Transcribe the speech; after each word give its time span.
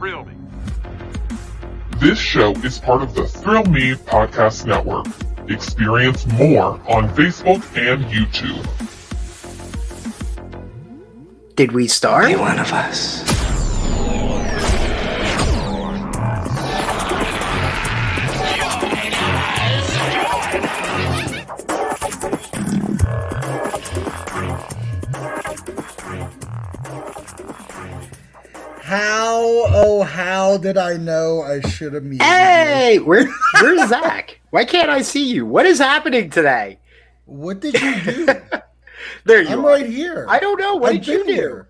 Thrill 0.00 0.24
Me. 0.24 0.32
This 1.98 2.18
show 2.18 2.52
is 2.64 2.78
part 2.78 3.02
of 3.02 3.14
the 3.14 3.26
Thrill 3.28 3.66
Me 3.66 3.92
Podcast 3.92 4.64
Network. 4.64 5.06
Experience 5.50 6.26
more 6.26 6.80
on 6.88 7.10
Facebook 7.10 7.60
and 7.76 8.02
YouTube. 8.06 8.64
Did 11.54 11.72
we 11.72 11.86
start? 11.86 12.28
Be 12.28 12.36
one 12.36 12.58
of 12.58 12.72
us. 12.72 13.39
How, 28.90 29.38
oh, 29.68 30.02
how 30.02 30.58
did 30.58 30.76
I 30.76 30.96
know 30.96 31.42
I 31.42 31.60
should 31.60 31.92
have 31.92 32.02
muted 32.02 32.26
you? 32.26 32.32
Hey, 32.32 32.98
where, 32.98 33.24
where's 33.60 33.88
Zach? 33.88 34.40
Why 34.50 34.64
can't 34.64 34.90
I 34.90 35.00
see 35.02 35.30
you? 35.32 35.46
What 35.46 35.64
is 35.64 35.78
happening 35.78 36.28
today? 36.28 36.80
What 37.24 37.60
did 37.60 37.80
you 37.80 38.02
do? 38.02 38.26
There 39.24 39.42
you 39.42 39.50
I'm 39.50 39.64
are. 39.64 39.68
right 39.68 39.86
here. 39.86 40.26
I 40.28 40.40
don't 40.40 40.58
know. 40.58 40.74
What 40.74 40.92
I've 40.94 41.02
did 41.02 41.06
you 41.06 41.24
do? 41.26 41.32
here. 41.32 41.68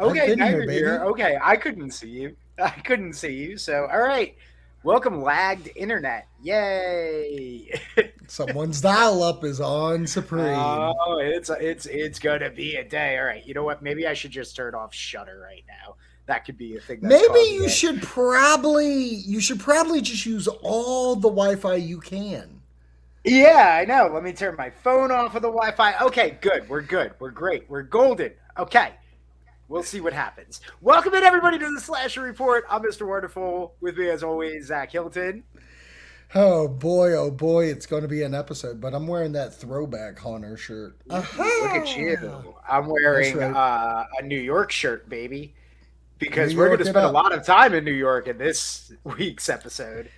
Okay, 0.00 0.34
now 0.34 0.46
here, 0.48 0.56
you're 0.56 0.66
baby. 0.66 0.78
here. 0.78 1.04
Okay, 1.04 1.38
I 1.40 1.56
couldn't 1.56 1.92
see 1.92 2.08
you. 2.08 2.36
I 2.58 2.70
couldn't 2.70 3.12
see 3.12 3.34
you. 3.34 3.56
So, 3.56 3.86
all 3.92 4.00
right. 4.00 4.34
Welcome, 4.82 5.22
lagged 5.22 5.70
internet. 5.76 6.26
Yay! 6.42 7.70
Someone's 8.26 8.80
dial 8.80 9.22
up 9.22 9.44
is 9.44 9.60
on 9.60 10.06
supreme. 10.08 10.56
oh, 10.58 11.18
it's 11.22 11.50
it's 11.50 11.86
it's 11.86 12.18
gonna 12.18 12.50
be 12.50 12.76
a 12.76 12.84
day. 12.84 13.16
All 13.18 13.26
right. 13.26 13.46
You 13.46 13.54
know 13.54 13.64
what? 13.64 13.82
Maybe 13.82 14.06
I 14.08 14.14
should 14.14 14.30
just 14.32 14.56
turn 14.56 14.74
off 14.74 14.92
Shutter 14.92 15.38
right 15.40 15.64
now. 15.68 15.96
That 16.28 16.44
could 16.44 16.58
be 16.58 16.76
a 16.76 16.80
thing. 16.80 17.00
That's 17.00 17.26
Maybe 17.26 17.54
you 17.54 17.64
it. 17.64 17.70
should 17.70 18.02
probably 18.02 18.94
you 18.94 19.40
should 19.40 19.58
probably 19.58 20.02
just 20.02 20.26
use 20.26 20.46
all 20.46 21.16
the 21.16 21.30
Wi-Fi 21.30 21.76
you 21.76 22.00
can. 22.00 22.60
Yeah, 23.24 23.78
I 23.80 23.86
know. 23.86 24.10
Let 24.12 24.22
me 24.22 24.34
turn 24.34 24.54
my 24.56 24.68
phone 24.68 25.10
off 25.10 25.34
of 25.34 25.40
the 25.42 25.48
Wi-Fi. 25.48 25.98
Okay, 26.04 26.38
good. 26.42 26.68
We're 26.68 26.82
good. 26.82 27.14
We're 27.18 27.30
great. 27.30 27.64
We're 27.70 27.82
golden. 27.82 28.32
Okay. 28.58 28.92
We'll 29.68 29.82
see 29.82 30.02
what 30.02 30.12
happens. 30.12 30.60
Welcome 30.82 31.14
in 31.14 31.24
everybody 31.24 31.58
to 31.58 31.70
the 31.74 31.80
Slasher 31.80 32.22
Report. 32.22 32.64
I'm 32.70 32.82
Mr. 32.82 33.08
Wonderful. 33.08 33.74
With 33.80 33.96
me 33.96 34.10
as 34.10 34.22
always, 34.22 34.66
Zach 34.66 34.92
Hilton. 34.92 35.44
Oh 36.34 36.68
boy, 36.68 37.14
oh 37.14 37.30
boy, 37.30 37.66
it's 37.66 37.86
going 37.86 38.02
to 38.02 38.08
be 38.08 38.22
an 38.22 38.34
episode. 38.34 38.82
But 38.82 38.94
I'm 38.94 39.06
wearing 39.06 39.32
that 39.32 39.54
throwback 39.54 40.18
Hunter 40.18 40.58
shirt. 40.58 40.98
Look 41.06 41.24
at 41.38 41.96
you. 41.96 42.54
I'm 42.68 42.86
wearing 42.86 43.38
That's 43.38 43.56
uh, 43.56 44.04
a 44.20 44.22
New 44.22 44.40
York 44.40 44.70
shirt, 44.70 45.08
baby. 45.08 45.54
Because 46.18 46.52
New 46.52 46.58
we're 46.58 46.66
going 46.66 46.78
to 46.78 46.84
spend 46.84 47.06
a 47.06 47.10
lot 47.10 47.32
of 47.32 47.44
time 47.44 47.74
in 47.74 47.84
New 47.84 47.92
York 47.92 48.26
in 48.28 48.38
this 48.38 48.92
week's 49.04 49.48
episode. 49.48 50.10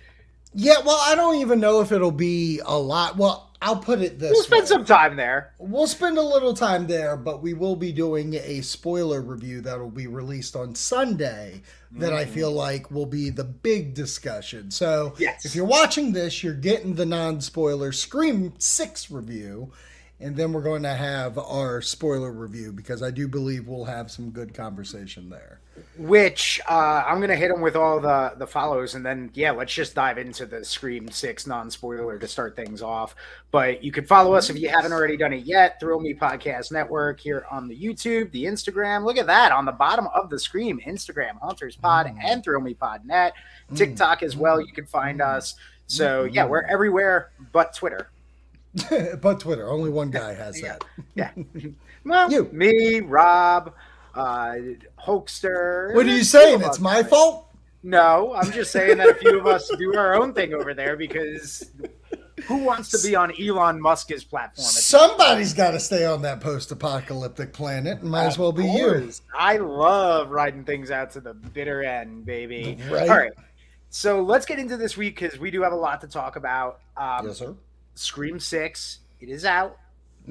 Yeah, 0.53 0.79
well, 0.85 0.99
I 1.01 1.15
don't 1.15 1.35
even 1.35 1.59
know 1.59 1.81
if 1.81 1.91
it'll 1.91 2.11
be 2.11 2.59
a 2.65 2.77
lot. 2.77 3.15
Well, 3.15 3.51
I'll 3.61 3.77
put 3.77 4.01
it 4.01 4.19
this 4.19 4.31
We'll 4.31 4.43
spend 4.43 4.63
way. 4.63 4.67
some 4.67 4.85
time 4.85 5.15
there. 5.15 5.53
We'll 5.59 5.87
spend 5.87 6.17
a 6.17 6.21
little 6.21 6.53
time 6.53 6.87
there, 6.87 7.15
but 7.15 7.41
we 7.43 7.53
will 7.53 7.75
be 7.75 7.91
doing 7.91 8.33
a 8.33 8.61
spoiler 8.61 9.21
review 9.21 9.61
that 9.61 9.79
will 9.79 9.91
be 9.91 10.07
released 10.07 10.55
on 10.55 10.73
Sunday 10.73 11.61
that 11.91 12.11
I 12.11 12.25
feel 12.25 12.51
mm. 12.51 12.55
like 12.55 12.89
will 12.89 13.05
be 13.05 13.29
the 13.29 13.43
big 13.43 13.93
discussion. 13.93 14.71
So, 14.71 15.13
Yes. 15.19 15.45
if 15.45 15.55
you're 15.55 15.65
watching 15.65 16.11
this, 16.11 16.43
you're 16.43 16.53
getting 16.53 16.95
the 16.95 17.05
non 17.05 17.39
spoiler 17.39 17.91
Scream 17.91 18.53
6 18.57 19.11
review, 19.11 19.71
and 20.19 20.35
then 20.35 20.53
we're 20.53 20.61
going 20.63 20.83
to 20.83 20.95
have 20.95 21.37
our 21.37 21.81
spoiler 21.81 22.31
review 22.31 22.73
because 22.73 23.03
I 23.03 23.11
do 23.11 23.27
believe 23.27 23.67
we'll 23.67 23.85
have 23.85 24.09
some 24.09 24.31
good 24.31 24.53
conversation 24.53 25.29
there. 25.29 25.60
Which 25.97 26.59
uh, 26.69 27.03
I'm 27.05 27.19
gonna 27.21 27.35
hit 27.35 27.49
them 27.49 27.61
with 27.61 27.75
all 27.75 27.99
the 27.99 28.33
the 28.37 28.47
follows, 28.47 28.95
and 28.95 29.05
then 29.05 29.29
yeah, 29.33 29.51
let's 29.51 29.73
just 29.73 29.95
dive 29.95 30.17
into 30.17 30.45
the 30.45 30.63
Scream 30.63 31.09
Six 31.09 31.47
non 31.47 31.69
spoiler 31.69 32.17
to 32.19 32.27
start 32.27 32.55
things 32.55 32.81
off. 32.81 33.15
But 33.51 33.83
you 33.83 33.91
can 33.91 34.05
follow 34.05 34.33
us 34.33 34.49
if 34.49 34.57
you 34.57 34.69
haven't 34.69 34.93
already 34.93 35.17
done 35.17 35.33
it 35.33 35.45
yet. 35.45 35.79
Thrill 35.79 35.99
Me 35.99 36.13
Podcast 36.13 36.71
Network 36.71 37.19
here 37.19 37.45
on 37.51 37.67
the 37.67 37.77
YouTube, 37.77 38.31
the 38.31 38.45
Instagram. 38.45 39.05
Look 39.05 39.17
at 39.17 39.27
that 39.27 39.51
on 39.51 39.65
the 39.65 39.71
bottom 39.71 40.07
of 40.13 40.29
the 40.29 40.39
screen. 40.39 40.79
Instagram, 40.87 41.39
Hunters 41.41 41.75
Pod, 41.75 42.07
mm. 42.07 42.17
and 42.23 42.43
Thrill 42.43 42.61
Me 42.61 42.73
Pod 42.73 43.05
Net. 43.05 43.33
Mm. 43.71 43.77
TikTok 43.77 44.23
as 44.23 44.35
well. 44.35 44.61
You 44.61 44.71
can 44.73 44.85
find 44.85 45.19
mm. 45.19 45.35
us. 45.35 45.55
So 45.87 46.25
mm-hmm. 46.25 46.33
yeah, 46.33 46.45
we're 46.45 46.63
everywhere 46.63 47.31
but 47.51 47.73
Twitter. 47.73 48.09
but 49.21 49.39
Twitter, 49.39 49.69
only 49.69 49.89
one 49.89 50.11
guy 50.11 50.33
has 50.33 50.61
that. 50.61 50.83
Yeah. 51.15 51.31
Well, 52.05 52.31
You. 52.31 52.49
me, 52.51 53.01
Rob, 53.01 53.73
uh, 54.15 54.55
Hoaxster. 54.99 55.93
What 55.95 56.05
are 56.05 56.09
you 56.09 56.23
saying? 56.23 56.61
It's 56.61 56.79
my 56.79 57.03
fault? 57.03 57.47
No, 57.83 58.33
I'm 58.35 58.51
just 58.51 58.71
saying 58.71 58.97
that 58.97 59.09
a 59.09 59.13
few 59.15 59.39
of 59.39 59.47
us 59.47 59.69
do 59.77 59.95
our 59.97 60.15
own 60.15 60.33
thing 60.33 60.53
over 60.53 60.73
there 60.73 60.95
because 60.95 61.71
who 62.45 62.57
wants 62.57 62.89
to 62.89 63.07
be 63.07 63.15
on 63.15 63.33
Elon 63.41 63.81
Musk's 63.81 64.23
platform? 64.23 64.65
Somebody's 64.65 65.53
got 65.53 65.71
to 65.71 65.79
stay 65.79 66.05
on 66.05 66.21
that 66.21 66.41
post 66.41 66.71
apocalyptic 66.71 67.53
planet, 67.53 68.01
and 68.01 68.11
might 68.11 68.25
as 68.25 68.37
well 68.37 68.51
be 68.51 68.65
you. 68.65 69.11
I 69.33 69.57
love 69.57 70.29
riding 70.29 70.63
things 70.63 70.91
out 70.91 71.11
to 71.11 71.21
the 71.21 71.33
bitter 71.33 71.83
end, 71.83 72.25
baby. 72.25 72.77
Right. 72.89 73.09
All 73.09 73.17
right. 73.17 73.31
So 73.89 74.21
let's 74.21 74.45
get 74.45 74.59
into 74.59 74.77
this 74.77 74.95
week 74.95 75.19
because 75.19 75.39
we 75.39 75.51
do 75.51 75.61
have 75.63 75.73
a 75.73 75.77
lot 75.77 76.01
to 76.01 76.07
talk 76.07 76.35
about. 76.35 76.79
Um, 76.95 77.27
Yes, 77.27 77.39
sir. 77.39 77.55
Scream 77.95 78.39
6, 78.39 78.99
it 79.19 79.29
is 79.29 79.43
out. 79.43 79.77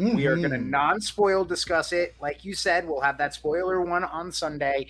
We 0.00 0.26
are 0.26 0.36
going 0.36 0.50
to 0.50 0.56
Mhm. 0.56 0.70
non 0.70 1.00
spoil 1.00 1.44
discuss 1.44 1.92
it. 1.92 2.14
Like 2.20 2.44
you 2.44 2.54
said, 2.54 2.88
we'll 2.88 3.00
have 3.02 3.18
that 3.18 3.34
spoiler 3.34 3.80
one 3.82 4.04
on 4.04 4.32
Sunday. 4.32 4.86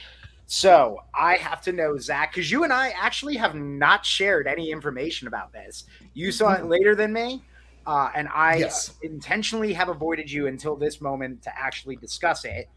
So 0.46 0.98
I 1.14 1.36
have 1.36 1.60
to 1.62 1.72
know, 1.72 1.96
Zach, 1.98 2.32
because 2.32 2.50
you 2.50 2.64
and 2.64 2.72
I 2.72 2.90
actually 2.90 3.36
have 3.36 3.54
not 3.54 4.04
shared 4.06 4.46
any 4.46 4.70
information 4.70 5.28
about 5.28 5.52
this. 5.52 5.84
You 6.14 6.32
saw 6.32 6.52
it 6.54 6.66
later 6.66 6.94
than 6.94 7.12
me, 7.12 7.44
uh, 7.86 8.10
and 8.14 8.28
I 8.34 8.56
Yes. 8.56 8.94
intentionally 9.02 9.72
have 9.72 9.88
avoided 9.88 10.30
you 10.30 10.46
until 10.46 10.76
this 10.76 11.00
moment 11.00 11.42
to 11.42 11.56
actually 11.58 11.96
discuss 11.96 12.44
it. 12.44 12.68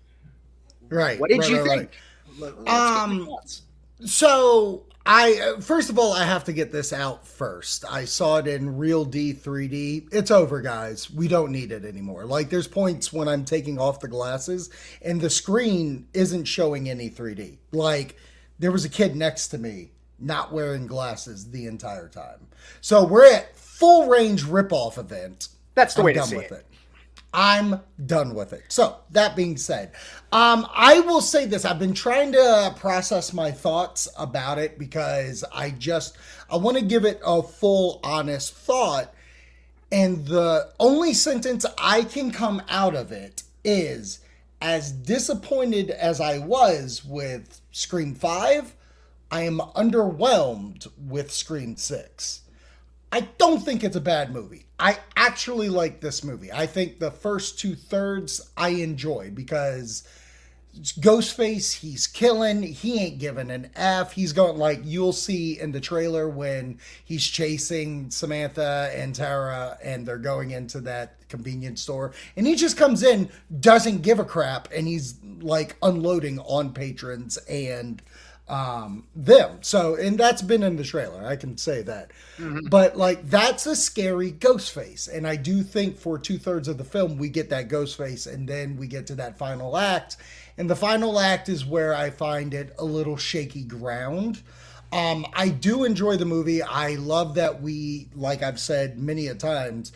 Right. 0.90 1.20
What 1.20 1.30
did 1.30 1.40
right, 1.40 1.50
you 1.50 1.62
right, 1.62 1.80
think? 1.80 1.92
Let- 2.40 2.58
let's 2.62 2.68
get 2.68 3.16
your 3.16 3.30
Um, 3.30 3.38
So 4.06 4.86
I 5.06 5.56
uh, 5.58 5.60
first 5.62 5.90
of 5.90 6.00
all 6.00 6.14
I 6.14 6.24
have 6.24 6.46
to 6.46 6.54
get 6.54 6.72
this 6.72 6.94
out 6.94 7.28
first. 7.28 7.84
I 7.90 8.06
saw 8.06 8.38
it 8.38 8.48
in 8.48 8.78
Real 8.78 9.04
D 9.04 9.34
3D. 9.34 10.08
It's 10.14 10.32
over, 10.32 10.62
guys. 10.62 11.12
We 11.12 11.28
don't 11.28 11.52
need 11.52 11.72
it 11.72 11.84
anymore. 11.84 12.26
Like 12.26 12.50
there's 12.50 12.68
points 12.68 13.12
when 13.12 13.28
I'm 13.28 13.44
taking 13.44 13.78
off 13.78 14.00
the 14.00 14.08
glasses 14.08 14.70
and 15.02 15.20
the 15.20 15.30
screen 15.30 16.08
isn't 16.14 16.46
showing 16.46 16.90
any 16.90 17.10
3D. 17.10 17.58
Like 17.74 18.18
there 18.60 18.72
was 18.72 18.86
a 18.86 18.90
kid 18.90 19.16
next 19.16 19.50
to 19.50 19.58
me 19.58 19.92
not 20.20 20.54
wearing 20.54 20.88
glasses 20.88 21.52
the 21.52 21.66
entire 21.66 22.08
time. 22.08 22.48
So 22.80 23.04
we're 23.04 23.32
at 23.32 23.58
full 23.58 24.08
range 24.08 24.44
ripoff 24.46 24.98
event. 24.98 25.50
That's 25.76 25.96
the 25.96 26.02
I'm 26.02 26.06
way 26.06 26.14
to 26.14 26.20
done 26.20 26.28
see 26.30 26.38
with 26.38 26.52
it. 26.52 26.66
it. 26.72 26.73
I'm 27.34 27.82
done 28.06 28.36
with 28.36 28.54
it. 28.54 28.66
So 28.68 28.98
that 29.12 29.36
being 29.36 29.58
said, 29.58 29.92
um, 30.32 30.68
I 30.74 31.00
will 31.00 31.22
say 31.22 31.46
this: 31.46 31.66
I've 31.66 31.80
been 31.80 31.94
trying 31.94 32.32
to 32.34 32.76
process 32.78 33.34
my 33.34 33.52
thoughts 33.52 34.08
about 34.18 34.60
it 34.60 34.78
because 34.78 35.44
I 35.54 35.72
just 35.72 36.16
I 36.50 36.58
want 36.58 36.78
to 36.78 36.84
give 36.84 37.06
it 37.06 37.20
a 37.26 37.42
full, 37.42 38.00
honest 38.04 38.54
thought, 38.54 39.14
and 39.92 40.26
the 40.28 40.72
only 40.80 41.14
sentence 41.14 41.66
I 41.78 42.04
can 42.04 42.32
come 42.32 42.62
out 42.70 42.96
of 42.96 43.12
it 43.12 43.44
is 43.64 44.20
as 44.62 44.92
disappointed 44.92 45.90
as 45.90 46.22
I 46.22 46.38
was 46.38 47.04
with 47.04 47.60
Scream 47.72 48.16
Five, 48.16 48.76
I 49.30 49.42
am 49.42 49.58
underwhelmed 49.76 50.88
with 50.98 51.32
Scream 51.32 51.76
Six. 51.76 52.43
I 53.14 53.28
don't 53.38 53.60
think 53.60 53.84
it's 53.84 53.96
a 53.96 54.02
bad 54.02 54.34
movie. 54.34 54.66
I 54.80 54.98
actually 55.16 55.70
like 55.70 56.02
this 56.02 56.24
movie. 56.24 56.52
I 56.52 56.66
think 56.66 56.98
the 56.98 57.12
first 57.12 57.60
two 57.60 57.76
thirds 57.76 58.42
I 58.58 58.70
enjoy 58.70 59.30
because 59.30 60.02
Ghostface, 60.76 61.74
he's 61.74 62.08
killing. 62.08 62.64
He 62.64 63.00
ain't 63.00 63.20
giving 63.20 63.52
an 63.52 63.70
F. 63.76 64.14
He's 64.14 64.34
going 64.34 64.58
like 64.58 64.80
you'll 64.84 65.14
see 65.14 65.60
in 65.60 65.72
the 65.72 65.80
trailer 65.80 66.28
when 66.28 66.80
he's 67.06 67.24
chasing 67.24 68.10
Samantha 68.10 68.92
and 68.96 69.14
Tara 69.14 69.78
and 69.84 70.08
they're 70.08 70.18
going 70.18 70.50
into 70.50 70.82
that 70.82 71.18
convenience 71.30 71.82
store. 71.82 72.14
And 72.36 72.48
he 72.48 72.56
just 72.56 72.78
comes 72.78 73.04
in, 73.04 73.30
doesn't 73.60 74.02
give 74.02 74.18
a 74.18 74.26
crap, 74.26 74.70
and 74.76 74.88
he's 74.88 75.20
like 75.40 75.76
unloading 75.84 76.40
on 76.40 76.74
patrons 76.74 77.38
and 77.48 78.02
um 78.50 79.06
them. 79.16 79.60
So 79.62 79.96
and 79.96 80.18
that's 80.18 80.42
been 80.42 80.64
in 80.64 80.76
the 80.76 80.84
trailer 80.84 81.26
i 81.26 81.36
can 81.36 81.58
say 81.58 81.82
that. 81.84 82.12
But 82.70 82.98
like 82.98 83.30
that's 83.30 83.66
a 83.66 83.76
scary 83.76 84.32
ghost 84.32 84.72
face. 84.74 85.08
And 85.08 85.26
i 85.26 85.36
do 85.36 85.64
think 85.64 85.98
for 85.98 86.20
two-thirds 86.20 86.68
of 86.68 86.78
the 86.78 86.84
film 86.84 87.18
we 87.18 87.30
get 87.30 87.50
that 87.52 87.70
ghost 87.70 87.98
face 87.98 88.26
and 88.26 88.48
then 88.48 88.76
we 88.78 88.88
get 88.88 89.08
to 89.08 89.16
that 89.16 89.38
final 89.38 89.78
act. 89.78 90.18
And 90.58 90.70
the 90.70 90.76
final 90.76 91.20
act 91.20 91.48
is 91.50 91.66
where 91.66 91.96
i 91.96 92.10
find 92.10 92.54
it 92.54 92.76
a 92.78 92.86
little 92.86 93.18
shaky 93.18 93.64
ground. 93.64 94.42
Um 94.92 95.26
i 95.34 95.48
do 95.50 95.86
enjoy 95.86 96.18
the 96.18 96.26
movie. 96.26 96.62
I 96.62 96.96
love 96.96 97.36
that 97.36 97.62
we 97.62 98.10
like 98.14 98.44
i've 98.44 98.60
said 98.60 99.00
many 99.00 99.28
a 99.28 99.36
times 99.36 99.94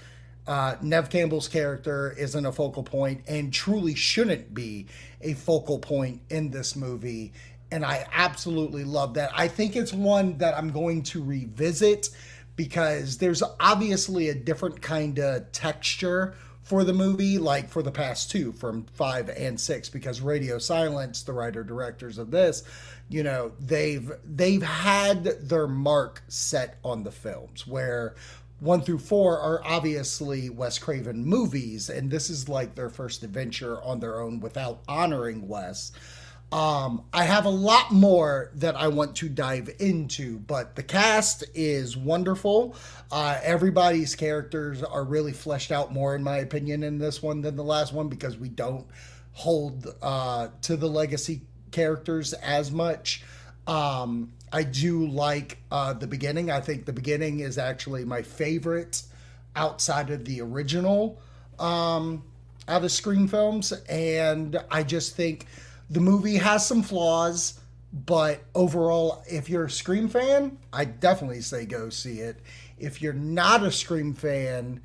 uh, 0.48 0.78
Nev 0.82 1.10
Campbell's 1.10 1.48
character 1.48 2.16
isn't 2.18 2.46
a 2.46 2.52
focal 2.52 2.84
point 2.84 3.22
and 3.28 3.52
truly 3.52 3.94
shouldn't 3.96 4.54
be 4.54 4.88
a 5.22 5.34
focal 5.34 5.78
point 5.78 6.22
in 6.30 6.52
this 6.52 6.76
movie. 6.76 7.34
And 7.72 7.86
I 7.86 8.08
absolutely 8.12 8.84
love 8.84 9.16
that. 9.16 9.32
I 9.36 9.48
think 9.48 9.76
it's 9.76 9.94
one 9.94 10.38
that 10.38 10.58
I'm 10.58 10.72
going 10.72 11.04
to 11.04 11.24
revisit 11.24 12.10
because 12.56 13.18
there's 13.18 13.44
obviously 13.60 14.30
a 14.30 14.36
different 14.36 14.82
kind 14.82 15.20
of 15.20 15.52
texture 15.52 16.36
for 16.64 16.84
the 16.84 16.94
movie, 16.94 17.38
like 17.38 17.70
for 17.70 17.82
the 17.82 17.92
past 17.92 18.30
two, 18.30 18.52
from 18.52 18.86
five 18.94 19.30
and 19.30 19.58
six, 19.58 19.88
because 19.88 20.20
Radio 20.20 20.58
Silence, 20.58 21.22
the 21.24 21.32
writer 21.32 21.64
directors 21.64 22.18
of 22.18 22.30
this, 22.30 22.64
you 23.08 23.24
know, 23.24 23.54
they've 23.60 24.12
they've 24.26 24.64
had 24.64 25.24
their 25.48 25.68
mark 25.68 26.24
set 26.28 26.78
on 26.84 27.04
the 27.04 27.12
films 27.12 27.66
where 27.66 28.16
one 28.60 28.82
through 28.82 29.00
four 29.00 29.40
are 29.40 29.62
obviously 29.64 30.50
Wes 30.50 30.78
Craven 30.80 31.24
movies, 31.24 31.90
and 31.90 32.10
this 32.10 32.30
is 32.30 32.50
like 32.50 32.76
their 32.76 32.90
first 32.90 33.24
adventure 33.24 33.82
on 33.82 34.00
their 34.00 34.20
own 34.20 34.40
without 34.40 34.82
honoring 34.88 35.48
Wes. 35.48 35.92
Um, 36.52 37.04
I 37.12 37.26
have 37.26 37.46
a 37.46 37.50
lot 37.50 37.92
more 37.92 38.52
that 38.56 38.78
I 38.78 38.88
want 38.88 39.18
to 39.18 39.28
dive 39.28 39.70
into, 39.80 40.40
but 40.40 40.76
the 40.76 40.84
cast 40.84 41.44
is 41.54 41.98
wonderful. 41.98 42.76
Uh, 43.12 43.38
everybody's 43.44 44.16
characters 44.16 44.82
are 44.82 45.04
really 45.04 45.34
fleshed 45.34 45.74
out 45.74 45.92
more, 45.92 46.16
in 46.16 46.24
my 46.24 46.38
opinion, 46.38 46.84
in 46.84 47.00
this 47.00 47.22
one 47.22 47.42
than 47.42 47.58
the 47.58 47.66
last 47.66 47.92
one 47.92 48.08
because 48.08 48.38
we 48.38 48.48
don't 48.48 48.88
hold 49.34 49.94
uh, 50.02 50.48
to 50.62 50.78
the 50.78 50.88
legacy 50.88 51.42
characters 51.72 52.32
as 52.34 52.72
much. 52.72 53.24
Um, 53.68 54.32
I 54.54 54.64
do 54.64 55.06
like 55.06 55.58
uh, 55.70 55.94
the 55.94 56.08
beginning. 56.08 56.50
I 56.50 56.62
think 56.62 56.86
the 56.86 56.94
beginning 56.94 57.42
is 57.42 57.58
actually 57.58 58.06
my 58.06 58.22
favorite 58.22 59.04
outside 59.56 60.10
of 60.12 60.24
the 60.24 60.40
original 60.42 61.20
um, 61.60 62.24
out 62.70 62.84
of 62.84 62.92
Scream 62.92 63.28
films, 63.28 63.74
and 63.90 64.58
I 64.72 64.84
just 64.84 65.16
think 65.16 65.46
the 65.90 66.00
movie 66.00 66.38
has 66.38 66.68
some 66.68 66.84
flaws. 66.84 67.60
But 68.06 68.44
overall, 68.54 69.24
if 69.28 69.50
you're 69.50 69.66
a 69.66 69.70
Scream 69.70 70.10
fan, 70.10 70.58
I 70.74 70.86
definitely 70.86 71.42
say 71.42 71.66
go 71.66 71.90
see 71.90 72.20
it. 72.20 72.42
If 72.78 73.02
you're 73.02 73.14
not 73.14 73.64
a 73.64 73.72
Scream 73.72 74.14
fan, 74.14 74.82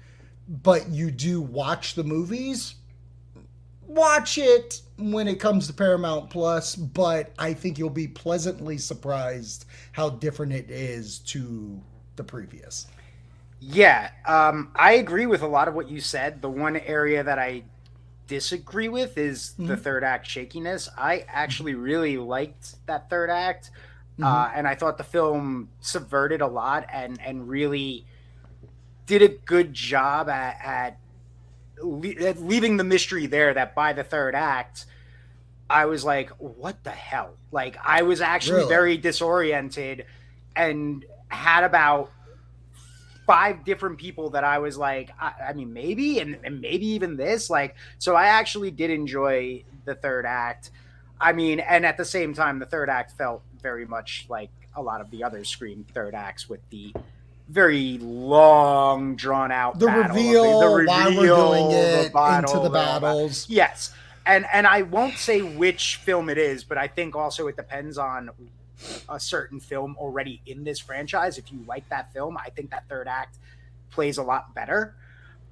but 0.48 0.88
you 0.88 1.10
do 1.10 1.40
watch 1.40 1.94
the 1.94 2.04
movies, 2.04 2.76
watch 3.86 4.38
it 4.38 4.82
when 4.98 5.26
it 5.26 5.40
comes 5.40 5.66
to 5.66 5.72
Paramount 5.72 6.30
Plus, 6.30 6.76
but 6.76 7.32
I 7.38 7.54
think 7.54 7.78
you'll 7.78 7.90
be 7.90 8.08
pleasantly 8.08 8.78
surprised 8.78 9.66
how 9.90 10.10
different 10.10 10.52
it 10.52 10.70
is 10.70 11.18
to 11.20 11.80
the 12.16 12.24
previous. 12.24 12.86
Yeah, 13.60 14.10
um, 14.26 14.72
I 14.74 14.94
agree 14.94 15.26
with 15.26 15.42
a 15.42 15.46
lot 15.46 15.68
of 15.68 15.74
what 15.74 15.88
you 15.88 16.00
said. 16.00 16.42
The 16.42 16.50
one 16.50 16.76
area 16.76 17.22
that 17.22 17.38
I 17.38 17.62
disagree 18.26 18.88
with 18.88 19.18
is 19.18 19.52
mm-hmm. 19.52 19.66
the 19.66 19.76
third 19.76 20.04
act 20.04 20.26
shakiness. 20.26 20.88
I 20.96 21.24
actually 21.28 21.74
really 21.74 22.16
liked 22.16 22.86
that 22.86 23.10
third 23.10 23.30
act, 23.30 23.70
mm-hmm. 24.14 24.24
uh, 24.24 24.50
and 24.54 24.66
I 24.66 24.74
thought 24.74 24.98
the 24.98 25.04
film 25.04 25.70
subverted 25.80 26.40
a 26.40 26.46
lot 26.46 26.86
and 26.92 27.20
and 27.20 27.48
really 27.48 28.06
did 29.06 29.22
a 29.22 29.28
good 29.28 29.74
job 29.74 30.28
at, 30.28 30.58
at 30.64 30.98
leaving 31.82 32.76
the 32.76 32.84
mystery 32.84 33.26
there 33.26 33.52
that 33.54 33.74
by 33.74 33.92
the 33.92 34.04
third 34.04 34.34
act 34.34 34.86
i 35.68 35.84
was 35.84 36.04
like 36.04 36.30
what 36.38 36.82
the 36.84 36.90
hell 36.90 37.34
like 37.50 37.76
i 37.84 38.02
was 38.02 38.20
actually 38.20 38.58
really? 38.58 38.68
very 38.68 38.96
disoriented 38.96 40.06
and 40.54 41.04
had 41.28 41.64
about 41.64 42.10
five 43.26 43.64
different 43.64 43.98
people 43.98 44.30
that 44.30 44.44
i 44.44 44.58
was 44.58 44.76
like 44.76 45.10
i, 45.20 45.32
I 45.48 45.52
mean 45.52 45.72
maybe 45.72 46.18
and, 46.18 46.38
and 46.44 46.60
maybe 46.60 46.86
even 46.86 47.16
this 47.16 47.50
like 47.50 47.76
so 47.98 48.14
i 48.14 48.26
actually 48.26 48.70
did 48.70 48.90
enjoy 48.90 49.64
the 49.84 49.94
third 49.94 50.26
act 50.26 50.70
i 51.20 51.32
mean 51.32 51.60
and 51.60 51.86
at 51.86 51.96
the 51.96 52.04
same 52.04 52.34
time 52.34 52.58
the 52.58 52.66
third 52.66 52.90
act 52.90 53.12
felt 53.12 53.42
very 53.60 53.86
much 53.86 54.26
like 54.28 54.50
a 54.74 54.82
lot 54.82 55.00
of 55.00 55.10
the 55.10 55.22
other 55.22 55.44
scream 55.44 55.84
third 55.92 56.14
acts 56.14 56.48
with 56.48 56.60
the 56.70 56.92
very 57.48 57.98
long, 57.98 59.14
drawn 59.14 59.52
out. 59.52 59.78
The 59.78 59.86
reveal, 59.86 60.60
the 60.60 60.68
reveal, 60.68 60.86
why 60.86 61.06
we're 61.16 61.26
doing 61.26 61.70
it, 61.70 62.04
the 62.04 62.10
battle, 62.10 62.50
into 62.50 62.68
the 62.68 62.72
battles. 62.72 63.46
Yes, 63.48 63.92
and 64.26 64.46
and 64.52 64.66
I 64.66 64.82
won't 64.82 65.18
say 65.18 65.42
which 65.42 65.96
film 65.96 66.28
it 66.28 66.38
is, 66.38 66.64
but 66.64 66.78
I 66.78 66.86
think 66.86 67.14
also 67.14 67.48
it 67.48 67.56
depends 67.56 67.98
on 67.98 68.30
a 69.08 69.20
certain 69.20 69.60
film 69.60 69.96
already 69.98 70.40
in 70.46 70.64
this 70.64 70.78
franchise. 70.78 71.38
If 71.38 71.52
you 71.52 71.60
like 71.66 71.88
that 71.88 72.12
film, 72.12 72.36
I 72.36 72.50
think 72.50 72.70
that 72.70 72.88
third 72.88 73.08
act 73.08 73.38
plays 73.90 74.18
a 74.18 74.22
lot 74.22 74.54
better. 74.54 74.94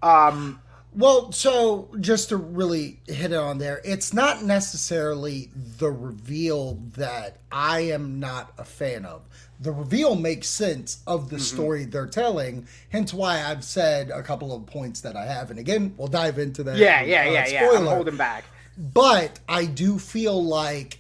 Um, 0.03 0.61
well, 0.95 1.31
so 1.31 1.89
just 2.01 2.31
to 2.31 2.37
really 2.37 3.01
hit 3.07 3.33
it 3.33 3.37
on 3.37 3.59
there, 3.59 3.81
it's 3.85 4.13
not 4.13 4.43
necessarily 4.43 5.51
the 5.55 5.91
reveal 5.91 6.75
that 6.97 7.39
I 7.53 7.81
am 7.81 8.19
not 8.19 8.53
a 8.59 8.65
fan 8.65 9.05
of 9.05 9.23
the 9.61 9.73
reveal 9.73 10.17
makes 10.17 10.49
sense 10.49 11.03
of 11.07 11.29
the 11.29 11.37
mm-hmm. 11.37 11.43
story 11.43 11.85
they're 11.85 12.07
telling. 12.07 12.67
Hence 12.89 13.13
why 13.13 13.45
I've 13.45 13.63
said 13.63 14.11
a 14.11 14.23
couple 14.23 14.55
of 14.55 14.65
points 14.67 15.03
that 15.03 15.17
I 15.17 15.27
have. 15.27 15.51
And 15.51 15.59
again, 15.59 15.95
we'll 15.99 16.09
dive 16.09 16.39
into 16.39 16.63
that. 16.65 16.79
Yeah, 16.79 17.03
yeah, 17.03 17.23
uh, 17.23 17.31
yeah, 17.31 17.45
spoiler. 17.45 17.73
yeah. 17.73 17.79
I'm 17.79 17.87
holding 17.87 18.17
back. 18.17 18.45
But 18.79 19.39
I 19.47 19.67
do 19.67 19.99
feel 19.99 20.43
like 20.43 21.00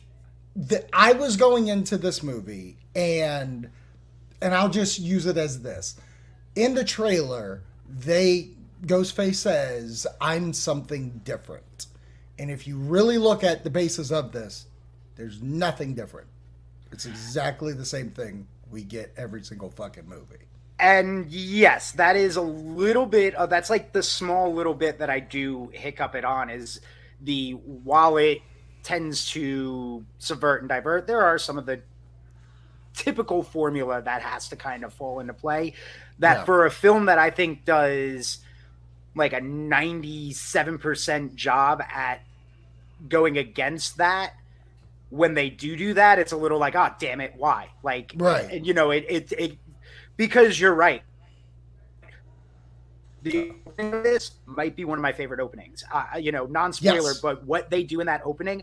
that 0.60 0.88
I 0.92 1.12
was 1.12 1.36
going 1.36 1.68
into 1.68 1.96
this 1.96 2.22
movie 2.22 2.76
and 2.94 3.70
and 4.42 4.54
I'll 4.54 4.70
just 4.70 4.98
use 4.98 5.26
it 5.26 5.36
as 5.36 5.62
this. 5.62 5.96
In 6.54 6.74
the 6.74 6.84
trailer, 6.84 7.62
they 7.88 8.50
Ghostface 8.86 9.36
says, 9.36 10.06
I'm 10.20 10.52
something 10.52 11.20
different. 11.24 11.86
And 12.38 12.50
if 12.50 12.66
you 12.66 12.78
really 12.78 13.18
look 13.18 13.44
at 13.44 13.64
the 13.64 13.70
basis 13.70 14.10
of 14.10 14.32
this, 14.32 14.66
there's 15.16 15.42
nothing 15.42 15.94
different. 15.94 16.28
It's 16.90 17.04
exactly 17.04 17.74
the 17.74 17.84
same 17.84 18.10
thing 18.10 18.46
we 18.70 18.82
get 18.82 19.12
every 19.16 19.42
single 19.42 19.70
fucking 19.70 20.08
movie. 20.08 20.46
And 20.78 21.30
yes, 21.30 21.92
that 21.92 22.16
is 22.16 22.36
a 22.36 22.42
little 22.42 23.04
bit 23.04 23.34
of 23.34 23.50
that's 23.50 23.68
like 23.68 23.92
the 23.92 24.02
small 24.02 24.52
little 24.54 24.72
bit 24.74 24.98
that 24.98 25.10
I 25.10 25.20
do 25.20 25.70
hiccup 25.72 26.14
it 26.14 26.24
on 26.24 26.48
is 26.48 26.80
the 27.20 27.52
while 27.52 28.16
it 28.16 28.40
tends 28.82 29.30
to 29.32 30.04
subvert 30.18 30.62
and 30.62 30.68
divert, 30.68 31.06
there 31.06 31.22
are 31.22 31.38
some 31.38 31.58
of 31.58 31.66
the 31.66 31.80
typical 32.94 33.42
formula 33.42 34.02
that 34.02 34.22
has 34.22 34.48
to 34.48 34.56
kind 34.56 34.84
of 34.84 34.92
fall 34.92 35.20
into 35.20 35.34
play. 35.34 35.74
That 36.18 36.38
yeah. 36.38 36.44
for 36.44 36.66
a 36.66 36.70
film 36.70 37.06
that 37.06 37.18
I 37.18 37.30
think 37.30 37.64
does 37.64 38.38
like 39.14 39.32
a 39.32 39.40
97% 39.40 41.34
job 41.34 41.82
at 41.82 42.22
going 43.08 43.38
against 43.38 43.96
that 43.96 44.34
when 45.10 45.34
they 45.34 45.50
do 45.50 45.76
do 45.76 45.94
that, 45.94 46.18
it's 46.18 46.32
a 46.32 46.36
little 46.36 46.58
like, 46.58 46.74
oh, 46.74 46.88
damn 46.98 47.20
it, 47.20 47.34
why? 47.36 47.68
Like, 47.82 48.12
right? 48.16 48.64
You 48.64 48.72
know, 48.74 48.90
it 48.92 49.04
it, 49.08 49.32
it 49.36 49.58
because 50.16 50.58
you're 50.58 50.74
right. 50.74 51.02
The 53.22 53.52
opening 53.66 53.94
of 53.94 54.02
this 54.02 54.32
might 54.46 54.76
be 54.76 54.84
one 54.84 54.98
of 54.98 55.02
my 55.02 55.12
favorite 55.12 55.40
openings. 55.40 55.84
Uh, 55.92 56.04
you 56.18 56.32
know, 56.32 56.46
non 56.46 56.72
spoiler, 56.72 57.10
yes. 57.10 57.20
but 57.20 57.44
what 57.44 57.70
they 57.70 57.82
do 57.82 58.00
in 58.00 58.06
that 58.06 58.22
opening, 58.24 58.62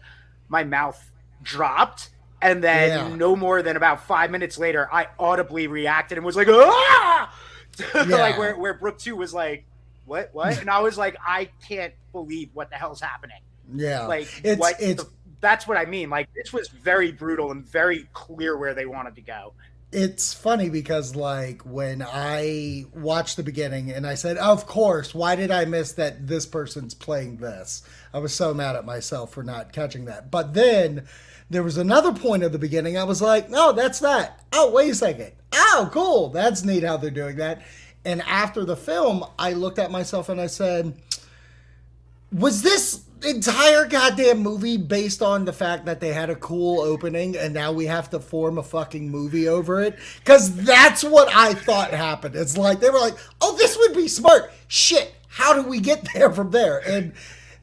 my 0.49 0.63
mouth 0.63 1.11
dropped. 1.43 2.09
And 2.41 2.63
then 2.63 2.89
yeah. 2.89 3.15
no 3.15 3.35
more 3.35 3.63
than 3.63 3.77
about 3.77 4.03
five 4.03 4.29
minutes 4.29 4.59
later, 4.59 4.87
I 4.91 5.07
audibly 5.17 5.67
reacted 5.67 6.17
and 6.17 6.25
was 6.25 6.35
like, 6.35 6.47
ah! 6.49 7.35
yeah. 7.95 8.03
like 8.03 8.37
where, 8.37 8.55
where 8.55 8.75
Brooke 8.75 8.99
2 8.99 9.15
was 9.15 9.33
like, 9.33 9.65
what, 10.05 10.29
what? 10.33 10.59
and 10.59 10.69
I 10.69 10.79
was 10.81 10.97
like, 10.97 11.17
I 11.25 11.49
can't 11.67 11.93
believe 12.11 12.51
what 12.53 12.69
the 12.69 12.75
hell's 12.75 13.01
happening. 13.01 13.41
Yeah. 13.73 14.05
Like, 14.05 14.27
it's, 14.43 14.59
what 14.59 14.75
it's, 14.79 15.03
the 15.03 15.09
that's 15.39 15.67
what 15.67 15.77
I 15.77 15.85
mean. 15.85 16.09
Like 16.09 16.29
this 16.33 16.51
was 16.51 16.67
very 16.69 17.11
brutal 17.11 17.51
and 17.51 17.65
very 17.65 18.07
clear 18.13 18.57
where 18.57 18.73
they 18.73 18.85
wanted 18.85 19.15
to 19.15 19.21
go. 19.21 19.53
It's 19.91 20.33
funny 20.33 20.69
because 20.69 21.15
like 21.15 21.61
when 21.61 22.05
I 22.05 22.85
watched 22.93 23.37
the 23.37 23.43
beginning 23.43 23.89
and 23.89 24.05
I 24.05 24.15
said, 24.15 24.35
"Of 24.37 24.67
course, 24.67 25.15
why 25.15 25.37
did 25.37 25.49
I 25.49 25.63
miss 25.63 25.93
that 25.93 26.27
this 26.27 26.45
person's 26.45 26.93
playing 26.93 27.37
this?" 27.37 27.83
I 28.13 28.19
was 28.19 28.33
so 28.33 28.53
mad 28.53 28.75
at 28.75 28.85
myself 28.85 29.31
for 29.31 29.43
not 29.43 29.71
catching 29.71 30.03
that. 30.05 30.29
But 30.29 30.53
then 30.53 31.07
there 31.49 31.63
was 31.63 31.77
another 31.77 32.11
point 32.11 32.43
of 32.43 32.51
the 32.51 32.59
beginning. 32.59 32.97
I 32.97 33.05
was 33.05 33.21
like, 33.21 33.47
"Oh, 33.53 33.71
that's 33.71 33.99
that." 33.99 34.43
Oh, 34.51 34.71
wait 34.71 34.91
a 34.91 34.95
second. 34.95 35.31
Oh, 35.53 35.89
cool. 35.93 36.29
That's 36.29 36.65
neat 36.65 36.83
how 36.83 36.97
they're 36.97 37.09
doing 37.09 37.37
that. 37.37 37.61
And 38.03 38.21
after 38.23 38.65
the 38.65 38.75
film, 38.75 39.23
I 39.39 39.53
looked 39.53 39.79
at 39.79 39.89
myself 39.89 40.27
and 40.27 40.41
I 40.41 40.47
said, 40.47 40.95
"Was 42.33 42.61
this 42.61 43.03
entire 43.23 43.85
goddamn 43.85 44.39
movie 44.39 44.77
based 44.77 45.21
on 45.21 45.45
the 45.45 45.53
fact 45.53 45.85
that 45.85 45.99
they 45.99 46.13
had 46.13 46.29
a 46.29 46.35
cool 46.35 46.81
opening 46.81 47.35
and 47.37 47.53
now 47.53 47.71
we 47.71 47.85
have 47.85 48.09
to 48.11 48.19
form 48.19 48.57
a 48.57 48.63
fucking 48.63 49.09
movie 49.09 49.47
over 49.47 49.81
it? 49.81 49.97
Because 50.19 50.55
that's 50.55 51.03
what 51.03 51.33
i 51.33 51.53
thought 51.53 51.91
happened. 51.91 52.35
It's 52.35 52.57
like 52.57 52.79
they 52.79 52.89
were 52.89 52.99
like 52.99 53.15
oh 53.41 53.55
this 53.57 53.77
would 53.77 53.93
be 53.93 54.07
smart. 54.07 54.51
Shit 54.67 55.13
how 55.27 55.53
do 55.53 55.67
we 55.67 55.79
get 55.79 56.07
there 56.13 56.31
from 56.31 56.51
there? 56.51 56.79
And 56.87 57.13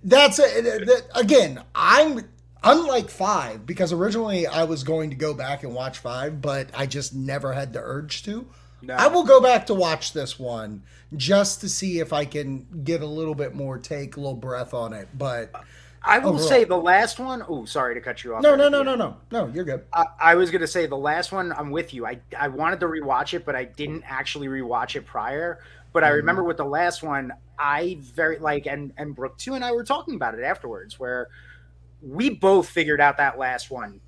that's 0.05 0.39
it. 0.39 0.89
Uh, 0.89 1.19
again 1.19 1.63
i'm 1.75 2.21
unlike 2.63 3.09
five 3.09 3.65
because 3.65 3.93
originally 3.93 4.47
i 4.47 4.65
was 4.65 4.85
going 4.85 5.11
to 5.11 5.17
go 5.17 5.33
back 5.33 5.63
and 5.65 5.75
watch 5.75 5.99
five 5.99 6.43
but 6.43 6.69
i 6.75 6.85
just 6.85 7.15
never 7.15 7.53
had 7.55 7.73
the 7.73 7.81
urge 7.81 8.23
to 8.23 8.47
no. 8.87 8.95
I 8.95 9.07
will 9.09 9.25
go 9.25 9.41
back 9.41 9.67
to 9.67 9.75
watch 9.75 10.13
this 10.13 10.39
one 10.39 10.83
just 11.17 11.61
to 11.63 11.69
see 11.69 12.01
if 12.01 12.13
I 12.13 12.25
can 12.25 12.67
get 12.85 13.03
a 13.03 13.07
little 13.07 13.35
bit 13.35 13.55
more 13.55 13.79
take, 13.79 14.17
a 14.17 14.21
little 14.21 14.37
breath 14.37 14.75
on 14.75 14.93
it. 14.93 15.09
But 15.17 15.51
I 16.03 16.19
will 16.19 16.31
Overall. 16.35 16.49
say 16.49 16.65
the 16.65 16.77
last 16.77 17.19
one. 17.19 17.43
Oh, 17.49 17.65
sorry 17.65 17.95
to 17.95 18.01
cut 18.01 18.25
you 18.25 18.35
off. 18.35 18.43
No, 18.43 18.55
no, 18.57 18.69
no, 18.69 18.83
no, 18.83 18.95
no, 18.95 19.17
no. 19.31 19.47
You're 19.49 19.65
good. 19.65 19.85
I, 19.93 20.05
I 20.21 20.35
was 20.35 20.51
gonna 20.51 20.67
say 20.67 20.87
the 20.87 20.97
last 20.97 21.33
one. 21.33 21.53
I'm 21.53 21.71
with 21.71 21.95
you. 21.95 22.07
I 22.07 22.19
I 22.39 22.49
wanted 22.49 22.81
to 22.81 22.87
rewatch 22.87 23.35
it, 23.35 23.45
but 23.45 23.55
I 23.57 23.65
didn't 23.65 24.03
actually 24.07 24.49
rewatch 24.49 24.97
it 24.97 25.07
prior. 25.07 25.61
But 25.93 26.03
I 26.03 26.09
Mm-hmm. 26.09 26.17
remember 26.17 26.45
with 26.45 26.57
the 26.57 26.65
last 26.65 27.03
one, 27.03 27.33
I 27.59 27.99
very 28.01 28.39
like 28.39 28.67
and 28.67 28.93
and 28.99 29.15
Brooke 29.15 29.39
too, 29.39 29.55
and 29.55 29.65
I 29.65 29.73
were 29.73 29.85
talking 29.85 30.15
about 30.17 30.35
it 30.35 30.43
afterwards, 30.43 30.99
where 30.99 31.29
we 32.03 32.29
both 32.31 32.69
figured 32.69 33.01
out 33.01 33.17
that 33.19 33.39
last 33.39 33.71
one 33.71 34.01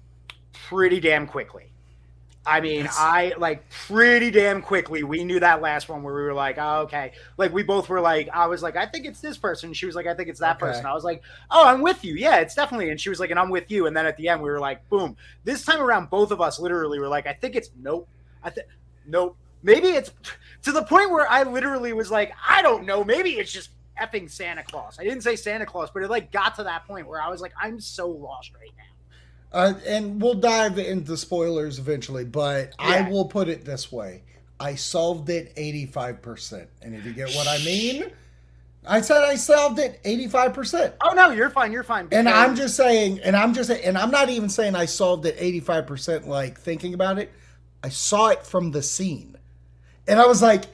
pretty 0.52 1.00
damn 1.00 1.26
quickly. 1.26 1.70
I 2.46 2.60
mean, 2.60 2.82
That's- 2.82 2.96
I 2.98 3.32
like 3.38 3.68
pretty 3.70 4.30
damn 4.30 4.62
quickly. 4.62 5.02
We 5.02 5.24
knew 5.24 5.40
that 5.40 5.60
last 5.60 5.88
one 5.88 6.02
where 6.02 6.14
we 6.14 6.22
were 6.22 6.32
like, 6.34 6.58
oh, 6.58 6.82
okay. 6.82 7.12
Like 7.36 7.52
we 7.52 7.62
both 7.64 7.88
were 7.88 8.00
like, 8.00 8.28
I 8.32 8.46
was 8.46 8.62
like, 8.62 8.76
I 8.76 8.86
think 8.86 9.04
it's 9.04 9.20
this 9.20 9.36
person. 9.36 9.72
She 9.72 9.84
was 9.86 9.96
like, 9.96 10.06
I 10.06 10.14
think 10.14 10.28
it's 10.28 10.38
that 10.40 10.56
Okay. 10.56 10.66
person. 10.66 10.86
I 10.86 10.94
was 10.94 11.02
like, 11.04 11.22
oh, 11.50 11.66
I'm 11.66 11.82
with 11.82 12.04
you. 12.04 12.14
Yeah, 12.14 12.36
it's 12.36 12.54
definitely. 12.54 12.90
And 12.90 13.00
she 13.00 13.08
was 13.08 13.18
like, 13.18 13.30
and 13.30 13.38
I'm 13.40 13.50
with 13.50 13.70
you. 13.70 13.86
And 13.86 13.96
then 13.96 14.06
at 14.06 14.16
the 14.16 14.28
end, 14.28 14.40
we 14.42 14.48
were 14.48 14.60
like, 14.60 14.88
boom. 14.88 15.16
This 15.44 15.64
time 15.64 15.80
around, 15.80 16.08
both 16.08 16.30
of 16.30 16.40
us 16.40 16.60
literally 16.60 17.00
were 17.00 17.08
like, 17.08 17.26
I 17.26 17.32
think 17.32 17.56
it's 17.56 17.70
nope. 17.82 18.08
I 18.44 18.50
think 18.50 18.68
nope. 19.06 19.36
Maybe 19.62 19.88
it's 19.88 20.12
to 20.62 20.70
the 20.70 20.84
point 20.84 21.10
where 21.10 21.28
I 21.28 21.42
literally 21.42 21.92
was 21.92 22.10
like, 22.10 22.32
I 22.48 22.62
don't 22.62 22.86
know. 22.86 23.02
Maybe 23.02 23.30
it's 23.38 23.52
just 23.52 23.70
effing 24.00 24.30
Santa 24.30 24.62
Claus. 24.62 24.98
I 25.00 25.04
didn't 25.04 25.22
say 25.22 25.34
Santa 25.34 25.66
Claus, 25.66 25.90
but 25.92 26.02
it 26.04 26.10
like 26.10 26.30
got 26.30 26.54
to 26.56 26.62
that 26.64 26.86
point 26.86 27.08
where 27.08 27.20
I 27.20 27.28
was 27.28 27.40
like, 27.40 27.52
I'm 27.60 27.80
so 27.80 28.08
lost 28.08 28.52
right 28.54 28.70
now. 28.76 28.84
Uh, 29.56 29.72
and 29.86 30.20
we'll 30.20 30.34
dive 30.34 30.78
into 30.78 31.16
spoilers 31.16 31.78
eventually, 31.78 32.26
but 32.26 32.74
I 32.78 33.08
will 33.08 33.24
put 33.24 33.48
it 33.48 33.64
this 33.64 33.90
way: 33.90 34.22
I 34.60 34.74
solved 34.74 35.30
it 35.30 35.54
eighty-five 35.56 36.20
percent, 36.20 36.68
and 36.82 36.94
if 36.94 37.06
you 37.06 37.14
get 37.14 37.34
what 37.34 37.48
I 37.48 37.56
mean, 37.64 38.12
I 38.86 39.00
said 39.00 39.24
I 39.24 39.36
solved 39.36 39.78
it 39.78 39.98
eighty-five 40.04 40.52
percent. 40.52 40.94
Oh 41.00 41.14
no, 41.14 41.30
you're 41.30 41.48
fine. 41.48 41.72
You're 41.72 41.84
fine. 41.84 42.08
And 42.12 42.28
I'm 42.28 42.54
just 42.54 42.76
saying, 42.76 43.20
and 43.20 43.34
I'm 43.34 43.54
just, 43.54 43.70
and 43.70 43.96
I'm 43.96 44.10
not 44.10 44.28
even 44.28 44.50
saying 44.50 44.74
I 44.74 44.84
solved 44.84 45.24
it 45.24 45.38
85% 45.38 46.26
like 46.26 46.60
thinking 46.60 46.92
about 46.92 47.18
it. 47.18 47.32
I 47.82 47.88
saw 47.88 48.28
it 48.28 48.44
from 48.44 48.72
the 48.72 48.82
scene. 48.82 49.38
And 50.06 50.20
I 50.20 50.26
was 50.26 50.42
like, 50.42 50.64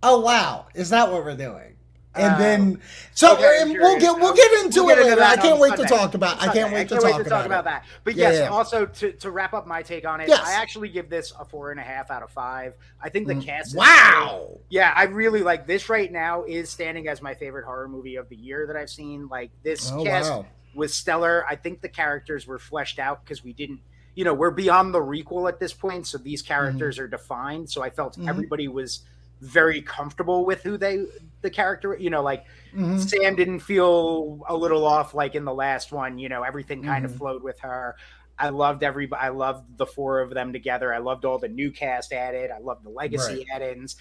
oh 0.00 0.20
wow, 0.20 0.66
is 0.74 0.90
that 0.90 1.10
what 1.10 1.24
we're 1.24 1.36
doing? 1.36 1.71
And 2.14 2.34
Uh, 2.34 2.38
then, 2.38 2.80
so 3.14 3.32
okay, 3.34 3.58
and 3.62 3.72
we'll 3.72 3.98
get 3.98 4.14
we'll 4.18 4.34
get 4.34 4.64
into 4.64 4.84
We'll 4.84 4.98
it 4.98 5.02
later. 5.06 5.22
I 5.22 5.36
can't 5.36 5.58
wait 5.58 5.76
to 5.76 5.84
talk 5.84 6.12
about. 6.12 6.42
I 6.42 6.52
can't 6.52 6.70
wait 6.72 6.88
to 6.90 6.96
wait 6.96 7.00
talk 7.12 7.22
to 7.24 7.28
talk 7.30 7.46
about, 7.46 7.60
about 7.60 7.64
that. 7.64 7.84
But 8.04 8.16
yes, 8.16 8.34
yeah. 8.38 8.48
also 8.48 8.84
to, 8.84 9.12
to 9.12 9.30
wrap 9.30 9.54
up 9.54 9.66
my 9.66 9.80
take 9.82 10.06
on 10.06 10.20
it, 10.20 10.28
Yes. 10.28 10.40
I 10.44 10.52
actually 10.60 10.90
give 10.90 11.08
this 11.08 11.32
a 11.40 11.44
four 11.46 11.70
and 11.70 11.80
a 11.80 11.82
half 11.82 12.10
out 12.10 12.22
of 12.22 12.30
five. 12.30 12.74
I 13.00 13.08
think 13.08 13.28
the 13.28 13.34
Mm. 13.34 13.46
cast. 13.46 13.74
Wow. 13.74 14.58
Yeah, 14.68 14.92
I 14.94 15.04
really 15.04 15.42
like 15.42 15.66
this 15.66 15.88
right 15.88 16.12
now. 16.12 16.44
Is 16.44 16.68
standing 16.68 17.08
as 17.08 17.22
my 17.22 17.32
favorite 17.34 17.64
horror 17.64 17.88
movie 17.88 18.16
of 18.16 18.28
the 18.28 18.36
year 18.36 18.66
that 18.66 18.76
I've 18.76 18.90
seen. 18.90 19.28
Like 19.28 19.50
this 19.62 19.90
Oh 19.90 20.04
cast 20.04 20.30
wow. 20.30 20.46
was 20.74 20.92
stellar. 20.92 21.46
I 21.48 21.56
think 21.56 21.80
the 21.80 21.88
characters 21.88 22.46
were 22.46 22.58
fleshed 22.58 22.98
out 22.98 23.24
because 23.24 23.42
we 23.42 23.54
didn't, 23.54 23.80
you 24.14 24.24
know, 24.26 24.34
we're 24.34 24.50
beyond 24.50 24.92
the 24.92 25.00
requel 25.00 25.48
at 25.48 25.58
this 25.58 25.72
point, 25.72 26.06
so 26.06 26.18
these 26.18 26.42
characters 26.42 26.96
Mm-hmm. 26.96 27.04
are 27.04 27.08
defined. 27.08 27.70
So 27.70 27.82
I 27.82 27.88
felt 27.88 28.18
Mhm. 28.18 28.28
everybody 28.28 28.68
was 28.68 29.00
very 29.40 29.80
comfortable 29.82 30.44
with 30.44 30.62
who 30.62 30.76
they, 30.76 31.04
the 31.42 31.50
character, 31.50 31.96
you 31.98 32.08
know, 32.10 32.22
like 32.22 32.46
Mhm. 32.74 32.98
Sam 32.98 33.36
didn't 33.36 33.60
feel 33.60 34.44
a 34.48 34.56
little 34.56 34.86
off 34.86 35.12
like 35.14 35.34
in 35.34 35.44
the 35.44 35.52
last 35.52 35.92
one. 35.92 36.18
You 36.18 36.28
know, 36.28 36.42
everything 36.42 36.82
kind 36.82 37.04
Mhm. 37.04 37.10
of 37.10 37.16
flowed 37.16 37.42
with 37.42 37.60
her. 37.60 37.96
I 38.38 38.48
loved 38.48 38.82
every. 38.82 39.12
I 39.12 39.28
loved 39.28 39.76
the 39.76 39.86
four 39.86 40.20
of 40.20 40.30
them 40.30 40.52
together. 40.52 40.92
I 40.94 40.98
loved 40.98 41.24
all 41.24 41.38
the 41.38 41.48
new 41.48 41.70
cast 41.70 42.12
added. 42.12 42.50
I 42.50 42.58
loved 42.58 42.84
the 42.84 42.90
legacy 42.90 43.46
add-ins, 43.52 43.96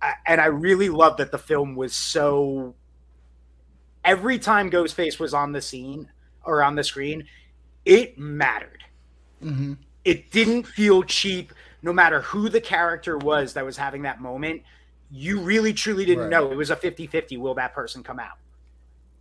I, 0.00 0.14
and 0.26 0.40
I 0.40 0.46
really 0.46 0.88
loved 0.88 1.18
that 1.18 1.30
the 1.30 1.38
film 1.38 1.76
was 1.76 1.94
so. 1.94 2.74
Every 4.04 4.38
time 4.38 4.70
Ghostface 4.70 5.18
was 5.18 5.34
on 5.34 5.52
the 5.52 5.60
scene 5.62 6.10
or 6.44 6.62
on 6.62 6.74
the 6.74 6.84
screen, 6.84 7.26
it 7.84 8.18
mattered. 8.18 8.84
Mhm. 9.42 9.78
It 10.04 10.30
didn't 10.30 10.64
feel 10.64 11.02
cheap, 11.02 11.52
no 11.82 11.92
matter 11.92 12.20
who 12.22 12.48
the 12.48 12.60
character 12.60 13.16
was 13.16 13.54
that 13.54 13.64
was 13.64 13.76
having 13.76 14.02
that 14.02 14.20
moment. 14.20 14.62
You 15.16 15.38
really 15.40 15.72
truly 15.72 16.04
didn't 16.04 16.24
Right. 16.24 16.30
know 16.30 16.50
it 16.50 16.56
was 16.56 16.70
a 16.70 16.76
50-50. 16.76 17.36
Will 17.38 17.54
that 17.54 17.72
person 17.72 18.02
come 18.02 18.18
out? 18.18 18.36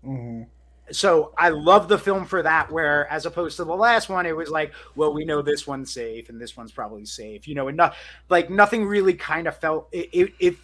Mhm. 0.04 0.48
so 0.92 1.34
I 1.38 1.48
love 1.48 1.88
the 1.88 1.98
film 1.98 2.26
for 2.26 2.42
that. 2.44 2.70
Where 2.70 3.08
as 3.10 3.26
opposed 3.26 3.56
to 3.58 3.64
the 3.64 3.74
last 3.76 4.10
one, 4.10 4.26
it 4.26 4.36
was 4.36 4.50
like, 4.50 4.74
well, 4.96 5.14
we 5.14 5.24
know 5.24 5.42
this 5.42 5.66
one's 5.66 5.94
safe 5.94 6.28
and 6.28 6.42
this 6.42 6.58
one's 6.58 6.74
probably 6.74 7.06
safe, 7.06 7.48
you 7.48 7.56
know, 7.56 7.70
and 7.70 7.78
not 7.78 7.96
like 8.28 8.50
nothing 8.50 8.86
really 8.86 9.14
kind 9.14 9.48
of 9.48 9.56
felt 9.58 9.88
it. 9.94 10.10
it, 10.12 10.34
it 10.40 10.56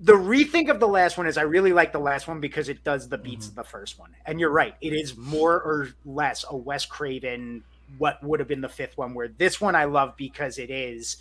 the 0.00 0.12
rethink 0.12 0.70
of 0.70 0.78
the 0.80 0.86
last 0.88 1.16
one 1.18 1.26
is 1.26 1.36
I 1.38 1.42
really 1.42 1.72
like 1.72 1.92
the 1.92 1.98
last 1.98 2.28
one 2.28 2.40
because 2.40 2.68
it 2.68 2.84
does 2.84 3.08
the 3.08 3.18
beats 3.18 3.48
of 3.48 3.54
the 3.56 3.64
first 3.64 3.98
one, 3.98 4.14
and 4.26 4.38
you're 4.38 4.50
right, 4.50 4.74
it 4.80 4.92
is 4.92 5.16
more 5.16 5.54
or 5.62 5.88
less 6.04 6.44
a 6.50 6.56
Wes 6.56 6.84
Craven 6.84 7.64
what 7.98 8.22
would 8.22 8.38
have 8.40 8.48
been 8.48 8.60
the 8.60 8.68
fifth 8.68 8.96
one. 8.98 9.14
Where 9.14 9.28
this 9.28 9.60
one 9.60 9.74
I 9.74 9.84
love 9.84 10.14
because 10.16 10.58
it 10.58 10.70
is 10.70 11.16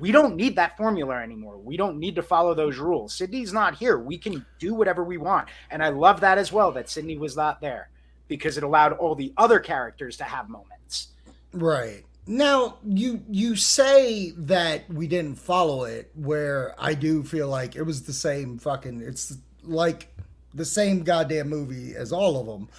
we 0.00 0.12
don't 0.12 0.36
need 0.36 0.56
that 0.56 0.76
formula 0.76 1.16
anymore. 1.16 1.58
We 1.58 1.76
don't 1.76 1.98
need 1.98 2.16
to 2.16 2.22
follow 2.22 2.54
those 2.54 2.78
rules. 2.78 3.14
Sydney's 3.14 3.52
not 3.52 3.76
here. 3.76 3.98
We 3.98 4.18
can 4.18 4.44
do 4.58 4.74
whatever 4.74 5.04
we 5.04 5.18
want. 5.18 5.48
And 5.70 5.82
I 5.82 5.90
love 5.90 6.20
that 6.20 6.38
as 6.38 6.52
well 6.52 6.72
that 6.72 6.88
Sydney 6.88 7.16
was 7.16 7.36
not 7.36 7.60
there 7.60 7.90
because 8.28 8.56
it 8.56 8.64
allowed 8.64 8.94
all 8.94 9.14
the 9.14 9.32
other 9.36 9.60
characters 9.60 10.16
to 10.16 10.24
have 10.24 10.48
moments. 10.48 11.08
Right. 11.52 12.04
Now 12.26 12.78
you 12.84 13.22
you 13.28 13.54
say 13.54 14.30
that 14.38 14.88
we 14.90 15.06
didn't 15.06 15.38
follow 15.38 15.84
it 15.84 16.10
where 16.14 16.74
I 16.78 16.94
do 16.94 17.22
feel 17.22 17.48
like 17.48 17.76
it 17.76 17.82
was 17.82 18.02
the 18.02 18.14
same 18.14 18.58
fucking 18.58 19.02
it's 19.02 19.36
like 19.62 20.08
the 20.54 20.64
same 20.64 21.02
goddamn 21.02 21.50
movie 21.50 21.94
as 21.94 22.12
all 22.12 22.40
of 22.40 22.46
them. 22.46 22.70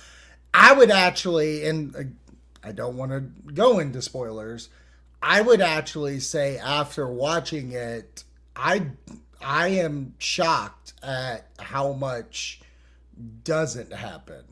I 0.54 0.74
would 0.74 0.90
actually 0.90 1.68
and 1.68 1.96
uh, 1.96 2.04
I 2.68 2.72
don't 2.72 2.98
want 2.98 3.12
to 3.12 3.20
go 3.54 3.78
into 3.78 4.02
spoilers. 4.02 4.70
I 5.28 5.42
would 5.42 5.60
actually 5.62 6.20
say 6.20 6.58
after 6.60 7.08
watching 7.08 7.72
it 7.72 8.24
I 8.56 8.88
I 9.42 9.70
am 9.70 10.14
shocked 10.20 10.94
at 11.04 11.48
how 11.60 11.94
much 11.94 12.62
doesn't 13.44 13.92
happen. 13.94 14.44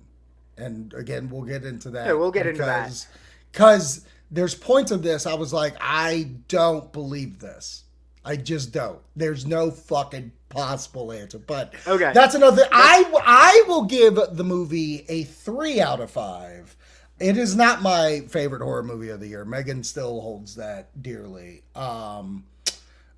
And 0.58 0.94
again, 0.94 1.30
we'll 1.30 1.44
get 1.44 1.64
into 1.66 1.90
that. 1.92 2.08
Yeah, 2.08 2.14
we'll 2.14 2.32
get 2.32 2.48
into 2.48 2.64
that. 2.64 2.86
because- 2.86 3.08
Because 3.52 4.06
there's 4.32 4.56
points 4.56 4.92
of 4.92 5.04
this 5.04 5.26
I 5.28 5.36
was 5.36 5.54
like, 5.54 5.76
I 5.80 6.32
don't 6.48 6.92
believe 6.92 7.40
this. 7.40 7.84
I 8.26 8.36
just 8.38 8.72
don't. 8.72 9.00
There's 9.16 9.46
no 9.46 9.70
fucking 9.70 10.32
possible 10.50 11.12
answer. 11.12 11.38
But 11.40 11.74
Okay. 11.86 12.12
that's 12.14 12.36
another. 12.36 12.64
I 12.72 13.04
I 13.26 13.64
will 13.68 13.84
give 13.84 14.16
the 14.32 14.44
movie 14.44 15.06
a 15.10 15.24
three 15.24 15.82
out 15.82 16.00
of 16.00 16.10
five. 16.10 16.76
It 17.24 17.38
is 17.38 17.56
not 17.56 17.82
my 17.82 18.26
favorite 18.28 18.62
horror 18.62 18.84
movie 18.84 19.08
of 19.08 19.22
the 19.22 19.28
year. 19.28 19.46
Megan 19.46 19.84
still 19.86 20.20
holds 20.20 20.56
that 20.56 21.02
dearly. 21.02 21.64
Um, 21.74 22.44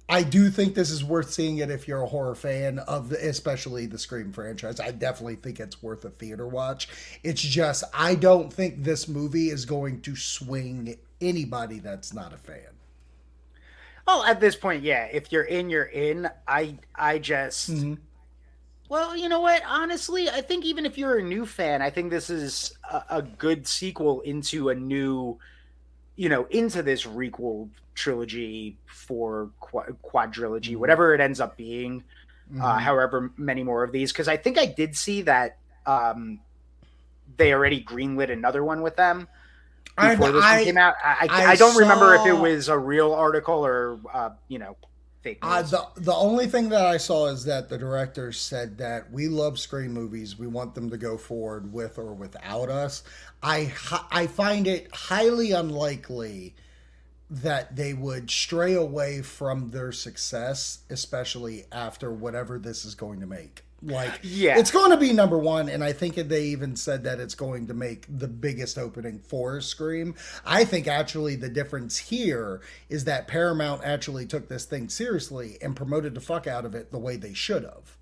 I 0.08 0.22
do 0.22 0.52
think 0.52 0.76
this 0.76 0.92
is 0.92 1.04
worth 1.04 1.32
seeing 1.32 1.58
it 1.58 1.72
if 1.72 1.88
you're 1.88 2.04
a 2.04 2.06
horror 2.06 2.36
fan 2.36 2.78
of 2.78 3.10
the, 3.10 3.28
especially 3.28 3.88
the 3.88 3.98
Scream 3.98 4.32
franchise. 4.32 4.80
I 4.80 4.92
definitely 4.92 5.38
think 5.38 5.60
it's 5.60 5.82
worth 5.82 6.06
a 6.06 6.12
theater 6.12 6.48
watch. 6.48 6.88
It's 7.24 7.42
just 7.42 7.84
I 7.96 8.14
don't 8.14 8.54
think 8.54 8.84
this 8.84 9.08
movie 9.08 9.50
is 9.50 9.66
going 9.66 10.02
to 10.02 10.16
swing 10.16 10.98
anybody 11.20 11.80
that's 11.80 12.14
not 12.14 12.32
a 12.32 12.38
fan. 12.38 12.60
Oh, 14.08 14.24
at 14.28 14.40
this 14.40 14.56
point, 14.56 14.84
yeah. 14.84 15.06
If 15.12 15.32
you're 15.32 15.46
in, 15.46 15.72
you're 15.72 15.84
in. 15.84 16.30
I 16.48 16.78
I 16.94 17.18
just 17.18 17.72
Mhm. 17.72 17.98
Well, 18.88 19.16
you 19.18 19.30
know 19.30 19.40
what? 19.42 19.64
Honestly, 19.68 20.30
I 20.30 20.42
think 20.42 20.64
even 20.66 20.86
if 20.86 20.98
you're 20.98 21.18
a 21.18 21.24
new 21.24 21.46
fan, 21.46 21.82
I 21.82 21.90
think 21.90 22.12
this 22.12 22.30
is 22.30 22.78
a, 22.92 23.04
a 23.10 23.22
good 23.22 23.66
sequel 23.68 24.22
into 24.22 24.70
a 24.70 24.76
new, 24.76 25.40
you 26.16 26.30
know, 26.30 26.46
into 26.52 26.84
this 26.84 27.04
requel 27.06 27.70
trilogy 27.96 28.78
for 28.86 29.50
qu- 29.60 29.98
quadrilogy, 30.04 30.74
Mhm. 30.74 30.78
whatever 30.78 31.16
it 31.16 31.22
ends 31.22 31.40
up 31.40 31.58
being. 31.58 32.04
Uh, 32.62 32.78
Mhm. 32.78 32.80
however 32.82 33.32
many 33.38 33.64
more 33.64 33.84
of 33.84 33.92
these, 33.92 34.12
because 34.12 34.28
I 34.28 34.38
think 34.38 34.60
I 34.60 34.68
did 34.68 34.96
see 34.96 35.24
that 35.24 35.58
um, 35.88 36.40
they 37.38 37.54
already 37.54 37.84
greenlit 37.84 38.32
another 38.32 38.64
one 38.64 38.82
with 38.84 38.96
them 38.96 39.28
I- 39.98 40.14
before 40.16 40.32
this 40.32 40.44
I- 40.44 40.58
one 40.58 40.64
came 40.66 40.78
out. 40.78 40.94
I, 41.04 41.28
I, 41.30 41.44
I 41.44 41.46
I 41.52 41.56
don't 41.56 41.76
remember 41.76 42.14
if 42.16 42.26
it 42.28 42.34
was 42.34 42.70
a 42.70 42.78
real 42.78 43.14
article 43.14 43.66
or 43.66 44.00
uh, 44.14 44.30
you 44.48 44.60
know 44.60 44.78
fake 45.26 45.40
Uh, 45.42 45.62
the 45.64 45.86
the 45.96 46.14
only 46.14 46.48
thing 46.48 46.70
that 46.70 46.86
I 46.86 46.98
saw 46.98 47.28
is 47.28 47.44
that 47.46 47.68
the 47.68 47.78
director 47.78 48.32
said 48.32 48.78
that 48.78 49.12
we 49.12 49.28
love 49.28 49.60
Scream 49.60 49.92
movies. 49.94 50.38
We 50.38 50.48
want 50.48 50.76
them 50.76 50.90
to 50.92 50.98
go 50.98 51.18
forward 51.18 51.74
with 51.74 51.98
or 51.98 52.14
without 52.14 52.70
us. 52.70 53.04
I 53.44 53.74
I 54.12 54.28
find 54.28 54.68
it 54.68 54.94
highly 54.94 55.52
unlikely 55.52 56.56
that 57.30 57.76
they 57.76 57.94
would 57.94 58.30
stray 58.30 58.76
away 58.76 59.22
from 59.24 59.72
their 59.72 59.92
success, 59.92 60.80
especially 60.90 61.66
after 61.72 62.12
whatever 62.12 62.60
this 62.60 62.86
is 62.86 62.94
going 62.94 63.20
to 63.20 63.26
make. 63.26 63.64
Like, 63.86 64.20
Yeah. 64.24 64.58
it's 64.58 64.72
going 64.72 64.92
to 64.92 64.98
be 64.98 65.14
number 65.14 65.38
one, 65.38 65.70
and 65.70 65.84
I 65.84 65.94
think 65.94 66.16
they 66.16 66.46
even 66.46 66.76
said 66.76 67.04
that 67.04 67.20
it's 67.20 67.36
going 67.36 67.68
to 67.68 67.74
make 67.74 68.06
the 68.10 68.28
biggest 68.28 68.78
opening 68.78 69.20
for 69.20 69.62
Scream. 69.62 70.16
I 70.46 70.66
think 70.66 70.88
actually 70.88 71.36
the 71.36 71.50
difference 71.50 71.98
here 71.98 72.62
is 72.90 73.06
that 73.06 73.28
Paramount 73.28 73.84
actually 73.84 74.26
took 74.26 74.48
this 74.50 74.66
thing 74.66 74.90
seriously 74.90 75.58
and 75.62 75.76
promoted 75.76 76.16
the 76.16 76.22
fuck 76.22 76.48
out 76.48 76.66
of 76.66 76.74
it 76.74 76.92
the 76.92 76.98
way 77.00 77.16
they 77.16 77.34
should 77.34 77.64
have. 77.64 77.98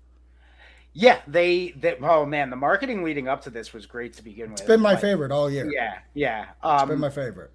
Yeah, 0.96 1.20
they, 1.26 1.70
they. 1.76 1.96
Oh 2.00 2.24
man, 2.24 2.50
the 2.50 2.56
marketing 2.56 3.02
leading 3.02 3.26
up 3.26 3.42
to 3.42 3.50
this 3.50 3.72
was 3.72 3.84
great 3.84 4.12
to 4.14 4.22
begin 4.22 4.52
with. 4.52 4.60
It's 4.60 4.68
been 4.68 4.80
my 4.80 4.92
Like, 4.92 5.00
favorite 5.00 5.32
all 5.32 5.50
year. 5.50 5.68
Yeah, 5.70 5.98
yeah. 6.14 6.46
It's 6.72 6.82
Um, 6.82 6.88
been 6.88 7.00
my 7.00 7.10
favorite. 7.10 7.50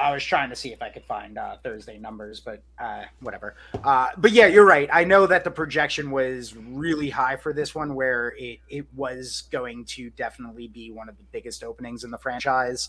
I 0.00 0.12
was 0.12 0.24
trying 0.24 0.48
to 0.50 0.56
see 0.56 0.72
if 0.72 0.80
I 0.82 0.88
could 0.88 1.04
find 1.04 1.36
uh, 1.38 1.56
Thursday 1.62 1.98
numbers, 1.98 2.40
but 2.40 2.62
uh, 2.78 3.02
whatever. 3.20 3.54
Uh, 3.84 4.08
but 4.16 4.32
yeah, 4.32 4.46
you're 4.46 4.64
right. 4.66 4.88
I 4.92 5.04
know 5.04 5.26
that 5.26 5.44
the 5.44 5.50
projection 5.50 6.10
was 6.10 6.56
really 6.56 7.10
high 7.10 7.36
for 7.36 7.52
this 7.52 7.74
one, 7.74 7.94
where 7.94 8.34
it, 8.38 8.60
it 8.68 8.86
was 8.94 9.44
going 9.52 9.84
to 9.86 10.10
definitely 10.10 10.68
be 10.68 10.90
one 10.90 11.08
of 11.08 11.16
the 11.18 11.24
biggest 11.32 11.62
openings 11.62 12.04
in 12.04 12.10
the 12.10 12.18
franchise. 12.18 12.88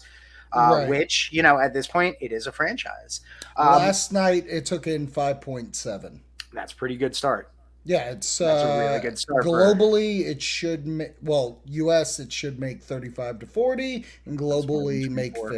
Uh, 0.54 0.70
Right. 0.80 0.90
Which 0.90 1.30
you 1.32 1.44
know, 1.44 1.60
at 1.60 1.74
this 1.74 1.88
point, 1.88 2.18
it 2.20 2.32
is 2.34 2.46
a 2.48 2.52
franchise. 2.52 3.22
Um, 3.56 3.68
Last 3.68 4.12
night 4.12 4.46
it 4.48 4.66
took 4.66 4.86
in 4.86 5.08
five 5.08 5.40
point 5.42 5.76
seven. 5.76 6.22
that's 6.54 6.74
a 6.74 6.76
pretty 6.76 6.98
good 6.98 7.16
start. 7.16 7.52
Yeah, 7.84 8.12
it's 8.12 8.38
That's 8.38 8.64
uh, 8.64 8.68
a 8.68 8.80
really 8.80 9.00
good 9.00 9.18
start 9.18 9.44
for- 9.44 9.50
Globally, 9.50 10.26
it 10.28 10.42
should 10.42 10.86
make 10.86 11.14
well, 11.24 11.62
U.S. 11.66 12.20
it 12.20 12.32
should 12.32 12.60
make 12.60 12.84
thirty-five 12.84 13.40
to 13.40 13.48
forty, 13.48 14.06
and 14.26 14.38
globally 14.38 15.10
make 15.10 15.34
24. 15.36 15.50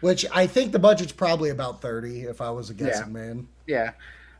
Which 0.00 0.26
I 0.32 0.46
think 0.46 0.72
the 0.72 0.78
budget's 0.78 1.12
probably 1.12 1.50
about 1.50 1.80
thirty, 1.80 2.22
if 2.22 2.40
I 2.40 2.50
was 2.50 2.70
a 2.70 2.74
guessing 2.74 3.12
man. 3.12 3.48
Yeah. 3.66 3.92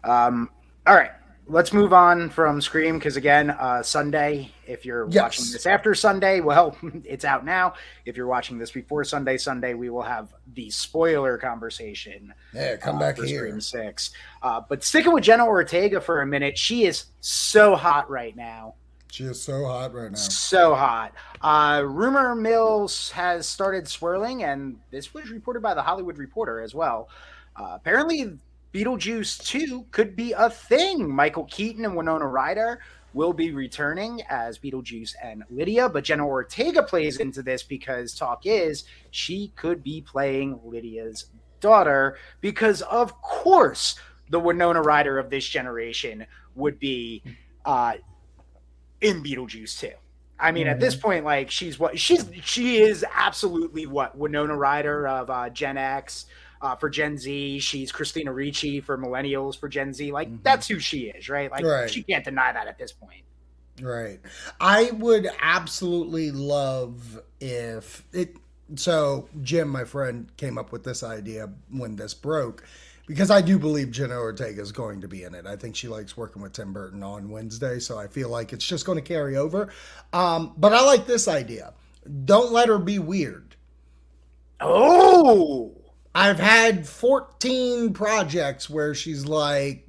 Um, 0.05 0.51
all 0.87 0.95
right. 0.95 1.11
Let's 1.49 1.73
move 1.73 1.93
on 1.93 2.29
from 2.29 2.61
Scream 2.61 2.99
because 2.99 3.17
again, 3.17 3.51
uh, 3.51 3.81
Sunday. 3.83 4.51
If 4.67 4.85
you're 4.85 5.07
Yes. 5.09 5.23
watching 5.23 5.45
this 5.53 5.65
after 5.65 5.95
Sunday, 5.95 6.41
well, 6.41 6.77
it's 7.05 7.25
out 7.25 7.45
now. 7.45 7.75
If 8.05 8.17
you're 8.17 8.27
watching 8.27 8.59
this 8.59 8.73
before 8.73 9.05
Sunday, 9.05 9.37
Sunday 9.37 9.75
we 9.75 9.89
will 9.89 10.03
have 10.03 10.35
the 10.55 10.71
spoiler 10.71 11.39
conversation. 11.39 12.35
Yeah, 12.53 12.77
come 12.77 12.97
uh, 12.97 13.01
back 13.01 13.19
here. 13.19 13.47
Scream 13.47 13.61
Six. 13.61 14.11
Uh, 14.43 14.61
but 14.69 14.83
sticking 14.83 15.13
with 15.13 15.23
Jenna 15.23 15.47
Ortega 15.47 16.01
for 16.01 16.21
a 16.21 16.27
minute, 16.27 16.59
she 16.59 16.85
is 16.85 17.05
so 17.21 17.77
hot 17.77 18.11
right 18.11 18.35
now. 18.37 18.75
She 19.11 19.25
is 19.25 19.43
so 19.43 19.65
hot 19.65 19.95
right 19.95 20.11
now. 20.11 20.17
So 20.17 20.75
hot. 20.75 21.15
Uh, 21.41 21.83
rumor 21.87 22.35
mills 22.35 23.11
has 23.11 23.49
started 23.49 23.89
swirling, 23.89 24.45
and 24.45 24.79
this 24.91 25.15
was 25.15 25.31
reported 25.31 25.63
by 25.63 25.75
the 25.75 25.83
Hollywood 25.83 26.19
Reporter 26.19 26.61
as 26.61 26.75
well. 26.75 27.09
Uh, 27.57 27.73
apparently, 27.75 28.39
Beetlejuice 28.75 29.43
2 29.45 29.87
could 29.91 30.17
be 30.17 30.33
a 30.33 30.51
thing. 30.51 31.11
Michael 31.11 31.45
Keaton 31.45 31.85
and 31.85 31.97
Winona 31.97 32.27
Ryder 32.27 32.81
will 33.15 33.33
be 33.33 33.53
returning 33.53 34.21
as 34.29 34.59
Beetlejuice 34.59 35.15
and 35.23 35.43
Lydia, 35.49 35.89
but 35.89 36.05
Jenna 36.05 36.27
Ortega 36.27 36.83
plays 36.83 37.17
into 37.17 37.43
this 37.43 37.63
because 37.63 38.15
talk 38.15 38.45
is 38.45 38.85
she 39.11 39.53
could 39.57 39.83
be 39.83 40.03
playing 40.03 40.61
Lydia's 40.63 41.31
daughter 41.61 42.19
because, 42.43 42.83
of 42.83 43.19
course, 43.23 43.99
the 44.29 44.39
Winona 44.39 44.83
Ryder 44.83 45.19
of 45.19 45.31
this 45.31 45.49
generation 45.49 46.27
would 46.55 46.79
be 46.79 47.23
uh, 47.65 47.95
in 49.01 49.23
Beetlejuice 49.23 49.79
too. 49.79 49.93
I 50.39 50.53
mean, 50.53 50.67
at 50.67 50.81
this 50.81 50.95
point, 50.95 51.25
like 51.25 51.51
she's 51.51 51.79
what 51.79 51.99
she's 51.99 52.29
she 52.45 52.79
is 52.79 53.05
absolutely 53.15 53.87
what 53.87 54.17
Winona 54.19 54.55
Ryder 54.55 55.09
of 55.09 55.31
uh, 55.31 55.49
Gen 55.49 55.79
X 55.79 56.27
uh, 56.61 56.77
for 56.77 56.91
Gen 56.91 57.17
Z. 57.17 57.59
She's 57.61 57.91
Christina 57.91 58.33
Ricci 58.33 58.81
for 58.81 58.99
Millennials 58.99 59.59
for 59.59 59.69
Gen 59.69 59.95
Z. 59.95 60.13
Like 60.13 60.29
Mhm. 60.31 60.43
that's 60.43 60.69
who 60.69 60.79
she 60.79 61.05
is, 61.09 61.29
right? 61.31 61.51
Like 61.51 61.65
Right. 61.65 61.91
she 61.91 62.03
can't 62.03 62.25
deny 62.25 62.53
that 62.53 62.67
at 62.67 62.77
this 62.79 62.93
point. 62.93 63.23
Right. 63.81 64.21
I 64.61 64.91
would 64.93 65.29
absolutely 65.41 66.31
love 66.31 67.21
if 67.41 68.05
it. 68.13 68.37
So, 68.75 69.29
Jim, 69.43 69.69
my 69.69 69.85
friend, 69.85 70.29
came 70.37 70.59
up 70.59 70.73
with 70.73 70.83
this 70.85 71.03
idea 71.03 71.51
when 71.71 71.97
this 71.97 72.15
broke 72.15 72.65
because 73.07 73.31
I 73.31 73.41
do 73.41 73.59
believe 73.59 73.91
Jenna 73.91 74.19
Ortega 74.19 74.61
is 74.61 74.73
going 74.73 75.01
to 75.01 75.09
be 75.09 75.23
in 75.23 75.35
it. 75.35 75.47
I 75.47 75.57
think 75.57 75.77
she 75.77 75.89
likes 75.89 76.17
working 76.17 76.43
with 76.43 76.53
Tim 76.53 76.73
Burton 76.73 77.03
on 77.03 77.31
Wednesday, 77.31 77.79
so 77.79 77.99
I 77.99 78.09
feel 78.09 78.29
like 78.29 78.53
it's 78.53 78.67
just 78.67 78.85
going 78.85 78.99
to 78.99 79.03
carry 79.03 79.37
over. 79.37 79.73
Um, 80.13 80.55
but 80.57 80.73
I 80.73 80.83
like 80.83 81.07
this 81.07 81.29
idea. 81.29 81.73
Don't 82.25 82.53
let 82.53 82.69
her 82.69 82.79
be 82.79 82.99
weird. 82.99 83.57
Oh, 84.61 85.75
I've 86.15 86.39
had 86.39 86.87
14 86.89 87.93
projects 87.93 88.71
where 88.71 88.95
she's 88.95 89.27
like 89.27 89.87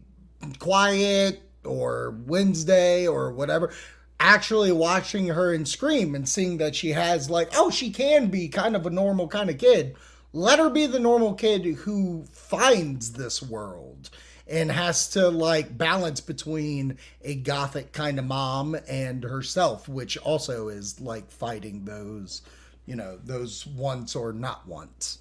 quiet 0.60 1.42
or 1.66 2.20
Wednesday 2.26 3.08
or 3.08 3.32
whatever. 3.32 3.74
Actually, 4.20 4.72
watching 4.72 5.28
her 5.28 5.54
in 5.54 5.66
Scream 5.66 6.16
and 6.16 6.28
seeing 6.28 6.58
that 6.58 6.76
she 6.76 6.90
has, 6.90 7.30
like, 7.30 7.50
oh, 7.56 7.70
she 7.70 7.92
can 7.92 8.28
be 8.28 8.48
kind 8.48 8.76
of 8.76 8.86
a 8.86 8.90
normal 8.90 9.28
kind 9.28 9.50
of 9.50 9.58
kid. 9.58 9.96
Let 10.34 10.60
her 10.60 10.70
be 10.70 10.86
the 10.88 11.00
normal 11.00 11.34
kid 11.34 11.66
who 11.66 12.26
finds 12.32 13.14
this 13.14 13.42
world 13.42 14.10
and 14.48 14.72
has 14.72 15.10
to, 15.10 15.30
like, 15.30 15.78
balance 15.78 16.22
between 16.22 16.98
a 17.22 17.36
gothic 17.36 17.92
kind 17.92 18.18
of 18.20 18.26
mom 18.26 18.76
and 18.88 19.24
herself, 19.24 19.90
which 19.90 20.18
also 20.18 20.70
is, 20.70 21.02
like, 21.02 21.30
fighting 21.32 21.84
those, 21.86 22.42
you 22.86 22.96
know, 22.96 23.18
those 23.18 23.66
once 23.68 24.16
or 24.16 24.32
not 24.32 24.68
once. 24.68 25.20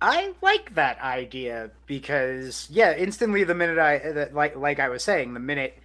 I 0.00 0.34
like 0.42 0.74
that 0.74 1.00
idea 1.00 1.70
because 1.86 2.68
yeah, 2.70 2.94
instantly 2.96 3.44
the 3.44 3.54
minute 3.54 3.78
I 3.78 4.28
like 4.32 4.56
like 4.56 4.78
I 4.78 4.88
was 4.90 5.02
saying, 5.02 5.32
the 5.34 5.40
minute 5.40 5.78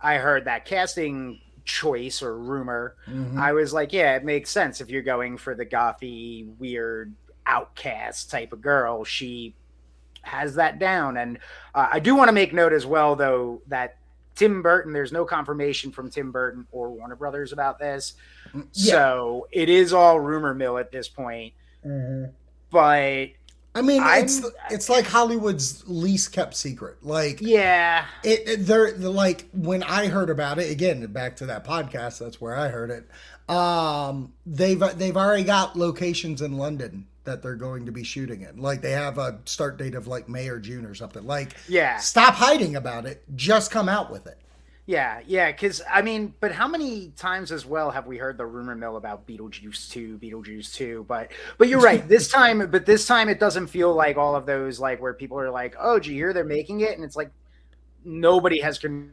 I 0.00 0.16
heard 0.16 0.44
that 0.44 0.64
casting 0.66 1.40
choice 1.64 2.22
or 2.22 2.38
rumor, 2.38 2.96
Mhm. 3.08 3.38
I 3.38 3.52
was 3.52 3.72
like, 3.72 3.92
yeah, 3.92 4.16
it 4.16 4.24
makes 4.24 4.50
sense 4.50 4.80
if 4.80 4.90
you're 4.90 5.02
going 5.02 5.38
for 5.38 5.54
the 5.54 5.66
gothy, 5.66 6.46
weird, 6.58 7.14
outcast 7.46 8.30
type 8.30 8.52
of 8.52 8.60
girl. 8.60 9.04
She 9.04 9.54
has 10.22 10.56
that 10.56 10.78
down, 10.78 11.16
and 11.16 11.38
uh, 11.74 11.88
I 11.92 12.00
do 12.00 12.14
want 12.16 12.28
to 12.28 12.32
make 12.32 12.52
note 12.52 12.72
as 12.72 12.84
well, 12.84 13.14
though, 13.16 13.62
that 13.68 13.96
Tim 14.34 14.60
Burton. 14.62 14.92
There's 14.92 15.12
no 15.12 15.24
confirmation 15.24 15.92
from 15.92 16.10
Tim 16.10 16.32
Burton 16.32 16.66
or 16.72 16.90
Warner 16.90 17.16
Brothers 17.16 17.52
about 17.52 17.78
this, 17.78 18.14
Yeah. 18.72 19.00
so 19.00 19.48
it 19.52 19.68
is 19.68 19.92
all 19.92 20.18
rumor 20.20 20.52
mill 20.54 20.78
at 20.78 20.90
this 20.90 21.08
point. 21.08 21.52
But 22.70 23.28
I 23.74 23.82
mean, 23.82 24.02
I'm- 24.02 24.24
it's 24.24 24.40
it's 24.70 24.88
like 24.88 25.06
Hollywood's 25.06 25.84
least 25.86 26.32
kept 26.32 26.54
secret. 26.56 26.96
Like 27.02 27.40
yeah, 27.40 28.06
it, 28.24 28.48
it 28.48 28.56
they're 28.66 28.92
like 28.96 29.48
when 29.52 29.82
I 29.82 30.08
heard 30.08 30.30
about 30.30 30.58
it 30.58 30.70
again. 30.70 31.06
Back 31.06 31.36
to 31.36 31.46
that 31.46 31.64
podcast, 31.64 32.18
that's 32.18 32.40
where 32.40 32.56
I 32.56 32.68
heard 32.68 32.90
it. 32.90 33.06
Um, 33.48 34.32
they've 34.44 34.82
they've 34.96 35.16
already 35.16 35.44
got 35.44 35.76
locations 35.76 36.42
in 36.42 36.56
London 36.56 37.06
that 37.24 37.42
they're 37.42 37.54
going 37.54 37.86
to 37.86 37.92
be 37.92 38.02
shooting 38.02 38.42
in. 38.42 38.58
Like 38.58 38.80
they 38.80 38.92
have 38.92 39.18
a 39.18 39.38
start 39.44 39.76
date 39.76 39.94
of 39.94 40.06
like 40.06 40.28
May 40.28 40.48
or 40.48 40.58
June 40.58 40.84
or 40.84 40.94
something. 40.94 41.26
Like 41.26 41.54
yeah. 41.68 41.98
stop 41.98 42.34
hiding 42.34 42.76
about 42.76 43.04
it. 43.04 43.22
Just 43.36 43.70
come 43.70 43.88
out 43.88 44.10
with 44.10 44.26
it. 44.26 44.38
Yeah, 44.86 45.20
yeah, 45.26 45.50
because 45.50 45.82
I 45.90 46.00
mean, 46.02 46.32
but 46.38 46.52
how 46.52 46.68
many 46.68 47.08
times 47.16 47.50
as 47.50 47.66
well 47.66 47.90
have 47.90 48.06
we 48.06 48.18
heard 48.18 48.38
the 48.38 48.46
rumor 48.46 48.76
mill 48.76 48.96
about 48.96 49.26
Beetlejuice 49.26 49.90
two, 49.90 50.16
Beetlejuice 50.18 50.72
two? 50.72 51.04
But 51.08 51.32
but 51.58 51.68
you're 51.68 51.80
right. 51.80 52.06
This 52.08 52.28
time, 52.28 52.70
but 52.70 52.86
this 52.86 53.04
time 53.04 53.28
it 53.28 53.40
doesn't 53.40 53.66
feel 53.66 53.92
like 53.92 54.16
all 54.16 54.36
of 54.36 54.46
those 54.46 54.78
like 54.78 55.02
where 55.02 55.12
people 55.12 55.40
are 55.40 55.50
like, 55.50 55.74
oh, 55.78 55.98
did 55.98 56.06
you 56.06 56.14
hear 56.14 56.32
they're 56.32 56.44
making 56.44 56.82
it? 56.82 56.92
And 56.92 57.02
it's 57.02 57.16
like 57.16 57.32
nobody 58.04 58.60
has 58.60 58.78
confirmed. 58.78 59.10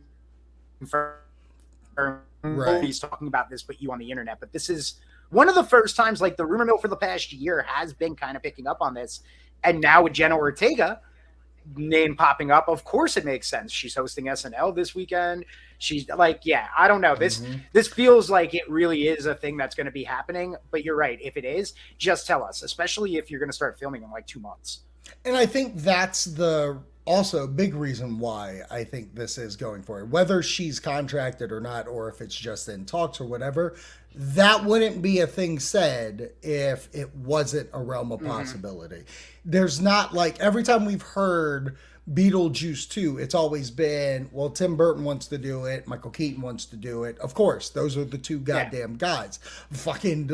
Nobody's 2.44 3.00
talking 3.00 3.28
about 3.28 3.50
this, 3.50 3.64
but 3.64 3.82
you 3.82 3.92
on 3.92 4.00
the 4.00 4.10
internet. 4.12 4.40
But 4.40 4.52
this 4.52 4.70
is 4.70 4.96
one 5.30 5.48
of 5.50 5.56
the 5.56 5.64
first 5.64 5.96
times 5.96 6.22
like 6.22 6.38
the 6.38 6.46
rumor 6.46 6.66
mill 6.66 6.78
for 6.78 6.90
the 6.90 6.98
past 6.98 7.32
year 7.32 7.66
has 7.68 7.94
been 7.94 8.16
kind 8.16 8.36
of 8.36 8.44
picking 8.44 8.68
up 8.68 8.78
on 8.82 8.94
this, 8.94 9.22
and 9.64 9.80
now 9.80 10.04
with 10.04 10.14
Jenna 10.14 10.36
Ortega 10.38 11.00
name 11.78 12.16
popping 12.18 12.52
up, 12.52 12.68
of 12.68 12.84
course 12.84 13.16
it 13.16 13.24
makes 13.24 13.48
sense. 13.48 13.72
She's 13.72 13.96
hosting 13.96 14.26
SNL 14.26 14.76
this 14.76 14.94
weekend. 14.94 15.46
She's 15.78 16.08
like, 16.10 16.42
yeah, 16.44 16.68
I 16.78 16.90
don't 16.90 17.00
know. 17.00 17.16
This 17.16 17.40
Mhm. 17.40 17.62
this 17.72 17.88
feels 17.88 18.30
like 18.30 18.54
it 18.54 18.70
really 18.70 19.08
is 19.08 19.26
a 19.26 19.34
thing 19.34 19.56
that's 19.56 19.74
going 19.74 19.86
to 19.86 19.92
be 19.92 20.04
happening. 20.04 20.58
But 20.72 20.84
you're 20.84 20.98
right. 20.98 21.18
If 21.22 21.38
it 21.38 21.46
is, 21.46 21.74
just 21.98 22.28
tell 22.28 22.44
us, 22.44 22.64
especially 22.64 23.16
if 23.16 23.32
you're 23.32 23.40
going 23.40 23.50
to 23.50 23.56
start 23.56 23.80
filming 23.80 24.04
in 24.04 24.12
like 24.12 24.28
two 24.28 24.42
months. 24.42 24.82
And 25.24 25.38
I 25.38 25.46
think 25.46 25.78
that's 25.78 26.26
the 26.26 26.80
also 27.06 27.48
big 27.48 27.74
reason 27.74 28.20
why 28.20 28.62
I 28.72 28.84
think 28.84 29.16
this 29.16 29.38
is 29.38 29.56
going 29.56 29.84
for 29.84 30.00
it. 30.00 30.08
Whether 30.08 30.42
she's 30.42 30.80
contracted 30.80 31.52
or 31.52 31.60
not, 31.60 31.88
or 31.88 32.10
if 32.10 32.22
it's 32.22 32.36
just 32.36 32.70
in 32.70 32.86
talks 32.86 33.20
or 33.20 33.26
whatever, 33.26 33.76
that 34.16 34.64
wouldn't 34.64 35.02
be 35.02 35.20
a 35.20 35.28
thing 35.28 35.60
said 35.60 36.32
if 36.42 36.88
it 36.94 37.16
wasn't 37.16 37.70
a 37.74 37.82
realm 37.82 38.12
of 38.12 38.20
mm-hmm. 38.20 38.30
possibility. 38.30 39.04
There's 39.44 39.82
not 39.82 40.14
like 40.14 40.40
every 40.40 40.64
time 40.64 40.86
we've 40.86 41.02
heard 41.02 41.78
Beetlejuice 42.12 42.90
2, 42.90 43.18
it's 43.18 43.34
always 43.34 43.72
been, 43.72 44.28
well, 44.34 44.50
Tim 44.50 44.76
Burton 44.76 45.06
wants 45.06 45.28
to 45.28 45.38
do 45.38 45.64
it, 45.66 45.88
Michael 45.88 46.12
Keaton 46.12 46.42
wants 46.42 46.66
to 46.66 46.76
do 46.76 47.06
it. 47.06 47.18
Of 47.20 47.34
course, 47.34 47.70
those 47.70 47.96
are 47.96 48.04
the 48.04 48.18
two 48.18 48.40
goddamn 48.40 48.96
guys. 48.98 49.40
Fucking 49.72 50.28
Be- 50.28 50.34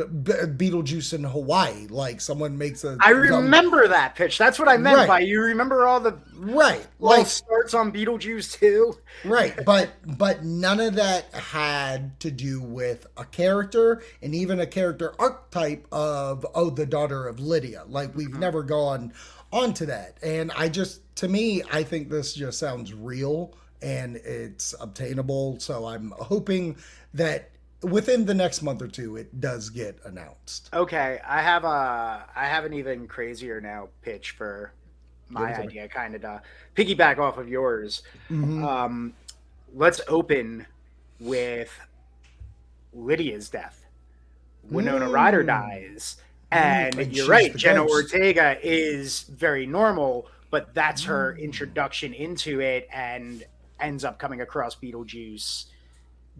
Beetlejuice 0.71 1.13
in 1.13 1.23
Hawaii, 1.23 1.85
like 1.87 2.21
someone 2.21 2.57
makes 2.57 2.83
a 2.83 2.97
I 2.99 3.13
dumb- 3.13 3.21
remember 3.43 3.87
that 3.87 4.15
pitch. 4.15 4.39
That's 4.39 4.57
what 4.57 4.67
I 4.67 4.77
meant 4.77 4.97
Right. 4.97 5.07
by 5.07 5.19
you 5.19 5.41
remember 5.41 5.85
all 5.87 5.99
the 5.99 6.17
right, 6.37 6.85
like 6.99 7.17
like 7.19 7.27
starts 7.27 7.75
on 7.75 7.91
Beetlejuice 7.91 8.57
too. 8.59 8.97
right 9.25 9.53
but 9.65 9.89
but 10.17 10.43
none 10.43 10.79
of 10.79 10.95
that 10.95 11.25
had 11.33 12.19
to 12.21 12.31
do 12.31 12.61
with 12.61 13.05
a 13.17 13.25
character 13.25 14.01
and 14.23 14.33
even 14.33 14.59
a 14.61 14.65
character 14.65 15.13
archetype 15.19 15.85
of 15.91 16.45
oh 16.55 16.69
the 16.69 16.85
daughter 16.85 17.27
of 17.27 17.39
lydia 17.39 17.83
like 17.87 18.15
we've 18.15 18.29
Mm-hmm. 18.29 18.39
never 18.39 18.63
gone 18.63 19.11
onto 19.51 19.85
that 19.87 20.17
and 20.23 20.51
i 20.55 20.69
just 20.69 21.01
to 21.19 21.27
me 21.27 21.61
i 21.71 21.83
think 21.83 22.09
this 22.09 22.33
just 22.33 22.57
sounds 22.59 22.93
real 22.93 23.53
and 23.81 24.17
it's 24.17 24.75
obtainable. 24.81 25.57
So 25.61 25.85
I'm 25.85 26.11
hoping 26.19 26.75
that 27.13 27.49
within 27.81 28.25
the 28.25 28.33
next 28.33 28.61
month 28.61 28.81
or 28.81 28.89
two 28.89 29.15
it 29.15 29.39
does 29.39 29.69
get 29.69 29.97
announced. 30.03 30.69
Okay, 30.73 31.21
I 31.25 31.41
have 31.41 31.63
a 31.63 32.25
I 32.35 32.45
have 32.45 32.65
an 32.65 32.73
even 32.73 33.07
crazier 33.07 33.61
now 33.61 33.87
pitch 34.01 34.31
for 34.31 34.73
my 35.29 35.39
Give 35.39 35.49
it 35.49 35.53
to 35.53 35.59
me. 35.61 35.65
idea, 35.67 35.87
kind 35.87 36.13
of 36.13 36.21
to 36.23 36.41
piggyback 36.75 37.19
off 37.19 37.37
of 37.37 37.47
yours. 37.47 38.03
Mhm. 38.29 38.65
Um, 38.67 39.13
let's 39.73 40.01
open 40.09 40.65
with 41.21 41.71
Lydia's 42.93 43.47
death. 43.47 43.85
Winona 44.69 45.09
Ryder 45.09 45.43
Mm. 45.43 45.47
dies, 45.47 46.17
and 46.51 46.99
and 46.99 47.15
you're 47.15 47.27
right. 47.27 47.55
Jenna 47.55 47.79
ghost. 47.87 48.13
Ortega 48.13 48.57
is 48.61 49.21
very 49.21 49.65
normal, 49.65 50.27
but 50.49 50.73
that's 50.73 51.03
her 51.03 51.35
Mm. 51.37 51.43
introduction 51.43 52.13
into 52.13 52.59
it, 52.61 52.87
and 52.93 53.43
ends 53.79 54.03
up 54.03 54.19
coming 54.19 54.41
across 54.41 54.75
Beetlejuice. 54.75 55.65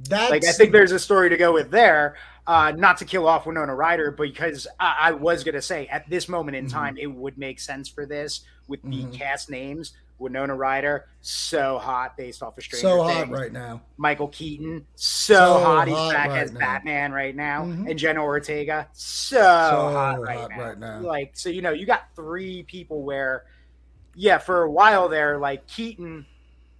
That's 0.07 0.31
Like 0.31 0.45
I 0.45 0.51
think 0.53 0.71
there's 0.71 0.91
a 0.93 0.99
story 0.99 1.29
to 1.29 1.37
go 1.37 1.51
with 1.53 1.71
there. 1.71 2.15
Uh, 2.47 2.71
not 2.75 2.97
to 2.97 3.05
kill 3.05 3.27
off 3.27 3.45
Winona 3.45 3.75
Ryder, 3.75 4.11
because 4.11 4.65
I, 4.79 4.97
I 5.01 5.11
was 5.11 5.43
gonna 5.43 5.61
say 5.61 5.87
at 5.87 6.09
this 6.09 6.27
moment 6.29 6.57
in 6.57 6.65
Mhm. 6.65 6.71
time, 6.71 6.97
it 6.97 7.07
would 7.07 7.37
make 7.37 7.59
sense 7.59 7.87
for 7.89 8.05
this 8.05 8.41
with 8.67 8.81
the 8.83 9.03
Mhm. 9.05 9.13
cast 9.13 9.49
names. 9.49 9.93
Winona 10.17 10.53
Ryder, 10.53 11.05
so 11.21 11.77
hot 11.77 12.17
based 12.17 12.43
off 12.43 12.57
of 12.57 12.63
Stranger 12.65 12.81
so 12.87 13.03
hot 13.03 13.13
Things. 13.27 13.29
right 13.39 13.53
now. 13.53 13.81
Michael 13.97 14.27
Keaton, 14.27 14.85
so, 14.95 15.33
So 15.33 15.63
hot. 15.63 15.87
He's 15.87 15.95
hot 15.95 16.13
back 16.13 16.29
right 16.29 16.41
as 16.41 16.51
now. 16.51 16.59
Batman 16.59 17.11
right 17.13 17.35
now. 17.35 17.63
Mhm. 17.63 17.89
And 17.89 17.97
Jenna 17.99 18.21
Ortega, 18.21 18.89
so, 18.91 19.41
hot, 19.41 20.19
right, 20.19 20.39
hot 20.39 20.49
now. 20.51 20.63
right 20.67 20.77
now. 20.79 20.99
Like, 20.99 21.31
so, 21.35 21.47
you 21.49 21.61
know, 21.61 21.71
you 21.71 21.85
got 21.85 22.09
three 22.17 22.63
people 22.63 23.03
where, 23.03 23.45
yeah, 24.19 24.37
for 24.37 24.63
a 24.63 24.69
while 24.69 25.07
there, 25.07 25.37
like 25.37 25.65
Keaton, 25.67 26.25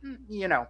mm, 0.06 0.18
you 0.28 0.48
know, 0.50 0.68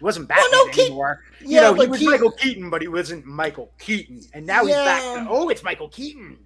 wasn't 0.00 0.26
Batman 0.26 0.46
Well, 0.50 0.66
no, 0.66 0.72
Keaton- 0.72 0.86
anymore. 0.86 1.20
you 1.40 1.48
Yeah, 1.50 1.60
know, 1.62 1.74
he 1.74 1.86
was 1.86 1.98
Keaton- 2.00 2.12
Michael 2.12 2.30
Keaton, 2.32 2.70
but 2.70 2.82
he 2.82 2.88
wasn't 2.88 3.24
Michael 3.24 3.70
Keaton. 3.78 4.20
And 4.34 4.44
now 4.44 4.64
he's 4.66 4.74
back. 4.74 5.00
To, 5.00 5.26
oh, 5.30 5.48
it's 5.48 5.62
Michael 5.62 5.88
Keaton. 5.88 6.38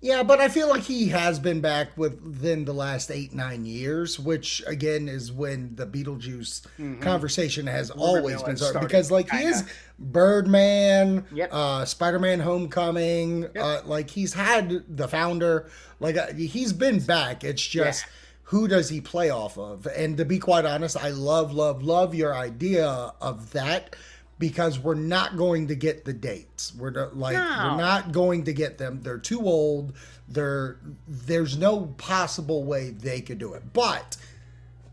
Yeah, 0.00 0.22
but 0.22 0.40
I 0.40 0.48
feel 0.48 0.68
like 0.68 0.82
he 0.82 1.08
has 1.08 1.40
been 1.40 1.60
back 1.60 1.96
within 1.96 2.64
the 2.64 2.72
last 2.72 3.10
eight 3.10 3.34
nine 3.34 3.64
years, 3.66 4.16
which 4.18 4.62
again 4.66 5.08
is 5.08 5.32
when 5.32 5.74
the 5.74 5.86
Beetlejuice 5.86 6.66
Mhm. 6.78 7.00
conversation 7.00 7.66
has 7.66 7.90
Rumor 7.90 8.02
always 8.02 8.40
been 8.44 8.56
started 8.56 8.80
because 8.80 9.10
like 9.10 9.28
he 9.30 9.44
is. 9.44 9.64
Birdman, 9.98 11.24
Yep. 11.32 11.48
uh, 11.52 11.84
Spider-Man: 11.84 12.40
Homecoming, 12.40 13.42
Yep. 13.42 13.56
uh, 13.56 13.80
like 13.86 14.10
he's 14.10 14.34
had 14.34 14.84
the 14.88 15.08
founder, 15.08 15.68
like 16.00 16.16
uh, 16.16 16.32
he's 16.32 16.72
been 16.72 17.00
back. 17.00 17.42
It's 17.44 17.62
just. 17.66 18.04
Yeah. 18.04 18.12
Who 18.48 18.66
does 18.66 18.88
he 18.88 19.00
play 19.02 19.28
off 19.28 19.58
of? 19.58 19.86
And 19.86 20.16
to 20.16 20.24
be 20.24 20.38
quite 20.38 20.64
honest, 20.64 20.96
I 20.96 21.10
love, 21.10 21.52
love, 21.52 21.82
love 21.82 22.14
your 22.14 22.34
idea 22.34 22.86
of 23.20 23.52
that 23.52 23.94
because 24.38 24.78
we're 24.78 24.94
not 24.94 25.36
going 25.36 25.68
to 25.68 25.74
get 25.74 26.06
the 26.06 26.14
dates. 26.14 26.74
We're 26.74 26.90
not, 26.90 27.14
like 27.16 27.34
No. 27.34 27.40
we're 27.42 27.76
not 27.76 28.12
going 28.12 28.44
to 28.44 28.54
get 28.54 28.78
them. 28.78 29.02
They're 29.02 29.18
too 29.18 29.42
old. 29.42 29.92
They're 30.28 30.78
there's 31.06 31.58
no 31.58 31.86
possible 31.98 32.64
way 32.64 32.90
they 32.90 33.20
could 33.20 33.38
do 33.38 33.52
it. 33.52 33.64
But 33.74 34.16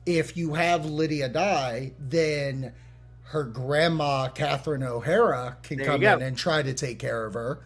if 0.05 0.35
you 0.35 0.55
have 0.55 0.85
Lydia 0.85 1.29
die, 1.29 1.93
then 1.97 2.73
her 3.23 3.43
grandma 3.43 4.27
Catherine 4.27 4.83
O'Hara 4.83 5.57
can 5.63 5.77
There 5.77 5.85
come 5.85 6.03
in 6.03 6.21
and 6.21 6.37
try 6.37 6.61
to 6.61 6.73
take 6.73 6.99
care 6.99 7.25
of 7.25 7.33
her. 7.35 7.61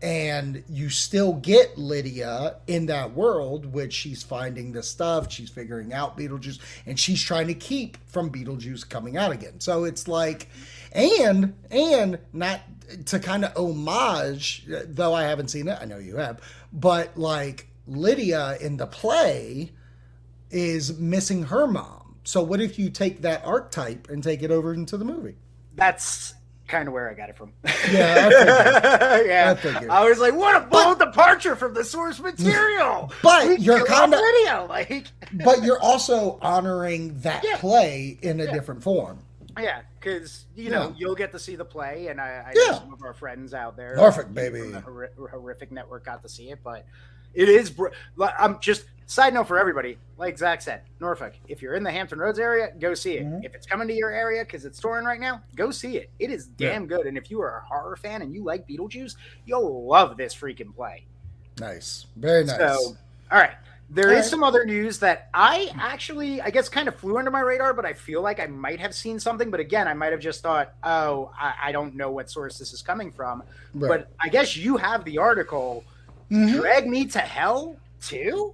And 0.00 0.62
you 0.68 0.90
still 0.90 1.32
get 1.32 1.76
Lydia 1.76 2.56
in 2.68 2.86
that 2.86 3.14
world, 3.14 3.66
which 3.66 3.92
she's 3.92 4.22
finding 4.22 4.70
the 4.70 4.82
stuff, 4.82 5.32
she's 5.32 5.50
figuring 5.50 5.92
out 5.92 6.16
Beetlejuice, 6.16 6.60
and 6.86 6.98
she's 6.98 7.20
trying 7.20 7.48
to 7.48 7.54
keep 7.54 7.96
from 8.06 8.30
Beetlejuice 8.30 8.88
coming 8.88 9.16
out 9.16 9.32
again. 9.32 9.58
So 9.58 9.82
it's 9.82 10.06
like, 10.06 10.48
and 10.92 11.54
and 11.70 12.20
not 12.32 12.60
to 13.06 13.18
kind 13.18 13.44
of 13.44 13.56
homage, 13.56 14.66
though 14.68 15.14
I 15.14 15.24
haven't 15.24 15.48
seen 15.48 15.66
it, 15.66 15.78
I 15.80 15.84
know 15.84 15.98
you 15.98 16.16
have, 16.16 16.40
but 16.72 17.18
like 17.18 17.68
Lydia 17.88 18.56
in 18.60 18.76
the 18.76 18.86
play 18.86 19.72
is 20.50 20.98
missing 20.98 21.42
her 21.44 21.66
mom. 21.66 22.16
So 22.24 22.42
what 22.42 22.60
if 22.60 22.78
you 22.78 22.90
take 22.90 23.22
that 23.22 23.44
archetype 23.44 24.08
and 24.10 24.22
take 24.22 24.42
it 24.42 24.50
over 24.50 24.72
into 24.74 24.96
the 24.96 25.04
movie? 25.04 25.36
That's 25.74 26.34
kind 26.68 26.86
of 26.86 26.94
where 26.94 27.10
I 27.10 27.14
got 27.14 27.28
it 27.30 27.36
from. 27.36 27.52
Yeah, 27.90 28.28
I 29.02 29.22
yeah. 29.26 29.50
I 29.50 29.54
figured. 29.60 29.90
I 29.90 30.08
was 30.08 30.18
like, 30.18 30.34
what 30.34 30.54
a 30.62 30.66
bold 30.66 30.98
departure 30.98 31.56
from 31.56 31.74
the 31.74 31.84
source 31.84 32.20
material. 32.20 33.10
But 33.22 33.48
We 33.48 33.56
you're 33.56 33.84
kinda- 33.86 34.16
Lydia, 34.18 34.66
like, 34.68 35.06
But 35.44 35.62
you're 35.62 35.80
also 35.80 36.38
honoring 36.42 37.18
that 37.20 37.42
Yeah. 37.44 37.56
play 37.56 38.18
in 38.22 38.40
a 38.40 38.44
Yeah. 38.44 38.52
different 38.52 38.82
form. 38.82 39.18
yeah, 39.58 39.80
because 39.98 40.44
you 40.54 40.70
know 40.70 40.88
Yeah. 40.90 40.94
you'll 40.98 41.14
get 41.16 41.32
to 41.32 41.38
see 41.38 41.56
the 41.56 41.64
play, 41.64 42.06
and 42.08 42.20
I, 42.20 42.44
I 42.48 42.52
Yeah. 42.54 42.74
some 42.78 42.92
of 42.92 43.02
our 43.02 43.14
friends 43.14 43.52
out 43.54 43.76
there, 43.76 43.96
Norfolk, 43.96 44.32
baby. 44.32 44.60
from 44.60 44.72
the 44.72 44.80
Horri- 44.82 45.30
horrific 45.30 45.72
network, 45.72 46.04
got 46.04 46.22
to 46.22 46.28
see 46.28 46.50
it. 46.50 46.60
But 46.62 46.84
it 47.34 47.48
is. 47.48 47.70
br- 47.70 47.88
I'm 48.20 48.60
just 48.60 48.84
side 49.08 49.32
note 49.34 49.48
for 49.48 49.58
everybody. 49.58 49.98
Like 50.18 50.36
Zach 50.38 50.60
said, 50.62 50.82
Norfolk. 51.00 51.32
If 51.48 51.62
you're 51.62 51.74
in 51.74 51.82
the 51.82 51.90
Hampton 51.90 52.18
Roads 52.18 52.38
area, 52.38 52.72
go 52.78 52.92
see 52.94 53.14
it. 53.16 53.26
Mhm. 53.26 53.44
If 53.44 53.54
it's 53.54 53.66
coming 53.66 53.88
to 53.88 53.94
your 53.94 54.10
area 54.10 54.44
because 54.44 54.64
it's 54.66 54.78
touring 54.78 55.06
right 55.06 55.18
now, 55.18 55.42
go 55.56 55.70
see 55.70 55.96
it. 55.96 56.10
It 56.18 56.30
is 56.30 56.50
Yeah. 56.58 56.70
damn 56.72 56.86
good. 56.86 57.06
And 57.06 57.16
if 57.16 57.30
you 57.30 57.40
are 57.40 57.56
a 57.58 57.60
horror 57.66 57.96
fan 57.96 58.20
and 58.22 58.34
you 58.34 58.44
like 58.44 58.68
Beetlejuice, 58.68 59.16
you'll 59.46 59.86
love 59.86 60.16
this 60.18 60.34
freaking 60.34 60.74
play. 60.76 61.06
Nice. 61.58 62.06
Very 62.16 62.44
nice. 62.44 62.56
So, 62.58 62.96
all 63.32 63.38
right. 63.40 63.52
There 63.90 64.08
is 64.10 64.16
All 64.16 64.16
right. 64.20 64.24
some 64.26 64.44
other 64.44 64.66
news 64.66 64.98
that 64.98 65.30
I 65.32 65.70
actually, 65.80 66.42
I 66.42 66.50
guess, 66.50 66.68
kind 66.68 66.88
of 66.88 66.94
flew 66.96 67.16
under 67.16 67.30
my 67.30 67.40
radar, 67.40 67.72
but 67.72 67.86
I 67.86 67.94
feel 67.94 68.20
like 68.20 68.38
I 68.38 68.46
might 68.46 68.78
have 68.80 68.94
seen 68.94 69.18
something. 69.18 69.50
But 69.50 69.60
again, 69.60 69.88
I 69.88 69.94
might 69.94 70.12
have 70.12 70.20
just 70.20 70.42
thought, 70.42 70.74
oh, 70.84 71.32
I, 71.34 71.54
I 71.62 71.72
don't 71.72 71.94
know 71.94 72.10
what 72.10 72.28
source 72.28 72.58
this 72.58 72.74
is 72.74 72.82
coming 72.82 73.10
from. 73.10 73.42
Right. 73.72 73.88
But 73.88 74.10
I 74.20 74.28
guess 74.28 74.54
you 74.58 74.76
have 74.76 75.04
the 75.06 75.16
article. 75.16 75.84
Mhm. 76.30 76.52
Drag 76.60 76.86
Me 76.86 77.06
to 77.06 77.18
Hell 77.20 77.78
too. 78.02 78.52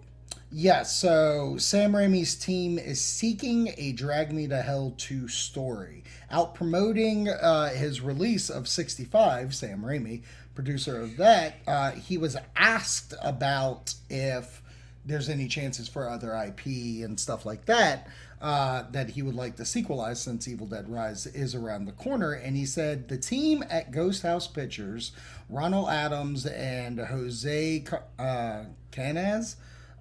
Yes, 0.57 0.97
so 0.97 1.57
Sam 1.59 1.95
Raimi's 1.95 2.37
team 2.37 2.79
is 2.79 3.01
seeking 3.01 3.75
a 3.77 3.91
Drag 3.91 4.33
Me 4.33 4.47
to 4.47 4.63
Hell 4.63 4.95
2 4.97 5.27
story. 5.27 6.05
Out 6.31 6.55
promoting 6.55 7.29
uh, 7.29 7.71
his 7.71 8.01
release 8.01 8.51
of 8.51 8.69
65, 8.69 9.53
Sam 9.53 9.83
Raimi, 9.83 10.23
producer 10.55 11.01
of 11.01 11.17
that, 11.17 11.57
uh, 11.67 11.91
he 11.91 12.17
was 12.19 12.37
asked 12.55 13.15
about 13.21 13.95
if 14.09 14.63
there's 15.05 15.29
any 15.29 15.49
chances 15.49 15.89
for 15.89 16.09
other 16.09 16.33
IP 16.37 16.67
and 17.05 17.19
stuff 17.19 17.45
like 17.45 17.65
that. 17.65 18.07
Uh, 18.41 18.85
that 18.93 19.11
he 19.11 19.23
would 19.23 19.35
like 19.35 19.57
to 19.57 19.65
sequelize 19.65 20.19
since 20.19 20.47
Evil 20.47 20.69
Dead 20.69 20.89
Rise 20.89 21.27
is 21.27 21.57
around 21.57 21.87
the 21.87 21.93
corner. 21.93 22.33
And 22.33 22.57
he 22.57 22.65
said 22.65 23.09
the 23.09 23.19
team 23.19 23.65
at 23.71 23.91
Ghost 23.91 24.23
House 24.23 24.47
Pictures, 24.47 25.11
Ronald 25.49 25.89
Adams 25.89 26.47
and 26.47 27.01
Jose 27.01 27.85
uh, 28.21 28.65
Canas, 28.93 29.57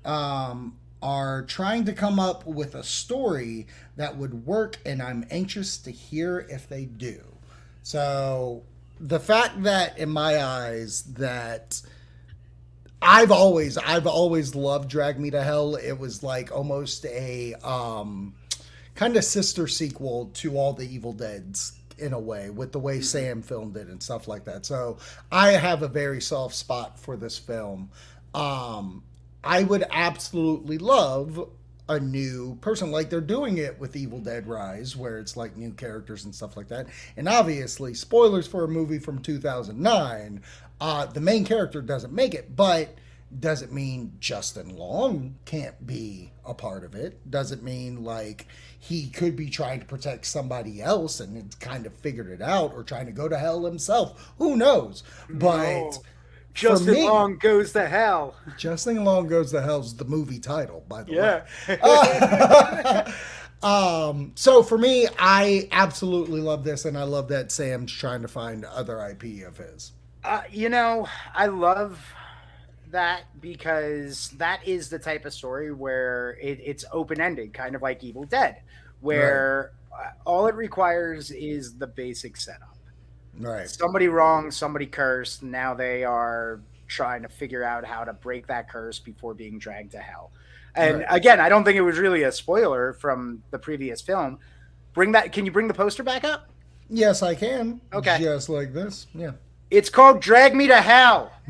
um, 0.06 0.78
are 1.02 1.44
trying 1.44 1.86
to 1.86 1.94
come 1.94 2.20
up 2.20 2.46
with 2.46 2.76
a 2.76 2.84
story 2.84 3.68
that 3.96 4.18
would 4.18 4.46
work, 4.46 4.78
and 4.86 5.02
I'm 5.02 5.26
anxious 5.30 5.78
to 5.80 5.92
hear 5.92 6.46
if 6.50 6.68
they 6.68 6.86
do. 6.86 7.22
So 7.84 8.64
the 9.00 9.20
fact 9.20 9.64
that, 9.64 9.98
in 9.98 10.10
my 10.10 10.42
eyes, 10.42 11.04
that 11.14 11.82
I've 13.02 13.32
always 13.32 13.78
I've 13.78 14.08
always 14.08 14.56
loved 14.56 14.90
Drag 14.90 15.20
Me 15.20 15.30
to 15.32 15.44
Hell. 15.44 15.76
It 15.76 16.00
was 16.00 16.24
like 16.24 16.56
almost 16.56 17.06
a 17.06 17.54
um, 17.56 18.34
kind 18.96 19.18
of 19.18 19.26
sister 19.26 19.68
sequel 19.68 20.32
to 20.36 20.58
all 20.58 20.74
the 20.74 20.88
Evil 20.88 21.12
Deads 21.12 21.74
in 21.98 22.14
a 22.14 22.20
way 22.20 22.50
with 22.50 22.72
the 22.72 22.80
way 22.80 23.02
Sam 23.02 23.42
filmed 23.42 23.76
it 23.78 23.88
and 23.88 24.02
stuff 24.02 24.28
like 24.28 24.46
that. 24.46 24.66
So 24.66 24.98
I 25.32 25.52
have 25.52 25.84
a 25.84 25.88
very 25.88 26.22
soft 26.22 26.56
spot 26.56 26.98
for 26.98 27.18
this 27.18 27.38
film. 27.38 27.90
Um, 28.34 29.04
I 29.44 29.64
would 29.64 29.84
absolutely 29.92 30.78
love 30.78 31.50
a 31.90 32.00
new 32.00 32.56
person 32.62 32.92
like 32.92 33.10
they're 33.10 33.20
doing 33.22 33.58
it 33.58 33.78
with 33.80 33.96
Evil 33.96 34.20
Dead 34.20 34.48
Rise 34.48 34.96
where 34.96 35.20
it's 35.20 35.36
like 35.36 35.58
new 35.58 35.74
characters 35.74 36.24
and 36.24 36.34
stuff 36.34 36.56
like 36.56 36.70
that. 36.70 36.88
And 37.18 37.28
obviously, 37.28 37.94
spoilers 37.94 38.48
for 38.48 38.64
a 38.64 38.68
movie 38.68 39.00
from 39.00 39.20
2009, 39.20 40.42
uh 40.80 41.06
the 41.08 41.22
main 41.22 41.46
character 41.46 41.82
doesn't 41.82 42.14
make 42.14 42.34
it, 42.34 42.56
but 42.56 42.96
doesn't 43.40 43.74
mean 43.74 44.14
Justin 44.20 44.78
Long 44.78 45.36
can't 45.46 45.86
be 45.86 46.32
a 46.46 46.54
part 46.54 46.84
of 46.84 46.96
it. 46.96 47.30
Doesn't 47.30 47.64
mean 47.64 48.04
like 48.04 48.48
he 48.80 49.10
could 49.10 49.36
be 49.36 49.50
trying 49.50 49.80
to 49.80 49.86
protect 49.86 50.26
somebody 50.26 50.82
else 50.82 51.20
and 51.20 51.58
kind 51.60 51.86
of 51.86 51.94
figured 51.96 52.30
it 52.30 52.42
out 52.42 52.74
or 52.74 52.84
trying 52.84 53.08
to 53.08 53.12
go 53.12 53.28
to 53.28 53.38
hell 53.38 53.66
himself. 53.66 54.34
Who 54.38 54.56
knows? 54.56 55.04
But. 55.30 56.00
Justin 56.54 56.94
me- 56.94 57.08
Long 57.08 57.38
goes 57.38 57.72
to 57.74 57.88
hell. 57.88 58.36
Justin 58.58 59.04
Long 59.04 59.28
Goes 59.28 59.52
to 59.52 59.62
Hell's 59.62 59.96
the 59.96 60.06
movie 60.06 60.40
title, 60.40 60.84
by 60.88 61.04
the 61.04 61.12
way. 61.14 61.42
Yeah. 61.68 63.14
um, 63.64 64.34
so 64.36 64.62
for 64.62 64.78
me, 64.78 65.08
I 65.18 65.68
absolutely 65.72 66.42
love 66.42 66.64
this, 66.64 66.86
and 66.86 66.98
I 66.98 67.04
love 67.04 67.28
that 67.30 67.52
Sam's 67.52 67.92
trying 67.92 68.22
to 68.22 68.28
find 68.28 68.66
other 68.66 69.00
IP 69.08 69.48
of 69.48 69.58
his. 69.58 69.94
Uh, 70.24 70.44
you 70.50 70.70
know, 70.70 71.08
I 71.34 71.48
love 71.48 72.00
that 72.92 73.24
because 73.42 74.30
that 74.38 74.66
is 74.66 74.90
the 74.90 75.00
type 75.00 75.26
of 75.26 75.34
story 75.34 75.74
where 75.74 76.38
it, 76.42 76.60
it's 76.64 76.86
open 76.92 77.20
ended, 77.20 77.54
kind 77.54 77.76
of 77.76 77.82
like 77.82 78.04
Evil 78.04 78.24
Dead, 78.24 78.62
where 79.02 79.72
all 80.26 80.48
it 80.48 80.56
requires 80.56 81.32
is 81.32 81.78
the 81.78 81.88
basic 81.88 82.38
setup. 82.38 82.73
Right. 83.40 83.70
Somebody 83.70 84.08
wrong, 84.08 84.52
somebody 84.52 84.86
cursed. 84.86 85.44
Now 85.44 85.74
they 85.74 86.04
are 86.04 86.60
trying 86.88 87.24
to 87.24 87.30
figure 87.30 87.64
out 87.64 87.84
how 87.86 88.04
to 88.04 88.14
break 88.14 88.48
that 88.48 88.70
curse 88.70 89.00
before 89.00 89.34
being 89.34 89.58
dragged 89.58 89.92
to 89.94 89.98
hell. 90.00 90.32
And 90.76 91.00
Right. 91.00 91.08
again, 91.10 91.40
I 91.40 91.50
don't 91.50 91.64
think 91.64 91.78
it 91.78 91.82
was 91.82 91.98
really 91.98 92.24
a 92.24 92.32
spoiler 92.32 92.94
from 92.94 93.44
the 93.52 93.60
previous 93.60 94.02
film. 94.02 94.40
Bring 94.94 95.12
that. 95.14 95.32
Can 95.32 95.46
you 95.46 95.52
bring 95.52 95.68
the 95.68 95.74
poster 95.74 96.04
back 96.04 96.24
up? 96.24 96.50
Yes, 96.90 97.24
I 97.24 97.34
can. 97.36 97.82
Okay. 97.92 98.20
Just 98.20 98.50
like 98.50 98.74
this. 98.74 99.08
Yeah. 99.16 99.32
It's 99.72 99.90
called 99.90 100.22
"Drag 100.22 100.56
Me 100.56 100.68
to 100.68 100.82
Hell." 100.82 101.32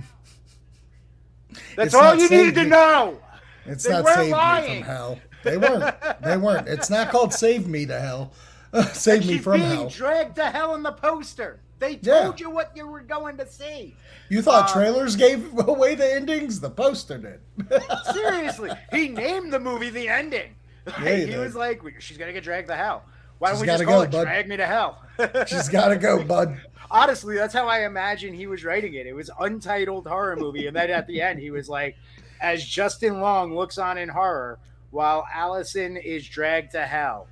That's 1.76 1.88
It's 1.88 1.96
all 1.96 2.16
you 2.16 2.30
needed 2.30 2.56
to 2.56 2.66
know. 2.66 3.20
It's 3.66 3.84
They 3.84 3.92
not 3.92 4.06
Save 4.08 4.26
Me 4.28 4.32
from 4.32 4.84
Hell. 4.84 5.20
They 5.44 5.58
weren't. 5.58 5.96
they 6.22 6.38
weren't. 6.38 6.68
It's 6.68 6.90
not 6.90 7.10
called 7.10 7.34
Save 7.44 7.68
Me 7.68 7.86
to 7.86 8.00
Hell. 8.00 8.32
Save 8.94 9.28
Me 9.28 9.38
from 9.38 9.60
being 9.60 9.70
Hell. 9.72 9.90
dragged 9.90 10.36
to 10.38 10.46
hell 10.46 10.74
in 10.76 10.84
the 10.84 10.92
poster. 10.92 11.60
They 11.84 12.00
Yeah. 12.02 12.24
told 12.24 12.40
you 12.40 12.50
what 12.50 12.72
you 12.78 12.88
were 12.88 13.02
going 13.02 13.36
to 13.38 13.46
see. 13.46 13.96
You 14.30 14.42
thought 14.42 14.70
Uh, 14.70 14.74
trailers 14.74 15.18
gave 15.18 15.58
away 15.68 15.96
the 15.96 16.14
endings? 16.14 16.62
The 16.62 16.70
poster 16.70 17.18
did. 17.18 17.40
Seriously, 18.14 18.72
he 18.92 19.10
named 19.10 19.52
the 19.52 19.60
movie 19.60 19.90
the 19.90 20.08
ending. 20.08 20.56
Yeah, 21.02 21.16
he 21.16 21.26
he 21.34 21.38
was 21.38 21.56
like, 21.56 21.82
"She's 22.00 22.18
gonna 22.18 22.32
get 22.34 22.44
dragged 22.44 22.68
to 22.70 22.76
hell." 22.76 23.04
Why 23.40 23.50
don't 23.50 23.58
She's 23.58 23.62
we 23.62 23.68
just 23.68 23.84
gotta 23.84 23.92
call 23.92 24.00
go, 24.00 24.04
it 24.04 24.12
bud. 24.12 24.24
"Drag 24.24 24.48
Me 24.48 24.58
to 24.58 24.66
Hell"? 24.66 25.02
She's 25.48 25.68
got 25.68 25.90
to 25.90 25.98
go, 25.98 26.24
bud. 26.24 26.58
Honestly, 26.90 27.36
that's 27.36 27.54
how 27.54 27.68
I 27.68 27.86
imagine 27.86 28.34
he 28.34 28.48
was 28.48 28.64
writing 28.64 28.94
it. 28.94 29.06
It 29.08 29.14
was 29.14 29.30
untitled 29.40 30.08
horror 30.08 30.36
movie, 30.38 30.68
and 30.68 30.76
then 30.76 30.90
at 30.90 31.08
the 31.08 31.22
end, 31.22 31.40
he 31.40 31.52
was 31.52 31.68
like, 31.68 31.96
"As 32.42 32.64
Justin 32.66 33.20
Long 33.20 33.54
looks 33.56 33.78
on 33.78 33.98
in 33.98 34.08
horror, 34.10 34.60
while 34.92 35.26
Allison 35.34 35.98
is 35.98 36.26
dragged 36.28 36.72
to 36.74 36.86
hell." 36.86 37.28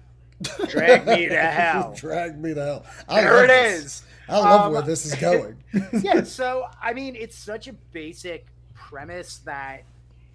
Drag 0.70 1.06
me 1.06 1.28
to 1.30 1.38
hell. 1.40 1.94
Drag 1.96 2.38
me 2.40 2.54
to 2.56 2.62
hell. 2.64 2.86
I 3.08 3.22
There 3.22 3.44
it 3.46 3.48
this. 3.48 3.84
is. 3.84 4.04
I 4.32 4.38
love 4.38 4.62
Um, 4.68 4.74
where 4.74 4.82
this 4.82 5.06
is 5.06 5.16
going. 5.30 5.58
yeah, 6.02 6.24
so 6.24 6.66
I 6.82 6.94
mean, 6.94 7.16
it's 7.16 7.38
such 7.38 7.68
a 7.68 7.74
basic 7.92 8.48
premise 8.74 9.38
that 9.46 9.84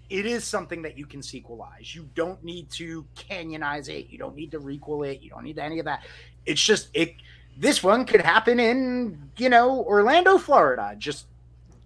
it 0.09 0.25
is 0.25 0.45
something 0.45 0.81
that 0.83 0.97
you 0.97 1.05
can 1.05 1.19
sequelize. 1.19 1.93
You 1.93 2.09
don't 2.15 2.41
need 2.43 2.69
to 2.71 3.05
canyonize 3.15 3.89
it. 3.89 4.07
You 4.09 4.17
don't 4.17 4.35
need 4.35 4.51
to 4.51 4.59
requel 4.59 5.07
it. 5.11 5.21
You 5.21 5.29
don't 5.31 5.43
need 5.43 5.59
any 5.59 5.79
of 5.79 5.85
that. 5.85 6.05
It's 6.45 6.61
just 6.61 6.89
it. 6.93 7.15
This 7.57 7.83
one 7.83 8.05
could 8.05 8.21
happen 8.21 8.59
in 8.59 9.31
you 9.37 9.49
know 9.49 9.83
Orlando, 9.83 10.37
Florida. 10.37 10.95
Just 10.97 11.25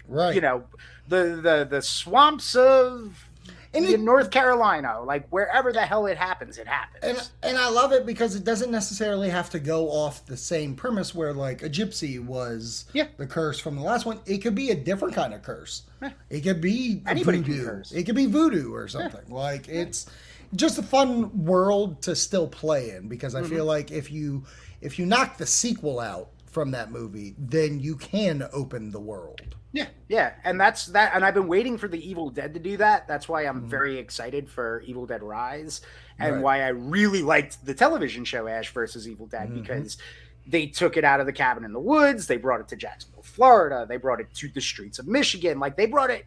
right. 0.08 0.36
you 0.36 0.41
know 0.41 0.65
the 1.08 1.39
the 1.41 1.67
the 1.69 1.82
swamps 1.82 2.56
of 2.56 3.28
in 3.73 3.86
it- 3.86 3.99
North 3.99 4.31
Carolina, 4.31 5.01
like 5.01 5.27
wherever 5.29 5.71
the 5.71 5.81
hell 5.81 6.05
it 6.07 6.17
happens, 6.17 6.57
it 6.57 6.67
happens. 6.67 7.03
and 7.03 7.29
and 7.43 7.57
I 7.57 7.69
love 7.69 7.91
it 7.93 8.05
because 8.05 8.36
it 8.36 8.43
doesn't 8.43 8.71
necessarily 8.71 9.29
have 9.29 9.49
to 9.51 9.60
go 9.60 9.89
off 9.89 10.25
the 10.25 10.38
same 10.38 10.75
premise 10.75 11.15
where 11.15 11.34
like 11.34 11.63
a 11.63 11.69
gypsy 11.69 12.23
was 12.23 12.86
Yeah. 12.93 13.07
the 13.17 13.27
curse 13.27 13.60
from 13.60 13.75
the 13.75 13.81
last 13.81 14.05
one. 14.05 14.19
It 14.25 14.39
could 14.39 14.55
be 14.55 14.71
a 14.71 14.75
different 14.75 15.13
kind 15.15 15.34
of 15.34 15.41
curse. 15.41 15.84
Yeah. 16.01 16.12
It 16.29 16.41
could 16.41 16.62
be 16.62 17.01
Anybody 17.07 17.39
voodoo. 17.39 17.81
It 17.93 18.03
could 18.03 18.15
be 18.15 18.25
voodoo 18.25 18.73
or 18.73 18.88
something. 18.88 19.29
Like 19.29 19.67
it's 19.69 20.05
just 20.55 20.77
a 20.77 20.84
fun 20.84 21.45
world 21.45 22.01
to 22.01 22.15
still 22.15 22.47
play 22.47 22.89
in 22.91 23.07
because 23.07 23.36
I 23.36 23.41
Mm-hmm. 23.41 23.49
feel 23.55 23.65
like 23.65 23.91
if 23.91 24.12
you 24.12 24.43
if 24.81 24.99
you 24.99 25.05
knock 25.05 25.38
the 25.38 25.45
sequel 25.45 25.99
out 25.99 26.29
from 26.47 26.71
that 26.71 26.91
movie, 26.91 27.36
then 27.38 27.79
you 27.79 27.95
can 27.95 28.45
open 28.51 28.91
the 28.91 28.99
world. 28.99 29.55
Yeah, 29.73 29.88
yeah, 30.10 30.34
and 30.43 30.60
that's 30.60 30.88
that. 30.88 31.13
And 31.15 31.23
I've 31.23 31.34
been 31.34 31.47
waiting 31.47 31.77
for 31.77 31.88
the 31.88 32.10
Evil 32.10 32.29
Dead 32.29 32.53
to 32.55 32.60
do 32.60 32.75
that. 32.77 33.07
That's 33.07 33.29
why 33.29 33.43
Mm-hmm. 33.45 33.57
I'm 33.57 33.69
very 33.69 33.97
excited 33.97 34.49
for 34.49 34.81
Evil 34.86 35.05
Dead 35.05 35.23
Rise, 35.23 35.79
and 36.19 36.36
Right. 36.36 36.41
why 36.43 36.62
I 36.63 36.67
really 36.69 37.21
liked 37.21 37.65
the 37.65 37.73
television 37.73 38.25
show 38.25 38.47
Ash 38.47 38.71
versus 38.73 39.07
Evil 39.07 39.27
Dead 39.27 39.47
Mm-hmm. 39.49 39.62
because 39.62 39.97
they 40.45 40.65
took 40.67 40.97
it 40.97 41.03
out 41.05 41.19
of 41.21 41.25
the 41.25 41.31
cabin 41.31 41.63
in 41.63 41.71
the 41.71 41.79
woods. 41.79 42.27
They 42.27 42.36
brought 42.38 42.60
it 42.60 42.67
to 42.69 42.75
Jacksonville, 42.75 43.21
Florida. 43.23 43.86
They 43.88 43.97
brought 43.97 44.19
it 44.19 44.34
to 44.36 44.49
the 44.49 44.60
streets 44.60 44.99
of 44.99 45.07
Michigan. 45.07 45.60
Like 45.60 45.77
they 45.77 45.86
brought 45.86 46.10
it. 46.10 46.25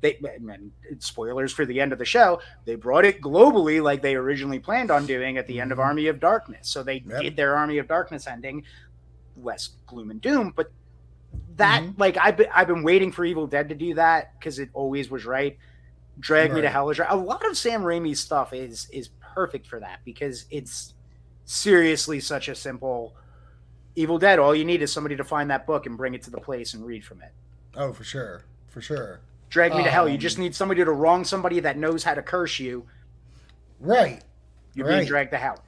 They 0.00 0.18
and 0.22 0.70
spoilers 1.00 1.52
for 1.52 1.66
the 1.66 1.80
end 1.80 1.92
of 1.92 1.98
the 1.98 2.04
show. 2.04 2.40
They 2.64 2.74
brought 2.76 3.04
it 3.04 3.20
globally, 3.20 3.82
like 3.82 4.02
they 4.02 4.14
originally 4.14 4.58
planned 4.58 4.90
on 4.90 5.04
doing 5.06 5.36
at 5.36 5.46
the 5.46 5.60
end 5.60 5.72
of 5.72 5.78
Army 5.80 6.06
of 6.06 6.20
Darkness. 6.20 6.68
So 6.68 6.82
they 6.82 7.00
Mm-hmm. 7.00 7.10
Yep. 7.10 7.22
did 7.22 7.36
their 7.36 7.56
Army 7.56 7.78
of 7.78 7.88
Darkness 7.88 8.26
ending, 8.26 8.64
less 9.36 9.70
gloom 9.86 10.10
and 10.10 10.20
doom, 10.20 10.52
but 10.54 10.70
that 11.56 11.82
Mhm. 11.82 11.98
like 11.98 12.16
I've 12.16 12.36
been 12.36 12.48
I've 12.54 12.66
been 12.68 12.82
waiting 12.82 13.12
for 13.12 13.24
Evil 13.24 13.46
Dead 13.46 13.68
to 13.68 13.74
do 13.74 13.94
that 13.94 14.38
because 14.38 14.58
it 14.58 14.68
always 14.72 15.10
was 15.10 15.24
right. 15.24 15.58
Drag 16.18 16.52
Me 16.52 16.60
to 16.60 16.68
Hell 16.68 16.90
is 16.90 16.98
right. 16.98 17.10
A 17.10 17.16
lot 17.16 17.44
of 17.46 17.56
Sam 17.56 17.82
Raimi's 17.82 18.20
stuff 18.20 18.52
is 18.52 18.88
is 18.92 19.10
perfect 19.34 19.66
for 19.66 19.80
that 19.80 20.00
because 20.04 20.46
it's 20.50 20.94
seriously 21.44 22.20
such 22.20 22.48
a 22.48 22.54
simple 22.54 23.14
Evil 23.96 24.18
Dead. 24.18 24.38
All 24.38 24.54
you 24.54 24.64
need 24.64 24.82
is 24.82 24.92
somebody 24.92 25.16
to 25.16 25.24
find 25.24 25.50
that 25.50 25.66
book 25.66 25.86
and 25.86 25.96
bring 25.96 26.14
it 26.14 26.22
to 26.22 26.30
the 26.30 26.40
place 26.40 26.74
and 26.74 26.84
read 26.84 27.04
from 27.04 27.22
it. 27.22 27.32
Oh, 27.76 27.92
for 27.92 28.04
sure. 28.04 28.42
For 28.68 28.80
sure. 28.80 29.20
Drag 29.50 29.72
Me 29.74 29.84
to 29.84 29.90
Hell. 29.90 30.08
You 30.08 30.14
Um, 30.14 30.20
just 30.20 30.38
need 30.38 30.54
somebody 30.54 30.84
to 30.84 30.90
wrong 30.90 31.24
somebody 31.24 31.60
that 31.60 31.76
knows 31.76 32.02
how 32.02 32.14
to 32.14 32.22
curse 32.22 32.58
you. 32.58 32.86
Right. 33.80 34.22
You're 34.74 34.88
being 34.88 35.06
dragged 35.06 35.30
to 35.30 35.38
hell. 35.38 35.62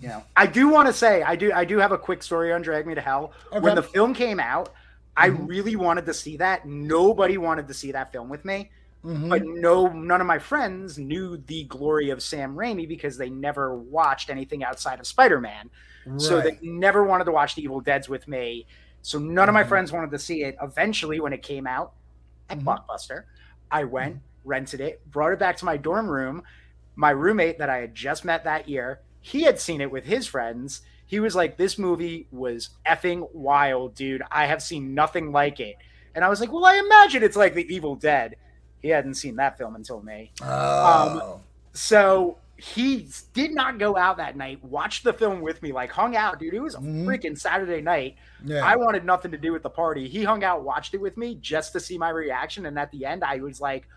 You 0.00 0.08
know, 0.08 0.22
I 0.36 0.46
do 0.46 0.68
want 0.68 0.86
to 0.86 0.92
say 0.92 1.22
I 1.22 1.34
do 1.36 1.52
I 1.52 1.64
do 1.64 1.78
have 1.78 1.92
a 1.92 1.98
quick 1.98 2.22
story 2.22 2.52
on 2.52 2.62
Drag 2.62 2.86
Me 2.86 2.94
to 2.94 3.00
Hell. 3.00 3.32
When 3.58 3.74
the 3.74 3.82
film 3.82 4.14
came 4.14 4.38
out, 4.40 4.72
I 5.16 5.30
Mhm. 5.30 5.48
really 5.48 5.76
wanted 5.76 6.06
to 6.06 6.14
see 6.14 6.36
that. 6.38 6.66
Nobody 6.66 7.36
wanted 7.38 7.68
to 7.68 7.74
see 7.74 7.92
that 7.92 8.12
film 8.12 8.28
with 8.28 8.44
me. 8.44 8.70
Mhm. 9.02 9.30
but 9.30 9.42
no 9.46 9.86
none 9.88 10.20
of 10.20 10.26
my 10.26 10.38
friends 10.38 10.98
knew 10.98 11.38
the 11.38 11.64
glory 11.64 12.10
of 12.10 12.22
Sam 12.22 12.54
Raimi 12.54 12.86
because 12.86 13.16
they 13.16 13.30
never 13.30 13.74
watched 13.74 14.28
anything 14.28 14.62
outside 14.62 15.00
of 15.00 15.06
Spider-Man. 15.06 15.70
So 16.18 16.42
they 16.42 16.58
never 16.60 17.02
wanted 17.02 17.24
to 17.24 17.32
watch 17.32 17.54
the 17.54 17.62
Evil 17.62 17.80
Deads 17.80 18.10
with 18.10 18.28
me. 18.28 18.66
So 19.00 19.18
none 19.18 19.48
of 19.48 19.54
my 19.54 19.64
Mhm. 19.64 19.68
friends 19.68 19.90
wanted 19.90 20.10
to 20.10 20.18
see 20.18 20.42
it. 20.42 20.54
Eventually, 20.60 21.18
when 21.18 21.32
it 21.32 21.42
came 21.42 21.66
out 21.66 21.94
at 22.50 22.58
Mhm. 22.58 22.64
Blockbuster, 22.64 23.24
I 23.70 23.84
went, 23.84 24.18
rented 24.44 24.82
it, 24.82 25.10
brought 25.10 25.32
it 25.32 25.38
back 25.38 25.56
to 25.56 25.64
my 25.64 25.78
dorm 25.78 26.06
room. 26.10 26.42
My 26.94 27.10
roommate 27.10 27.56
that 27.56 27.70
I 27.70 27.78
had 27.78 27.94
just 27.94 28.22
met 28.26 28.44
that 28.44 28.68
year, 28.68 29.00
he 29.22 29.44
had 29.44 29.58
seen 29.58 29.80
it 29.80 29.90
with 29.90 30.04
his 30.04 30.26
friends. 30.26 30.82
He 31.10 31.18
was 31.18 31.34
like, 31.34 31.56
"This 31.56 31.76
movie 31.76 32.28
was 32.30 32.70
effing 32.86 33.28
wild, 33.34 33.96
dude. 33.96 34.22
I 34.30 34.46
have 34.46 34.62
seen 34.62 34.94
nothing 34.94 35.32
like 35.32 35.58
it." 35.58 35.74
And 36.14 36.24
I 36.24 36.28
was 36.28 36.40
like, 36.40 36.52
"Well, 36.52 36.64
I 36.64 36.76
imagine 36.76 37.24
it's 37.24 37.36
like 37.36 37.54
The 37.54 37.66
Evil 37.74 37.96
Dead." 37.96 38.36
He 38.80 38.90
hadn't 38.90 39.14
seen 39.14 39.34
that 39.36 39.58
film 39.58 39.74
until 39.74 40.00
May. 40.02 40.30
Oh. 40.40 41.40
So 41.72 42.38
he 42.56 43.08
did 43.32 43.52
not 43.52 43.78
go 43.78 43.96
out 43.96 44.18
that 44.18 44.36
night, 44.36 44.62
watched 44.64 45.02
the 45.02 45.12
film 45.12 45.40
with 45.40 45.60
me, 45.62 45.72
like 45.72 45.90
hung 45.90 46.14
out, 46.14 46.38
dude. 46.38 46.54
It 46.54 46.60
was 46.60 46.76
a 46.76 46.78
Mhm. 46.78 47.06
freaking 47.06 47.36
Saturday 47.38 47.80
night. 47.80 48.14
yeah. 48.44 48.64
I 48.64 48.76
wanted 48.76 49.04
nothing 49.04 49.32
to 49.32 49.38
do 49.38 49.52
with 49.52 49.62
the 49.64 49.70
party. 49.70 50.08
He 50.08 50.22
hung 50.22 50.44
out, 50.44 50.62
watched 50.62 50.94
it 50.94 51.00
with 51.00 51.16
me 51.16 51.34
just 51.40 51.72
to 51.72 51.80
see 51.80 51.98
my 51.98 52.10
reaction. 52.10 52.66
And 52.66 52.78
at 52.78 52.90
the 52.92 53.04
end, 53.04 53.24
I 53.24 53.36
was 53.38 53.60
like, 53.60 53.88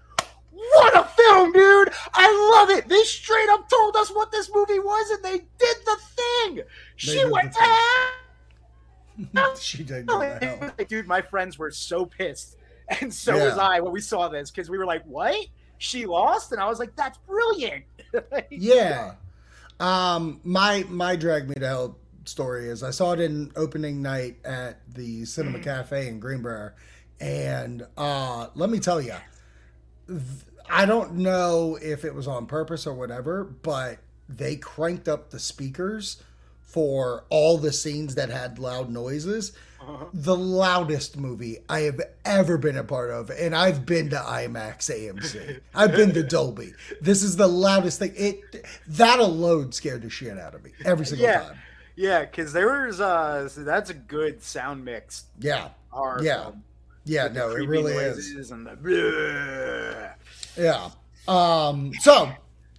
what 0.54 0.96
a 0.96 1.04
film, 1.04 1.52
dude! 1.52 1.90
I 2.14 2.52
love 2.56 2.70
it. 2.78 2.88
They 2.88 3.02
straight 3.04 3.50
up 3.50 3.68
told 3.70 3.96
us 3.96 4.10
what 4.10 4.32
this 4.32 4.50
movie 4.54 4.80
was, 4.80 5.10
and 5.12 5.24
they 5.24 5.40
did 5.40 5.78
the 5.86 5.98
thing. 6.16 6.62
She 6.96 7.24
went 7.26 7.54
to 7.54 7.60
hell. 7.60 9.56
she 9.60 9.84
did 9.84 10.06
go 10.08 10.20
to 10.22 10.46
hell. 10.46 10.72
Dude, 10.88 11.08
my 11.08 11.22
friends 11.22 11.58
were 11.60 11.70
so 11.72 12.06
pissed. 12.06 12.58
And 13.02 13.14
so 13.14 13.36
Yeah. 13.36 13.46
was 13.46 13.58
I 13.58 13.80
when 13.80 13.94
we 13.94 14.02
saw 14.02 14.28
this 14.28 14.50
because 14.52 14.70
we 14.70 14.78
were 14.78 14.86
like, 14.86 15.04
what? 15.06 15.36
She 15.78 16.06
lost? 16.06 16.52
And 16.52 16.60
I 16.62 16.68
was 16.68 16.80
like, 16.80 16.96
that's 16.96 17.18
brilliant. 17.20 17.84
Yeah. 18.50 19.14
Um, 19.80 20.40
my 20.44 20.86
my 20.90 21.16
drag 21.16 21.48
me 21.50 21.56
to 21.56 21.68
hell 21.68 21.98
story 22.26 22.70
is 22.70 22.84
I 22.84 22.92
saw 22.92 23.14
it 23.14 23.20
in 23.20 23.52
opening 23.56 24.02
night 24.02 24.38
at 24.46 24.80
the 24.94 25.26
Cinema 25.26 25.58
Mm. 25.60 25.64
Cafe 25.64 26.08
in 26.08 26.20
Greenbrier, 26.20 26.76
and 27.20 27.86
uh, 27.98 28.48
let 28.56 28.70
me 28.70 28.80
tell 28.80 29.02
you, 29.02 29.16
I 30.70 30.86
don't 30.86 31.16
know 31.16 31.78
if 31.82 32.06
it 32.06 32.14
was 32.16 32.28
on 32.28 32.46
purpose 32.46 32.88
or 32.88 32.94
whatever, 32.94 33.44
but 33.44 34.00
they 34.30 34.56
cranked 34.56 35.08
up 35.08 35.30
the 35.30 35.40
speakers 35.40 36.22
for 36.62 37.26
all 37.30 37.58
the 37.58 37.72
scenes 37.74 38.16
that 38.16 38.30
had 38.30 38.60
loud 38.60 38.90
noises. 38.90 39.52
The 40.14 40.36
loudest 40.36 41.18
movie 41.18 41.58
I 41.68 41.82
have 41.82 42.00
ever 42.24 42.58
been 42.58 42.78
a 42.78 42.86
part 42.86 43.12
of, 43.12 43.30
and 43.30 43.54
I've 43.54 43.86
been 43.86 44.10
to 44.12 44.16
IMAX 44.16 44.90
AMC. 44.90 45.60
I've 45.76 45.92
been 45.92 46.14
to 46.14 46.24
Dolby. 46.24 46.74
This 47.02 47.22
is 47.22 47.36
the 47.36 47.48
loudest 47.48 48.00
thing. 48.00 48.14
It 48.16 48.66
that 48.88 49.20
alone 49.20 49.74
scared 49.74 50.04
the 50.04 50.10
shit 50.10 50.40
out 50.40 50.56
of 50.56 50.64
me 50.64 50.72
every 50.86 51.06
single 51.06 51.28
Yeah. 51.28 51.42
time. 51.42 51.58
Yeah, 51.98 52.22
because 52.22 52.54
there 52.54 52.86
was 52.88 53.02
uh 53.02 53.50
that's 53.58 53.90
a 53.90 53.94
good 53.94 54.42
sound 54.42 54.86
mix. 54.86 55.26
Yeah, 55.38 55.68
Yeah. 56.22 56.44
film, 56.44 56.64
yeah, 57.06 57.28
no, 57.28 57.52
it 57.52 57.68
really 57.68 57.94
is. 57.94 58.52
And 58.52 58.66
the 58.66 58.76
Yeah. 60.58 60.90
Um, 61.28 61.94
so 62.00 62.32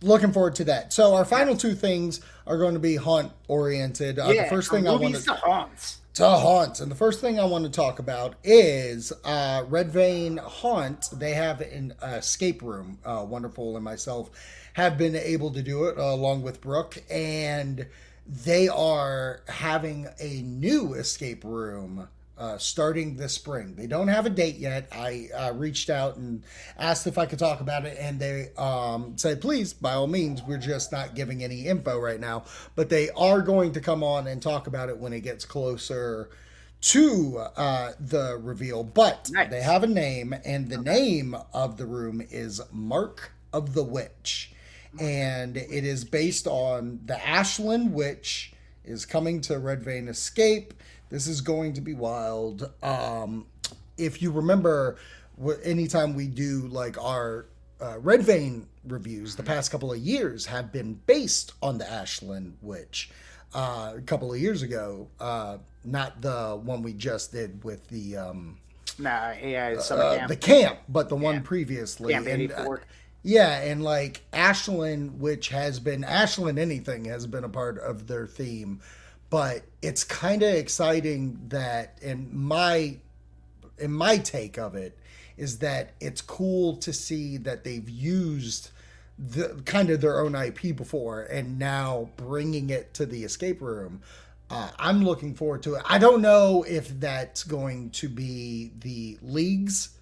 looking 0.02 0.32
forward 0.32 0.54
to 0.56 0.64
that. 0.64 0.92
So 0.92 1.14
our 1.14 1.24
final 1.24 1.56
two 1.56 1.74
things 1.74 2.20
are 2.46 2.58
going 2.58 2.74
to 2.74 2.80
be 2.80 2.96
haunt 2.96 3.32
oriented. 3.48 4.18
Uh, 4.18 4.30
yeah, 4.32 4.44
the 4.44 4.50
first 4.50 4.70
thing 4.70 4.86
I 4.86 4.94
want 4.94 5.16
to 5.16 5.32
haunts. 5.32 6.00
to 6.14 6.28
haunts, 6.28 6.80
and 6.80 6.90
the 6.90 6.96
first 6.96 7.20
thing 7.20 7.40
I 7.40 7.44
want 7.44 7.64
to 7.64 7.70
talk 7.70 7.98
about 7.98 8.34
is 8.44 9.12
uh, 9.24 9.64
Red 9.68 9.90
Vein 9.90 10.36
Haunt. 10.36 11.08
They 11.12 11.32
have 11.32 11.60
an 11.60 11.94
escape 12.02 12.62
room. 12.62 12.98
Uh, 13.04 13.24
Wonderful 13.26 13.76
and 13.76 13.84
myself 13.84 14.30
have 14.74 14.98
been 14.98 15.16
able 15.16 15.50
to 15.52 15.62
do 15.62 15.84
it 15.84 15.98
uh, 15.98 16.02
along 16.02 16.42
with 16.42 16.60
Brooke, 16.60 17.02
and 17.10 17.86
they 18.26 18.68
are 18.68 19.42
having 19.48 20.08
a 20.18 20.42
new 20.42 20.94
escape 20.94 21.44
room 21.44 22.08
uh, 22.36 22.58
starting 22.58 23.16
this 23.16 23.32
spring. 23.32 23.74
They 23.76 23.86
don't 23.86 24.08
have 24.08 24.26
a 24.26 24.30
date 24.30 24.56
yet. 24.56 24.88
I 24.92 25.28
uh, 25.34 25.52
reached 25.52 25.90
out 25.90 26.16
and 26.16 26.42
asked 26.78 27.06
if 27.06 27.16
I 27.18 27.26
could 27.26 27.38
talk 27.38 27.60
about 27.60 27.84
it, 27.84 27.96
and 27.98 28.18
they 28.18 28.50
um, 28.56 29.16
said, 29.16 29.40
please, 29.40 29.72
by 29.72 29.94
all 29.94 30.06
means, 30.06 30.42
we're 30.42 30.58
just 30.58 30.90
not 30.90 31.14
giving 31.14 31.44
any 31.44 31.66
info 31.66 31.98
right 31.98 32.20
now. 32.20 32.44
But 32.74 32.88
they 32.88 33.10
are 33.10 33.40
going 33.40 33.72
to 33.72 33.80
come 33.80 34.02
on 34.02 34.26
and 34.26 34.42
talk 34.42 34.66
about 34.66 34.88
it 34.88 34.98
when 34.98 35.12
it 35.12 35.20
gets 35.20 35.44
closer 35.44 36.30
to 36.80 37.38
uh, 37.56 37.92
the 37.98 38.38
reveal. 38.42 38.82
But 38.82 39.30
Nice. 39.32 39.50
they 39.50 39.62
have 39.62 39.84
a 39.84 39.88
name, 39.88 40.34
and 40.44 40.68
the 40.68 40.78
name 40.78 41.36
of 41.52 41.76
the 41.76 41.86
room 41.86 42.20
is 42.30 42.60
Mark 42.72 43.32
of 43.52 43.74
the 43.74 43.84
Witch. 43.84 44.50
And 45.00 45.56
it 45.56 45.84
is 45.84 46.04
based 46.04 46.46
on 46.46 47.00
the 47.04 47.26
Ashland 47.26 47.94
Witch 47.94 48.52
is 48.84 49.06
coming 49.06 49.40
to 49.42 49.58
Red 49.58 49.82
Vein 49.82 50.08
Escape. 50.08 50.74
This 51.14 51.28
is 51.28 51.42
going 51.42 51.74
to 51.74 51.80
be 51.80 51.94
wild. 51.94 52.72
Um, 52.82 53.46
if 53.96 54.20
you 54.20 54.32
remember, 54.32 54.96
anytime 55.62 56.16
we 56.16 56.26
do 56.26 56.62
like 56.66 57.00
our 57.00 57.46
uh, 57.80 58.00
Red 58.00 58.24
Vein 58.24 58.66
reviews, 58.88 59.36
the 59.36 59.44
past 59.44 59.70
couple 59.70 59.92
of 59.92 59.98
years 60.00 60.44
have 60.46 60.72
been 60.72 60.94
based 61.06 61.52
on 61.62 61.78
the 61.78 61.88
Ashland 61.88 62.56
Witch. 62.62 63.10
Uh, 63.54 63.92
a 63.96 64.00
couple 64.00 64.34
of 64.34 64.40
years 64.40 64.62
ago, 64.62 65.06
uh, 65.20 65.58
not 65.84 66.20
the 66.20 66.60
one 66.60 66.82
we 66.82 66.92
just 66.92 67.30
did 67.30 67.62
with 67.62 67.86
the 67.90 68.16
um, 68.16 68.58
Nah, 68.98 69.34
yeah, 69.40 69.76
uh, 69.88 70.16
camp. 70.16 70.28
the 70.28 70.36
camp, 70.36 70.78
but 70.88 71.08
the 71.08 71.14
one 71.14 71.42
previously. 71.42 72.12
Camp 72.12 72.26
And, 72.26 72.42
84. 72.42 72.78
uh, 72.78 72.80
yeah, 73.22 73.62
and 73.62 73.84
like 73.84 74.22
Ashland, 74.32 75.20
which 75.20 75.50
has 75.50 75.78
been 75.78 76.02
Ashland 76.02 76.58
anything 76.58 77.04
has 77.04 77.24
been 77.28 77.44
a 77.44 77.48
part 77.48 77.78
of 77.78 78.08
their 78.08 78.26
theme, 78.26 78.80
but 79.34 79.64
it's 79.82 80.04
kind 80.04 80.44
of 80.44 80.54
exciting 80.54 81.36
that 81.48 81.98
in 82.00 82.28
my 82.30 82.96
in 83.78 83.90
my 83.90 84.16
take 84.16 84.58
of 84.58 84.76
it 84.76 84.96
is 85.36 85.58
that 85.58 85.90
it's 85.98 86.20
cool 86.20 86.76
to 86.76 86.92
see 86.92 87.36
that 87.38 87.64
they've 87.64 87.90
used 87.90 88.70
the 89.18 89.60
kind 89.64 89.90
of 89.90 90.00
their 90.00 90.20
own 90.20 90.36
IP 90.36 90.76
before 90.76 91.22
and 91.22 91.58
now 91.58 92.10
bringing 92.16 92.70
it 92.70 92.94
to 92.94 93.04
the 93.04 93.24
escape 93.24 93.60
room. 93.60 94.02
Uh, 94.50 94.70
I'm 94.78 95.04
looking 95.04 95.34
forward 95.34 95.64
to 95.64 95.74
it. 95.74 95.82
I 95.84 95.98
don't 95.98 96.22
know 96.22 96.64
if 96.68 97.00
that's 97.00 97.42
going 97.42 97.90
to 97.90 98.08
be 98.08 98.70
the 98.78 99.18
league's 99.20 99.98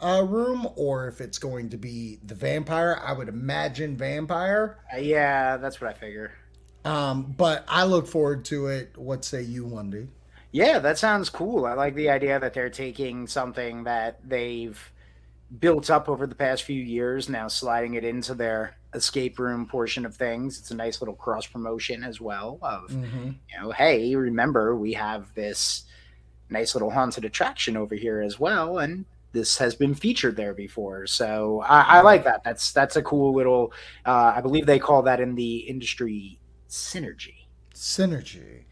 uh, 0.00 0.24
room 0.24 0.68
or 0.76 1.08
if 1.08 1.20
it's 1.20 1.40
going 1.40 1.70
to 1.70 1.76
be 1.76 2.20
the 2.24 2.36
vampire. 2.36 3.02
I 3.04 3.12
would 3.12 3.28
imagine 3.28 3.96
vampire. 3.96 4.78
Uh, 4.94 4.98
yeah, 4.98 5.56
that's 5.56 5.80
what 5.80 5.90
I 5.90 5.94
figure. 5.94 6.30
Um, 6.88 7.34
but 7.36 7.64
I 7.68 7.84
look 7.84 8.06
forward 8.06 8.44
to 8.46 8.68
it. 8.68 8.96
What 8.96 9.24
say 9.24 9.42
you, 9.42 9.66
Wendy? 9.66 10.08
Yeah, 10.52 10.78
that 10.78 10.98
sounds 10.98 11.28
cool. 11.28 11.66
I 11.66 11.74
like 11.74 11.94
the 11.94 12.08
idea 12.08 12.40
that 12.40 12.54
they're 12.54 12.70
taking 12.70 13.26
something 13.26 13.84
that 13.84 14.18
they've 14.26 14.80
built 15.60 15.90
up 15.90 16.08
over 16.08 16.26
the 16.26 16.34
past 16.34 16.62
few 16.62 16.80
years, 16.82 17.28
now 17.28 17.48
sliding 17.48 17.94
it 17.94 18.04
into 18.04 18.34
their 18.34 18.76
escape 18.94 19.38
room 19.38 19.66
portion 19.66 20.06
of 20.06 20.16
things. 20.16 20.58
It's 20.58 20.70
a 20.70 20.74
nice 20.74 21.02
little 21.02 21.14
cross 21.14 21.46
promotion 21.46 22.02
as 22.02 22.20
well 22.20 22.58
of, 22.62 22.90
Mm-hmm. 22.90 23.26
you 23.50 23.60
know, 23.60 23.70
hey, 23.72 24.14
remember 24.14 24.74
we 24.74 24.94
have 24.94 25.34
this 25.34 25.84
nice 26.48 26.74
little 26.74 26.90
haunted 26.90 27.26
attraction 27.26 27.76
over 27.76 27.94
here 27.94 28.22
as 28.22 28.40
well, 28.40 28.78
and 28.78 29.04
this 29.32 29.58
has 29.58 29.74
been 29.74 29.94
featured 29.94 30.36
there 30.36 30.54
before. 30.54 31.06
So 31.06 31.60
I, 31.66 31.98
I 31.98 32.00
like 32.00 32.24
that. 32.24 32.42
That's 32.44 32.72
that's 32.72 32.96
a 32.96 33.02
cool 33.02 33.34
little. 33.34 33.74
Uh, 34.06 34.32
I 34.36 34.40
believe 34.40 34.64
they 34.64 34.78
call 34.78 35.02
that 35.02 35.20
in 35.20 35.34
the 35.34 35.58
industry 35.58 36.40
synergy. 36.68 37.34
Synergy. 37.74 38.64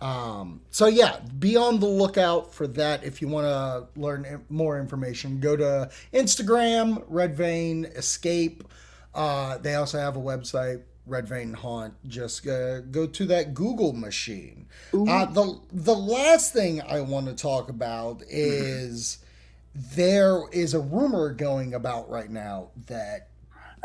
Um, 0.00 0.60
so 0.70 0.86
yeah, 0.86 1.20
be 1.38 1.56
on 1.56 1.80
the 1.80 1.86
lookout 1.86 2.52
for 2.52 2.66
that. 2.68 3.04
If 3.04 3.22
you 3.22 3.28
want 3.28 3.46
to 3.46 4.00
learn 4.00 4.44
more 4.48 4.78
information, 4.78 5.40
go 5.40 5.56
to 5.56 5.90
Instagram, 6.12 7.04
Red 7.08 7.36
Vein 7.36 7.86
Escape. 7.86 8.64
Uh, 9.14 9.58
they 9.58 9.76
also 9.76 9.98
have 9.98 10.16
a 10.16 10.20
website, 10.20 10.82
Red 11.06 11.28
Vein 11.28 11.54
Haunt. 11.54 11.94
Just 12.08 12.46
uh, 12.46 12.80
go 12.80 13.06
to 13.06 13.26
that 13.26 13.54
Google 13.54 13.92
machine. 13.92 14.66
Uh, 14.92 15.26
the 15.26 15.58
the 15.72 15.94
last 15.94 16.52
thing 16.52 16.82
I 16.82 17.00
want 17.00 17.26
to 17.26 17.34
talk 17.34 17.68
about 17.70 18.22
is 18.28 19.18
there 19.74 20.42
is 20.52 20.74
a 20.74 20.80
rumor 20.80 21.32
going 21.32 21.74
about 21.74 22.10
right 22.10 22.30
now 22.30 22.68
that 22.86 23.28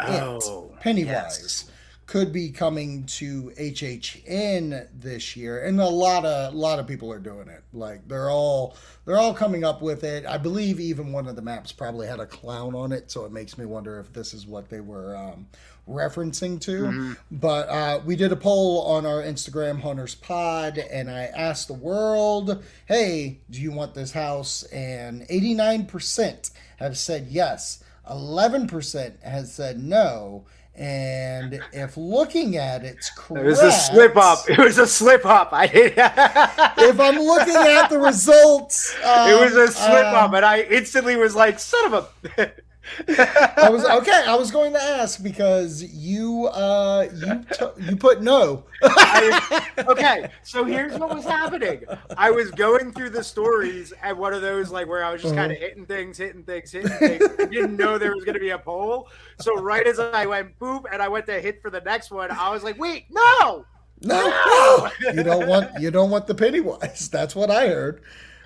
Oh, 0.02 0.72
it, 0.74 0.80
Pennywise, 0.82 1.40
yes. 1.42 1.72
Could 2.10 2.34
be 2.34 2.50
coming 2.50 3.04
to 3.06 3.54
HHN 3.56 4.88
this 5.00 5.36
year, 5.36 5.64
and 5.64 5.80
a 5.80 5.88
lot 5.88 6.26
of 6.26 6.56
a 6.56 6.58
lot 6.58 6.80
of 6.80 6.88
people 6.88 7.14
are 7.14 7.20
doing 7.20 7.48
it. 7.48 7.62
Like 7.72 8.08
they're 8.08 8.32
all 8.32 8.76
they're 9.06 9.20
all 9.20 9.32
coming 9.32 9.64
up 9.64 9.84
with 9.84 10.04
it. 10.04 10.26
I 10.26 10.40
believe 10.40 10.80
even 10.80 11.12
one 11.12 11.28
of 11.28 11.36
the 11.36 11.44
maps 11.44 11.72
probably 11.72 12.08
had 12.08 12.20
a 12.20 12.26
clown 12.26 12.74
on 12.74 12.92
it, 12.92 13.12
so 13.12 13.26
it 13.26 13.32
makes 13.32 13.60
me 13.60 13.66
wonder 13.66 14.00
if 14.00 14.12
this 14.12 14.34
is 14.34 14.48
what 14.48 14.70
they 14.70 14.80
were 14.82 15.16
um, 15.16 15.46
referencing 15.88 16.60
to. 16.62 16.82
Mm-hmm. 16.86 17.14
But 17.30 17.70
uh, 17.70 18.02
we 18.04 18.16
did 18.16 18.32
a 18.32 18.36
poll 18.36 18.82
on 18.88 19.06
our 19.06 19.22
Instagram 19.22 19.80
Hunters 19.80 20.16
Pod, 20.16 20.80
and 20.80 21.12
I 21.12 21.26
asked 21.26 21.68
the 21.68 21.76
world, 21.76 22.64
"Hey, 22.88 23.38
do 23.52 23.62
you 23.62 23.72
want 23.72 23.94
this 23.94 24.14
house?" 24.14 24.64
And 24.64 25.28
eighty 25.30 25.54
nine 25.54 25.86
percent 25.86 26.50
have 26.78 26.98
said 26.98 27.28
yes. 27.30 27.84
11% 28.10 29.22
has 29.22 29.54
said 29.54 29.80
no. 29.80 30.44
And 30.80 31.60
if 31.74 31.98
looking 31.98 32.56
at 32.56 32.86
it's 32.86 33.10
correct, 33.10 33.46
It 33.46 33.50
was 33.50 33.60
a 33.60 33.70
slip 33.70 34.16
up. 34.16 34.50
It 34.50 34.58
was 34.58 34.78
a 34.78 34.88
slip 34.88 35.26
up. 35.26 35.50
I. 35.52 35.66
If 36.78 36.98
I'm 36.98 37.20
looking 37.20 37.56
at 37.56 37.90
the 37.90 38.00
results, 38.00 38.96
um, 39.04 39.30
it 39.30 39.40
was 39.40 39.54
a 39.56 39.68
slip 39.68 40.06
um, 40.06 40.16
up, 40.16 40.34
and 40.34 40.46
I 40.46 40.62
instantly 40.62 41.18
was 41.18 41.36
like, 41.36 41.60
"Son 41.60 41.94
of 41.94 42.10
a." 42.38 42.52
I 43.08 43.70
was 43.70 43.86
okay. 43.86 44.24
I 44.28 44.36
was 44.36 44.52
going 44.52 44.74
to 44.74 44.82
ask 44.82 45.22
because 45.24 45.84
you 45.84 46.48
uh 46.48 47.08
you 47.16 47.46
t- 47.54 47.84
you 47.90 47.96
put 47.96 48.22
no. 48.22 48.64
I- 48.84 49.74
okay, 49.88 50.30
so 50.44 50.64
here's 50.64 50.98
what 50.98 51.14
was 51.14 51.26
happening. 51.26 51.84
I 52.18 52.32
was 52.32 52.52
going 52.52 52.92
through 52.92 53.12
the 53.12 53.24
stories 53.24 53.94
at 54.02 54.16
one 54.18 54.34
of 54.34 54.42
those 54.42 54.72
like 54.72 54.88
where 54.88 55.04
I 55.04 55.12
was 55.12 55.22
just 55.22 55.36
kind 55.36 55.52
of 55.52 55.58
Uh-huh. 55.58 55.68
hitting 55.68 55.86
things, 55.86 56.18
hitting 56.18 56.44
things, 56.44 56.72
hitting 56.72 56.90
things. 56.92 57.24
I 57.40 57.46
didn't 57.46 57.78
know 57.78 57.98
there 57.98 58.14
was 58.14 58.24
going 58.24 58.36
to 58.36 58.40
be 58.40 58.50
a 58.52 58.60
poll. 58.60 59.10
So 59.40 59.56
right 59.56 59.86
as 59.86 60.00
I 60.00 60.26
went 60.26 60.58
boop 60.60 60.84
and 60.92 61.02
I 61.02 61.08
went 61.08 61.26
to 61.28 61.40
hit 61.40 61.62
for 61.62 61.70
the 61.70 61.82
next 61.82 62.12
one, 62.12 62.32
I 62.32 62.50
was 62.52 62.64
like, 62.64 62.78
"Wait, 62.80 63.06
no!" 63.10 63.66
No, 64.02 64.90
you 65.14 65.24
don't 65.24 65.48
want 65.48 65.72
you 65.82 65.92
don't 65.92 66.10
want 66.10 66.26
the 66.28 66.34
Pennywise. 66.36 67.10
That's 67.10 67.36
what 67.36 67.52
I 67.52 67.68
heard. 67.68 68.02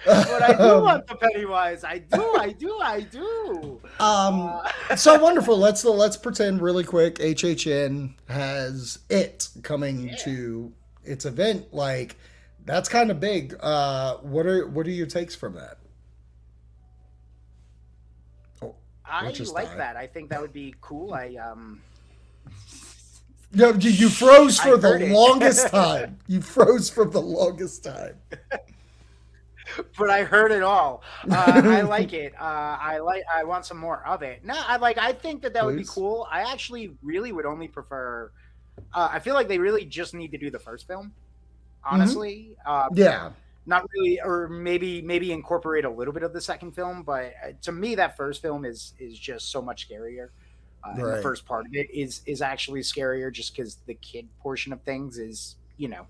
But 0.05 0.41
I 0.41 0.53
do 0.53 0.63
Um, 0.63 0.83
want 0.83 1.07
the 1.07 1.15
Pennywise. 1.15 1.83
I 1.83 1.99
do. 1.99 2.35
I 2.35 2.51
do. 2.51 2.79
I 2.81 3.01
do. 3.01 3.81
Um, 3.99 4.61
Uh, 4.89 4.95
so 4.95 5.17
wonderful. 5.23 5.57
Let's 5.57 5.83
let's 5.85 6.17
pretend 6.17 6.61
really 6.61 6.83
quick. 6.83 7.15
HHN 7.19 8.13
has 8.27 8.99
it 9.09 9.49
coming 9.63 10.09
Yeah. 10.09 10.15
to 10.17 10.71
its 11.03 11.25
event. 11.25 11.73
Like 11.73 12.17
that's 12.65 12.89
kind 12.89 13.11
of 13.11 13.19
big. 13.19 13.55
Uh, 13.61 14.17
what 14.17 14.45
are 14.45 14.67
what 14.67 14.85
are 14.87 14.91
your 14.91 15.07
takes 15.07 15.35
from 15.35 15.53
that? 15.55 15.77
I 19.05 19.31
just 19.31 19.53
like 19.53 19.67
died? 19.67 19.79
that. 19.79 19.95
I 19.97 20.07
think 20.07 20.29
that 20.29 20.41
would 20.41 20.53
be 20.53 20.73
cool. 20.81 21.13
I 21.13 21.35
um. 21.35 21.81
No, 23.55 23.71
you, 23.73 24.09
froze 24.09 24.59
I 24.61 24.71
for 24.71 24.77
the 24.77 25.07
longest 25.11 25.67
time. 25.71 26.17
You 26.25 26.41
froze 26.41 26.89
for 26.89 27.05
the 27.05 27.21
longest 27.21 27.83
time. 27.83 28.15
but 29.97 30.09
I 30.09 30.23
heard 30.23 30.51
it 30.51 30.63
all. 30.63 31.03
Uh, 31.29 31.61
I 31.63 31.81
like 31.81 32.13
it. 32.13 32.33
Uh, 32.39 32.77
I 32.79 32.99
like. 32.99 33.23
I 33.33 33.43
want 33.43 33.65
some 33.65 33.77
more 33.77 34.05
of 34.05 34.21
it. 34.21 34.43
No, 34.43 34.55
I 34.57 34.77
like. 34.77 34.97
I 34.97 35.13
think 35.13 35.41
that 35.43 35.53
that 35.53 35.65
would 35.65 35.77
be 35.77 35.85
cool. 35.85 36.27
I 36.31 36.51
actually 36.51 36.95
really 37.01 37.31
would 37.31 37.45
only 37.45 37.67
prefer. 37.67 38.31
Uh, 38.93 39.09
I 39.11 39.19
feel 39.19 39.33
like 39.33 39.47
they 39.47 39.59
really 39.59 39.85
just 39.85 40.13
need 40.13 40.31
to 40.31 40.37
do 40.37 40.49
the 40.49 40.59
first 40.59 40.87
film. 40.87 41.13
Honestly, 41.83 42.55
uh, 42.65 42.87
Yeah, 42.93 43.31
not 43.65 43.85
really, 43.93 44.19
or 44.21 44.47
maybe 44.47 45.01
maybe 45.01 45.31
incorporate 45.31 45.85
a 45.85 45.89
little 45.89 46.13
bit 46.13 46.23
of 46.23 46.33
the 46.33 46.41
second 46.41 46.71
film. 46.71 47.03
But 47.03 47.33
uh, 47.45 47.51
to 47.63 47.71
me, 47.71 47.95
that 47.95 48.17
first 48.17 48.41
film 48.41 48.65
is 48.65 48.93
is 48.99 49.17
just 49.17 49.51
so 49.51 49.61
much 49.61 49.89
scarier. 49.89 50.29
Uh, 50.85 50.91
and 50.95 51.05
the 51.05 51.21
first 51.21 51.45
part 51.45 51.65
of 51.65 51.73
it 51.73 51.89
is 51.93 52.21
is 52.25 52.41
actually 52.41 52.81
scarier, 52.81 53.31
just 53.31 53.55
because 53.55 53.77
the 53.85 53.93
kid 53.95 54.27
portion 54.41 54.73
of 54.73 54.81
things 54.81 55.17
is 55.17 55.55
you 55.77 55.87
know 55.87 56.07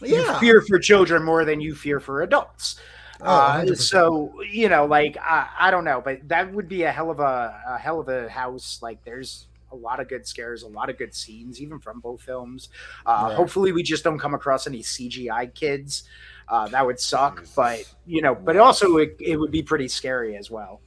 you 0.00 0.22
yeah. 0.22 0.38
fear 0.38 0.60
for 0.60 0.78
children 0.78 1.22
more 1.22 1.44
than 1.44 1.60
you 1.60 1.74
fear 1.74 2.00
for 2.00 2.22
adults. 2.22 2.80
Oh, 3.20 3.26
Uh, 3.26 3.74
so 3.74 4.42
you 4.42 4.68
know, 4.68 4.86
like 4.86 5.16
I, 5.20 5.48
I 5.58 5.70
don't 5.70 5.84
know, 5.84 6.00
but 6.04 6.28
that 6.28 6.52
would 6.52 6.68
be 6.68 6.82
a 6.82 6.92
hell 6.92 7.10
of 7.10 7.20
a, 7.20 7.60
a 7.66 7.78
hell 7.78 8.00
of 8.00 8.08
a 8.08 8.28
house. 8.28 8.80
Like 8.82 9.02
there's 9.04 9.46
a 9.72 9.76
lot 9.76 10.00
of 10.00 10.08
good 10.08 10.26
scares, 10.26 10.62
a 10.62 10.68
lot 10.68 10.88
of 10.88 10.98
good 10.98 11.14
scenes, 11.14 11.60
even 11.60 11.78
from 11.78 12.00
both 12.00 12.20
films. 12.22 12.68
Uh, 13.06 13.26
Right. 13.28 13.36
Hopefully, 13.36 13.72
we 13.72 13.82
just 13.82 14.04
don't 14.04 14.18
come 14.18 14.34
across 14.34 14.66
any 14.66 14.82
CGI 14.82 15.52
kids. 15.54 16.04
Uh, 16.48 16.68
that 16.68 16.84
would 16.84 17.00
suck, 17.00 17.44
but 17.56 17.84
you 18.06 18.20
know, 18.20 18.34
but 18.34 18.56
also 18.56 18.98
it, 18.98 19.16
it 19.18 19.36
would 19.36 19.50
be 19.50 19.62
pretty 19.62 19.88
scary 19.88 20.36
as 20.36 20.50
well. 20.50 20.80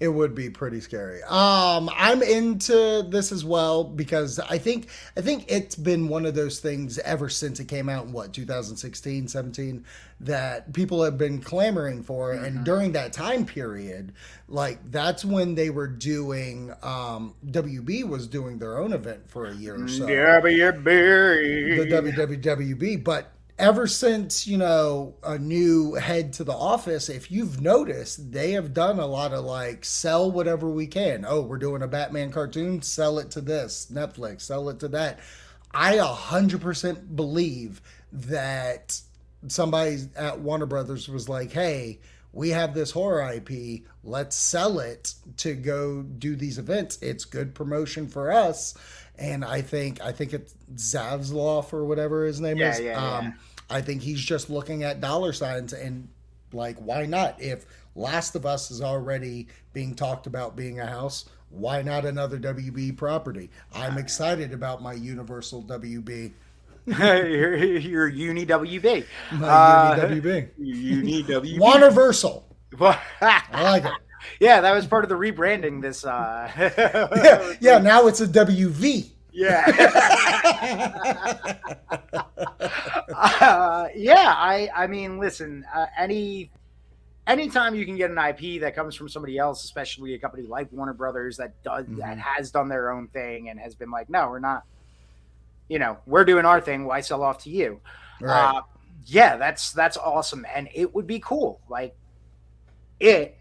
It 0.00 0.08
would 0.08 0.34
be 0.34 0.48
pretty 0.48 0.80
scary. 0.80 1.22
Um, 1.24 1.90
I'm 1.94 2.22
into 2.22 3.02
this 3.06 3.30
as 3.32 3.44
well 3.44 3.84
because 3.84 4.38
I 4.38 4.56
think 4.56 4.88
I 5.14 5.20
think 5.20 5.44
it's 5.46 5.76
been 5.76 6.08
one 6.08 6.24
of 6.24 6.34
those 6.34 6.58
things 6.58 6.98
ever 7.00 7.28
since 7.28 7.60
it 7.60 7.68
came 7.68 7.90
out 7.90 8.06
in 8.06 8.12
what 8.12 8.32
2016, 8.32 9.28
17 9.28 9.84
that 10.20 10.72
people 10.72 11.02
have 11.02 11.18
been 11.18 11.40
clamoring 11.40 12.02
for, 12.02 12.34
mm-hmm. 12.34 12.44
and 12.44 12.64
during 12.64 12.92
that 12.92 13.12
time 13.12 13.44
period, 13.44 14.12
like 14.48 14.78
that's 14.90 15.22
when 15.24 15.54
they 15.54 15.68
were 15.68 15.86
doing 15.86 16.72
um, 16.82 17.34
WB 17.46 18.04
was 18.08 18.26
doing 18.26 18.58
their 18.58 18.78
own 18.78 18.94
event 18.94 19.28
for 19.28 19.46
a 19.46 19.54
year 19.54 19.82
or 19.82 19.88
so. 19.88 20.06
WB, 21.86 22.12
the 22.12 22.36
WWWB, 22.36 23.04
but 23.04 23.32
ever 23.60 23.86
since 23.86 24.46
you 24.46 24.56
know 24.56 25.14
a 25.22 25.38
new 25.38 25.94
head 25.94 26.32
to 26.32 26.44
the 26.44 26.52
office 26.52 27.10
if 27.10 27.30
you've 27.30 27.60
noticed 27.60 28.32
they 28.32 28.52
have 28.52 28.72
done 28.72 28.98
a 28.98 29.06
lot 29.06 29.34
of 29.34 29.44
like 29.44 29.84
sell 29.84 30.30
whatever 30.30 30.68
we 30.68 30.86
can. 30.86 31.26
Oh 31.28 31.42
we're 31.42 31.58
doing 31.58 31.82
a 31.82 31.86
batman 31.86 32.32
cartoon 32.32 32.80
sell 32.80 33.18
it 33.18 33.30
to 33.32 33.40
this 33.42 33.92
netflix 33.92 34.42
sell 34.42 34.68
it 34.70 34.80
to 34.80 34.88
that. 34.88 35.20
I 35.72 35.96
100% 35.96 37.14
believe 37.14 37.80
that 38.12 39.00
somebody 39.46 39.98
at 40.16 40.40
warner 40.40 40.66
brothers 40.66 41.08
was 41.08 41.28
like 41.28 41.52
hey 41.52 42.00
we 42.32 42.48
have 42.50 42.74
this 42.74 42.90
horror 42.90 43.30
ip 43.32 43.50
let's 44.02 44.36
sell 44.36 44.78
it 44.80 45.14
to 45.36 45.54
go 45.54 46.02
do 46.02 46.34
these 46.34 46.58
events. 46.58 46.98
It's 47.02 47.26
good 47.26 47.54
promotion 47.54 48.08
for 48.08 48.32
us. 48.32 48.74
And 49.18 49.44
i 49.44 49.60
think 49.60 50.00
i 50.00 50.12
think 50.12 50.32
it's 50.32 50.54
Zaslav 50.76 51.74
or 51.74 51.84
whatever 51.84 52.24
his 52.24 52.40
name 52.40 52.56
yeah, 52.56 52.72
is. 52.72 52.80
yeah, 52.80 53.18
um, 53.18 53.24
yeah 53.26 53.32
I 53.70 53.80
think 53.80 54.02
he's 54.02 54.20
just 54.20 54.50
looking 54.50 54.82
at 54.82 55.00
dollar 55.00 55.32
signs 55.32 55.72
and 55.72 56.08
like, 56.52 56.76
why 56.78 57.06
not? 57.06 57.40
If 57.40 57.66
Last 57.94 58.34
of 58.34 58.44
Us 58.44 58.70
is 58.70 58.82
already 58.82 59.46
being 59.72 59.94
talked 59.94 60.26
about 60.26 60.56
being 60.56 60.80
a 60.80 60.86
house, 60.86 61.26
why 61.50 61.82
not 61.82 62.04
another 62.04 62.38
WB 62.38 62.96
property? 62.96 63.50
I'm 63.74 63.98
excited 63.98 64.52
about 64.52 64.82
my 64.82 64.92
Universal 64.92 65.64
WB. 65.64 66.32
your, 66.86 67.56
your 67.56 68.08
Uni 68.08 68.46
WB. 68.46 69.04
My 69.32 69.48
uh, 69.48 70.08
Uni 70.08 70.20
WB. 70.20 70.48
Uni 70.58 71.22
WB. 71.24 71.74
Universal. 71.74 72.46
I 72.80 73.62
like 73.62 73.84
it. 73.84 73.92
Yeah, 74.38 74.60
that 74.60 74.74
was 74.74 74.86
part 74.86 75.02
of 75.02 75.08
the 75.08 75.14
rebranding. 75.14 75.80
This. 75.80 76.04
Uh... 76.04 76.50
yeah, 76.58 77.54
yeah. 77.58 77.78
Now 77.78 78.06
it's 78.06 78.20
a 78.20 78.26
WV. 78.26 79.08
Yeah. 79.32 79.64
uh, 83.16 83.88
yeah, 83.94 84.34
I 84.36 84.68
I 84.74 84.86
mean, 84.86 85.18
listen, 85.18 85.64
uh, 85.74 85.86
any 85.98 86.50
anytime 87.26 87.74
you 87.74 87.86
can 87.86 87.96
get 87.96 88.10
an 88.10 88.18
IP 88.18 88.60
that 88.60 88.74
comes 88.74 88.94
from 88.94 89.08
somebody 89.08 89.38
else, 89.38 89.64
especially 89.64 90.14
a 90.14 90.18
company 90.18 90.46
like 90.46 90.70
Warner 90.72 90.92
Brothers 90.92 91.36
that 91.36 91.62
does 91.62 91.84
mm-hmm. 91.84 91.98
that 91.98 92.18
has 92.18 92.50
done 92.50 92.68
their 92.68 92.90
own 92.90 93.08
thing 93.08 93.48
and 93.48 93.58
has 93.58 93.74
been 93.74 93.90
like, 93.90 94.10
no, 94.10 94.28
we're 94.28 94.40
not. 94.40 94.64
You 95.68 95.78
know, 95.78 95.98
we're 96.04 96.24
doing 96.24 96.44
our 96.44 96.60
thing. 96.60 96.84
Why 96.84 97.00
sell 97.00 97.22
off 97.22 97.44
to 97.44 97.50
you? 97.50 97.80
Right. 98.20 98.56
Uh, 98.56 98.62
yeah, 99.06 99.36
that's 99.36 99.72
that's 99.72 99.96
awesome, 99.96 100.44
and 100.54 100.68
it 100.74 100.94
would 100.94 101.06
be 101.06 101.20
cool. 101.20 101.60
Like, 101.68 101.94
it 102.98 103.36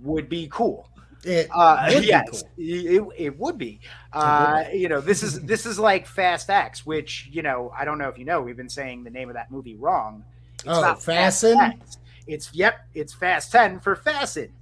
would 0.00 0.28
be 0.28 0.48
cool. 0.50 0.88
It 1.22 1.48
uh, 1.54 2.00
yes, 2.00 2.42
cool. 2.42 2.50
it, 2.56 3.02
it 3.16 3.38
would 3.38 3.58
be. 3.58 3.80
Uh, 4.12 4.64
you 4.72 4.88
know, 4.88 5.00
this 5.00 5.22
is 5.22 5.40
this 5.42 5.66
is 5.66 5.78
like 5.78 6.06
Fast 6.06 6.48
X, 6.48 6.86
which 6.86 7.28
you 7.30 7.42
know 7.42 7.72
I 7.78 7.84
don't 7.84 7.98
know 7.98 8.08
if 8.08 8.18
you 8.18 8.24
know. 8.24 8.40
We've 8.40 8.56
been 8.56 8.70
saying 8.70 9.04
the 9.04 9.10
name 9.10 9.28
of 9.28 9.34
that 9.34 9.50
movie 9.50 9.76
wrong. 9.76 10.24
It's 10.54 10.68
oh, 10.68 10.80
not 10.80 11.02
Fasten. 11.02 11.58
Fast 11.58 11.98
it's 12.26 12.54
yep, 12.54 12.86
it's 12.94 13.12
Fast 13.12 13.52
Ten 13.52 13.80
for 13.80 13.96
Fasten. 13.96 14.52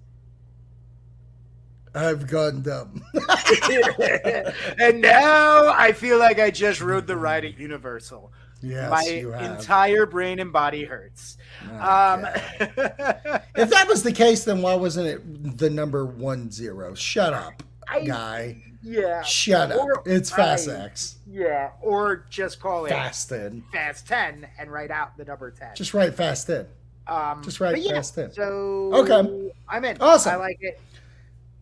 I've 1.95 2.27
gone 2.27 2.63
dumb. 2.63 3.03
and 4.79 5.01
now 5.01 5.73
I 5.73 5.93
feel 5.93 6.19
like 6.19 6.39
I 6.39 6.51
just 6.51 6.81
rode 6.81 7.07
the 7.07 7.17
ride 7.17 7.45
at 7.45 7.59
Universal. 7.59 8.33
Yes, 8.61 8.91
my 8.91 9.05
entire 9.45 10.05
brain 10.07 10.41
and 10.41 10.53
body 10.53 10.85
hurts. 10.85 11.39
Um, 11.71 12.27
if 12.61 13.71
that 13.71 13.87
was 13.89 14.03
the 14.03 14.13
case, 14.13 14.45
then 14.45 14.63
why 14.63 14.75
wasn't 14.75 15.07
it 15.07 15.59
the 15.59 15.71
number 15.71 16.05
one 16.05 16.51
zero? 16.51 16.95
Shut 16.95 17.33
up, 17.33 17.63
I, 17.89 18.05
guy. 18.05 18.63
Yeah. 18.83 19.23
Shut 19.23 19.73
or, 19.73 19.99
up. 19.99 20.09
It's 20.09 20.31
Fast 20.31 20.69
I, 20.69 20.85
X. 20.85 21.17
Yeah, 21.27 21.71
or 21.81 22.25
just 22.31 22.61
call 22.61 22.87
it 22.87 22.91
Fast 22.91 23.29
Ten. 23.29 23.63
Fast 23.73 24.07
Ten 24.07 24.47
and 24.59 24.73
write 24.73 24.91
out 24.91 25.17
the 25.17 25.25
number 25.25 25.51
ten. 25.51 25.75
Just 25.75 25.95
write 25.95 26.15
Fast 26.15 26.47
Ten. 26.47 26.67
Um, 27.07 27.43
just 27.43 27.61
write 27.61 27.79
yeah, 27.79 27.95
Fast 27.95 28.15
Ten. 28.15 28.33
So 28.33 28.91
okay, 28.95 29.53
I'm 29.69 29.85
in. 29.85 29.97
Awesome. 30.01 30.33
I 30.33 30.37
like 30.37 30.59
it. 30.61 30.81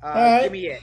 Uh, 0.03 0.07
All 0.07 0.15
right. 0.15 0.43
Give 0.45 0.53
me 0.53 0.67
it. 0.69 0.83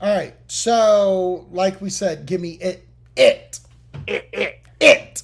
All 0.00 0.14
right. 0.14 0.34
So, 0.46 1.46
like 1.50 1.80
we 1.80 1.90
said, 1.90 2.26
give 2.26 2.40
me 2.40 2.52
it. 2.60 2.86
It. 3.16 3.60
It. 4.06 4.28
It. 4.32 4.60
It. 4.80 5.22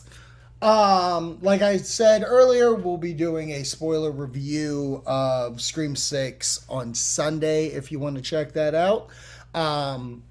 Um, 0.64 1.40
like 1.42 1.60
I 1.60 1.76
said 1.76 2.24
earlier, 2.26 2.74
we'll 2.74 2.96
be 2.96 3.12
doing 3.12 3.50
a 3.52 3.64
spoiler 3.66 4.10
review 4.10 5.02
of 5.04 5.60
Scream 5.60 5.94
6 5.94 6.64
on 6.70 6.94
Sunday 6.94 7.66
if 7.66 7.92
you 7.92 7.98
want 7.98 8.16
to 8.16 8.22
check 8.22 8.52
that 8.54 8.74
out. 8.74 9.10
Um, 9.52 10.22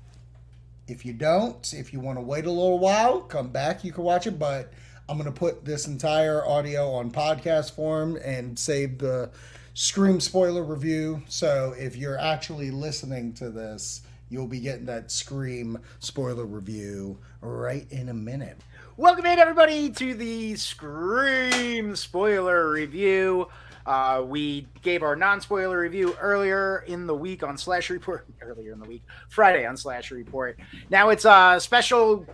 if 0.88 1.06
you 1.06 1.14
don't, 1.14 1.72
if 1.74 1.94
you 1.94 2.00
want 2.00 2.18
to 2.18 2.24
wait 2.24 2.46
a 2.46 2.50
little 2.50 2.80
while, 2.80 3.22
come 3.22 3.50
back, 3.50 3.84
you 3.84 3.92
can 3.92 4.04
watch 4.04 4.26
it. 4.26 4.40
But 4.40 4.74
I'm 5.08 5.20
going 5.20 5.32
to 5.32 5.40
put 5.40 5.66
this 5.66 5.86
entire 5.86 6.44
audio 6.44 6.90
on 6.94 7.12
podcast 7.12 7.76
form 7.76 8.16
and 8.16 8.58
save 8.58 8.98
the 8.98 9.30
Scream 9.76 10.20
spoiler 10.20 10.64
review. 10.64 11.22
So 11.28 11.76
if 11.78 11.96
you're 11.96 12.20
actually 12.20 12.72
listening 12.72 13.34
to 13.34 13.52
this, 13.52 14.02
you'll 14.32 14.48
be 14.48 14.62
getting 14.62 14.86
that 14.86 15.12
Scream 15.12 15.78
spoiler 16.00 16.46
review 16.46 17.20
right 17.40 17.86
in 17.92 18.10
a 18.10 18.16
minute. 18.16 18.58
Welcome 18.96 19.26
in, 19.26 19.40
everybody, 19.40 19.90
to 19.90 20.14
the 20.14 20.56
Scream 20.56 21.96
spoiler 21.96 22.70
review. 22.70 23.48
Uh, 23.88 24.24
we 24.24 24.68
gave 24.84 25.02
our 25.02 25.16
non-spoiler 25.16 25.80
review 25.80 26.16
earlier 26.22 26.86
in 26.86 27.08
the 27.08 27.16
week 27.16 27.42
on 27.42 27.58
Slash 27.58 27.90
Report. 27.90 28.28
Earlier 28.42 28.72
in 28.72 28.80
the 28.80 28.88
week, 28.88 29.02
Friday 29.30 29.66
on 29.66 29.76
Slash 29.78 30.12
Report. 30.12 30.60
Now 30.92 31.10
it's 31.10 31.26
a 31.26 31.58
special 31.60 32.28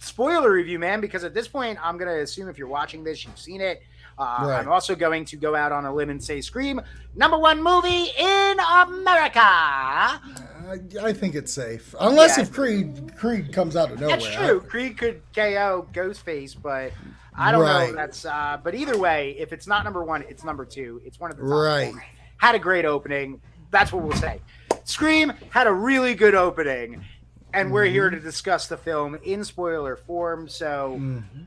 spoiler 0.00 0.52
review, 0.52 0.78
man, 0.78 1.00
because 1.00 1.24
at 1.24 1.32
this 1.32 1.48
point, 1.48 1.78
I'm 1.82 1.96
gonna 1.96 2.18
assume 2.18 2.50
if 2.50 2.58
you're 2.58 2.68
watching 2.68 3.02
this, 3.02 3.24
you've 3.24 3.38
seen 3.38 3.62
it. 3.62 3.82
Uh, 4.18 4.36
right. 4.42 4.60
I'm 4.60 4.68
also 4.68 4.94
going 4.94 5.24
to 5.26 5.36
go 5.36 5.54
out 5.54 5.72
on 5.72 5.84
a 5.84 5.94
limb 5.94 6.10
and 6.10 6.22
say 6.22 6.40
Scream, 6.40 6.80
number 7.16 7.38
one 7.38 7.62
movie 7.62 8.10
in 8.16 8.58
America. 8.60 9.40
Uh, 9.40 10.76
I 11.02 11.12
think 11.12 11.34
it's 11.34 11.52
safe, 11.52 11.94
unless 12.00 12.36
yeah, 12.36 12.44
if 12.44 12.52
Creed 12.52 13.12
Creed 13.16 13.52
comes 13.52 13.76
out 13.76 13.90
of 13.90 14.00
nowhere. 14.00 14.16
That's 14.16 14.34
true. 14.34 14.60
Creed 14.60 14.96
could 14.96 15.22
KO 15.34 15.88
Ghostface, 15.92 16.56
but 16.60 16.92
I 17.36 17.50
don't 17.50 17.62
right. 17.62 17.90
know. 17.90 17.96
That's 17.96 18.24
uh, 18.24 18.58
but 18.62 18.74
either 18.74 18.96
way, 18.96 19.36
if 19.38 19.52
it's 19.52 19.66
not 19.66 19.84
number 19.84 20.04
one, 20.04 20.22
it's 20.28 20.44
number 20.44 20.64
two. 20.64 21.02
It's 21.04 21.18
one 21.18 21.30
of 21.30 21.36
the 21.36 21.42
top 21.42 21.52
right. 21.52 21.92
Four. 21.92 22.04
Had 22.36 22.54
a 22.54 22.58
great 22.58 22.84
opening. 22.84 23.40
That's 23.70 23.92
what 23.92 24.04
we'll 24.04 24.16
say. 24.16 24.40
Scream 24.84 25.32
had 25.50 25.66
a 25.66 25.72
really 25.72 26.14
good 26.14 26.34
opening, 26.34 27.04
and 27.52 27.66
mm-hmm. 27.66 27.74
we're 27.74 27.86
here 27.86 28.06
mm-hmm. 28.06 28.16
to 28.16 28.22
discuss 28.22 28.68
the 28.68 28.76
film 28.76 29.18
in 29.24 29.44
spoiler 29.44 29.96
form. 29.96 30.48
So, 30.48 30.96
mm-hmm. 31.00 31.42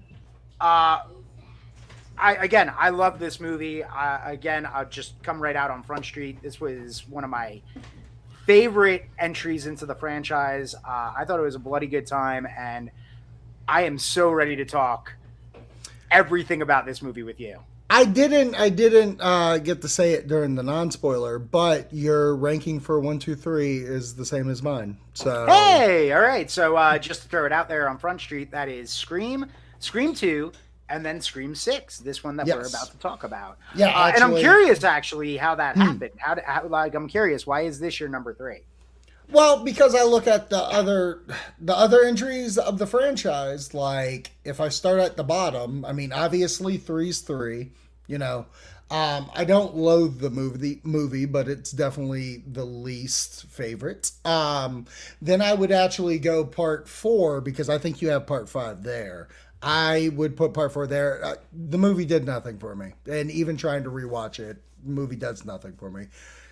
uh, 0.60 1.00
I 2.18 2.36
again, 2.36 2.72
I 2.78 2.90
love 2.90 3.20
this 3.20 3.40
movie. 3.40 3.84
Uh, 3.84 4.20
again, 4.24 4.68
I'll 4.72 4.86
just 4.86 5.22
come 5.24 5.42
right 5.42 5.56
out 5.56 5.72
on 5.72 5.84
Front 5.84 6.06
Street. 6.06 6.42
This 6.42 6.60
was 6.60 7.08
one 7.08 7.24
of 7.24 7.30
my 7.30 7.62
favorite 8.46 9.06
entries 9.20 9.68
into 9.68 9.86
the 9.86 9.96
franchise. 9.96 10.74
Uh, 10.76 11.14
I 11.18 11.26
thought 11.26 11.40
it 11.40 11.44
was 11.44 11.56
a 11.56 11.60
bloody 11.60 11.88
good 11.88 12.08
time, 12.08 12.48
and 12.58 12.90
I 13.68 13.84
am 13.84 14.00
so 14.00 14.32
ready 14.32 14.56
to 14.56 14.66
talk 14.66 15.14
everything 16.10 16.62
about 16.62 16.86
this 16.86 17.02
movie 17.02 17.24
with 17.24 17.40
you. 17.40 17.60
I 17.90 18.04
didn't. 18.04 18.56
I 18.56 18.70
didn't 18.70 19.20
uh, 19.22 19.60
get 19.60 19.82
to 19.82 19.88
say 19.88 20.14
it 20.14 20.28
during 20.28 20.56
the 20.56 20.64
non-spoiler, 20.64 21.40
but 21.40 21.92
your 21.94 22.36
ranking 22.36 22.80
for 22.80 23.00
one, 23.00 23.18
two, 23.18 23.36
three 23.36 23.78
is 23.78 24.16
the 24.16 24.26
same 24.26 24.50
as 24.50 24.62
mine. 24.62 24.98
So 25.14 25.46
hey, 25.48 26.12
all 26.12 26.22
right. 26.22 26.52
So 26.52 26.76
uh, 26.76 26.98
just 26.98 27.22
to 27.22 27.28
throw 27.30 27.46
it 27.46 27.54
out 27.54 27.70
there 27.70 27.88
on 27.88 27.98
Front 27.98 28.20
Street, 28.20 28.52
that 28.52 28.68
is 28.68 28.90
Scream, 28.90 29.46
Scream 29.80 30.14
Two, 30.14 30.52
and 30.90 31.06
then 31.06 31.22
Scream 31.22 31.56
Six, 31.56 32.00
this 32.00 32.24
one 32.24 32.38
that 32.38 32.48
yes. 32.48 32.56
we're 32.56 32.68
about 32.68 32.92
to 32.92 32.98
talk 32.98 33.24
about. 33.24 33.58
Yeah, 33.76 33.90
uh, 33.90 34.12
and 34.14 34.24
I'm 34.24 34.36
curious 34.36 34.84
actually 34.84 35.38
how 35.38 35.56
that 35.56 35.76
hmm. 35.76 35.82
happened. 35.82 36.12
How, 36.18 36.38
how, 36.46 36.68
like 36.68 36.96
I'm 36.96 37.08
curious, 37.08 37.46
why 37.46 37.62
is 37.62 37.80
this 37.80 38.00
your 38.00 38.10
number 38.10 38.34
three? 38.34 38.62
Well, 39.30 39.64
because 39.64 39.94
I 39.94 40.04
look 40.04 40.26
at 40.26 40.50
the 40.50 40.62
other 40.62 41.22
the 41.60 41.76
other 41.76 42.04
entries 42.04 42.58
of 42.58 42.78
the 42.78 42.88
franchise, 42.88 43.74
like 43.74 44.32
if 44.46 44.62
I 44.62 44.70
start 44.70 45.00
at 45.00 45.18
the 45.18 45.24
bottom, 45.24 45.84
I 45.84 45.92
mean 45.92 46.14
obviously 46.14 46.78
three's 46.78 47.20
three, 47.22 47.72
you 48.08 48.18
know. 48.18 48.46
Um, 48.90 49.30
I 49.36 49.44
don't 49.44 49.76
loathe 49.76 50.22
the 50.22 50.30
movie 50.30 50.80
movie, 50.84 51.26
but 51.26 51.50
it's 51.50 51.72
definitely 51.72 52.44
the 52.48 52.64
least 52.64 53.48
favorite. 53.48 54.12
Um, 54.24 54.86
then 55.22 55.42
I 55.42 55.54
would 55.54 55.74
actually 55.74 56.20
go 56.20 56.46
part 56.46 56.88
four 56.88 57.42
because 57.42 57.68
I 57.68 57.80
think 57.80 58.02
you 58.02 58.08
have 58.10 58.26
part 58.26 58.48
five 58.48 58.84
there. 58.84 59.28
I 59.62 60.12
would 60.14 60.38
put 60.38 60.54
part 60.54 60.74
four 60.74 60.88
there. 60.88 61.24
Uh, 61.24 61.36
the 61.52 61.78
movie 61.78 62.06
did 62.06 62.26
nothing 62.26 62.60
for 62.60 62.76
me, 62.76 62.94
and 63.10 63.32
even 63.32 63.58
trying 63.58 63.84
to 63.84 63.90
rewatch 63.90 64.40
it, 64.40 64.62
movie 64.84 65.16
does 65.16 65.46
nothing 65.46 65.74
for 65.74 65.90
me. 65.90 66.08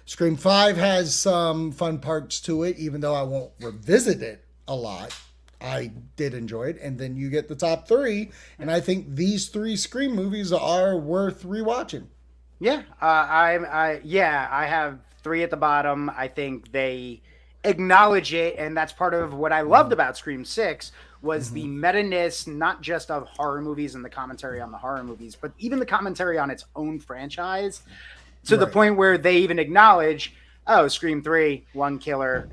Scream 0.06 0.36
5 0.36 0.78
has 0.78 1.16
some 1.16 1.72
fun 1.72 1.98
parts 1.98 2.40
to 2.42 2.62
it, 2.64 2.78
even 2.78 3.02
though 3.02 3.16
I 3.16 3.24
won't 3.24 3.52
revisit 3.60 4.22
it 4.22 4.46
a 4.68 4.76
lot. 4.76 5.16
I 5.60 5.92
did 6.16 6.36
enjoy 6.36 6.66
it. 6.66 6.80
And 6.80 7.00
then 7.00 7.18
you 7.18 7.30
get 7.32 7.48
the 7.48 7.56
top 7.56 7.88
three. 7.88 8.32
And 8.60 8.70
I 8.70 8.82
think 8.82 9.16
these 9.16 9.48
three 9.48 9.76
Scream 9.76 10.16
movies 10.16 10.54
are 10.54 10.96
worth 10.96 11.44
rewatching. 11.44 12.06
Yeah. 12.60 12.84
Uh, 13.02 13.06
I, 13.06 13.58
I, 13.58 14.02
yeah, 14.04 14.48
I 14.52 14.68
have 14.68 15.00
three 15.24 15.42
at 15.42 15.50
the 15.50 15.58
bottom. 15.58 16.12
I 16.16 16.28
think 16.28 16.72
they 16.72 17.22
acknowledge 17.64 18.32
it. 18.32 18.56
And 18.60 18.78
that's 18.78 18.94
part 18.94 19.16
of 19.16 19.34
what 19.34 19.52
I 19.52 19.62
loved 19.62 19.92
about 19.92 20.18
Scream 20.18 20.46
6 20.46 20.92
was 21.26 21.48
mm-hmm. 21.48 21.56
the 21.56 21.68
meta-ness 21.68 22.48
not 22.48 22.82
just 22.82 23.12
of 23.12 23.28
horror 23.28 23.62
movies 23.62 23.96
and 23.96 24.06
the 24.06 24.10
commentary 24.10 24.62
on 24.62 24.72
the 24.72 24.78
horror 24.78 25.04
movies, 25.04 25.36
but 25.36 25.52
even 25.58 25.80
the 25.80 25.86
commentary 25.86 26.38
on 26.38 26.50
its 26.50 26.66
own 26.76 27.00
franchise 27.00 27.82
to 28.46 28.56
right. 28.56 28.60
the 28.60 28.68
point 28.68 28.96
where 28.96 29.18
they 29.18 29.38
even 29.38 29.60
acknowledge, 29.60 30.36
oh, 30.68 30.88
Scream 30.88 31.22
3, 31.22 31.66
one 31.74 32.00
killer, 32.00 32.48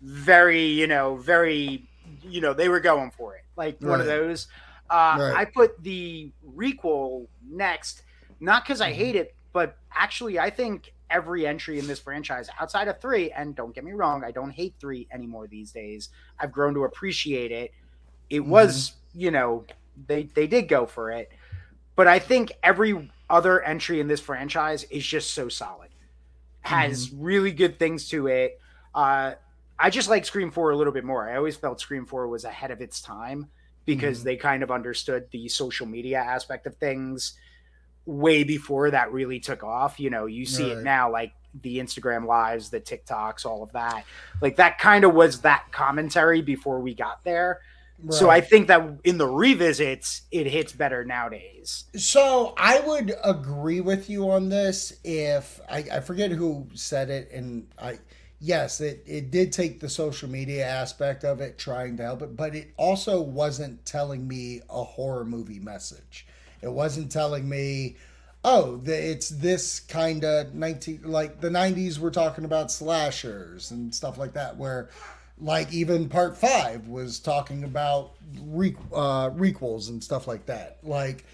very, 0.00 0.64
you 0.64 0.86
know, 0.86 1.16
very, 1.16 1.86
you 2.22 2.40
know, 2.40 2.54
they 2.54 2.68
were 2.68 2.80
going 2.80 3.10
for 3.10 3.34
it. 3.34 3.44
Like 3.56 3.78
right. 3.80 3.90
one 3.90 4.00
of 4.00 4.06
those. 4.06 4.46
Uh, 4.88 5.16
right. 5.18 5.34
I 5.36 5.44
put 5.44 5.82
the 5.82 6.32
requel 6.56 7.26
next, 7.46 8.02
not 8.40 8.64
because 8.64 8.80
I 8.80 8.90
mm-hmm. 8.90 8.98
hate 9.00 9.16
it, 9.16 9.34
but 9.52 9.76
actually, 9.92 10.38
I 10.38 10.50
think 10.50 10.94
every 11.10 11.46
entry 11.46 11.78
in 11.78 11.86
this 11.86 11.98
franchise 11.98 12.48
outside 12.60 12.88
of 12.88 13.00
three, 13.00 13.30
and 13.32 13.54
don't 13.54 13.74
get 13.74 13.84
me 13.84 13.92
wrong, 13.92 14.24
I 14.24 14.30
don't 14.30 14.50
hate 14.50 14.74
three 14.78 15.08
anymore 15.12 15.46
these 15.46 15.72
days. 15.72 16.10
I've 16.38 16.52
grown 16.52 16.74
to 16.74 16.84
appreciate 16.84 17.50
it. 17.50 17.72
It 18.30 18.40
mm-hmm. 18.40 18.50
was, 18.50 18.92
you 19.14 19.30
know, 19.30 19.64
they 20.06 20.24
they 20.24 20.46
did 20.46 20.68
go 20.68 20.86
for 20.86 21.10
it, 21.10 21.30
but 21.96 22.06
I 22.06 22.18
think 22.18 22.52
every 22.62 23.10
other 23.30 23.60
entry 23.62 24.00
in 24.00 24.08
this 24.08 24.20
franchise 24.20 24.84
is 24.84 25.06
just 25.06 25.34
so 25.34 25.48
solid. 25.48 25.88
Has 26.60 27.08
mm-hmm. 27.08 27.22
really 27.22 27.52
good 27.52 27.78
things 27.78 28.08
to 28.10 28.26
it. 28.26 28.60
Uh, 28.94 29.34
I 29.78 29.90
just 29.90 30.08
like 30.08 30.24
Scream 30.24 30.50
4 30.50 30.70
a 30.70 30.76
little 30.76 30.92
bit 30.92 31.04
more. 31.04 31.28
I 31.28 31.36
always 31.36 31.56
felt 31.56 31.80
Scream 31.80 32.04
4 32.04 32.26
was 32.26 32.44
ahead 32.44 32.70
of 32.70 32.80
its 32.80 33.00
time 33.00 33.48
because 33.84 34.18
mm-hmm. 34.18 34.26
they 34.26 34.36
kind 34.36 34.62
of 34.62 34.70
understood 34.70 35.28
the 35.30 35.48
social 35.48 35.86
media 35.86 36.18
aspect 36.18 36.66
of 36.66 36.74
things 36.76 37.34
way 38.06 38.42
before 38.42 38.90
that 38.90 39.12
really 39.12 39.38
took 39.38 39.62
off. 39.62 40.00
You 40.00 40.10
know, 40.10 40.26
you 40.26 40.46
see 40.46 40.70
right. 40.70 40.78
it 40.78 40.84
now 40.84 41.10
like 41.10 41.32
the 41.62 41.78
Instagram 41.78 42.26
lives, 42.26 42.70
the 42.70 42.80
TikToks, 42.80 43.46
all 43.46 43.62
of 43.62 43.72
that. 43.72 44.04
Like 44.40 44.56
that 44.56 44.78
kind 44.78 45.04
of 45.04 45.14
was 45.14 45.40
that 45.42 45.66
commentary 45.70 46.42
before 46.42 46.80
we 46.80 46.94
got 46.94 47.22
there. 47.24 47.60
Right. 48.00 48.14
So 48.14 48.30
I 48.30 48.40
think 48.40 48.68
that 48.68 49.00
in 49.02 49.18
the 49.18 49.26
revisits, 49.26 50.22
it 50.30 50.46
hits 50.46 50.72
better 50.72 51.04
nowadays. 51.04 51.84
So 51.96 52.54
I 52.56 52.80
would 52.80 53.14
agree 53.24 53.80
with 53.80 54.08
you 54.08 54.30
on 54.30 54.48
this. 54.48 54.92
If 55.02 55.60
I, 55.68 55.84
I 55.92 56.00
forget 56.00 56.30
who 56.30 56.68
said 56.74 57.10
it, 57.10 57.30
and 57.32 57.66
I 57.76 57.98
yes, 58.40 58.80
it, 58.80 59.02
it 59.06 59.30
did 59.30 59.52
take 59.52 59.80
the 59.80 59.88
social 59.88 60.28
media 60.28 60.66
aspect 60.66 61.24
of 61.24 61.40
it, 61.40 61.58
trying 61.58 61.96
to 61.96 62.02
help 62.04 62.22
it, 62.22 62.36
but 62.36 62.54
it 62.54 62.72
also 62.76 63.20
wasn't 63.20 63.84
telling 63.84 64.26
me 64.26 64.60
a 64.70 64.84
horror 64.84 65.24
movie 65.24 65.58
message. 65.60 66.26
It 66.62 66.70
wasn't 66.70 67.10
telling 67.10 67.48
me, 67.48 67.96
oh, 68.44 68.76
the, 68.76 68.96
it's 68.96 69.28
this 69.28 69.80
kind 69.80 70.24
of 70.24 70.54
19, 70.54 71.02
like 71.04 71.40
the 71.40 71.50
90s, 71.50 71.98
we're 71.98 72.10
talking 72.10 72.44
about 72.44 72.70
slashers 72.70 73.70
and 73.70 73.94
stuff 73.94 74.18
like 74.18 74.34
that, 74.34 74.56
where 74.56 74.88
like 75.40 75.72
even 75.72 76.08
part 76.08 76.36
five 76.36 76.88
was 76.88 77.20
talking 77.20 77.64
about 77.64 78.12
re- 78.42 78.76
uh, 78.92 79.30
requels 79.30 79.88
and 79.88 80.02
stuff 80.02 80.26
like 80.26 80.46
that. 80.46 80.78
Like 80.82 81.24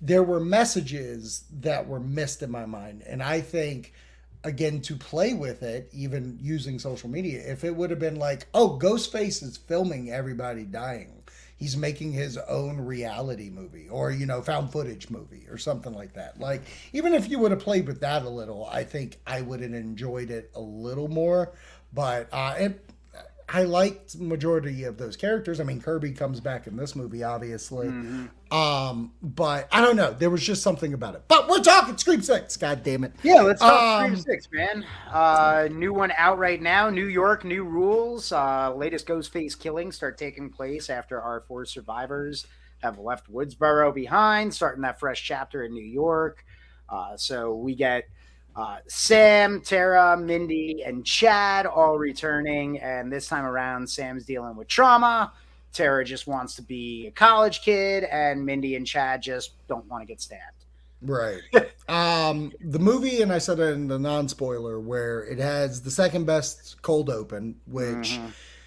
there 0.00 0.22
were 0.22 0.40
messages 0.40 1.44
that 1.60 1.86
were 1.86 2.00
missed 2.00 2.42
in 2.42 2.50
my 2.50 2.66
mind, 2.66 3.02
and 3.06 3.22
I 3.22 3.40
think 3.40 3.92
again 4.44 4.80
to 4.82 4.94
play 4.94 5.34
with 5.34 5.62
it, 5.62 5.88
even 5.92 6.38
using 6.40 6.78
social 6.78 7.08
media, 7.08 7.42
if 7.50 7.64
it 7.64 7.74
would 7.74 7.90
have 7.90 7.98
been 7.98 8.18
like, 8.18 8.46
oh, 8.54 8.78
Ghostface 8.80 9.42
is 9.42 9.56
filming 9.56 10.10
everybody 10.10 10.64
dying. 10.64 11.22
He's 11.56 11.76
making 11.76 12.12
his 12.12 12.36
own 12.36 12.78
reality 12.78 13.48
movie 13.48 13.88
or, 13.88 14.10
you 14.10 14.26
know, 14.26 14.42
found 14.42 14.70
footage 14.70 15.08
movie 15.08 15.46
or 15.48 15.56
something 15.56 15.94
like 15.94 16.12
that. 16.14 16.38
Like, 16.38 16.62
even 16.92 17.14
if 17.14 17.30
you 17.30 17.38
would 17.38 17.52
have 17.52 17.60
played 17.60 17.86
with 17.86 18.00
that 18.00 18.22
a 18.24 18.28
little, 18.28 18.66
I 18.66 18.84
think 18.84 19.18
I 19.26 19.40
would 19.40 19.60
have 19.60 19.72
enjoyed 19.72 20.30
it 20.30 20.50
a 20.54 20.60
little 20.60 21.08
more. 21.08 21.52
But 21.92 22.28
uh, 22.32 22.54
it, 22.58 22.84
I 23.48 23.64
liked 23.64 24.18
majority 24.18 24.84
of 24.84 24.96
those 24.96 25.16
characters. 25.16 25.60
I 25.60 25.64
mean, 25.64 25.80
Kirby 25.80 26.12
comes 26.12 26.40
back 26.40 26.66
in 26.66 26.76
this 26.76 26.96
movie, 26.96 27.22
obviously. 27.22 27.88
Mm-hmm. 27.88 28.54
Um, 28.56 29.12
but 29.22 29.68
I 29.70 29.80
don't 29.80 29.96
know. 29.96 30.12
There 30.12 30.30
was 30.30 30.42
just 30.42 30.62
something 30.62 30.94
about 30.94 31.14
it. 31.14 31.24
But 31.28 31.48
we're 31.48 31.62
talking 31.62 31.96
Scream 31.98 32.22
Six. 32.22 32.56
God 32.56 32.82
damn 32.82 33.04
it. 33.04 33.12
Yeah, 33.22 33.42
let's 33.42 33.60
talk 33.60 34.02
um, 34.02 34.16
Scream 34.16 34.22
Six, 34.22 34.48
man. 34.52 34.86
Uh, 35.10 35.68
new 35.70 35.92
one 35.92 36.12
out 36.16 36.38
right 36.38 36.60
now. 36.60 36.88
New 36.88 37.06
York, 37.06 37.44
new 37.44 37.64
rules. 37.64 38.32
Uh, 38.32 38.72
latest 38.74 39.06
Ghostface 39.06 39.58
killings 39.58 39.96
start 39.96 40.16
taking 40.16 40.50
place 40.50 40.88
after 40.88 41.20
our 41.20 41.40
four 41.42 41.64
survivors 41.64 42.46
have 42.82 42.98
left 42.98 43.32
Woodsboro 43.32 43.94
behind, 43.94 44.54
starting 44.54 44.82
that 44.82 45.00
fresh 45.00 45.22
chapter 45.22 45.64
in 45.64 45.72
New 45.72 45.84
York. 45.84 46.44
Uh, 46.88 47.16
so 47.16 47.54
we 47.54 47.74
get 47.74 48.04
uh, 48.56 48.76
Sam, 48.86 49.60
Tara, 49.60 50.16
Mindy, 50.16 50.82
and 50.84 51.04
Chad 51.04 51.66
all 51.66 51.98
returning. 51.98 52.80
And 52.80 53.12
this 53.12 53.26
time 53.26 53.44
around, 53.44 53.88
Sam's 53.88 54.24
dealing 54.24 54.56
with 54.56 54.68
trauma. 54.68 55.32
Tara 55.72 56.04
just 56.04 56.26
wants 56.26 56.54
to 56.56 56.62
be 56.62 57.08
a 57.08 57.10
college 57.10 57.62
kid, 57.62 58.04
and 58.04 58.46
Mindy 58.46 58.76
and 58.76 58.86
Chad 58.86 59.22
just 59.22 59.52
don't 59.66 59.86
want 59.86 60.02
to 60.02 60.06
get 60.06 60.20
stabbed. 60.20 60.64
Right. 61.02 61.40
um, 61.88 62.52
the 62.60 62.78
movie, 62.78 63.22
and 63.22 63.32
I 63.32 63.38
said 63.38 63.58
it 63.58 63.72
in 63.72 63.88
the 63.88 63.98
non 63.98 64.28
spoiler, 64.28 64.78
where 64.78 65.24
it 65.24 65.38
has 65.38 65.82
the 65.82 65.90
second 65.90 66.26
best 66.26 66.80
cold 66.82 67.10
open, 67.10 67.56
which. 67.66 68.12
Mm-hmm 68.12 68.26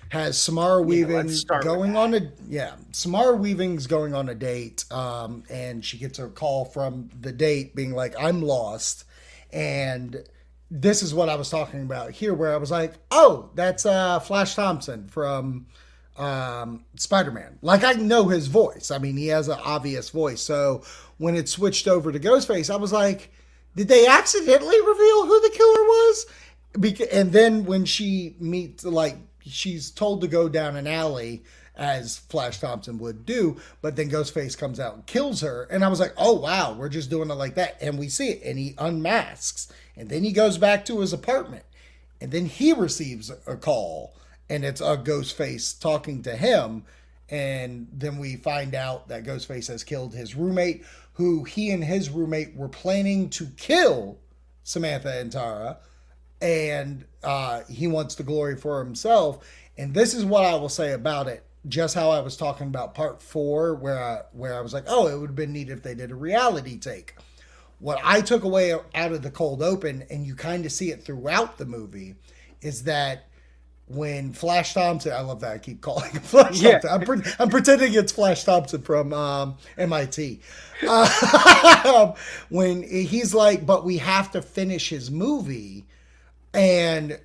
has 0.10 0.42
Samara 0.42 0.82
Weaving 0.82 1.30
yeah, 1.30 1.60
going 1.62 1.96
on 1.96 2.14
a 2.14 2.32
yeah 2.48 2.76
Samara 2.92 3.36
Weaving's 3.36 3.88
going 3.88 4.14
on 4.14 4.30
a 4.30 4.36
date 4.36 4.86
um 4.92 5.44
and 5.50 5.84
she 5.84 5.98
gets 5.98 6.20
a 6.20 6.28
call 6.28 6.66
from 6.66 7.10
the 7.20 7.32
date 7.32 7.76
being 7.76 7.92
like 7.92 8.16
I'm 8.20 8.42
lost 8.42 9.04
and 9.52 10.24
this 10.70 11.02
is 11.02 11.14
what 11.14 11.30
I 11.30 11.36
was 11.36 11.50
talking 11.50 11.82
about 11.82 12.12
here, 12.12 12.34
where 12.34 12.54
I 12.54 12.58
was 12.58 12.72
like, 12.72 12.94
oh, 13.12 13.50
that's 13.56 13.86
uh, 13.86 14.20
Flash 14.20 14.56
Thompson 14.56 15.08
from 15.08 15.68
um, 16.18 16.84
Spider 16.96 17.32
Man. 17.32 17.58
Like, 17.62 17.84
I 17.84 17.94
know 17.94 18.28
his 18.28 18.48
voice. 18.48 18.92
I 18.92 18.98
mean, 18.98 19.16
he 19.18 19.28
has 19.28 19.48
an 19.48 19.60
obvious 19.64 20.10
voice. 20.10 20.42
So 20.42 20.84
when 21.18 21.36
it 21.36 21.48
switched 21.48 21.88
over 21.88 22.12
to 22.12 22.20
Ghostface, 22.20 22.74
I 22.74 22.78
was 22.78 22.92
like, 22.92 23.32
did 23.76 23.88
they 23.88 24.08
accidentally 24.08 24.82
reveal 24.82 25.26
who 25.26 25.42
the 25.42 25.52
killer 25.54 25.84
was? 25.84 26.26
and 27.12 27.32
then 27.32 27.66
when 27.66 27.86
she 27.86 28.36
meets, 28.40 28.84
like, 28.84 29.18
she's 29.40 29.90
told 29.90 30.22
to 30.22 30.28
go 30.28 30.50
down 30.50 30.76
an 30.76 30.86
alley 30.86 31.44
as 31.78 32.18
Flash 32.18 32.60
Thompson 32.60 32.98
would 32.98 33.26
do, 33.26 33.62
but 33.82 33.96
then 33.96 34.10
Ghostface 34.10 34.58
comes 34.58 34.80
out 34.80 34.96
and 34.96 35.06
kills 35.06 35.42
her. 35.42 35.68
And 35.70 35.86
I 35.86 35.88
was 35.88 36.00
like, 36.00 36.14
oh, 36.18 36.34
wow, 36.34 36.74
we're 36.74 36.90
just 36.90 37.10
doing 37.10 37.30
it 37.30 37.36
like 37.36 37.56
that. 37.56 37.78
And 37.80 37.98
we 37.98 38.10
see 38.10 38.30
it, 38.30 38.42
and 38.44 38.58
he 38.58 38.74
unmasks. 38.78 39.72
And 39.96 40.10
then 40.10 40.24
he 40.24 40.32
goes 40.32 40.58
back 40.58 40.86
to 40.86 41.00
his 41.00 41.14
apartment. 41.14 41.64
And 42.20 42.32
then 42.32 42.48
he 42.48 42.74
receives 42.74 43.30
a 43.30 43.56
call, 43.56 44.16
and 44.50 44.66
it's 44.66 44.82
a 44.82 44.98
Ghostface 44.98 45.80
talking 45.80 46.24
to 46.24 46.36
him. 46.36 46.84
And 47.30 47.88
then 47.94 48.18
we 48.18 48.38
find 48.38 48.74
out 48.74 49.08
that 49.10 49.24
Ghostface 49.24 49.68
has 49.68 49.84
killed 49.84 50.16
his 50.16 50.36
roommate, 50.36 50.84
who 51.14 51.44
he 51.44 51.70
and 51.70 51.84
his 51.84 52.10
roommate 52.10 52.56
were 52.56 52.70
planning 52.70 53.30
to 53.32 53.48
kill 53.58 54.18
Samantha 54.64 55.20
and 55.20 55.32
Tara. 55.32 55.78
And 56.42 57.06
uh, 57.24 57.62
he 57.70 57.88
wants 57.88 58.16
the 58.16 58.24
glory 58.24 58.56
for 58.56 58.84
himself. 58.84 59.46
And 59.78 59.94
this 59.94 60.16
is 60.16 60.26
what 60.26 60.44
I 60.44 60.56
will 60.56 60.70
say 60.70 60.94
about 60.94 61.28
it 61.28 61.44
just 61.68 61.96
how 61.96 62.10
I 62.12 62.20
was 62.20 62.38
talking 62.38 62.68
about 62.68 62.94
part 62.94 63.22
four, 63.22 63.76
where 63.76 64.02
I, 64.02 64.22
where 64.32 64.54
I 64.54 64.62
was 64.62 64.74
like, 64.74 64.86
oh, 64.88 65.08
it 65.08 65.18
would 65.18 65.30
have 65.30 65.36
been 65.36 65.54
neat 65.54 65.70
if 65.70 65.84
they 65.84 65.96
did 65.96 66.12
a 66.12 66.16
reality 66.16 66.78
take. 66.78 67.16
What 67.80 68.00
I 68.04 68.22
took 68.22 68.44
away 68.44 68.74
out 68.74 69.12
of 69.12 69.22
the 69.22 69.30
cold 69.32 69.62
open, 69.62 70.04
and 70.10 70.26
you 70.26 70.36
kind 70.36 70.66
of 70.66 70.72
see 70.72 70.92
it 70.92 71.04
throughout 71.04 71.58
the 71.58 71.66
movie, 71.66 72.16
is 72.62 72.84
that 72.84 73.28
when 73.88 74.34
Flash 74.34 74.74
Thompson, 74.74 75.14
I 75.14 75.22
love 75.22 75.42
that 75.42 75.54
I 75.54 75.58
keep 75.60 75.82
calling 75.82 76.12
him 76.12 76.22
Flash 76.24 76.62
yeah. 76.62 76.80
Thompson. 76.80 76.90
I'm, 76.90 77.02
pre- 77.02 77.32
I'm, 77.40 77.50
pretending 77.50 77.94
it's 77.94 78.12
Flash 78.12 78.44
Thompson 78.44 78.82
from 78.82 79.14
um, 79.14 79.58
MIT. 79.78 80.42
Uh, 80.88 82.14
when 82.50 82.84
he's 82.84 83.34
like, 83.34 83.66
but 83.66 83.86
we 83.86 83.98
have 83.98 84.32
to 84.32 84.42
finish 84.42 84.90
his 84.90 85.10
movie, 85.10 85.86
and 86.54 87.20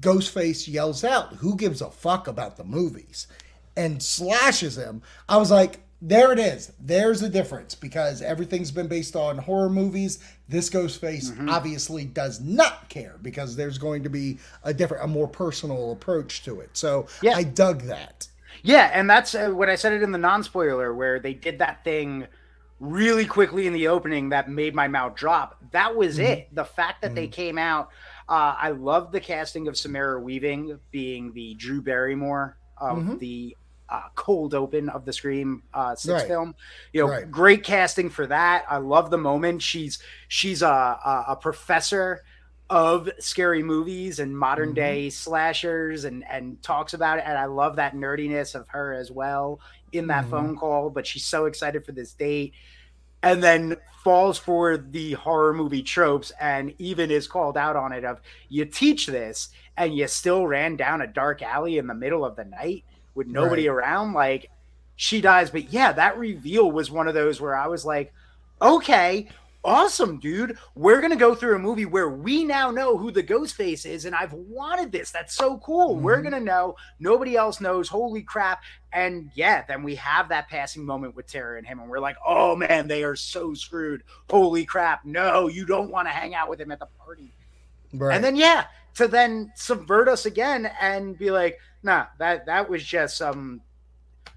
Ghostface 0.00 0.72
yells 0.72 1.04
out, 1.04 1.34
"Who 1.34 1.56
gives 1.56 1.80
a 1.80 1.90
fuck 1.90 2.26
about 2.26 2.56
the 2.56 2.64
movies?" 2.64 3.28
And 3.76 4.02
slashes 4.02 4.76
him. 4.76 5.02
I 5.28 5.36
was 5.36 5.50
like, 5.50 5.80
there 6.04 6.32
it 6.32 6.38
is. 6.40 6.72
There's 6.80 7.22
a 7.22 7.28
difference 7.28 7.76
because 7.76 8.22
everything's 8.22 8.72
been 8.72 8.88
based 8.88 9.14
on 9.14 9.38
horror 9.38 9.70
movies. 9.70 10.18
This 10.48 10.68
Ghostface 10.68 11.30
mm-hmm. 11.30 11.48
obviously 11.48 12.04
does 12.04 12.40
not 12.40 12.88
care 12.88 13.18
because 13.22 13.54
there's 13.54 13.78
going 13.78 14.02
to 14.02 14.10
be 14.10 14.38
a 14.64 14.74
different, 14.74 15.04
a 15.04 15.06
more 15.06 15.28
personal 15.28 15.92
approach 15.92 16.42
to 16.44 16.60
it. 16.60 16.70
So 16.72 17.06
yeah. 17.22 17.34
I 17.36 17.44
dug 17.44 17.82
that. 17.82 18.26
Yeah, 18.64 18.90
and 18.92 19.08
that's 19.08 19.34
uh, 19.34 19.50
when 19.50 19.70
I 19.70 19.76
said 19.76 19.92
it 19.92 20.02
in 20.02 20.12
the 20.12 20.18
non 20.18 20.42
spoiler 20.42 20.92
where 20.92 21.20
they 21.20 21.34
did 21.34 21.60
that 21.60 21.84
thing 21.84 22.26
really 22.80 23.24
quickly 23.24 23.68
in 23.68 23.72
the 23.72 23.86
opening 23.86 24.30
that 24.30 24.50
made 24.50 24.74
my 24.74 24.88
mouth 24.88 25.14
drop. 25.14 25.56
That 25.70 25.94
was 25.94 26.18
mm-hmm. 26.18 26.32
it. 26.32 26.54
The 26.54 26.64
fact 26.64 27.02
that 27.02 27.08
mm-hmm. 27.08 27.14
they 27.14 27.28
came 27.28 27.58
out. 27.58 27.90
Uh, 28.28 28.56
I 28.58 28.70
love 28.70 29.12
the 29.12 29.20
casting 29.20 29.68
of 29.68 29.76
Samara 29.76 30.20
Weaving 30.20 30.80
being 30.90 31.32
the 31.32 31.54
Drew 31.54 31.80
Barrymore 31.80 32.56
of 32.76 32.98
Mhm. 32.98 33.18
the 33.20 33.56
uh, 33.92 34.08
cold 34.16 34.54
open 34.54 34.88
of 34.88 35.04
the 35.04 35.12
Scream 35.12 35.62
uh, 35.74 35.94
six 35.96 36.22
Right. 36.22 36.26
film. 36.26 36.54
You 36.92 37.02
know, 37.02 37.08
Right. 37.08 37.30
great 37.30 37.64
casting 37.64 38.10
for 38.10 38.26
that. 38.28 38.64
I 38.70 38.78
love 38.78 39.10
the 39.10 39.18
moment. 39.18 39.62
She's 39.62 39.98
she's 40.28 40.62
a 40.62 40.66
a, 40.68 41.24
a 41.28 41.36
professor 41.36 42.22
of 42.70 43.10
scary 43.18 43.62
movies 43.62 44.18
and 44.18 44.38
modern 44.38 44.72
Mhm. 44.72 44.74
day 44.74 45.10
slashers 45.10 46.04
and 46.04 46.24
and 46.30 46.62
talks 46.62 46.94
about 46.94 47.18
it 47.18 47.24
and 47.26 47.36
I 47.36 47.44
love 47.46 47.76
that 47.76 47.94
nerdiness 47.94 48.54
of 48.54 48.68
her 48.68 48.94
as 48.94 49.10
well 49.10 49.60
in 49.92 50.06
that 50.08 50.24
Mhm. 50.24 50.30
phone 50.30 50.56
call 50.56 50.88
but 50.90 51.06
she's 51.06 51.26
so 51.26 51.44
excited 51.46 51.84
for 51.84 51.92
this 51.92 52.14
date 52.14 52.54
and 53.22 53.42
then 53.42 53.76
falls 54.04 54.38
for 54.38 54.76
the 54.78 55.12
horror 55.14 55.54
movie 55.54 55.82
tropes 55.82 56.32
and 56.40 56.74
even 56.78 57.10
is 57.10 57.28
called 57.28 57.56
out 57.56 57.76
on 57.76 57.92
it 57.92 58.04
of 58.04 58.20
you 58.48 58.64
teach 58.64 59.06
this 59.06 59.50
and 59.76 59.94
you 59.94 60.08
still 60.08 60.46
ran 60.46 60.76
down 60.76 61.02
a 61.02 61.06
dark 61.06 61.42
alley 61.42 61.78
in 61.78 61.86
the 61.86 61.94
middle 61.94 62.24
of 62.24 62.36
the 62.36 62.44
night 62.44 62.84
with 63.14 63.26
nobody 63.26 63.68
around 63.68 64.12
like 64.12 64.50
she 64.96 65.20
dies. 65.20 65.50
But 65.50 65.72
yeah 65.72 65.92
that 65.92 66.18
reveal 66.18 66.70
was 66.70 66.90
one 66.90 67.08
of 67.08 67.14
those 67.14 67.40
where 67.40 67.56
i 67.56 67.66
was 67.66 67.84
like 67.84 68.12
okay 68.60 69.28
awesome 69.64 70.18
dude. 70.18 70.58
We're 70.74 71.00
gonna 71.00 71.14
go 71.14 71.36
through 71.36 71.54
a 71.54 71.58
movie 71.60 71.86
where 71.86 72.08
we 72.08 72.42
now 72.42 72.72
know 72.72 72.98
who 72.98 73.12
the 73.12 73.22
ghost 73.22 73.54
face 73.54 73.84
is 73.84 74.04
and 74.06 74.14
i've 74.14 74.32
wanted 74.32 74.90
this. 74.90 75.12
That's 75.12 75.36
so 75.36 75.58
cool. 75.58 75.94
We're 75.94 76.18
Mhm. 76.18 76.24
gonna 76.24 76.40
know. 76.40 76.74
Nobody 76.98 77.36
else 77.36 77.60
knows. 77.60 77.88
Holy 77.88 78.22
crap. 78.22 78.60
And 78.92 79.30
yeah 79.36 79.62
then 79.68 79.84
we 79.84 79.94
have 79.94 80.28
that 80.30 80.48
passing 80.48 80.84
moment 80.84 81.14
with 81.14 81.28
tara 81.28 81.58
and 81.58 81.66
him 81.66 81.78
and 81.78 81.88
we're 81.88 82.00
like 82.00 82.16
oh 82.26 82.56
man 82.56 82.88
they 82.88 83.04
are 83.04 83.14
so 83.14 83.54
screwed. 83.54 84.02
Holy 84.28 84.64
crap. 84.64 85.04
No 85.04 85.46
you 85.46 85.64
don't 85.64 85.92
want 85.92 86.08
to 86.08 86.12
hang 86.12 86.34
out 86.34 86.50
with 86.50 86.60
him 86.60 86.72
at 86.72 86.80
the 86.80 86.88
party 86.98 87.30
Right. 87.92 88.14
and 88.14 88.24
then 88.24 88.36
yeah 88.36 88.66
to 88.94 89.08
then 89.08 89.52
subvert 89.56 90.08
us 90.08 90.26
again 90.26 90.70
and 90.80 91.16
be 91.18 91.30
like 91.30 91.58
nah 91.82 92.06
that 92.18 92.46
that 92.46 92.68
was 92.68 92.84
just 92.84 93.16
some 93.16 93.60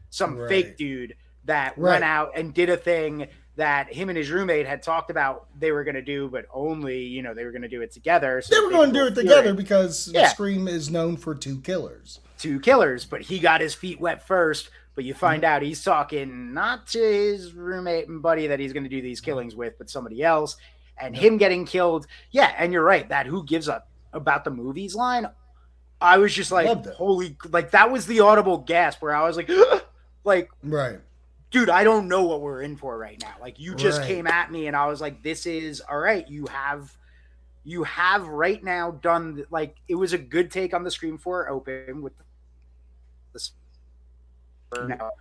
some 0.10 0.38
Right. 0.38 0.49
fake 0.49 0.78
dude 0.78 1.16
that 1.45 1.78
Right. 1.78 1.91
went 1.93 2.03
out 2.03 2.32
and 2.36 2.53
did 2.53 2.70
a 2.70 2.78
thing 2.78 3.28
that 3.58 3.93
him 3.93 4.10
and 4.10 4.18
his 4.18 4.30
roommate 4.32 4.66
had 4.68 4.82
talked 4.84 5.10
about 5.10 5.47
they 5.60 5.72
were 5.72 5.84
going 5.84 5.95
to 5.95 6.01
do 6.01 6.28
but 6.30 6.45
only 6.53 7.03
you 7.03 7.22
know 7.22 7.34
they 7.34 7.45
were 7.45 7.51
going 7.51 7.62
to 7.62 7.68
do 7.70 7.82
it 7.82 7.91
together 7.91 8.41
so 8.41 8.53
they 8.56 8.62
were 8.62 8.72
going 8.72 8.91
to 8.91 8.99
do 8.99 9.06
it 9.08 9.16
together 9.16 9.53
because 9.53 10.10
Yeah. 10.14 10.28
Scream 10.30 10.68
is 10.68 10.89
known 10.89 11.16
for 11.18 11.34
two 11.36 11.60
killers. 11.62 12.20
two 12.38 12.60
killers 12.60 13.06
but 13.06 13.22
he 13.22 13.39
got 13.39 13.62
his 13.62 13.74
feet 13.76 13.99
wet 13.99 14.26
first 14.28 14.70
but 14.95 15.03
you 15.06 15.14
find 15.14 15.43
Mm-hmm. 15.43 15.51
out 15.53 15.62
he's 15.62 15.84
talking 15.84 16.53
not 16.53 16.88
to 16.88 16.99
his 16.99 17.53
roommate 17.53 18.08
and 18.10 18.22
buddy 18.22 18.47
that 18.47 18.60
he's 18.60 18.74
going 18.74 18.84
to 18.84 18.89
do 18.89 19.01
these 19.01 19.22
killings 19.22 19.56
with 19.56 19.78
but 19.78 19.89
somebody 19.89 20.22
else 20.24 20.58
and 21.00 21.16
him 21.16 21.38
getting 21.38 21.66
killed. 21.66 22.08
Yeah 22.32 22.54
and 22.58 22.72
you're 22.74 22.84
right 22.84 23.08
that 23.10 23.26
who 23.26 23.43
gives 23.43 23.68
up 23.68 23.89
about 24.14 24.43
the 24.46 24.52
movies 24.52 24.96
line 24.96 25.28
i 26.02 26.18
was 26.18 26.34
just 26.34 26.52
like 26.52 26.68
holy 26.88 27.38
like 27.50 27.72
that 27.72 27.91
was 27.91 28.06
the 28.06 28.20
audible 28.22 28.58
gasp 28.60 29.02
where 29.02 29.16
i 29.16 29.26
was 29.26 29.36
like 29.38 29.50
like 30.24 30.50
Right. 30.64 31.00
dude 31.52 31.70
i 31.70 31.84
don't 31.84 32.08
know 32.08 32.24
what 32.24 32.41
we're 32.41 32.62
in 32.62 32.76
for 32.78 32.98
right 32.98 33.20
now. 33.22 33.34
Like 33.41 33.60
you 33.60 33.76
just 33.76 34.00
Right. 34.00 34.08
came 34.08 34.28
at 34.28 34.52
me 34.52 34.68
and 34.68 34.76
i 34.76 34.88
was 34.88 35.02
like 35.02 35.22
this 35.24 35.46
is 35.46 35.82
all 35.82 35.98
right 35.98 36.28
you 36.30 36.46
have 36.48 36.96
you 37.64 37.84
have 37.84 38.28
right 38.28 38.64
now 38.64 38.91
done 38.91 39.46
like 39.50 39.76
it 39.88 39.96
was 39.96 40.14
a 40.14 40.18
good 40.18 40.52
take 40.52 40.74
on 40.74 40.84
the 40.84 40.91
scream 40.91 41.18
4 41.18 41.50
open 41.50 42.02
with 42.02 42.14
the 43.34 43.50
now, 44.88 45.12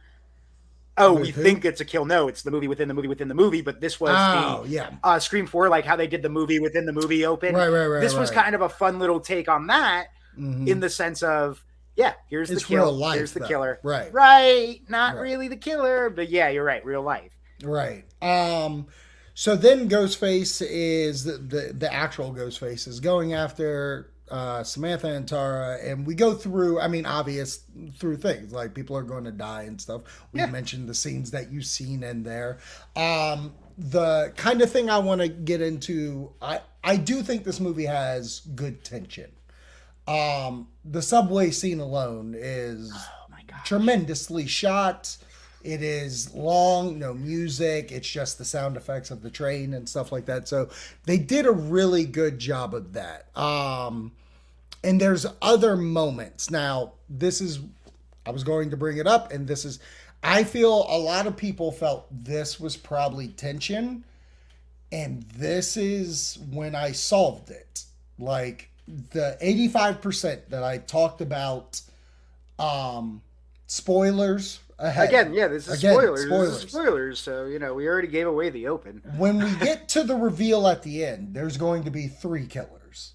oh 0.99 1.15
we 1.15 1.31
who? 1.31 1.43
think 1.43 1.65
it's 1.65 1.81
a 1.81 1.85
kill 1.85 2.05
no 2.05 2.29
it's 2.29 2.43
the 2.43 2.51
movie 2.51 2.69
within 2.69 2.89
the 2.89 2.95
movie 2.95 3.09
within 3.09 3.29
the 3.29 3.35
movie 3.35 3.61
but 3.63 3.81
this 3.81 3.99
was 4.01 4.15
Oh, 4.17 4.63
the 4.65 4.69
yeah. 4.71 4.91
uh 5.03 5.19
scream 5.19 5.47
4 5.47 5.69
like 5.69 5.85
how 5.85 5.97
they 5.97 6.07
did 6.07 6.23
the 6.23 6.29
movie 6.29 6.61
within 6.61 6.87
the 6.87 6.93
movie 6.93 7.27
open 7.27 7.55
Right, 7.55 7.69
right, 7.69 7.87
right. 7.87 8.01
this 8.01 8.15
was 8.15 8.31
kind 8.31 8.55
of 8.55 8.61
a 8.61 8.69
fun 8.69 8.99
little 8.99 9.21
take 9.21 9.49
on 9.49 9.67
that 9.69 10.07
Mhm. 10.39 10.67
in 10.69 10.81
the 10.81 10.91
sense 10.91 11.23
of 11.23 11.65
yeah 11.97 12.15
here's 12.29 12.51
It's 12.51 12.63
the 12.63 12.69
kill 12.69 12.93
life, 12.93 13.17
here's 13.17 13.33
the 13.33 13.41
though. 13.41 13.47
killer 13.49 13.81
Right. 13.83 14.13
right 14.13 14.81
not 14.89 15.15
Right. 15.15 15.21
really 15.23 15.49
the 15.49 15.57
killer 15.57 16.11
but 16.11 16.29
yeah 16.29 16.49
you're 16.49 16.65
right 16.65 16.85
real 16.85 17.03
life 17.03 17.33
Right. 17.63 18.05
Um 18.21 18.87
so 19.35 19.57
then 19.57 19.89
Ghostface 19.89 20.65
is 20.69 21.25
the 21.25 21.39
the, 21.39 21.73
the 21.77 21.93
actual 21.93 22.33
Ghostface 22.35 22.87
is 22.89 23.01
going 23.01 23.33
after 23.33 24.11
uh 24.31 24.63
Samantha 24.63 25.09
and 25.09 25.29
Tara 25.29 25.79
and 25.83 26.07
we 26.07 26.15
go 26.15 26.35
through 26.35 26.81
I 26.81 26.89
mean 26.89 27.05
obvious 27.07 27.61
through 27.99 28.17
things 28.17 28.53
like 28.53 28.75
people 28.75 28.97
are 28.97 29.03
going 29.03 29.25
to 29.25 29.31
die 29.33 29.63
and 29.65 29.79
stuff. 29.81 30.03
We 30.33 30.41
Yeah. 30.41 30.47
mentioned 30.47 30.89
the 30.89 30.95
scenes 30.95 31.31
that 31.33 31.53
you've 31.53 31.67
seen 31.67 32.03
in 32.03 32.23
there. 32.23 32.59
Um 32.97 33.53
the 33.77 34.33
kind 34.37 34.63
of 34.63 34.71
thing 34.71 34.89
I 34.89 34.99
want 34.99 35.21
to 35.21 35.29
get 35.29 35.61
into 35.61 36.33
I 36.41 36.61
I 36.83 36.97
do 36.97 37.23
think 37.23 37.45
this 37.45 37.61
movie 37.61 37.85
has 37.87 38.41
good 38.55 38.83
tension. 38.85 39.31
Um 40.07 40.69
the 40.85 41.03
subway 41.03 41.51
scene 41.51 41.81
alone 41.81 42.35
is 42.37 42.93
oh 42.95 43.27
my 43.31 43.43
god 43.47 43.65
tremendously 43.65 44.47
shot. 44.47 45.17
It 45.65 45.83
is 45.83 46.35
long, 46.35 46.99
no 46.99 47.15
music. 47.15 47.91
It's 47.91 48.09
just 48.09 48.37
the 48.37 48.45
sound 48.45 48.77
effects 48.77 49.11
of 49.11 49.23
the 49.23 49.31
train 49.31 49.73
and 49.73 49.89
stuff 49.89 50.13
like 50.13 50.27
that. 50.27 50.47
So 50.47 50.69
they 51.05 51.17
did 51.17 51.47
a 51.47 51.53
really 51.53 52.05
good 52.05 52.39
job 52.39 52.75
of 52.75 52.93
that. 52.93 53.35
Um, 53.37 54.13
and 54.85 55.01
there's 55.01 55.25
other 55.41 55.75
moments. 55.75 56.51
Now, 56.51 56.93
this 57.09 57.41
is, 57.41 57.61
I 58.27 58.31
was 58.31 58.45
going 58.45 58.71
to 58.71 58.77
bring 58.77 58.99
it 58.99 59.07
up, 59.07 59.33
and 59.33 59.49
this 59.49 59.65
is, 59.65 59.79
I 60.23 60.45
feel 60.45 60.87
a 60.89 60.99
lot 60.99 61.27
of 61.27 61.35
people 61.35 61.73
felt 61.73 62.07
this 62.11 62.61
was 62.61 62.77
probably 62.77 63.29
tension. 63.29 64.05
And 64.93 65.23
this 65.35 65.77
is 65.79 66.39
when 66.53 66.75
I 66.75 66.93
solved 66.93 67.51
it. 67.51 67.85
Like 68.19 68.69
the 68.87 69.39
85% 69.43 70.51
that 70.51 70.63
I 70.63 70.79
talked 70.79 71.23
about, 71.23 71.81
um, 72.59 73.23
spoilers 73.67 74.61
ahead. 74.79 75.09
Again, 75.09 75.35
yeah, 75.35 75.49
this 75.49 75.69
is 75.69 75.79
Again, 75.79 75.95
spoilers. 75.95 76.21
This 76.21 76.27
spoilers. 76.29 76.65
is 76.65 76.71
spoilers. 76.71 77.21
So 77.21 77.47
you 77.47 77.59
know, 77.59 77.75
we 77.75 77.87
already 77.89 78.09
gave 78.09 78.27
away 78.27 78.51
the 78.51 78.69
open. 78.69 79.03
when 79.17 79.39
we 79.39 79.55
get 79.57 79.89
to 79.91 80.03
the 80.03 80.17
reveal 80.17 80.67
at 80.67 80.83
the 80.83 81.05
end, 81.05 81.35
there's 81.35 81.57
going 81.57 81.85
to 81.85 81.91
be 81.91 82.09
three 82.09 82.47
killers. 82.47 83.13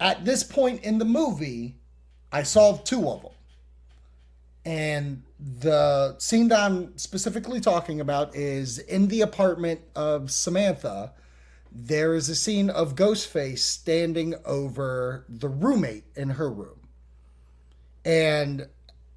At 0.00 0.24
this 0.24 0.42
point 0.42 0.82
in 0.84 0.98
the 0.98 1.04
movie, 1.04 1.76
I 2.30 2.42
solved 2.44 2.86
two 2.86 3.08
of 3.08 3.22
them. 3.22 3.32
And 4.64 5.22
the 5.38 6.16
scene 6.18 6.48
that 6.48 6.60
I'm 6.60 6.96
specifically 6.98 7.60
talking 7.60 8.00
about 8.00 8.34
is 8.36 8.78
in 8.78 9.08
the 9.08 9.22
apartment 9.22 9.80
of 9.96 10.30
Samantha. 10.30 11.12
There 11.72 12.14
is 12.14 12.28
a 12.28 12.34
scene 12.34 12.70
of 12.70 12.94
Ghostface 12.94 13.58
standing 13.60 14.34
over 14.44 15.24
the 15.28 15.48
roommate 15.48 16.04
in 16.16 16.30
her 16.30 16.50
room. 16.50 16.88
And 18.04 18.68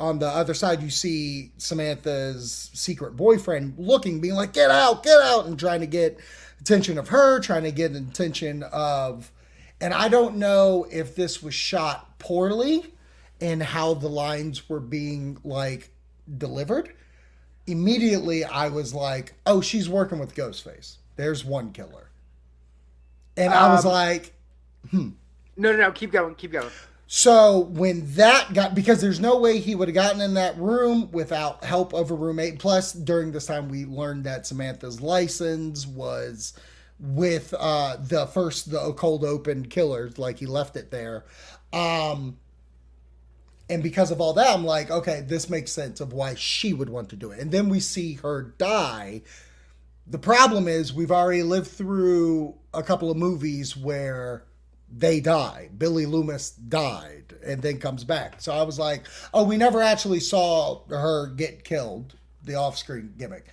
on 0.01 0.19
the 0.19 0.27
other 0.27 0.53
side, 0.53 0.81
you 0.81 0.89
see 0.89 1.51
Samantha's 1.57 2.71
secret 2.73 3.15
boyfriend 3.15 3.75
looking, 3.77 4.19
being 4.19 4.35
like, 4.35 4.53
get 4.53 4.71
out, 4.71 5.03
get 5.03 5.21
out, 5.21 5.45
and 5.45 5.57
trying 5.57 5.79
to 5.81 5.87
get 5.87 6.19
attention 6.59 6.97
of 6.97 7.07
her, 7.09 7.39
trying 7.39 7.63
to 7.63 7.71
get 7.71 7.95
attention 7.95 8.63
of. 8.63 9.31
And 9.79 9.93
I 9.93 10.09
don't 10.09 10.35
know 10.37 10.85
if 10.91 11.15
this 11.15 11.41
was 11.41 11.53
shot 11.53 12.19
poorly 12.19 12.93
and 13.39 13.61
how 13.63 13.93
the 13.93 14.09
lines 14.09 14.67
were 14.69 14.79
being 14.79 15.37
like 15.43 15.89
delivered. 16.37 16.93
Immediately, 17.67 18.43
I 18.43 18.69
was 18.69 18.93
like, 18.93 19.33
oh, 19.45 19.61
she's 19.61 19.87
working 19.87 20.19
with 20.19 20.35
Ghostface. 20.35 20.97
There's 21.15 21.45
one 21.45 21.71
killer. 21.71 22.09
And 23.37 23.53
I 23.53 23.71
was 23.73 23.85
Um, 23.85 23.91
like, 23.91 24.33
No, 24.91 25.71
no, 25.71 25.75
no. 25.75 25.91
Keep 25.91 26.11
going. 26.11 26.35
Keep 26.35 26.53
going. 26.53 26.69
So 27.13 27.59
when 27.59 28.09
that 28.13 28.53
got 28.53 28.73
because 28.73 29.01
there's 29.01 29.19
no 29.19 29.37
way 29.37 29.59
he 29.59 29.75
would 29.75 29.89
have 29.89 29.95
gotten 29.95 30.21
in 30.21 30.35
that 30.35 30.57
room 30.57 31.11
without 31.11 31.61
help 31.61 31.91
of 31.91 32.09
a 32.09 32.13
roommate. 32.13 32.57
Plus, 32.57 32.93
during 32.93 33.33
this 33.33 33.47
time, 33.47 33.67
we 33.67 33.83
learned 33.83 34.23
that 34.23 34.47
Samantha's 34.47 35.01
license 35.01 35.85
was 35.85 36.53
with 37.01 37.53
uh 37.59 37.97
the 37.99 38.27
first 38.27 38.71
the 38.71 38.93
cold 38.93 39.25
open 39.25 39.65
killers, 39.67 40.17
like 40.17 40.39
he 40.39 40.45
left 40.45 40.77
it 40.77 40.89
there. 40.89 41.25
Um 41.73 42.37
and 43.69 43.83
because 43.83 44.11
of 44.11 44.21
all 44.21 44.31
that, 44.31 44.47
I'm 44.47 44.63
like, 44.63 44.89
okay, 44.89 45.19
this 45.19 45.49
makes 45.49 45.73
sense 45.73 45.99
of 45.99 46.13
why 46.13 46.35
she 46.35 46.71
would 46.71 46.89
want 46.89 47.09
to 47.09 47.17
do 47.17 47.31
it. 47.31 47.41
And 47.41 47.51
then 47.51 47.67
we 47.67 47.81
see 47.81 48.13
her 48.23 48.53
die. 48.57 49.23
The 50.07 50.17
problem 50.17 50.69
is 50.69 50.93
we've 50.93 51.11
already 51.11 51.43
lived 51.43 51.67
through 51.71 52.55
a 52.73 52.83
couple 52.83 53.11
of 53.11 53.17
movies 53.17 53.75
where 53.75 54.45
they 54.95 55.19
die. 55.19 55.69
Billy 55.77 56.05
Loomis 56.05 56.51
died 56.51 57.35
and 57.45 57.61
then 57.61 57.79
comes 57.79 58.03
back. 58.03 58.41
So 58.41 58.51
I 58.51 58.63
was 58.63 58.77
like, 58.77 59.05
oh, 59.33 59.43
we 59.43 59.57
never 59.57 59.81
actually 59.81 60.19
saw 60.19 60.81
her 60.89 61.27
get 61.27 61.63
killed, 61.63 62.15
the 62.43 62.55
off 62.55 62.77
screen 62.77 63.13
gimmick. 63.17 63.45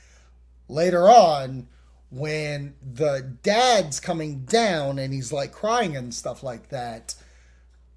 Later 0.68 1.08
on, 1.08 1.68
when 2.10 2.74
the 2.82 3.36
dad's 3.42 4.00
coming 4.00 4.44
down 4.44 4.98
and 4.98 5.12
he's 5.12 5.32
like 5.32 5.52
crying 5.52 5.96
and 5.96 6.12
stuff 6.12 6.42
like 6.42 6.68
that, 6.70 7.14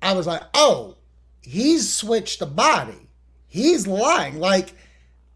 I 0.02 0.14
was 0.14 0.28
like, 0.28 0.44
oh, 0.54 0.98
he's 1.42 1.94
switched 1.94 2.39
the 2.39 2.46
body. 2.46 3.08
He's 3.48 3.88
lying. 3.88 4.39
Like, 4.39 4.74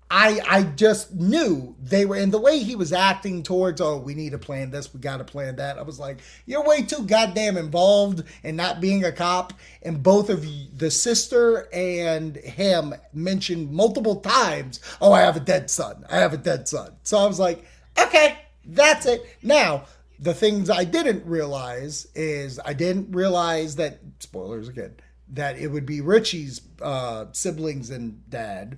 I 0.10 0.39
I 0.47 0.64
just 0.64 1.14
knew 1.16 1.76
they 1.82 2.06
were 2.06 2.16
in 2.16 2.30
the 2.30 2.39
way 2.39 2.60
he 2.60 2.76
was 2.76 2.93
acting 2.93 3.41
towards 3.41 3.82
oh 3.82 3.97
we 3.97 4.14
need 4.14 4.32
to 4.32 4.38
plan 4.38 4.70
this 4.70 4.93
we 4.93 4.99
got 4.99 5.18
to 5.18 5.24
plan 5.24 5.56
that 5.56 5.80
I 5.80 5.82
was 5.82 5.99
like 5.99 6.20
you're 6.45 6.64
way 6.64 6.84
too 6.84 7.06
goddamn 7.06 7.58
involved 7.58 8.24
in 8.43 8.56
not 8.56 8.82
being 8.82 9.03
a 9.03 9.12
cop. 9.12 9.53
And 9.82 10.03
both 10.03 10.30
of 10.30 10.45
you 10.45 10.68
the 10.76 10.91
sister 10.91 11.68
and 11.74 12.36
him 12.38 12.93
mentioned 13.14 13.72
multiple 13.72 14.18
times 14.18 14.80
oh 15.01 15.12
I 15.12 15.22
have 15.22 15.38
a 15.38 15.41
dead 15.41 15.72
son 15.72 16.06
I 16.10 16.18
have 16.18 16.34
a 16.34 16.38
dead 16.38 16.68
son. 16.68 16.93
So 17.03 17.18
I 17.18 17.26
was 17.26 17.39
like 17.39 17.66
okay 17.97 18.38
that's 18.66 19.08
it. 19.08 19.26
Now 19.41 19.86
the 20.20 20.34
things 20.34 20.70
I 20.70 20.84
didn't 20.84 21.26
realize 21.26 22.08
is 22.14 22.60
I 22.64 22.74
didn't 22.74 23.12
realize 23.12 23.76
that 23.78 23.99
spoilers 24.20 24.70
again 24.70 24.95
that 25.34 25.58
it 25.58 25.68
would 25.68 25.88
be 25.88 26.01
Richie's 26.01 26.62
uh, 26.82 27.26
siblings 27.32 27.89
and 27.89 28.30
dad 28.30 28.78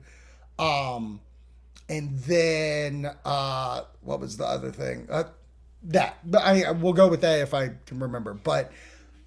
um, 0.59 1.19
and 1.89 2.17
then 2.19 3.09
uh, 3.25 3.81
what 4.01 4.19
was 4.19 4.37
the 4.37 4.45
other 4.45 4.71
thing? 4.71 5.07
Uh, 5.09 5.25
that, 5.83 6.17
but 6.25 6.41
I 6.41 6.71
we'll 6.71 6.93
go 6.93 7.07
with 7.07 7.21
that 7.21 7.39
if 7.39 7.53
I 7.53 7.71
can 7.85 7.99
remember. 7.99 8.33
But 8.33 8.71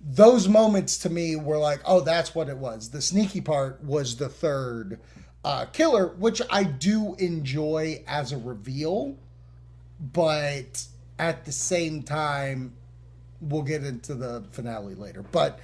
those 0.01 0.49
moments 0.49 0.99
to 0.99 1.11
me 1.11 1.37
were 1.37 1.59
like, 1.59 1.81
oh, 1.85 2.01
that's 2.01 2.35
what 2.35 2.49
it 2.49 2.57
was. 2.57 2.91
The 2.91 3.03
sneaky 3.03 3.41
part 3.41 3.83
was 3.85 4.16
the 4.16 4.28
third 4.28 4.99
uh, 5.45 5.66
killer, 5.66 6.09
which 6.18 6.43
I 6.51 6.64
do 6.64 7.14
enjoy 7.18 8.03
as 8.07 8.33
a 8.33 8.39
reveal, 8.39 9.16
but 10.01 10.85
at 11.18 11.45
the 11.45 11.53
same 11.53 12.03
time, 12.03 12.74
we'll 13.41 13.62
get 13.62 13.85
into 13.85 14.14
the 14.14 14.45
finale 14.53 14.95
later. 14.95 15.22
But 15.22 15.61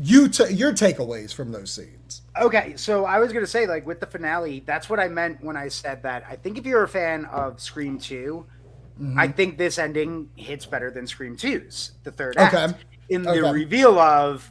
you 0.00 0.28
t- 0.28 0.52
your 0.52 0.72
takeaways 0.72 1.32
from 1.32 1.52
those 1.52 1.70
scenes. 1.70 2.22
Okay, 2.40 2.74
so 2.76 3.04
I 3.04 3.18
was 3.18 3.32
gonna 3.32 3.46
say 3.46 3.66
like 3.66 3.86
with 3.86 4.00
the 4.00 4.06
finale, 4.06 4.62
that's 4.66 4.88
what 4.88 5.00
I 5.00 5.08
meant 5.08 5.42
when 5.42 5.56
I 5.56 5.68
said 5.68 6.02
that. 6.02 6.24
I 6.28 6.36
think 6.36 6.58
if 6.58 6.66
you're 6.66 6.82
a 6.82 6.88
fan 6.88 7.24
of 7.26 7.60
Scream 7.60 7.98
2 7.98 8.46
mm-hmm. 9.00 9.18
I 9.18 9.28
think 9.28 9.58
this 9.58 9.78
ending 9.78 10.30
hits 10.36 10.66
better 10.66 10.90
than 10.90 11.06
Scream 11.06 11.36
2's 11.36 11.92
the 12.04 12.12
third 12.12 12.36
act. 12.36 12.54
Okay. 12.54 12.78
In 13.08 13.22
the 13.22 13.42
reveal 13.52 13.98
of 13.98 14.50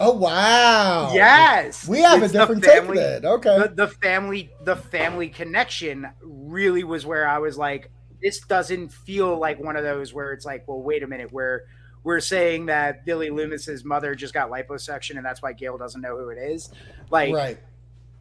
Oh 0.00 0.12
wow! 0.12 1.12
Yes, 1.12 1.86
we 1.86 2.00
have 2.00 2.22
it's 2.22 2.34
a 2.34 2.38
different 2.38 2.64
family, 2.64 2.96
take 2.98 3.22
then. 3.22 3.26
Okay, 3.26 3.58
the, 3.58 3.68
the 3.68 3.88
family, 3.88 4.50
the 4.64 4.74
family 4.74 5.28
connection 5.28 6.08
really 6.22 6.82
was 6.82 7.04
where 7.04 7.28
I 7.28 7.38
was 7.38 7.58
like, 7.58 7.90
this 8.22 8.40
doesn't 8.40 8.90
feel 8.90 9.38
like 9.38 9.60
one 9.60 9.76
of 9.76 9.84
those 9.84 10.14
where 10.14 10.32
it's 10.32 10.46
like, 10.46 10.66
well, 10.66 10.80
wait 10.80 11.02
a 11.02 11.06
minute, 11.06 11.30
where 11.30 11.66
we're 12.04 12.20
saying 12.20 12.66
that 12.66 13.04
Billy 13.04 13.30
Loomis's 13.30 13.84
mother 13.84 14.14
just 14.14 14.34
got 14.34 14.50
liposuction 14.50 15.16
and 15.16 15.24
that's 15.24 15.40
why 15.42 15.52
Gale 15.52 15.78
doesn't 15.78 16.00
know 16.00 16.16
who 16.16 16.30
it 16.30 16.38
is. 16.38 16.70
Like, 17.10 17.34
right. 17.34 17.58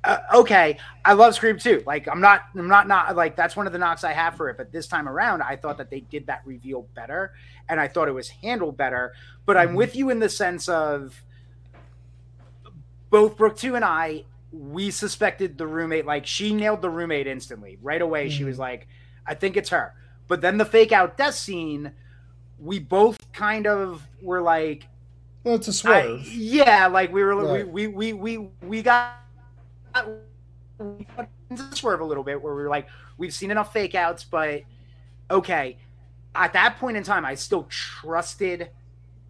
Uh, 0.04 0.18
okay, 0.34 0.80
I 1.06 1.14
love 1.14 1.36
Scream 1.36 1.60
too. 1.60 1.84
Like, 1.86 2.08
I'm 2.08 2.22
not, 2.22 2.42
I'm 2.56 2.68
not, 2.68 2.88
not 2.88 3.16
like 3.16 3.36
that's 3.36 3.56
one 3.56 3.68
of 3.68 3.74
the 3.74 3.80
knocks 3.80 4.04
I 4.04 4.14
have 4.14 4.36
for 4.36 4.50
it. 4.50 4.58
But 4.58 4.72
this 4.72 4.88
time 4.88 5.08
around, 5.08 5.44
I 5.44 5.56
thought 5.56 5.78
that 5.78 5.92
they 5.92 6.00
did 6.00 6.26
that 6.26 6.42
reveal 6.44 6.88
better, 6.96 7.34
and 7.70 7.80
I 7.80 7.88
thought 7.88 8.08
it 8.08 8.14
was 8.14 8.28
handled 8.28 8.78
better. 8.78 9.14
But 9.46 9.58
I'm 9.58 9.70
mm-hmm. 9.70 9.78
with 9.78 9.96
you 9.96 10.10
in 10.10 10.20
the 10.20 10.30
sense 10.30 10.68
of 10.68 11.24
both 13.12 13.38
Brooke 13.38 13.58
two 13.58 13.76
and 13.76 13.86
I, 13.86 14.26
we 14.52 14.90
suspected 14.90 15.60
the 15.60 15.68
roommate. 15.68 16.08
Like, 16.08 16.26
she 16.26 16.52
nailed 16.52 16.82
the 16.82 16.90
roommate 16.90 17.28
instantly, 17.28 17.78
right 17.80 18.02
away. 18.02 18.28
Mm-hmm. 18.28 18.38
She 18.38 18.44
was 18.44 18.58
like, 18.58 18.88
"I 19.28 19.36
think 19.36 19.56
it's 19.56 19.70
her." 19.70 19.94
But 20.28 20.42
then 20.42 20.58
the 20.58 20.66
fake 20.66 20.92
out 20.92 21.16
death 21.16 21.36
scene 21.36 21.92
we 22.62 22.80
both 22.80 23.32
kind 23.34 23.68
of 23.68 24.08
were 24.22 24.42
like, 24.42 24.88
well, 25.44 25.56
it's 25.56 25.68
a 25.68 25.74
swerve. 25.74 26.22
I, 26.22 26.30
yeah, 26.30 26.88
like 26.88 27.12
we 27.12 27.24
were, 27.24 27.36
right. 27.36 27.68
we, 27.68 27.88
we, 27.88 28.14
we, 28.14 28.38
we, 28.38 28.50
we 28.62 28.82
got 28.84 29.16
into 31.50 31.76
swerve 31.76 32.02
a 32.02 32.06
little 32.06 32.24
bit 32.24 32.42
where 32.42 32.56
we 32.56 32.62
were 32.62 32.70
like, 32.70 32.88
we've 33.18 33.34
seen 33.34 33.52
enough 33.52 33.74
fake 33.74 33.96
outs, 33.96 34.24
but 34.24 34.62
okay. 35.30 35.78
At 36.34 36.54
that 36.54 36.78
point 36.78 36.96
in 36.96 37.04
time, 37.04 37.26
I 37.26 37.36
still 37.36 37.64
trusted 37.64 38.70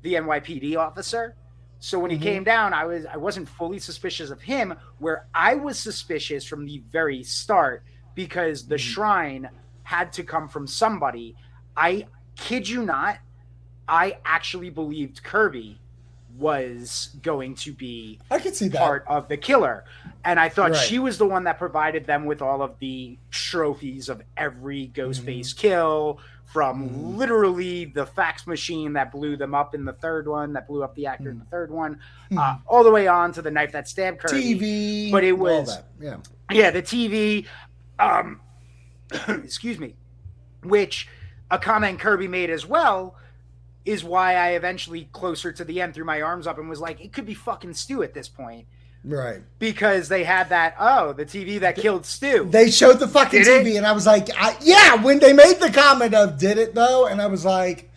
the 0.01 0.15
NYPD 0.15 0.77
officer. 0.77 1.36
So 1.79 1.97
when 1.97 2.11
he 2.11 2.17
mm-hmm. 2.17 2.23
came 2.23 2.43
down, 2.43 2.73
I 2.73 2.86
was 2.86 3.07
I 3.07 3.17
wasn't 3.17 3.49
fully 3.49 3.79
suspicious 3.79 4.29
of 4.29 4.39
him. 4.39 4.75
Where 4.99 5.25
I 5.34 5.55
was 5.55 5.79
suspicious 5.79 6.45
from 6.45 6.65
the 6.65 6.84
very 6.91 7.23
start 7.23 7.84
because 8.13 8.67
the 8.67 8.75
mm-hmm. 8.75 8.82
shrine 8.82 9.49
had 9.82 10.13
to 10.13 10.23
come 10.23 10.47
from 10.47 10.67
somebody. 10.67 11.36
I 11.75 12.05
kid 12.36 12.67
you 12.67 12.84
not, 12.84 13.19
I 13.88 14.17
actually 14.25 14.69
believed 14.69 15.23
Kirby 15.23 15.79
was 16.38 17.09
going 17.21 17.55
to 17.55 17.73
be 17.73 18.19
I 18.29 18.39
could 18.39 18.55
see 18.55 18.69
that. 18.69 18.79
part 18.79 19.05
of 19.07 19.27
the 19.27 19.38
killer. 19.38 19.84
And 20.23 20.39
I 20.39 20.49
thought 20.49 20.71
right. 20.71 20.79
she 20.79 20.99
was 20.99 21.17
the 21.17 21.25
one 21.25 21.43
that 21.43 21.57
provided 21.57 22.05
them 22.05 22.25
with 22.25 22.41
all 22.41 22.61
of 22.61 22.77
the 22.79 23.17
trophies 23.32 24.09
of 24.09 24.21
every 24.38 24.91
Ghostface 24.93 25.47
mm-hmm. 25.47 25.59
kill 25.59 26.19
from 26.45 26.89
mm-hmm. 26.89 27.17
literally 27.17 27.86
the 27.86 28.05
fax 28.05 28.45
machine 28.45 28.93
that 28.93 29.11
blew 29.11 29.38
them 29.38 29.55
up 29.55 29.73
in 29.73 29.86
the 29.86 29.93
third 29.93 30.27
one, 30.27 30.53
that 30.53 30.67
blew 30.67 30.84
up 30.84 30.95
the 30.95 31.05
actor 31.05 31.23
mm-hmm. 31.23 31.32
in 31.32 31.39
the 31.39 31.45
third 31.45 31.71
one, 31.71 31.95
mm-hmm. 31.95 32.38
uh, 32.38 32.57
all 32.67 32.84
the 32.84 32.91
way 32.91 33.07
on 33.07 33.32
to 33.34 33.41
the 33.41 33.51
knife 33.51 33.71
that 33.71 33.88
stabbed 33.88 34.19
Kirby. 34.19 34.55
TV. 34.55 35.11
But 35.11 35.23
it 35.23 35.38
was, 35.38 35.79
yeah. 35.99 36.17
Yeah, 36.51 36.71
the 36.71 36.82
TV. 36.82 37.45
Um, 37.99 38.41
excuse 39.27 39.79
me. 39.79 39.95
Which 40.63 41.07
a 41.52 41.60
comment 41.60 41.99
Kirby 41.99 42.28
made 42.28 42.49
as 42.49 42.66
well 42.66 43.16
is 43.86 44.04
why 44.04 44.36
I 44.36 44.49
eventually 44.52 45.10
closer 45.12 45.52
to 45.52 45.64
the 45.64 45.82
end 45.82 45.93
threw 45.93 46.06
my 46.06 46.22
arms 46.22 46.47
up 46.47 46.58
and 46.58 46.70
was 46.70 46.80
like, 46.80 47.02
it 47.02 47.12
could 47.12 47.26
be 47.26 47.34
fucking 47.34 47.74
Stu 47.74 48.02
at 48.04 48.14
this 48.14 48.28
point. 48.28 48.66
Right. 49.04 49.41
Because 49.60 50.10
they 50.10 50.24
had 50.24 50.49
that, 50.49 50.76
oh, 50.80 51.14
the 51.14 51.26
TV 51.26 51.60
that 51.60 51.76
killed 51.76 52.06
Stu. 52.06 52.47
They 52.49 52.70
showed 52.70 52.99
the 52.99 53.08
fucking 53.08 53.43
did 53.43 53.66
TV, 53.66 53.74
it? 53.74 53.78
and 53.78 53.88
I 53.88 53.91
was 53.91 54.06
like, 54.06 54.30
I, 54.38 54.56
yeah, 54.62 55.04
when 55.04 55.20
they 55.20 55.34
made 55.34 55.60
the 55.60 55.72
comment 55.72 56.14
of, 56.14 56.38
did 56.38 56.58
it 56.58 56.76
though? 56.76 57.08
And 57.08 57.22
I 57.22 57.28
was 57.28 57.43
like, 57.43 57.89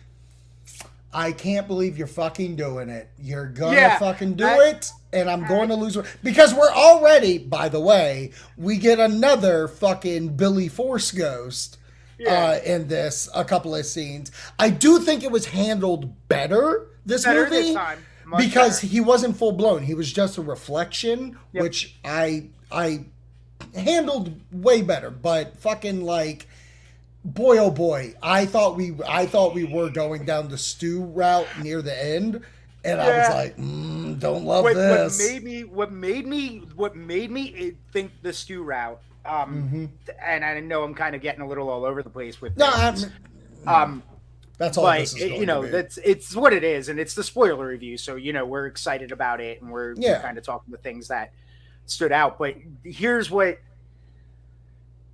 I 1.13 1.31
can't 1.31 1.67
believe 1.67 1.97
you're 1.97 2.07
fucking 2.07 2.57
doing 2.57 2.89
it. 2.89 3.07
You're 3.17 3.47
gonna 3.47 3.77
yeah, 3.77 3.99
fucking 3.99 4.33
do 4.33 4.45
I, 4.45 4.71
it, 4.71 4.91
and 5.13 5.29
I'm 5.29 5.47
going 5.47 5.69
to 5.69 5.75
lose. 5.75 5.97
Because 6.23 6.53
we're 6.53 6.73
already, 6.73 7.37
by 7.37 7.69
the 7.69 7.79
way, 7.79 8.31
we 8.57 8.77
get 8.77 8.99
another 8.99 9.69
fucking 9.69 10.35
Billy 10.35 10.67
Force 10.67 11.11
ghost 11.11 11.77
yeah. 12.17 12.33
uh, 12.33 12.59
in 12.65 12.87
this 12.87 13.29
a 13.35 13.45
couple 13.45 13.75
of 13.75 13.85
scenes. 13.85 14.31
I 14.57 14.69
do 14.69 14.99
think 14.99 15.23
it 15.23 15.31
was 15.31 15.47
handled 15.47 16.27
better 16.27 16.87
this 17.05 17.23
better 17.23 17.43
movie 17.43 17.73
this 17.73 17.77
because 18.37 18.81
better. 18.81 18.87
he 18.87 18.99
wasn't 19.01 19.37
full 19.37 19.51
blown. 19.51 19.83
He 19.83 19.93
was 19.93 20.11
just 20.11 20.37
a 20.37 20.41
reflection, 20.41 21.37
yep. 21.51 21.63
which 21.63 21.95
I 22.03 22.49
I 22.71 23.05
handled 23.75 24.39
way 24.51 24.81
better. 24.81 25.09
But 25.09 25.57
fucking 25.57 26.03
like 26.03 26.47
boy 27.25 27.57
oh 27.57 27.71
boy 27.71 28.13
i 28.21 28.45
thought 28.45 28.75
we 28.75 28.95
i 29.09 29.25
thought 29.25 29.55
we 29.55 29.63
were 29.63 29.89
going 29.89 30.25
down 30.25 30.47
the 30.47 30.57
Stu 30.59 31.03
route 31.03 31.47
near 31.63 31.81
the 31.81 32.05
end 32.05 32.35
and 32.83 32.99
yeah. 32.99 33.03
i 33.03 33.17
was 33.17 33.29
like 33.29 33.57
mm, 33.57 34.19
don't 34.19 34.45
love 34.45 34.63
what, 34.63 34.75
this 34.75 35.17
what 35.17 35.33
made 35.33 35.43
me 35.43 35.63
what 35.63 35.91
made 35.91 36.27
me 36.27 36.61
what 36.75 36.95
made 36.95 37.31
me 37.31 37.73
think 37.91 38.11
the 38.21 38.31
Stu 38.31 38.61
route 38.61 39.01
um, 39.25 39.63
mm-hmm. 39.63 39.85
And 40.25 40.45
I 40.45 40.59
know 40.59 40.83
I'm 40.83 40.93
kind 40.93 41.15
of 41.15 41.21
getting 41.21 41.41
a 41.41 41.47
little 41.47 41.69
all 41.69 41.85
over 41.85 42.03
the 42.03 42.09
place 42.09 42.41
with 42.41 42.57
no, 42.57 42.95
um, 43.67 44.03
that's 44.57 44.77
all. 44.77 44.85
But 44.85 45.13
you 45.19 45.45
know, 45.45 45.65
that's 45.65 45.97
it's 46.03 46.35
what 46.35 46.53
it 46.53 46.63
is, 46.63 46.89
and 46.89 46.99
it's 46.99 47.13
the 47.13 47.23
spoiler 47.23 47.67
review. 47.67 47.97
So 47.97 48.15
you 48.15 48.33
know, 48.33 48.45
we're 48.45 48.67
excited 48.67 49.11
about 49.11 49.41
it, 49.41 49.61
and 49.61 49.71
we're, 49.71 49.93
yeah. 49.95 50.21
kind 50.21 50.37
of 50.37 50.43
talking 50.43 50.71
the 50.71 50.77
things 50.77 51.07
that 51.09 51.33
stood 51.85 52.11
out. 52.11 52.37
But 52.37 52.55
here's 52.83 53.29
what. 53.29 53.59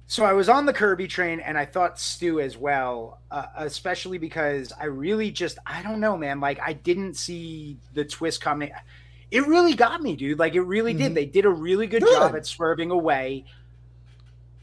So 0.07 0.26
I 0.26 0.34
was 0.34 0.49
on 0.49 0.66
the 0.66 0.74
Kirby 0.74 1.07
train, 1.07 1.39
and 1.39 1.57
I 1.57 1.66
thought 1.66 1.97
Stu 1.97 2.41
as 2.41 2.57
well, 2.57 3.22
uh, 3.32 3.45
especially 3.55 4.18
because 4.18 4.74
I 4.80 4.86
really 4.86 5.32
just 5.32 5.57
I 5.66 5.82
don't 5.82 5.99
know, 5.99 6.18
man. 6.18 6.39
Like 6.39 6.59
I 6.62 6.74
didn't 6.74 7.16
see 7.16 7.78
the 7.93 8.05
twist 8.05 8.41
coming. 8.41 8.72
It 9.32 9.47
really 9.47 9.74
got 9.74 10.01
me, 10.01 10.18
dude. 10.18 10.38
Like 10.38 10.55
it 10.55 10.62
really 10.62 10.93
mm-hmm. 10.93 11.03
did. 11.03 11.16
They 11.16 11.26
did 11.26 11.45
a 11.45 11.49
really 11.49 11.88
good, 11.88 12.03
good. 12.03 12.14
job 12.14 12.36
at 12.36 12.45
swerving 12.45 12.91
away 12.91 13.45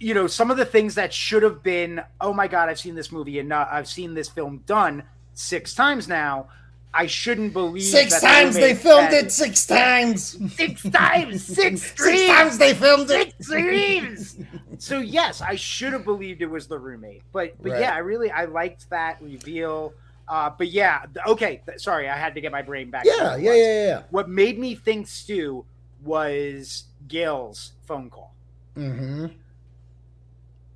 you 0.01 0.15
know, 0.15 0.27
some 0.27 0.51
of 0.51 0.57
the 0.57 0.65
things 0.65 0.95
that 0.95 1.13
should 1.13 1.43
have 1.43 1.63
been, 1.63 2.03
oh 2.21 2.33
my 2.33 2.49
God, 2.49 2.69
I've 2.69 2.79
seen 2.79 2.95
this 2.95 3.11
movie 3.11 3.39
and 3.39 3.53
I've 3.53 3.89
seen 3.89 4.15
this 4.15 4.29
film 4.29 4.63
done 4.67 5.03
six 5.35 5.75
times 5.75 6.09
now. 6.09 6.49
I 6.95 7.07
shouldn't 7.07 7.53
believe 7.53 7.85
six 7.85 8.19
times 8.21 8.55
they 8.55 8.75
filmed 8.75 9.13
it 9.13 9.31
six 9.31 9.67
times. 9.67 10.39
Six 10.55 10.83
times, 10.85 11.45
six 11.45 11.83
Six 11.97 12.27
times 12.27 12.59
they 12.59 12.73
filmed 12.73 13.11
it. 13.11 13.35
Six 13.41 13.47
streams. 13.47 14.37
so 14.79 14.99
yes, 14.99 15.43
I 15.43 15.55
should 15.55 15.93
have 15.93 16.05
believed 16.05 16.41
it 16.41 16.47
was 16.47 16.67
the 16.67 16.79
roommate. 16.79 17.23
But 17.31 17.63
but 17.63 17.73
right. 17.73 17.81
yeah, 17.83 17.95
I 17.95 17.99
really 17.99 18.31
I 18.31 18.47
liked 18.47 18.89
that 18.89 19.21
reveal. 19.21 19.93
Uh, 20.29 20.51
but 20.57 20.69
yeah, 20.69 21.05
okay. 21.27 21.61
Sorry, 21.77 22.09
I 22.09 22.17
had 22.17 22.35
to 22.37 22.41
get 22.41 22.53
my 22.53 22.63
brain 22.63 22.91
back. 22.91 23.05
Yeah, 23.05 23.37
yeah, 23.37 23.55
yeah, 23.55 23.87
yeah. 23.87 24.03
What 24.11 24.31
made 24.31 24.59
me 24.59 24.75
think 24.75 25.09
Stu 25.09 25.67
was 26.03 26.85
Gale's 27.07 27.73
phone 27.87 28.09
call. 28.09 28.35
Mm-hmm 28.77 29.27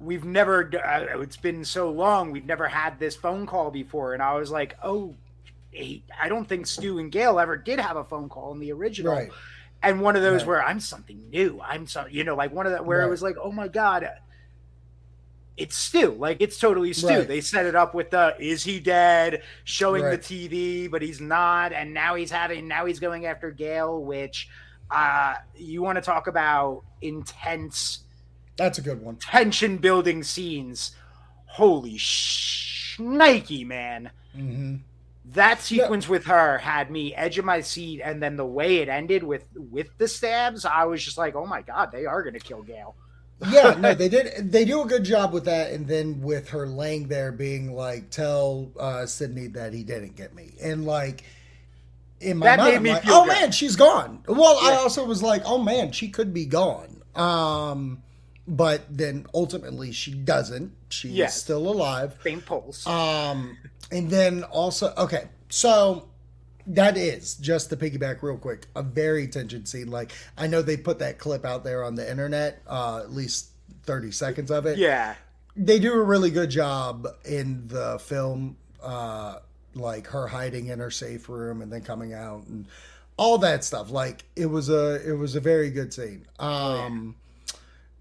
we've 0.03 0.25
never 0.25 0.71
uh, 0.85 1.21
it's 1.21 1.37
been 1.37 1.65
so 1.65 1.91
long 1.91 2.31
we've 2.31 2.47
never 2.47 2.67
had 2.69 2.99
this 2.99 3.15
phone 3.17 3.47
call 3.47 3.71
before 3.71 4.15
and 4.15 4.23
i 4.23 4.35
was 4.35 4.51
like 4.51 4.77
oh 4.83 5.15
i 6.21 6.29
don't 6.29 6.49
think 6.49 6.67
stu 6.67 6.99
and 6.99 7.13
gale 7.13 7.39
ever 7.39 7.57
did 7.57 7.79
have 7.79 7.97
a 7.97 8.05
phone 8.05 8.29
call 8.29 8.53
in 8.53 8.59
the 8.59 8.73
original 8.73 9.15
right. 9.15 9.31
and 9.83 10.01
one 10.01 10.17
of 10.17 10.23
those 10.23 10.41
Right. 10.43 10.49
where 10.49 10.65
I'm 10.65 10.81
something 10.81 11.31
new. 11.31 11.61
I'm 11.63 11.87
so 11.87 12.07
you 12.11 12.25
know, 12.25 12.35
like 12.37 12.53
one 12.53 12.67
of 12.67 12.73
that 12.73 12.85
where 12.85 12.99
Right. 12.99 13.07
it 13.07 13.11
was 13.11 13.23
like, 13.23 13.37
oh 13.43 13.51
my 13.51 13.69
god, 13.69 14.09
it's 15.57 15.77
Stu. 15.77 16.13
Like 16.13 16.39
it's 16.41 16.59
totally 16.59 16.93
Stu. 16.93 17.25
They 17.25 17.41
set 17.41 17.67
it 17.67 17.75
up 17.75 17.95
with 17.95 18.11
the 18.11 18.35
is 18.39 18.65
he 18.65 18.81
dead, 18.81 19.43
showing 19.65 20.03
the 20.05 20.19
TV, 20.19 20.91
but 20.91 21.03
he's 21.03 21.21
not, 21.21 21.73
and 21.73 21.93
now 21.93 22.15
he's 22.15 22.31
having 22.31 22.69
now 22.69 22.87
he's 22.87 23.01
going 23.01 23.27
after 23.27 23.51
Gale, 23.51 24.03
which 24.03 24.49
uh 24.91 25.35
you 25.57 25.83
want 25.83 25.97
to 25.97 26.03
talk 26.03 26.27
about 26.27 26.83
intense 27.01 28.02
That's 28.63 28.79
a 28.79 28.83
good 28.83 29.03
one. 29.03 29.19
tension 29.21 29.79
building 29.79 30.23
scenes. 30.23 30.93
Holy 31.47 31.97
shnikey, 31.99 33.67
man. 33.67 34.13
hmm 34.35 34.85
That 35.25 35.61
sequence 35.61 36.09
with 36.09 36.25
her 36.27 36.59
had 36.59 36.91
me 36.91 37.15
edge 37.15 37.39
of 37.39 37.45
my 37.45 37.61
seat, 37.61 38.01
and 38.05 38.21
then 38.23 38.37
the 38.37 38.47
way 38.47 38.79
it 38.79 38.89
ended 38.89 39.23
with 39.23 39.49
with 39.57 39.97
the 39.99 40.09
stabs, 40.09 40.65
I 40.65 40.85
was 40.85 41.05
just 41.05 41.17
like, 41.19 41.35
"Oh 41.37 41.47
my 41.47 41.63
god, 41.63 41.91
they 41.93 42.07
are 42.07 42.23
gonna 42.25 42.41
kill 42.41 42.63
Gale." 42.63 42.97
yeah, 43.41 43.75
no, 43.79 43.93
they 43.95 44.09
did. 44.09 44.53
They 44.53 44.65
do 44.65 44.83
a 44.83 44.87
good 44.87 45.05
job 45.05 45.33
with 45.33 45.45
that, 45.47 45.73
and 45.73 45.87
then 45.89 46.21
with 46.21 46.51
her 46.51 46.67
laying 46.67 47.09
there, 47.09 47.33
being 47.33 47.75
like, 47.75 48.11
"Tell 48.11 48.71
uh, 48.79 49.07
Sidney 49.07 49.49
that 49.49 49.73
he 49.73 49.83
didn't 49.83 50.15
get 50.17 50.35
me," 50.35 50.55
and 50.63 50.85
like 50.87 51.25
in 52.21 52.39
my 52.39 52.49
That 52.49 52.61
mind, 52.61 52.77
I'm 52.77 52.87
like, 52.87 53.05
"Oh 53.09 53.25
good. 53.25 53.39
man, 53.41 53.53
she's 53.53 53.77
gone." 53.77 54.25
Well, 54.29 54.59
I 54.61 54.77
also 54.77 55.05
was 55.05 55.23
like, 55.23 55.43
"Oh 55.47 55.59
man, 55.59 55.93
she 55.93 56.09
could 56.09 56.35
be 56.35 56.47
gone." 56.47 57.03
Um, 57.15 58.03
but 58.47 58.83
then 58.91 59.27
ultimately, 59.35 59.93
she 59.93 60.13
doesn't. 60.15 60.73
She's 60.89 61.13
Yes. 61.13 61.37
still 61.41 61.69
alive. 61.69 62.15
Faint 62.23 62.45
pulse. 62.47 62.87
Um, 62.87 63.57
and 63.91 64.11
then 64.11 64.43
also, 64.45 64.93
okay, 64.99 65.29
so 65.49 66.09
that 66.67 66.97
is 66.97 67.35
just 67.35 67.71
to 67.71 67.77
piggyback 67.77 68.23
real 68.23 68.37
quick, 68.39 68.67
a 68.77 68.83
very 68.83 69.27
tension 69.29 69.67
scene. 69.67 69.91
Like 69.91 70.13
I 70.37 70.47
know 70.47 70.63
they 70.63 70.77
put 70.77 70.99
that 71.01 71.19
clip 71.19 71.45
out 71.45 71.65
there 71.65 71.83
on 71.85 71.95
the 71.95 72.09
internet, 72.09 72.63
uh, 72.67 72.99
at 73.05 73.13
least 73.13 73.49
thirty 73.85 74.11
seconds 74.13 74.51
of 74.51 74.67
it. 74.67 74.79
yeah, 74.79 75.15
They 75.57 75.79
do 75.79 75.93
a 75.93 76.03
really 76.03 76.31
good 76.31 76.51
job 76.51 77.07
in 77.25 77.67
the 77.69 77.99
film, 77.99 78.57
uh, 78.83 79.37
like 79.75 80.07
her 80.09 80.27
hiding 80.29 80.69
in 80.69 80.79
her 80.79 80.91
safe 80.91 81.29
room 81.29 81.63
and 81.63 81.73
then 81.73 81.81
coming 81.83 82.13
out 82.15 82.47
and 82.47 82.67
all 83.17 83.39
that 83.39 83.65
stuff. 83.65 83.91
Like 83.91 84.25
it 84.37 84.47
was 84.47 84.69
a 84.69 85.01
it 85.09 85.13
was 85.15 85.35
a 85.37 85.41
very 85.41 85.71
good 85.71 85.93
scene. 85.93 86.27
Um. 86.39 87.17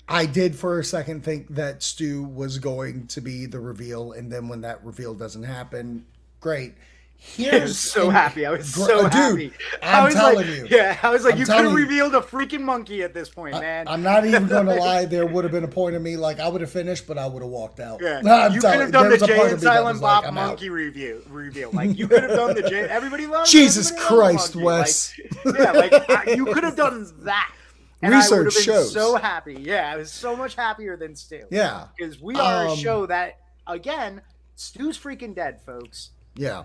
I 0.07 0.25
did 0.25 0.55
for 0.55 0.79
a 0.79 0.83
second 0.83 1.23
think 1.23 1.47
that 1.55 1.83
Stu 1.83 2.23
was 2.23 2.57
going 2.59 3.07
to 3.07 3.21
be 3.21 3.45
the 3.45 3.59
reveal, 3.59 4.11
and 4.11 4.31
then 4.31 4.47
when 4.49 4.61
that 4.61 4.83
reveal 4.83 5.13
doesn't 5.13 5.43
happen, 5.43 6.05
great. 6.39 6.73
I 7.21 7.23
Here's 7.23 7.61
was 7.63 7.77
so 7.79 8.09
happy. 8.09 8.47
I 8.47 8.51
was 8.51 8.73
Gr- 8.73 8.81
so 8.85 9.03
dude, 9.03 9.13
happy. 9.13 9.53
I 9.83 9.99
I'm 9.99 10.05
was 10.05 10.13
telling 10.15 10.35
like, 10.37 10.47
you. 10.47 10.67
yeah, 10.71 10.97
I 11.03 11.11
was 11.11 11.23
like, 11.23 11.35
I'm 11.35 11.39
you 11.39 11.45
could 11.45 11.65
have 11.65 11.73
revealed 11.75 12.15
a 12.15 12.19
freaking 12.19 12.61
monkey 12.61 13.03
at 13.03 13.13
this 13.13 13.29
point, 13.29 13.53
man. 13.59 13.87
I'm 13.87 14.01
not 14.01 14.25
even 14.25 14.47
going 14.47 14.65
to 14.73 14.73
lie. 14.73 15.05
There 15.05 15.27
would 15.27 15.43
have 15.43 15.51
been 15.51 15.63
a 15.63 15.67
point 15.67 15.95
of 15.95 16.01
me 16.01 16.17
like 16.17 16.39
I 16.39 16.47
would 16.47 16.61
have 16.61 16.71
finished, 16.71 17.05
but 17.05 17.19
I 17.19 17.27
would 17.27 17.43
have 17.43 17.51
walked 17.51 17.79
out. 17.79 17.99
yeah. 18.01 18.21
No, 18.21 18.33
I'm 18.33 18.53
you 18.53 18.59
could 18.59 18.79
have 18.79 18.91
done 18.91 19.03
the 19.05 19.11
was 19.11 19.21
a 19.21 19.27
part 19.27 19.37
Jay 19.37 19.49
and 19.51 19.61
Silent 19.61 19.93
was 19.95 20.01
like, 20.01 20.23
Bob 20.23 20.25
out. 20.25 20.33
monkey 20.33 20.69
review 20.69 21.21
reveal. 21.29 21.69
Like 21.71 21.95
you 21.95 22.07
could 22.07 22.23
have 22.23 22.31
done 22.31 22.55
the 22.55 22.63
Jay. 22.67 22.89
Everybody 22.89 23.27
loves 23.27 23.51
Jesus 23.51 23.91
everybody 23.91 24.07
Christ, 24.15 24.55
monkey. 24.55 24.65
Wes. 24.65 25.13
Like, 25.45 25.57
yeah, 25.59 25.71
like 25.73 26.09
I, 26.09 26.33
you 26.33 26.45
could 26.45 26.63
have 26.63 26.75
done 26.75 27.07
that. 27.19 27.53
And 28.01 28.13
I 28.15 28.17
would 28.29 28.37
have 28.37 28.45
Research 28.45 28.63
shows. 28.65 28.93
so 28.93 29.15
happy. 29.15 29.55
Yeah, 29.59 29.91
I 29.93 29.97
was 29.97 30.11
so 30.11 30.35
much 30.35 30.55
happier 30.55 30.97
than 30.97 31.15
Stu. 31.15 31.41
Yeah, 31.51 31.87
because 31.97 32.19
we 32.19 32.35
are 32.35 32.65
a 32.65 32.71
Um, 32.71 32.77
show 32.77 33.05
that 33.05 33.37
again, 33.67 34.21
Stu's 34.55 34.97
freaking 34.97 35.35
dead, 35.35 35.61
folks. 35.65 36.11
yeah. 36.35 36.63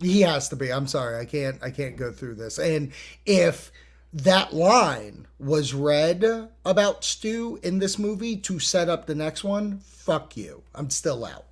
He 0.00 0.20
has 0.20 0.50
to 0.50 0.56
be. 0.56 0.70
I'm 0.70 0.86
sorry. 0.86 1.18
I 1.18 1.24
can't. 1.24 1.62
I 1.62 1.70
can't 1.70 1.96
go 1.96 2.12
through 2.12 2.34
this. 2.34 2.58
And 2.58 2.92
if 3.24 3.72
that 4.12 4.52
line 4.52 5.26
was 5.38 5.72
read 5.72 6.22
about 6.66 7.02
Stu 7.02 7.58
in 7.62 7.78
this 7.78 7.98
movie 7.98 8.36
to 8.36 8.58
set 8.58 8.90
up 8.90 9.06
the 9.06 9.14
next 9.14 9.42
one, 9.42 9.78
fuck 9.78 10.36
you. 10.36 10.62
I'm 10.74 10.90
still 10.90 11.24
out. 11.24 11.46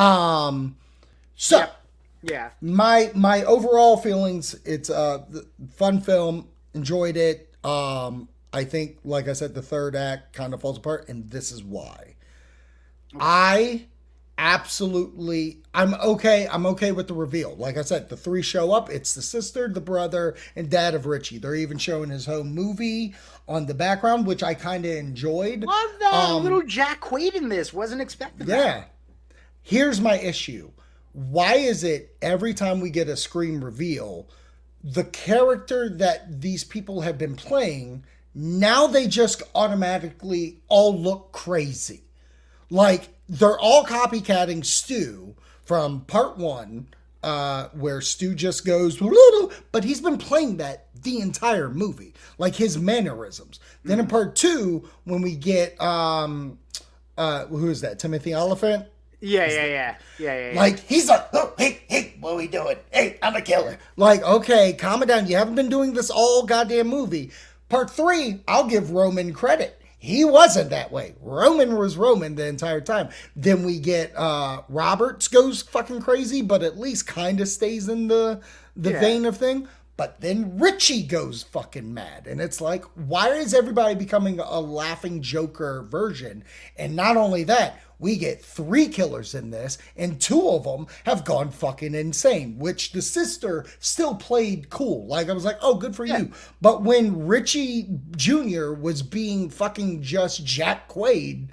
Um. 0.00 0.76
So. 1.34 1.58
Yep. 1.58 1.74
Yeah, 2.22 2.50
my 2.60 3.10
my 3.14 3.44
overall 3.44 3.96
feelings 3.96 4.54
it's 4.64 4.90
a 4.90 5.24
fun 5.76 6.00
film 6.00 6.48
enjoyed 6.74 7.16
it 7.16 7.54
um 7.64 8.28
i 8.52 8.64
think 8.64 8.98
like 9.04 9.28
i 9.28 9.32
said 9.32 9.54
the 9.54 9.62
third 9.62 9.94
act 9.96 10.32
kind 10.32 10.54
of 10.54 10.60
falls 10.60 10.78
apart 10.78 11.08
and 11.08 11.30
this 11.30 11.50
is 11.52 11.62
why 11.62 12.14
i 13.18 13.84
absolutely 14.36 15.58
i'm 15.74 15.94
okay 15.94 16.46
i'm 16.52 16.64
okay 16.64 16.92
with 16.92 17.08
the 17.08 17.14
reveal 17.14 17.56
like 17.56 17.76
i 17.76 17.82
said 17.82 18.08
the 18.08 18.16
three 18.16 18.42
show 18.42 18.70
up 18.72 18.88
it's 18.88 19.14
the 19.14 19.22
sister 19.22 19.66
the 19.68 19.80
brother 19.80 20.36
and 20.54 20.70
dad 20.70 20.94
of 20.94 21.06
richie 21.06 21.38
they're 21.38 21.56
even 21.56 21.76
showing 21.76 22.08
his 22.08 22.26
home 22.26 22.54
movie 22.54 23.14
on 23.48 23.66
the 23.66 23.74
background 23.74 24.26
which 24.26 24.42
i 24.44 24.54
kind 24.54 24.84
of 24.84 24.92
enjoyed 24.92 25.64
love 25.64 25.90
that 25.98 26.12
Um, 26.12 26.42
little 26.44 26.62
Jack 26.62 27.00
Quaid 27.00 27.34
in 27.34 27.48
this. 27.48 27.72
Wasn't 27.72 28.00
expecting 28.00 28.46
that. 28.46 28.56
yeah. 28.56 28.84
Here's 29.62 30.00
my 30.00 30.18
issue. 30.18 30.70
Why 31.12 31.54
is 31.54 31.82
it 31.84 32.16
every 32.22 32.54
time 32.54 32.80
we 32.80 32.90
get 32.90 33.08
a 33.08 33.16
scream 33.16 33.62
reveal, 33.64 34.28
the 34.84 35.04
character 35.04 35.88
that 35.96 36.40
these 36.40 36.62
people 36.64 37.00
have 37.02 37.18
been 37.18 37.34
playing, 37.36 38.04
now 38.34 38.86
they 38.86 39.06
just 39.06 39.42
automatically 39.54 40.60
all 40.68 40.98
look 40.98 41.32
crazy? 41.32 42.02
Like 42.70 43.08
they're 43.28 43.58
all 43.58 43.84
copycatting 43.84 44.64
Stu 44.64 45.34
from 45.64 46.02
part 46.02 46.38
one, 46.38 46.88
uh, 47.22 47.68
where 47.74 48.00
Stu 48.00 48.34
just 48.34 48.64
goes, 48.64 49.00
but 49.72 49.84
he's 49.84 50.00
been 50.00 50.18
playing 50.18 50.58
that 50.58 50.86
the 51.02 51.20
entire 51.20 51.68
movie, 51.68 52.14
like 52.38 52.54
his 52.54 52.78
mannerisms. 52.78 53.60
Then 53.84 54.00
in 54.00 54.06
part 54.06 54.36
two, 54.36 54.88
when 55.04 55.22
we 55.22 55.34
get 55.34 55.80
um, 55.80 56.58
uh, 57.16 57.46
who 57.46 57.68
is 57.68 57.80
that? 57.80 57.98
Timothy 57.98 58.34
Olyphant. 58.34 58.86
Yeah, 59.20 59.46
yeah, 59.46 59.64
yeah, 59.64 59.64
yeah, 59.66 59.96
yeah. 60.18 60.52
yeah. 60.52 60.60
Like 60.60 60.78
he's 60.78 61.08
like, 61.08 61.26
oh, 61.32 61.52
hey, 61.58 61.82
hey, 61.88 62.14
what 62.20 62.34
are 62.34 62.36
we 62.36 62.46
doing? 62.46 62.76
Hey, 62.92 63.18
I'm 63.20 63.34
a 63.34 63.42
killer. 63.42 63.76
Like, 63.96 64.22
okay, 64.22 64.72
calm 64.74 65.02
it 65.02 65.06
down. 65.06 65.26
You 65.26 65.36
haven't 65.36 65.56
been 65.56 65.68
doing 65.68 65.92
this 65.92 66.10
all 66.10 66.46
goddamn 66.46 66.86
movie. 66.86 67.32
Part 67.68 67.90
three, 67.90 68.40
I'll 68.48 68.66
give 68.66 68.90
Roman 68.92 69.32
credit. 69.32 69.80
He 69.98 70.24
wasn't 70.24 70.70
that 70.70 70.92
way. 70.92 71.14
Roman 71.20 71.76
was 71.76 71.96
Roman 71.96 72.36
the 72.36 72.46
entire 72.46 72.80
time. 72.80 73.08
Then 73.34 73.64
we 73.64 73.78
get 73.80 74.12
uh 74.16 74.62
Roberts 74.68 75.26
goes 75.28 75.62
fucking 75.62 76.00
crazy, 76.00 76.40
but 76.40 76.62
at 76.62 76.78
least 76.78 77.06
kind 77.06 77.40
of 77.40 77.48
stays 77.48 77.88
in 77.88 78.08
the 78.08 78.40
the 78.76 78.92
Yeah. 78.92 79.00
vein 79.00 79.24
of 79.26 79.36
thing. 79.36 79.66
But 79.96 80.20
then 80.20 80.56
Richie 80.60 81.02
goes 81.02 81.42
fucking 81.42 81.92
mad. 81.92 82.28
And 82.28 82.40
it's 82.40 82.60
like, 82.60 82.84
why 82.94 83.30
is 83.30 83.52
everybody 83.52 83.96
becoming 83.96 84.38
a 84.38 84.60
laughing 84.60 85.20
Joker 85.22 85.84
version? 85.90 86.44
And 86.76 86.94
not 86.94 87.16
only 87.16 87.42
that, 87.44 87.80
we 87.98 88.16
get 88.16 88.44
three 88.44 88.88
killers 88.88 89.34
in 89.34 89.50
this, 89.50 89.78
and 89.96 90.20
two 90.20 90.48
of 90.48 90.64
them 90.64 90.86
have 91.04 91.24
gone 91.24 91.50
fucking 91.50 91.94
insane, 91.94 92.58
which 92.58 92.92
the 92.92 93.02
sister 93.02 93.66
still 93.80 94.14
played 94.14 94.70
cool. 94.70 95.06
Like, 95.06 95.28
I 95.28 95.32
was 95.32 95.44
like, 95.44 95.58
oh, 95.62 95.74
good 95.74 95.96
for 95.96 96.04
you. 96.04 96.30
But 96.60 96.82
when 96.82 97.26
Richie 97.26 97.88
Jr. 98.16 98.72
was 98.72 99.02
being 99.02 99.50
fucking 99.50 100.02
just 100.02 100.44
Jack 100.44 100.88
Quaid, 100.88 101.48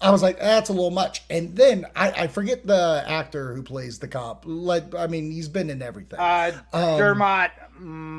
I 0.00 0.10
was 0.12 0.22
like, 0.22 0.38
that's 0.38 0.68
a 0.70 0.72
little 0.72 0.92
much. 0.92 1.24
And 1.28 1.56
then 1.56 1.84
I, 1.96 2.12
I 2.12 2.26
forget 2.28 2.64
the 2.64 3.02
actor 3.04 3.52
who 3.52 3.64
plays 3.64 3.98
the 3.98 4.06
cop. 4.06 4.44
Like, 4.46 4.94
I 4.94 5.08
mean, 5.08 5.32
he's 5.32 5.48
been 5.48 5.70
in 5.70 5.82
everything. 5.82 6.20
uh, 6.20 6.52
Um, 6.72 6.98
Dermot. 6.98 7.50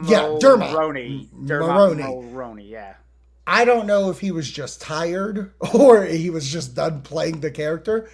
yeah, 0.10 0.36
Dermot. 0.42 0.68
Mulroney. 0.72 1.30
M- 1.32 1.46
Dermot 1.46 1.70
Mulroney. 1.70 2.34
Mulroney. 2.34 2.70
Yeah. 2.70 2.96
I 3.52 3.66
don't 3.66 3.88
know 3.88 4.12
if 4.12 4.20
he 4.20 4.32
was 4.32 4.50
just 4.50 4.80
tired 4.80 5.52
or 5.74 6.04
he 6.04 6.30
was 6.30 6.52
just 6.52 6.76
done 6.76 7.02
playing 7.02 7.40
the 7.40 7.50
character. 7.50 8.08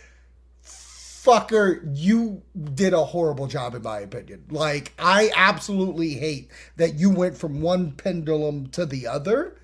Fucker, 0.64 1.82
you 1.94 2.42
did 2.74 2.94
a 2.94 3.04
horrible 3.04 3.48
job, 3.48 3.76
in 3.76 3.82
my 3.82 4.00
opinion. 4.00 4.46
Like, 4.50 4.94
I 4.98 5.32
absolutely 5.36 6.14
hate 6.14 6.52
that 6.78 6.96
you 6.96 7.10
went 7.10 7.36
from 7.38 7.62
one 7.62 7.92
pendulum 7.92 8.68
to 8.70 8.86
the 8.86 9.08
other, 9.08 9.60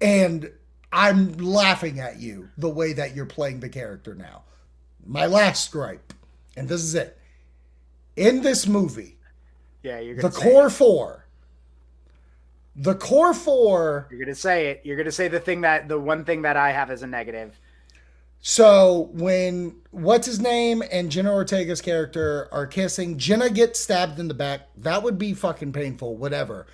and 0.00 0.52
I'm 0.92 1.32
laughing 1.38 1.98
at 1.98 2.20
you 2.20 2.50
the 2.56 2.68
way 2.68 2.92
that 2.92 3.16
you're 3.16 3.26
playing 3.26 3.60
the 3.60 3.68
character 3.70 4.14
now. 4.14 4.42
My 5.04 5.26
last 5.26 5.72
gripe, 5.72 6.12
and 6.56 6.68
this 6.68 6.82
is 6.82 6.94
it. 6.94 7.18
In 8.14 8.42
this 8.42 8.66
movie, 8.68 9.16
Yeah, 9.82 9.98
you're 9.98 10.16
the 10.20 10.30
core 10.30 10.66
It. 10.66 10.70
four, 10.70 11.25
the 12.76 12.94
core 12.94 13.32
four 13.34 14.06
You're 14.10 14.20
gonna 14.20 14.34
say 14.34 14.68
it. 14.68 14.82
You're 14.84 14.96
gonna 14.96 15.10
say 15.12 15.28
the 15.28 15.40
thing 15.40 15.62
that 15.62 15.88
the 15.88 15.98
one 15.98 16.24
thing 16.24 16.42
that 16.42 16.56
I 16.56 16.72
have 16.72 16.90
as 16.90 17.02
a 17.02 17.06
negative. 17.06 17.58
So 18.40 19.08
when 19.12 19.76
what's 19.90 20.26
his 20.26 20.40
name 20.40 20.82
and 20.92 21.10
Jenna 21.10 21.32
Ortega's 21.32 21.80
character 21.80 22.48
are 22.52 22.66
kissing, 22.66 23.18
Jenna 23.18 23.50
gets 23.50 23.80
stabbed 23.80 24.18
in 24.20 24.28
the 24.28 24.34
back. 24.34 24.68
That 24.76 25.02
would 25.02 25.18
be 25.18 25.34
fucking 25.34 25.72
painful, 25.72 26.16
whatever. 26.16 26.66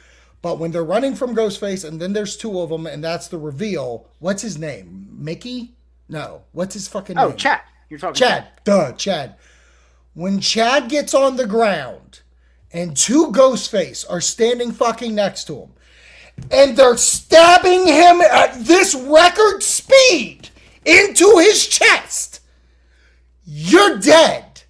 But 0.42 0.58
when 0.58 0.72
they're 0.72 0.84
running 0.84 1.14
from 1.14 1.36
Ghostface 1.36 1.86
and 1.86 2.00
then 2.00 2.12
there's 2.12 2.36
two 2.36 2.60
of 2.60 2.68
them 2.68 2.86
and 2.86 3.02
that's 3.02 3.28
the 3.28 3.38
reveal, 3.38 4.08
what's 4.18 4.42
his 4.42 4.58
name? 4.58 5.06
Mickey? 5.12 5.74
No. 6.08 6.42
What's 6.50 6.74
his 6.74 6.88
fucking 6.88 7.16
Oh, 7.16 7.26
name? 7.26 7.32
Oh, 7.32 7.36
Chad. 7.36 7.60
You're 7.88 8.00
talking 8.00 8.14
Chad. 8.14 8.48
Duh, 8.64 8.92
Chad. 8.92 9.36
When 10.14 10.40
Chad 10.40 10.88
gets 10.90 11.14
on 11.14 11.36
the 11.36 11.46
ground 11.46 12.20
and 12.72 12.96
two 12.96 13.28
Ghostface 13.28 14.04
are 14.10 14.20
standing 14.20 14.72
fucking 14.72 15.14
next 15.14 15.44
to 15.44 15.60
him, 15.60 15.72
and 16.50 16.76
they're 16.76 16.96
stabbing 16.96 17.86
him 17.86 18.20
at 18.20 18.64
this 18.64 18.94
record 18.94 19.62
speed 19.62 20.50
into 20.84 21.38
his 21.38 21.66
chest, 21.66 22.40
you're 23.44 23.98
dead. 23.98 24.62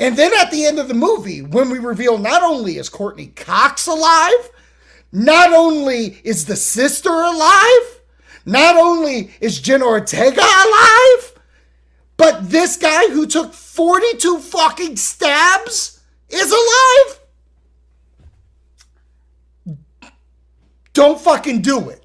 And 0.00 0.16
then 0.16 0.32
at 0.38 0.50
the 0.50 0.64
end 0.64 0.78
of 0.78 0.88
the 0.88 0.94
movie, 0.94 1.42
when 1.42 1.70
we 1.70 1.78
reveal 1.78 2.18
not 2.18 2.42
only 2.42 2.76
is 2.76 2.88
Courteney 2.88 3.28
Cox 3.28 3.86
alive, 3.86 4.50
not 5.10 5.52
only 5.52 6.20
is 6.22 6.44
the 6.44 6.56
sister 6.56 7.10
alive, 7.10 8.00
not 8.46 8.76
only 8.76 9.30
is 9.40 9.60
Jenna 9.60 9.86
Ortega 9.86 10.40
alive, 10.40 11.32
but 12.16 12.50
this 12.50 12.76
guy 12.76 13.08
who 13.08 13.26
took 13.26 13.52
42 13.52 14.38
fucking 14.38 14.96
stabs 14.96 16.00
is 16.28 16.50
alive? 16.50 17.17
Don't 20.98 21.20
fucking 21.20 21.62
do 21.62 21.90
it. 21.90 22.04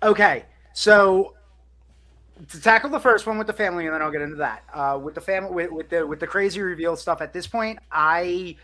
Okay, 0.00 0.44
so 0.74 1.34
to 2.50 2.60
tackle 2.60 2.88
the 2.88 3.00
first 3.00 3.26
one 3.26 3.36
with 3.36 3.48
the 3.48 3.52
family, 3.52 3.86
and 3.86 3.94
then 3.94 4.00
I'll 4.00 4.12
get 4.12 4.22
into 4.22 4.36
that. 4.36 4.62
Uh, 4.72 4.96
with 5.02 5.16
the 5.16 5.20
family, 5.20 5.50
with, 5.50 5.72
with 5.72 5.88
the 5.88 6.06
with 6.06 6.20
the 6.20 6.26
crazy 6.28 6.60
reveal 6.60 6.94
stuff. 6.94 7.20
At 7.20 7.32
this 7.32 7.48
point, 7.48 7.80
I 7.90 8.54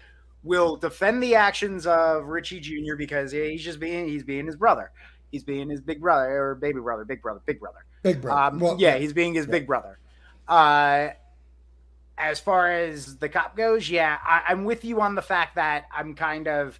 will 0.44 0.76
defend 0.76 1.20
the 1.20 1.34
actions 1.34 1.88
of 1.88 2.26
Richie 2.26 2.60
Jr. 2.60 2.94
because 2.96 3.32
he's 3.32 3.64
just 3.64 3.80
being 3.80 4.06
he's 4.06 4.22
being 4.22 4.46
his 4.46 4.54
brother. 4.54 4.92
He's 5.32 5.42
being 5.42 5.68
his 5.68 5.80
big 5.80 6.00
brother 6.00 6.30
or 6.30 6.54
baby 6.54 6.78
brother, 6.78 7.04
big 7.04 7.20
brother, 7.20 7.40
big 7.44 7.58
brother. 7.58 7.84
Big 8.04 8.22
brother. 8.22 8.54
Um, 8.54 8.60
Well, 8.60 8.76
yeah, 8.78 8.96
he's 8.96 9.12
being 9.12 9.34
his 9.34 9.46
yeah. 9.46 9.50
big 9.50 9.66
brother. 9.66 9.98
Uh, 10.46 11.08
as 12.16 12.38
far 12.38 12.70
as 12.70 13.16
the 13.16 13.28
cop 13.28 13.56
goes, 13.56 13.90
yeah, 13.90 14.18
I, 14.24 14.42
I'm 14.46 14.64
with 14.64 14.84
you 14.84 15.00
on 15.00 15.16
the 15.16 15.22
fact 15.22 15.56
that 15.56 15.86
I'm 15.92 16.14
kind 16.14 16.46
of 16.46 16.78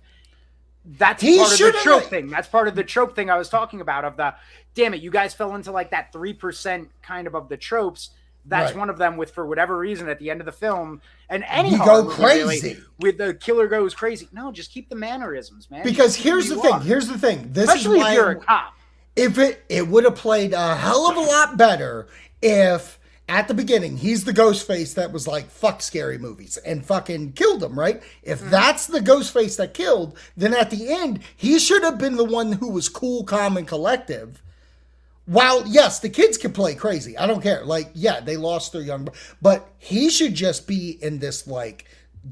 that's 0.84 1.22
He 1.22 1.38
part 1.38 1.52
of 1.52 1.58
the 1.58 1.72
trope 1.82 2.04
thing. 2.04 2.28
That's 2.28 2.48
part 2.48 2.68
of 2.68 2.74
the 2.74 2.84
trope 2.84 3.14
thing 3.16 3.30
I 3.30 3.36
was 3.38 3.48
talking 3.48 3.80
about. 3.80 4.04
Of 4.04 4.16
the 4.16 4.34
damn 4.74 4.94
it, 4.94 5.00
you 5.00 5.10
guys 5.10 5.34
fell 5.34 5.54
into 5.54 5.72
like 5.72 5.90
that 5.90 6.12
three 6.12 6.32
percent 6.34 6.88
kind 7.02 7.26
of 7.26 7.34
of 7.34 7.48
the 7.48 7.56
tropes. 7.56 8.10
That's 8.46 8.72
Right. 8.72 8.78
one 8.80 8.90
of 8.90 8.98
them. 8.98 9.16
With 9.16 9.30
for 9.30 9.46
whatever 9.46 9.78
reason, 9.78 10.08
at 10.10 10.18
the 10.18 10.30
end 10.30 10.40
of 10.40 10.44
the 10.44 10.52
film, 10.52 11.00
and 11.30 11.44
any 11.48 11.70
You 11.70 11.78
go 11.78 12.04
movie, 12.04 12.22
really, 12.22 12.60
crazy. 12.60 12.80
with 12.98 13.16
the 13.16 13.32
killer 13.34 13.66
goes 13.68 13.94
crazy. 13.94 14.28
No, 14.32 14.52
just 14.52 14.70
keep 14.70 14.90
the 14.90 14.96
mannerisms, 14.96 15.70
man. 15.70 15.82
Because 15.82 16.14
here's 16.14 16.50
the 16.50 16.56
thing. 16.56 16.72
are. 16.74 16.80
Here's 16.80 17.08
the 17.08 17.18
thing. 17.18 17.48
This 17.52 17.68
especially 17.70 18.00
is 18.00 18.06
if 18.08 18.12
you're 18.14 18.30
a 18.32 18.36
cop. 18.36 18.74
if 19.16 19.38
it 19.38 19.64
it 19.70 19.88
would 19.88 20.04
have 20.04 20.16
played 20.16 20.52
a 20.52 20.76
hell 20.76 21.08
of 21.10 21.16
a 21.16 21.20
lot 21.20 21.56
better 21.56 22.06
if 22.42 22.98
at 23.28 23.48
the 23.48 23.54
beginning 23.54 23.96
he's 23.96 24.24
the 24.24 24.32
ghost 24.32 24.66
face 24.66 24.94
that 24.94 25.10
was 25.12 25.26
like 25.26 25.48
fuck 25.50 25.80
scary 25.80 26.18
movies 26.18 26.56
and 26.58 26.84
fucking 26.84 27.32
killed 27.32 27.62
him 27.62 27.78
right? 27.78 28.02
If 28.22 28.40
Mm-hmm. 28.40 28.50
that's 28.50 28.86
the 28.86 29.00
ghost 29.00 29.32
face 29.32 29.56
that 29.56 29.74
killed 29.74 30.16
then 30.36 30.52
at 30.54 30.70
the 30.70 30.90
end 30.92 31.20
he 31.36 31.58
should 31.58 31.82
have 31.82 31.98
been 31.98 32.16
the 32.16 32.24
one 32.24 32.52
who 32.52 32.70
was 32.70 32.88
cool 32.88 33.24
calm 33.24 33.56
and 33.56 33.66
collective. 33.66 34.42
While 35.26 35.66
yes 35.66 36.00
the 36.00 36.10
kids 36.10 36.36
can 36.36 36.52
play 36.52 36.74
crazy. 36.74 37.16
I 37.16 37.26
don't 37.26 37.40
care. 37.42 37.64
Like 37.64 37.90
yeah 37.94 38.20
they 38.20 38.36
lost 38.36 38.72
their 38.72 38.82
young 38.82 39.08
but 39.40 39.68
he 39.78 40.10
should 40.10 40.34
just 40.34 40.66
be 40.66 40.98
in 41.02 41.18
this 41.18 41.46
like 41.46 41.86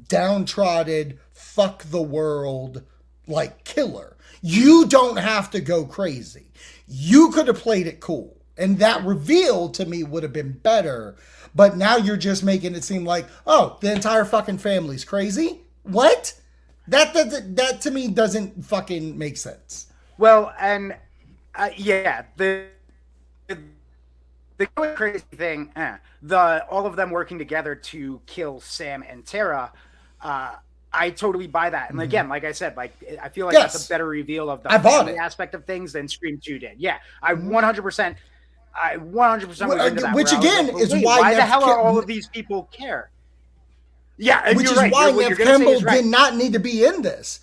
downtrodden 0.09 1.19
fuck 1.33 1.85
the 1.85 2.03
world 2.03 2.83
like 3.27 3.65
killer. 3.65 4.17
You 4.43 4.87
don't 4.87 5.17
have 5.19 5.51
to 5.53 5.61
go 5.61 5.85
crazy. 5.87 6.51
You 6.87 7.31
could 7.31 7.47
have 7.47 7.59
played 7.59 7.87
it 7.87 8.01
cool 8.01 8.37
and 8.59 8.79
that 8.79 9.03
reveal 9.05 9.69
to 9.69 9.85
me 9.87 10.03
would 10.03 10.23
have 10.23 10.33
been 10.33 10.53
better 10.53 11.17
but 11.55 11.77
now 11.77 11.97
you're 11.97 12.17
just 12.17 12.43
making 12.45 12.75
it 12.75 12.85
seem 12.85 13.05
like 13.05 13.27
oh 13.47 13.79
the 13.81 13.93
entire 13.93 14.25
fucking 14.25 14.59
family's 14.59 15.05
crazy 15.05 15.61
what 15.85 16.35
that 16.89 17.15
that, 17.15 17.57
that 17.57 17.81
to 17.81 17.91
me 17.91 18.09
doesn't 18.09 18.65
fucking 18.65 19.17
make 19.17 19.37
sense 19.37 19.87
Well, 20.19 20.53
and 20.61 20.95
uh, 21.55 21.71
yeah, 21.77 22.25
the 22.37 22.67
the 23.49 24.67
crazy 24.67 25.25
thing, 25.35 25.73
eh, 25.77 25.97
the 26.23 26.65
all 26.71 26.87
of 26.87 26.97
them 26.97 27.11
working 27.11 27.39
together 27.39 27.75
to 27.75 28.21
kill 28.27 28.61
Sam 28.61 29.03
and 29.09 29.25
Tara. 29.27 29.73
Uh, 30.21 30.57
I 30.93 31.11
totally 31.11 31.47
buy 31.47 31.71
that, 31.71 31.91
and 31.91 32.01
again, 32.01 32.29
like 32.29 32.45
I 32.45 32.53
said, 32.53 32.77
like 32.77 32.93
I 33.23 33.29
feel 33.31 33.47
like 33.47 33.59
that's 33.59 33.75
Mm-hmm. 33.77 33.93
A 33.93 33.95
better 33.95 34.07
reveal 34.07 34.51
of 34.51 34.63
the 34.63 34.71
family 34.71 35.17
aspect 35.17 35.55
of 35.55 35.65
things 35.65 35.93
than 35.93 36.07
Scream 36.09 36.39
Two 36.43 36.59
did. 36.59 36.79
Yeah, 36.79 36.99
I 37.23 37.35
100. 37.35 38.17
I 38.75 38.97
100 38.97 39.49
percent 39.49 39.73
uh, 39.73 39.91
that. 39.91 40.15
which 40.15 40.33
again 40.33 40.69
like, 40.69 40.83
is 40.83 40.93
wait, 40.93 41.05
why 41.05 41.21
why 41.21 41.35
the 41.35 41.43
hell 41.43 41.65
are 41.65 41.79
all 41.79 41.99
of 41.99 42.07
these 42.07 42.29
people 42.29 42.69
care? 42.73 43.11
Yeah, 44.17 44.43
and 44.45 44.57
which 44.57 44.65
you're 44.65 44.75
is 44.75 44.79
right. 44.79 44.93
why 44.93 45.09
You're- 45.09 45.29
Neve 45.29 45.39
you're 45.39 45.47
gonna 45.47 45.59
say 45.59 45.65
Campbell 45.65 45.81
right. 45.87 46.03
did 46.03 46.07
not 46.07 46.37
need 46.37 46.53
to 46.53 46.61
be 46.61 46.85
in 46.85 47.03
this. 47.03 47.41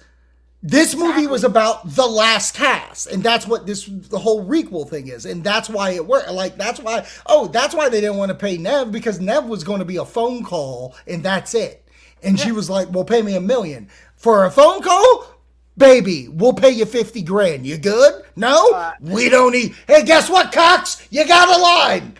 This 0.61 0.93
movie 0.93 1.25
was 1.25 1.45
about 1.45 1.95
the 1.95 2.05
last 2.05 2.53
cast, 2.53 3.07
and 3.07 3.23
that's 3.23 3.47
what 3.47 3.65
this 3.65 3.85
the 3.85 4.19
whole 4.19 4.45
requel 4.45 4.87
thing 4.87 5.07
is, 5.07 5.25
and 5.25 5.41
that's 5.41 5.69
why 5.69 5.91
it 5.91 6.05
worked. 6.05 6.31
Like 6.31 6.57
that's 6.57 6.81
why 6.81 7.05
oh, 7.27 7.47
that's 7.47 7.73
why 7.73 7.87
they 7.87 8.01
didn't 8.01 8.17
want 8.17 8.29
to 8.29 8.35
pay 8.35 8.57
Neve 8.57 8.91
because 8.91 9.21
Neve 9.21 9.45
was 9.45 9.63
going 9.63 9.79
to 9.79 9.85
be 9.85 9.95
a 9.95 10.05
phone 10.05 10.43
call, 10.43 10.95
and 11.07 11.23
that's 11.23 11.55
it. 11.55 11.85
And 12.21 12.37
she 12.37 12.51
was 12.51 12.69
like, 12.69 12.91
"Well, 12.91 13.05
pay 13.05 13.21
me 13.21 13.35
a 13.35 13.41
million 13.41 13.87
for 14.17 14.43
a 14.43 14.51
phone 14.51 14.81
call." 14.81 15.38
Baby, 15.79 16.27
we'll 16.27 16.53
pay 16.53 16.71
you 16.71 16.85
50 16.85 17.21
grand. 17.23 17.65
You 17.65 17.77
good? 17.77 18.21
No? 18.35 18.69
Uh, 18.71 18.91
we 18.99 19.29
don't 19.29 19.53
need. 19.53 19.73
Hey, 19.87 20.03
guess 20.03 20.29
what, 20.29 20.51
Cox? 20.51 21.07
You 21.09 21.25
got 21.25 21.47
a 21.47 21.61
line. 21.61 22.15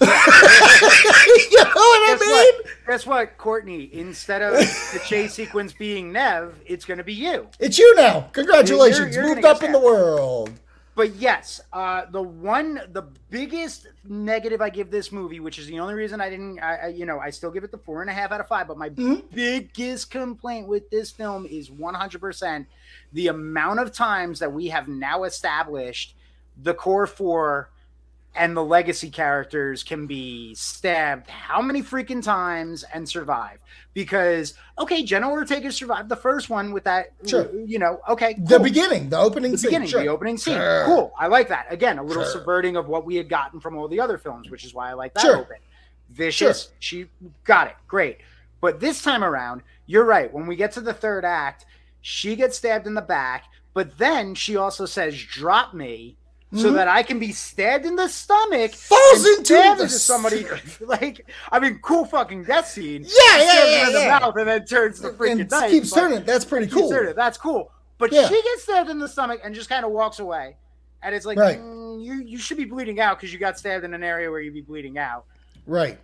you 0.00 0.06
know 0.08 0.14
what 0.14 1.76
I 1.76 2.16
Guess 2.18 2.20
mean? 2.20 2.30
what? 2.30 2.66
Guess 2.88 3.06
what, 3.06 3.38
Courteney? 3.38 3.90
Instead 3.92 4.40
of 4.42 4.54
the 4.54 5.00
chase 5.06 5.34
sequence 5.34 5.72
being 5.74 6.10
Neve, 6.12 6.58
it's 6.66 6.84
going 6.86 6.98
to 6.98 7.04
be 7.04 7.12
you. 7.14 7.46
It's 7.60 7.78
you 7.78 7.94
now. 7.96 8.22
Congratulations. 8.32 9.14
You're- 9.14 9.26
you're 9.28 9.34
Moved 9.36 9.44
up 9.46 9.62
in 9.62 9.70
the 9.72 9.78
world. 9.78 10.50
But 10.94 11.14
yes, 11.16 11.60
uh, 11.72 12.02
the 12.10 12.20
one, 12.20 12.80
the 12.92 13.04
biggest 13.30 13.86
negative 14.06 14.60
I 14.60 14.68
give 14.68 14.90
this 14.90 15.10
movie, 15.10 15.40
which 15.40 15.58
is 15.58 15.66
the 15.66 15.80
only 15.80 15.94
reason 15.94 16.20
I 16.20 16.28
didn't, 16.28 16.58
I, 16.60 16.76
I 16.76 16.86
you 16.88 17.06
know, 17.06 17.18
I 17.18 17.30
still 17.30 17.50
give 17.50 17.64
it 17.64 17.70
the 17.70 17.78
four 17.78 18.02
and 18.02 18.10
a 18.10 18.12
half 18.12 18.30
out 18.30 18.40
of 18.40 18.48
five. 18.48 18.68
But 18.68 18.76
my 18.76 18.90
Mm-hmm. 18.90 19.34
biggest 19.34 20.10
complaint 20.10 20.68
with 20.68 20.90
this 20.90 21.10
film 21.10 21.46
is 21.46 21.70
100% 21.70 22.66
the 23.12 23.28
amount 23.28 23.80
of 23.80 23.92
times 23.92 24.38
that 24.40 24.52
we 24.52 24.68
have 24.68 24.86
now 24.86 25.24
established 25.24 26.14
the 26.62 26.74
core 26.74 27.06
four 27.06 27.70
and 28.34 28.56
the 28.56 28.64
legacy 28.64 29.10
characters 29.10 29.82
can 29.82 30.06
be 30.06 30.54
stabbed 30.54 31.28
how 31.28 31.60
many 31.60 31.82
freaking 31.82 32.22
times 32.22 32.82
and 32.94 33.06
survive 33.08 33.58
because 33.94 34.54
okay 34.78 35.02
jenna 35.02 35.28
ortega 35.30 35.70
survived 35.70 36.08
the 36.08 36.16
first 36.16 36.48
one 36.48 36.72
with 36.72 36.84
that 36.84 37.12
Sure. 37.26 37.50
you 37.66 37.78
know 37.78 38.00
okay 38.08 38.34
The 38.38 38.58
beginning, 38.58 39.10
the 39.10 39.18
opening 39.18 39.52
the 39.52 39.58
scene. 39.58 39.68
beginning 39.70 39.88
sure. 39.88 40.00
the 40.02 40.08
opening 40.08 40.38
scene 40.38 40.54
Sure. 40.54 40.84
cool 40.86 41.12
i 41.18 41.26
like 41.26 41.48
that 41.48 41.66
again 41.70 41.98
a 41.98 42.02
little 42.02 42.24
subverting 42.24 42.76
of 42.76 42.88
what 42.88 43.04
we 43.04 43.16
had 43.16 43.28
gotten 43.28 43.60
from 43.60 43.76
all 43.76 43.88
the 43.88 44.00
other 44.00 44.16
films 44.18 44.50
which 44.50 44.64
is 44.64 44.72
why 44.72 44.88
i 44.90 44.94
like 44.94 45.12
that 45.14 45.20
Sure. 45.22 45.36
open 45.38 45.56
vicious 46.10 46.70
she 46.78 47.06
got 47.44 47.66
it 47.68 47.76
great 47.86 48.18
but 48.60 48.80
this 48.80 49.02
time 49.02 49.22
around 49.24 49.62
you're 49.86 50.04
right 50.04 50.32
when 50.32 50.46
we 50.46 50.56
get 50.56 50.72
to 50.72 50.80
the 50.80 50.92
third 50.94 51.24
act 51.24 51.66
she 52.00 52.34
gets 52.36 52.56
stabbed 52.56 52.86
in 52.86 52.94
the 52.94 53.00
back 53.02 53.44
but 53.74 53.96
then 53.98 54.34
she 54.34 54.56
also 54.56 54.84
says 54.86 55.18
drop 55.22 55.72
me 55.74 56.16
so 56.54 56.70
Mhm. 56.70 56.74
that 56.74 56.88
I 56.88 57.02
can 57.02 57.18
be 57.18 57.32
stabbed 57.32 57.86
in 57.86 57.96
the 57.96 58.08
stomach, 58.08 58.72
Falls 58.72 59.24
and 59.24 59.38
into 59.38 59.54
the 59.78 59.88
somebody. 59.88 60.46
like, 60.80 61.26
I 61.50 61.58
mean, 61.58 61.78
cool 61.82 62.04
fucking 62.04 62.44
death 62.44 62.68
scene. 62.68 63.02
Yeah, 63.04 63.38
yeah, 63.38 63.60
her 63.60 63.66
yeah, 63.70 63.86
in 63.86 63.92
the 63.94 63.98
yeah. 64.00 64.18
mouth 64.18 64.36
and 64.36 64.48
then 64.48 64.64
turns 64.66 65.00
the 65.00 65.10
freaking 65.10 65.40
and 65.40 65.50
knife. 65.50 65.70
keeps 65.70 65.90
turning. 65.92 66.24
That's 66.24 66.44
pretty 66.44 66.66
cool. 66.66 66.90
turning. 66.90 67.14
That's 67.14 67.38
cool. 67.38 67.72
But 67.98 68.12
Yeah. 68.12 68.28
she 68.28 68.42
gets 68.42 68.64
stabbed 68.64 68.90
in 68.90 68.98
the 68.98 69.08
stomach 69.08 69.40
and 69.42 69.54
just 69.54 69.68
kind 69.70 69.84
of 69.86 69.92
walks 69.92 70.18
away. 70.18 70.56
And 71.02 71.14
it's 71.14 71.24
like, 71.26 71.38
Right. 71.38 71.58
mm, 71.58 72.04
you 72.04 72.14
you 72.14 72.38
should 72.38 72.56
be 72.58 72.64
bleeding 72.64 73.00
out 73.00 73.18
because 73.18 73.32
you 73.32 73.38
got 73.38 73.58
stabbed 73.58 73.84
in 73.84 73.94
an 73.94 74.02
area 74.04 74.30
where 74.30 74.40
you'd 74.40 74.54
be 74.54 74.60
bleeding 74.60 74.98
out. 74.98 75.24
Right. 75.66 75.98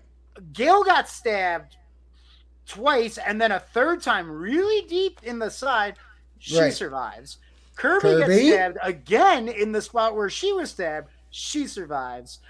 Gale 0.53 0.83
got 0.85 1.09
stabbed 1.09 1.77
twice 2.67 3.19
and 3.19 3.41
then 3.41 3.53
a 3.53 3.61
third 3.61 4.03
time 4.03 4.31
really 4.31 4.87
deep 4.89 5.21
in 5.23 5.39
the 5.39 5.51
side. 5.51 5.97
She 6.39 6.59
Right. 6.59 6.73
survives. 6.73 7.39
Kirby, 7.79 8.01
Kirby? 8.23 8.27
gets 8.27 8.49
stabbed 8.49 8.79
again 8.83 9.49
in 9.49 9.73
the 9.73 9.81
spot 9.81 10.15
where 10.15 10.29
she 10.29 10.53
was 10.53 10.71
stabbed. 10.71 11.09
She 11.31 11.67
survives. 11.67 12.41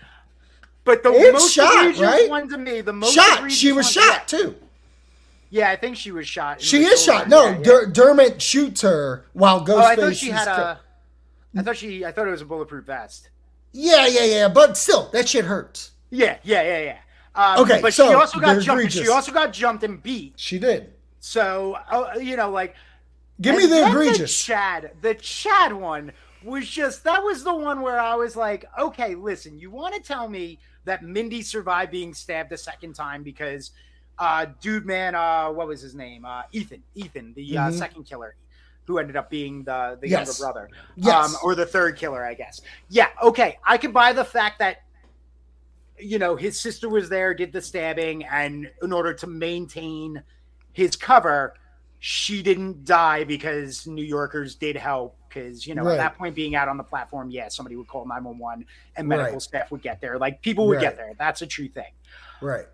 But 0.85 1.03
the 1.03 1.11
And 1.11 1.33
most 1.35 1.53
shot, 1.53 1.72
egregious 1.85 2.01
right? 2.01 2.29
one 2.31 2.49
to 2.49 2.59
me, 2.59 2.81
the 2.81 2.93
most 2.93 3.14
shot. 3.14 3.51
She 3.51 3.72
was 3.72 3.91
shot 3.91 4.33
yeah. 4.33 4.39
too. 4.39 4.57
Yeah, 5.51 5.70
I 5.70 5.76
think 5.76 5.97
she 5.97 6.11
was 6.12 6.26
shot. 6.29 6.61
She 6.61 6.83
is 6.85 7.03
shot. 7.03 7.29
No, 7.29 7.45
Yeah, 7.47 7.57
yeah. 7.59 7.62
Der- 7.62 7.87
Dermot 7.87 8.41
shoots 8.43 8.81
her 8.83 9.24
while 9.33 9.64
Ghostface 9.64 9.68
Oh, 9.74 9.79
I 9.85 9.97
thought 9.97 10.16
she 10.16 10.31
had 10.31 10.45
ki- 10.45 10.51
a. 10.51 10.81
I 11.57 11.62
thought 11.62 11.76
she. 11.76 12.05
I 12.05 12.12
thought 12.12 12.26
it 12.29 12.31
was 12.31 12.43
a 12.43 12.47
bulletproof 12.47 12.85
vest. 12.85 13.31
Yeah, 13.72 14.07
yeah, 14.07 14.24
yeah. 14.24 14.49
But 14.49 14.76
still, 14.76 15.09
that 15.12 15.29
shit 15.29 15.45
hurts. 15.45 15.93
Yeah, 16.11 16.39
yeah, 16.43 16.62
yeah, 16.62 16.79
yeah. 16.83 16.99
Um, 17.35 17.62
Okay, 17.64 17.81
but 17.83 17.93
so 17.95 18.09
she 18.09 18.14
also 18.14 18.41
got 18.41 18.61
jumped. 18.61 18.81
egregious. 18.83 19.03
She 19.05 19.09
also 19.11 19.33
got 19.33 19.53
jumped 19.53 19.85
and 19.85 20.03
beat. 20.03 20.35
She 20.37 20.59
did. 20.59 20.93
So 21.20 21.76
uh, 21.91 22.14
you 22.20 22.37
know, 22.37 22.51
like 22.51 22.74
Give 23.41 23.57
me 23.57 23.66
the 23.66 23.86
egregious. 23.89 24.36
Chad, 24.45 24.93
the 25.01 25.14
Chad 25.14 25.72
one 25.72 26.12
was 26.43 26.68
just 26.68 27.05
that 27.05 27.22
was 27.22 27.45
the 27.45 27.55
one 27.55 27.80
where 27.82 28.01
I 28.01 28.14
was 28.14 28.36
like, 28.36 28.64
okay, 28.78 29.14
listen, 29.14 29.59
you 29.59 29.70
want 29.70 29.95
to 29.95 30.01
tell 30.01 30.28
me 30.28 30.59
that 30.84 31.03
Mindy 31.03 31.43
survived 31.43 31.91
being 31.93 32.14
stabbed 32.14 32.53
a 32.53 32.57
second 32.57 32.95
time 32.95 33.22
because, 33.22 33.72
uh, 34.18 34.47
dude, 34.61 34.86
man, 34.86 35.14
uh, 35.14 35.49
what 35.51 35.68
was 35.68 35.80
his 35.80 35.95
name? 35.95 36.24
Uh, 36.24 36.43
Ethan, 36.53 36.82
Ethan, 36.95 37.32
the 37.34 37.57
uh, 37.59 37.68
Mhm. 37.70 37.78
second 37.78 38.05
killer. 38.05 38.34
who 38.86 38.97
ended 38.97 39.16
up 39.16 39.28
being 39.28 39.62
the 39.64 39.99
the 40.01 40.09
Yes. 40.09 40.26
younger 40.41 40.41
brother, 40.55 40.70
Yes. 40.97 41.34
um, 41.34 41.36
or 41.45 41.55
the 41.55 41.66
third 41.66 41.95
killer, 41.99 42.24
I 42.24 42.32
guess. 42.32 42.62
Yeah, 42.89 43.09
okay, 43.22 43.59
I 43.62 43.76
could 43.76 43.93
buy 43.93 44.14
the 44.14 44.24
fact 44.24 44.59
that 44.61 44.78
you 45.99 46.18
know 46.18 46.36
his 46.36 46.59
sister 46.59 46.89
was 46.89 47.11
there, 47.11 47.34
did 47.34 47.53
the 47.53 47.61
stabbing, 47.61 48.24
and 48.24 48.70
in 48.82 48.91
order 48.95 49.12
to 49.12 49.26
maintain 49.26 50.22
his 50.72 50.97
cover, 50.97 51.53
she 52.01 52.42
didn't 52.42 52.84
die 52.84 53.24
because 53.24 53.86
New 53.86 54.05
Yorkers 54.05 54.55
did 54.55 54.76
help. 54.76 55.16
Because 55.28 55.66
you 55.66 55.74
know, 55.74 55.82
Right. 55.84 55.92
at 55.94 55.96
that 55.99 56.18
point, 56.18 56.34
being 56.34 56.55
out 56.55 56.68
on 56.68 56.76
the 56.78 56.82
platform, 56.84 57.30
yeah, 57.30 57.49
somebody 57.49 57.76
would 57.76 57.86
call 57.88 58.07
nine 58.07 58.24
one 58.24 58.38
one, 58.38 58.64
and 58.96 59.07
medical 59.07 59.32
Right. 59.34 59.42
staff 59.42 59.70
would 59.70 59.82
get 59.82 60.01
there. 60.01 60.18
Like 60.18 60.40
people 60.40 60.66
would 60.68 60.76
Right. 60.76 60.82
get 60.82 60.96
there. 60.96 61.12
That's 61.18 61.42
a 61.42 61.46
true 61.46 61.68
thing. 61.68 61.92
Right. 62.40 62.66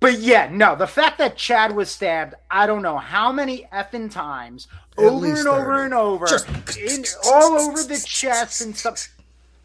But 0.00 0.20
yeah, 0.20 0.48
no, 0.52 0.76
the 0.76 0.86
fact 0.86 1.18
that 1.18 1.36
Chad 1.36 1.74
was 1.74 1.90
stabbed, 1.90 2.34
I 2.50 2.68
don't 2.68 2.82
know 2.82 2.98
how 2.98 3.32
many 3.32 3.66
effing 3.72 4.10
times, 4.12 4.68
At 4.96 5.04
over 5.04 5.26
and 5.26 5.48
over 5.48 5.84
and 5.84 5.92
over, 5.92 6.26
Just- 6.26 6.48
in, 6.78 7.04
all 7.24 7.58
over 7.58 7.82
the 7.82 8.00
chest 8.06 8.60
and 8.60 8.76
stuff. 8.76 9.08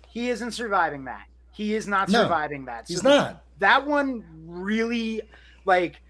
He 0.07 0.29
isn't 0.31 0.51
surviving 0.51 1.05
that. 1.05 1.25
He 1.51 1.75
is 1.75 1.87
not 1.87 2.09
No, 2.09 2.23
surviving 2.23 2.65
that. 2.65 2.85
He's 2.87 3.03
not. 3.03 3.43
That 3.59 3.85
one 3.85 4.23
really, 4.47 5.21
like, 5.65 6.01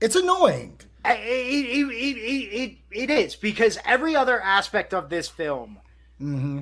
It's 0.00 0.16
annoying. 0.16 0.80
It, 1.04 1.18
it, 1.18 1.88
it, 1.88 2.58
it, 2.60 2.78
it, 2.90 3.10
is 3.10 3.36
because 3.36 3.78
every 3.84 4.16
other 4.16 4.40
aspect 4.40 4.94
of 4.94 5.08
this 5.08 5.28
film, 5.28 5.78
hmm 6.18 6.60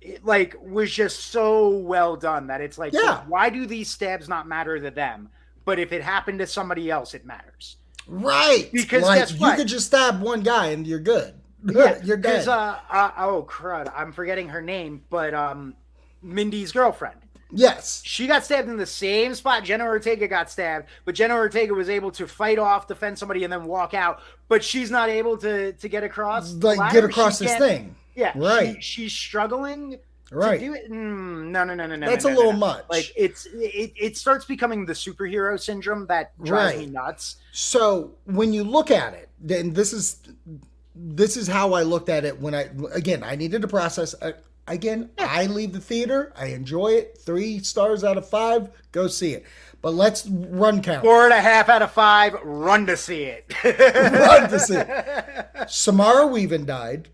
it, 0.00 0.24
like, 0.24 0.54
was 0.62 0.92
just 0.92 1.20
so 1.24 1.68
well 1.68 2.16
done 2.16 2.46
that 2.46 2.60
it's 2.60 2.78
like, 2.78 2.92
Yeah. 2.92 3.22
why 3.26 3.50
do 3.50 3.66
these 3.66 3.90
stabs 3.90 4.28
not 4.28 4.46
matter 4.46 4.78
to 4.78 4.90
them? 4.90 5.30
But 5.64 5.78
if 5.78 5.92
it 5.92 6.02
happened 6.02 6.38
to 6.38 6.46
somebody 6.46 6.90
else, 6.90 7.12
it 7.14 7.26
matters. 7.26 7.76
Right. 8.06 8.70
Because 8.72 9.02
like, 9.02 9.28
you 9.30 9.52
could 9.56 9.66
just 9.66 9.86
stab 9.86 10.22
one 10.22 10.42
guy 10.42 10.68
and 10.68 10.86
you're 10.86 11.00
good. 11.00 11.34
Yeah, 11.68 11.98
you're. 12.04 12.16
Because 12.16 12.46
uh, 12.46 12.78
uh, 12.88 13.10
oh 13.16 13.44
crud, 13.48 13.92
I'm 13.96 14.12
forgetting 14.12 14.50
her 14.50 14.62
name, 14.62 15.02
but 15.10 15.34
um, 15.34 15.74
Mindy's 16.22 16.70
girlfriend. 16.70 17.18
Yes. 17.50 18.02
She 18.04 18.26
got 18.26 18.44
stabbed 18.44 18.68
in 18.68 18.76
the 18.76 18.86
same 18.86 19.34
spot 19.34 19.64
Jenna 19.64 19.84
Ortega 19.84 20.28
got 20.28 20.50
stabbed, 20.50 20.86
but 21.04 21.14
Jenna 21.14 21.34
Ortega 21.34 21.74
was 21.74 21.88
able 21.88 22.10
to 22.12 22.26
fight 22.26 22.58
off, 22.58 22.86
defend 22.88 23.18
somebody, 23.18 23.44
and 23.44 23.52
then 23.52 23.64
walk 23.64 23.94
out. 23.94 24.20
But 24.48 24.62
she's 24.62 24.90
not 24.90 25.08
able 25.08 25.36
to 25.38 25.72
to 25.72 25.88
get 25.88 26.04
across. 26.04 26.52
Like 26.54 26.92
get 26.92 27.04
across 27.04 27.38
She 27.38 27.46
this 27.46 27.56
thing. 27.56 27.94
Yeah, 28.14 28.32
Right. 28.34 28.82
She, 28.82 29.02
she's 29.02 29.12
struggling 29.12 29.98
Right. 30.32 30.58
to 30.58 30.66
do 30.66 30.74
it. 30.74 30.90
Mm, 30.90 31.50
no, 31.50 31.62
no, 31.62 31.74
no, 31.74 31.86
no, 31.86 31.94
no. 31.94 32.06
That's 32.06 32.24
no, 32.24 32.30
a 32.30 32.32
no, 32.32 32.38
little 32.38 32.52
no. 32.52 32.58
much. 32.58 32.84
Like 32.90 33.12
it's 33.16 33.46
it, 33.46 33.92
it 33.96 34.16
starts 34.16 34.44
becoming 34.44 34.84
the 34.84 34.92
superhero 34.92 35.60
syndrome 35.60 36.06
that 36.06 36.32
drives 36.42 36.78
me 36.78 36.86
nuts. 36.86 37.36
So 37.52 38.12
when 38.24 38.52
you 38.52 38.64
look 38.64 38.90
at 38.90 39.14
it, 39.14 39.28
then 39.40 39.72
this 39.72 39.92
is 39.92 40.20
this 40.96 41.36
is 41.36 41.46
how 41.46 41.74
I 41.74 41.82
looked 41.82 42.08
at 42.08 42.24
it 42.24 42.40
when 42.40 42.54
I 42.54 42.70
again 42.92 43.22
I 43.22 43.36
needed 43.36 43.62
to 43.62 43.68
process. 43.68 44.14
Uh, 44.20 44.32
again, 44.66 45.10
I 45.18 45.46
leave 45.46 45.72
the 45.72 45.80
theater. 45.80 46.32
I 46.36 46.46
enjoy 46.46 46.88
it. 46.88 47.18
Three 47.20 47.60
stars 47.60 48.04
out 48.04 48.16
of 48.18 48.28
five. 48.28 48.70
Go 48.92 49.06
see 49.08 49.32
it. 49.32 49.44
But 49.82 49.94
let's 49.94 50.26
run 50.26 50.82
count. 50.82 51.04
Four 51.04 51.24
and 51.24 51.32
a 51.34 51.40
half 51.40 51.68
out 51.68 51.82
of 51.82 51.92
five. 51.92 52.34
Run 52.42 52.86
to 52.86 52.96
see 52.96 53.22
it. 53.24 53.52
Run 53.64 54.48
to 54.50 54.58
see 54.58 54.76
it. 54.76 55.68
Samara 55.68 56.26
Weaving 56.26 56.64
died. 56.64 57.08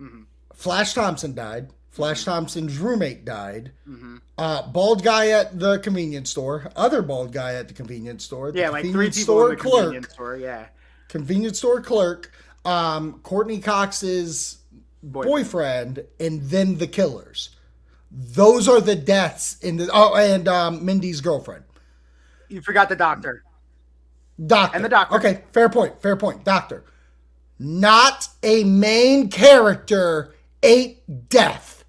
Mhm. 0.00 0.24
Flash 0.54 0.94
Thompson 0.94 1.34
died. 1.34 1.70
Flash 1.90 2.24
Thompson's 2.24 2.78
roommate 2.78 3.24
died. 3.24 3.72
Mhm. 3.88 4.20
Uh, 4.36 4.66
bald 4.68 5.02
guy 5.02 5.28
at 5.28 5.58
the 5.58 5.78
convenience 5.78 6.30
store. 6.30 6.70
Other 6.76 7.00
bald 7.02 7.32
guy 7.32 7.54
at 7.54 7.68
the 7.68 7.74
convenience 7.74 8.24
store. 8.24 8.52
The 8.52 8.58
Yeah, 8.60 8.70
like 8.70 8.82
three 8.82 8.90
convenience 8.92 9.16
people 9.18 9.34
store 9.36 9.50
in 9.52 9.56
the 9.56 9.62
clerk. 9.62 9.82
convenience 9.84 10.12
store. 10.12 10.36
Yeah, 10.36 10.66
convenience 11.08 11.58
store 11.58 11.80
clerk, 11.80 12.32
um, 12.64 13.20
Courteney 13.22 13.60
Cox's 13.60 14.58
Boyfriend. 15.12 15.32
boyfriend, 15.32 16.04
and 16.18 16.42
then 16.42 16.78
the 16.78 16.86
killers. 16.86 17.50
Those 18.10 18.68
are 18.68 18.80
the 18.80 18.94
deaths 18.94 19.58
in 19.60 19.76
the 19.76 19.88
oh, 19.92 20.14
and 20.14 20.48
um, 20.48 20.84
Mindy's 20.84 21.20
girlfriend, 21.20 21.64
you 22.48 22.60
forgot 22.62 22.88
the 22.88 22.96
doctor. 22.96 23.42
doctor, 24.46 24.76
And 24.76 24.84
the 24.84 24.88
doctor. 24.88 25.16
Okay, 25.16 25.42
fair 25.52 25.68
point. 25.68 26.00
Fair 26.00 26.16
point. 26.16 26.44
Doctor, 26.44 26.84
not 27.58 28.28
a 28.42 28.64
main 28.64 29.28
character 29.28 30.34
ate 30.62 31.28
death. 31.28 31.84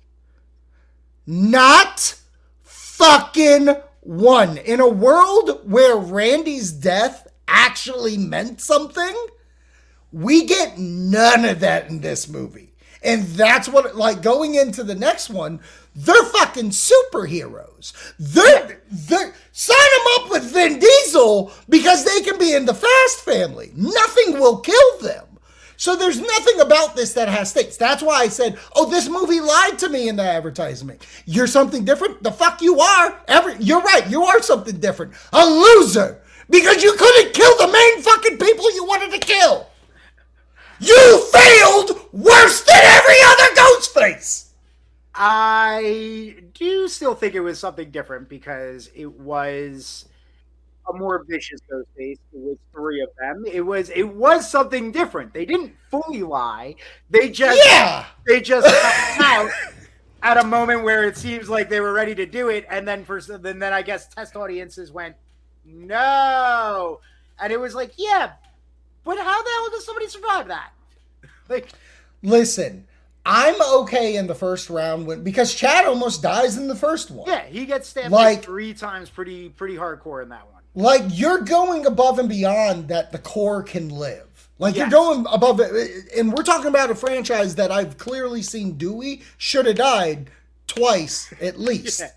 Not 1.26 2.20
fucking 2.64 3.76
one. 4.02 4.58
In 4.58 4.80
a 4.80 4.88
world 4.88 5.62
where 5.64 5.98
Randy's 5.98 6.72
death 6.72 7.28
actually 7.48 8.18
meant 8.18 8.62
something, 8.62 9.16
we 10.12 10.46
get 10.46 10.78
none 10.78 11.46
of 11.46 11.60
that 11.60 11.90
in 11.90 12.02
this 12.02 12.28
movie. 12.28 12.67
And 13.04 13.24
that's 13.24 13.70
what, 13.70 13.96
like, 13.96 14.22
going 14.22 14.56
into 14.56 14.84
the 14.84 14.96
next 14.96 15.30
one, 15.30 15.60
they're 15.96 16.24
fucking 16.24 16.70
superheroes. 16.70 17.94
They're, 18.20 18.82
they're, 18.92 19.34
sign 19.52 19.78
them 19.78 20.08
up 20.16 20.32
with 20.32 20.52
Vin 20.52 20.80
Diesel 20.80 21.52
because 21.70 22.04
they 22.04 22.22
can 22.22 22.38
be 22.38 22.54
in 22.54 22.66
the 22.66 22.74
Fast 22.74 23.22
family. 23.22 23.72
Nothing 23.76 24.40
will 24.40 24.60
kill 24.60 25.00
them. 25.02 25.26
So 25.78 25.96
there's 25.96 26.20
nothing 26.20 26.60
about 26.60 26.96
this 26.96 27.14
that 27.14 27.30
has 27.30 27.52
stakes. 27.52 27.78
That's 27.78 28.02
why 28.02 28.22
I 28.22 28.30
said, 28.30 28.58
"Oh, 28.76 28.90
this 28.90 29.08
movie 29.08 29.40
lied 29.40 29.78
to 29.80 29.90
me 29.90 30.10
in 30.10 30.16
the 30.16 30.24
advertisement. 30.24 31.06
You're 31.28 31.46
something 31.46 31.86
different. 31.86 32.24
The 32.24 32.32
fuck 32.32 32.64
you 32.64 32.80
are. 32.80 33.22
Every 33.28 33.58
you're 33.60 33.82
right. 33.82 34.10
You 34.10 34.24
are 34.24 34.42
something 34.42 34.80
different. 34.80 35.14
A 35.34 35.46
loser 35.46 36.20
because 36.50 36.82
you 36.82 36.94
couldn't 36.94 37.34
kill 37.34 37.58
the 37.58 37.72
main 37.72 38.02
fucking 38.02 38.40
people 38.40 38.74
you 38.74 38.86
wanted 38.86 39.12
to 39.12 39.20
kill. 39.20 39.68
You 40.80 41.20
failed 41.32 41.92
worse 42.12 42.62
than 42.64 42.80
every 42.84 43.16
other 43.26 43.56
Ghostface. 43.56 44.50
I 45.16 46.38
do 46.54 46.88
still 46.88 47.16
think 47.16 47.36
it 47.36 47.42
was 47.42 47.60
something 47.60 47.92
different 47.92 48.30
because 48.30 48.90
it 48.96 49.12
was 49.20 50.06
a 50.90 50.94
more 50.94 51.26
vicious 51.28 51.60
Ghostface. 51.72 52.18
It 52.34 52.40
was 52.40 52.58
three 52.74 53.02
of 53.02 53.10
them. 53.20 53.46
It 53.52 53.62
was 53.62 53.90
it 53.92 54.04
was 54.16 54.50
something 54.50 54.92
different. 54.92 55.34
They 55.34 55.46
didn't 55.46 55.74
fully 55.92 56.24
lie. 56.24 56.76
They 57.10 57.30
just 57.30 57.60
Yeah. 57.66 58.06
they 58.28 58.42
just 58.42 58.68
out 59.22 59.52
at 60.24 60.38
a 60.38 60.46
moment 60.48 60.84
where 60.84 61.04
it 61.06 61.18
seems 61.18 61.50
like 61.50 61.70
they 61.70 61.80
were 61.80 61.94
ready 61.94 62.16
to 62.16 62.26
do 62.26 62.50
it, 62.50 62.66
and 62.70 62.88
then 62.88 63.06
for 63.06 63.22
then 63.22 63.60
then 63.60 63.74
I 63.74 63.82
guess 63.82 64.08
test 64.08 64.36
audiences 64.36 64.92
went 64.92 65.16
no, 65.66 67.00
and 67.40 67.52
it 67.54 67.60
was 67.60 67.76
like 67.76 67.94
yeah, 67.98 68.34
but 69.08 69.18
how 69.18 69.42
the 69.44 69.50
hell 69.50 69.70
does 69.72 69.86
somebody 69.86 70.08
survive 70.08 70.48
that? 70.50 70.70
Like 71.50 71.70
Listen, 72.22 72.86
I'm 73.26 73.56
okay 73.82 74.16
in 74.16 74.28
the 74.28 74.36
first 74.36 74.70
round 74.70 75.08
when 75.08 75.24
because 75.24 75.54
Chad 75.56 75.86
almost 75.86 76.22
dies 76.22 76.58
in 76.58 76.68
the 76.68 76.76
first 76.76 77.10
one. 77.12 77.28
yeah, 77.28 77.46
he 77.46 77.66
gets 77.66 77.88
stabbed 77.90 78.12
Like- 78.12 78.38
like 78.38 78.46
three 78.46 78.74
times, 78.74 79.10
pretty 79.10 79.50
pretty 79.50 79.76
hardcore 79.76 80.22
in 80.24 80.30
that 80.30 80.46
one. 80.52 80.62
Like 80.76 81.04
you're 81.08 81.40
going 81.42 81.86
above 81.88 82.20
and 82.20 82.30
beyond 82.30 82.90
that 82.90 83.12
the 83.12 83.18
core 83.18 83.64
can 83.64 83.90
live. 83.90 84.50
Like 84.60 84.76
Yes. 84.76 84.90
you're 84.92 85.00
going 85.00 85.26
above 85.32 85.60
it, 85.60 85.92
and 86.18 86.34
we're 86.34 86.44
talking 86.44 86.68
about 86.68 86.90
a 86.90 86.96
franchise 86.96 87.56
that 87.56 87.72
I've 87.72 87.98
clearly 87.98 88.42
seen 88.42 88.78
Dewey 88.78 89.22
should 89.38 89.66
have 89.68 89.76
died 89.76 90.30
twice 90.68 91.32
at 91.42 91.60
least, 91.70 92.00
Yeah. 92.00 92.10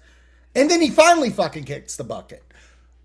and 0.54 0.70
then 0.70 0.80
he 0.80 0.90
finally 0.90 1.30
fucking 1.30 1.64
kicks 1.64 1.96
the 1.96 2.04
bucket. 2.04 2.42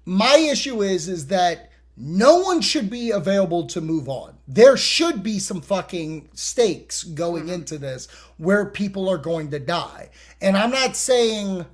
My 0.05 0.35
issue 0.37 0.81
is 0.83 1.07
is 1.09 1.27
that 1.27 1.69
no 1.97 2.39
one 2.39 2.61
should 2.61 2.89
be 2.89 3.11
available 3.11 3.67
to 3.67 3.81
move 3.81 4.09
on. 4.09 4.37
There 4.47 4.75
should 4.77 5.23
be 5.23 5.39
some 5.39 5.61
fucking 5.61 6.29
stakes 6.33 7.03
going 7.03 7.43
mm-hmm. 7.43 7.53
into 7.53 7.77
this 7.77 8.07
where 8.37 8.65
people 8.65 9.09
are 9.09 9.17
going 9.17 9.51
to 9.51 9.59
die, 9.59 10.09
and 10.41 10.57
I'm 10.57 10.71
not 10.71 10.95
saying. 10.95 11.65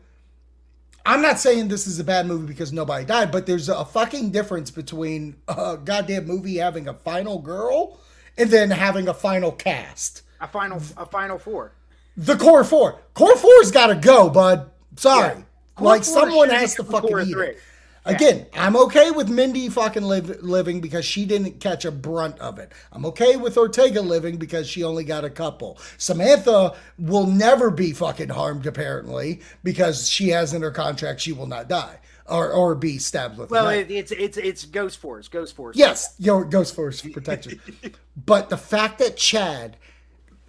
I'm 1.04 1.24
not 1.24 1.40
saying 1.40 1.68
this 1.68 1.88
is 1.88 1.98
a 1.98 2.04
bad 2.04 2.28
movie 2.28 2.46
because 2.46 2.72
nobody 2.72 3.04
died, 3.04 3.32
but 3.32 3.48
there's 3.48 3.70
a 3.70 3.84
fucking 3.84 4.30
difference 4.30 4.70
between 4.70 5.36
a 5.48 5.76
goddamn 5.84 6.28
movie 6.28 6.58
having 6.58 6.88
a 6.88 6.94
final 6.94 7.40
girl 7.40 8.00
and 8.38 8.52
then 8.52 8.70
having 8.70 9.08
a 9.08 9.14
final 9.14 9.52
cast. 9.52 10.22
A 10.40 10.48
final 10.48 10.80
a 10.98 11.06
final 11.08 11.40
four. 11.40 11.74
The 12.18 12.36
core 12.36 12.64
four, 12.64 13.00
core 13.16 13.36
four's 13.36 13.72
got 13.72 13.88
to 13.88 13.96
go, 13.96 14.30
bud. 14.30 14.70
Sorry, 14.96 15.38
Yeah. 15.38 15.44
Like 15.80 16.04
someone 16.04 16.50
has 16.50 16.76
to 16.76 16.84
fucking 16.84 17.20
eat 17.20 17.32
three. 17.32 17.48
it. 17.48 17.60
Again, 18.06 18.48
I'm 18.54 18.76
okay 18.76 19.12
with 19.12 19.30
Mindy 19.30 19.70
fucking 19.70 20.04
live, 20.04 20.42
living 20.42 20.82
because 20.82 21.06
she 21.06 21.26
didn't 21.26 21.60
catch 21.60 21.86
a 21.86 21.92
brunt 21.92 22.40
of 22.40 22.58
it. 22.58 22.72
I'm 22.92 23.06
okay 23.08 23.36
with 23.36 23.58
Ortega 23.58 24.02
living 24.02 24.38
because 24.38 24.68
she 24.68 24.84
only 24.84 25.04
got 25.04 25.24
a 25.24 25.30
couple. 25.30 25.78
Samantha 25.98 26.76
will 26.98 27.28
never 27.28 27.70
be 27.70 27.92
fucking 27.92 28.30
harmed 28.30 28.66
apparently 28.66 29.42
because 29.64 30.10
she 30.10 30.30
has 30.30 30.54
in 30.54 30.64
her 30.64 30.72
contract 30.72 31.22
she 31.22 31.32
will 31.32 31.46
not 31.46 31.70
die 31.70 32.00
or 32.32 32.52
or 32.52 32.74
be 32.76 32.98
stabbed 32.98 33.38
with. 33.38 33.52
Well, 33.52 33.70
it, 33.70 33.92
it's 33.92 34.12
it's 34.12 34.38
it's 34.38 34.66
Ghost 34.66 34.98
Force. 34.98 35.28
Ghost 35.28 35.56
Force. 35.56 35.76
Yes, 35.78 36.16
your 36.18 36.46
Ghost 36.46 36.76
Force 36.76 37.02
protection. 37.02 37.60
but 38.26 38.50
the 38.50 38.58
fact 38.58 39.00
that 39.00 39.18
Chad 39.18 39.78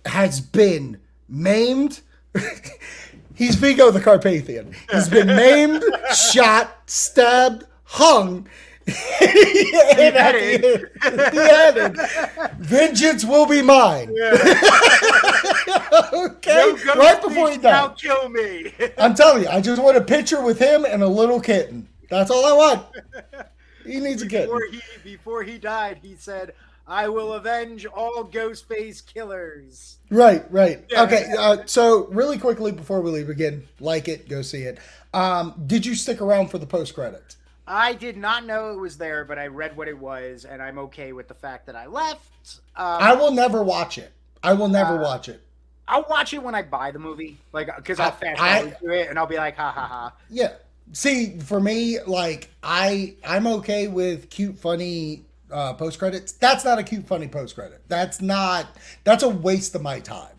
has 0.06 0.40
been 0.40 1.00
maimed, 1.28 2.00
he's 3.34 3.54
Vigo 3.56 3.90
the 3.90 4.00
Carpathian. 4.00 4.74
He's 4.90 5.08
been 5.08 5.26
maimed, 5.28 5.82
shot, 6.14 6.82
stabbed, 6.86 7.64
hung, 7.84 8.48
and 8.86 8.96
at 10.16 10.32
the 10.32 10.54
end, 10.54 10.90
the 11.34 11.72
end, 11.76 11.98
vengeance 12.58 13.24
will 13.24 13.46
be 13.46 13.62
mine. 13.62 14.10
okay, 16.12 16.74
No 16.84 16.94
right 16.94 17.20
before 17.22 17.50
he 17.50 17.60
shall 17.60 17.88
died. 17.88 17.98
kill 17.98 18.28
me. 18.28 18.72
I'm 18.98 19.14
telling 19.14 19.44
you, 19.44 19.48
I 19.48 19.60
just 19.60 19.82
want 19.82 19.96
a 19.96 20.00
picture 20.00 20.42
with 20.42 20.58
him 20.58 20.84
and 20.84 21.02
a 21.02 21.08
little 21.08 21.40
kitten. 21.40 21.88
That's 22.10 22.30
all 22.30 22.44
I 22.44 22.52
want. 22.52 22.86
He 23.84 23.98
needs 24.00 24.22
a 24.22 24.28
kitten. 24.28 24.46
before 24.46 24.66
he 24.70 24.80
before 25.04 25.42
he 25.42 25.58
died, 25.58 25.98
he 26.02 26.14
said, 26.16 26.54
"I 26.92 27.08
will 27.08 27.32
avenge 27.32 27.86
all 27.86 28.24
Ghostface 28.24 29.04
killers." 29.04 29.98
Right, 30.10 30.44
right. 30.52 30.84
Okay, 30.92 31.32
uh, 31.38 31.58
so 31.66 32.06
really 32.08 32.38
quickly 32.38 32.70
before 32.72 33.00
we 33.00 33.10
leave 33.10 33.30
again, 33.30 33.66
like 33.80 34.08
it, 34.08 34.28
go 34.28 34.42
see 34.42 34.62
it. 34.62 34.78
Um, 35.14 35.54
did 35.66 35.86
you 35.86 35.94
stick 35.94 36.20
around 36.20 36.48
for 36.50 36.58
the 36.58 36.66
post 36.66 36.94
credits? 36.94 37.36
I 37.66 37.94
did 37.94 38.16
not 38.16 38.44
know 38.44 38.72
it 38.72 38.78
was 38.78 38.98
there, 38.98 39.24
but 39.24 39.38
I 39.38 39.46
read 39.46 39.76
what 39.76 39.88
it 39.88 39.96
was, 39.98 40.44
and 40.44 40.60
I'm 40.60 40.78
okay 40.78 41.12
with 41.12 41.28
the 41.28 41.34
fact 41.34 41.66
that 41.66 41.76
I 41.76 41.86
left. 41.86 42.60
Um, 42.76 42.86
I 43.00 43.14
will 43.14 43.30
never 43.30 43.62
watch 43.62 43.98
it. 43.98 44.12
I 44.42 44.52
will 44.52 44.68
never 44.68 44.98
Uh, 44.98 45.02
watch 45.02 45.28
it. 45.28 45.40
I'll 45.88 46.06
watch 46.10 46.32
it 46.34 46.42
when 46.42 46.54
I 46.54 46.62
buy 46.62 46.90
the 46.90 46.98
movie, 46.98 47.38
like 47.52 47.68
because 47.76 48.00
I'll 48.00 48.10
fast 48.12 48.38
forward 48.40 48.76
to 48.82 48.90
it, 48.90 49.08
and 49.08 49.18
I'll 49.18 49.26
be 49.26 49.36
like, 49.36 49.56
"Ha 49.56 49.70
ha 49.70 49.86
ha." 49.86 50.12
Yeah. 50.28 50.52
See, 50.92 51.38
for 51.38 51.60
me, 51.60 52.00
like 52.02 52.50
I, 52.62 53.14
I'm 53.24 53.46
okay 53.46 53.88
with 53.88 54.28
cute, 54.30 54.58
funny 54.58 55.24
uh, 55.52 55.74
post 55.74 55.98
credits. 55.98 56.32
That's 56.32 56.64
not 56.64 56.78
a 56.78 56.82
cute, 56.82 57.06
funny 57.06 57.28
post 57.28 57.54
credit. 57.54 57.82
That's 57.88 58.20
not. 58.20 58.66
That's 59.04 59.22
a 59.22 59.28
waste 59.28 59.74
of 59.74 59.82
my 59.82 60.00
time. 60.00 60.34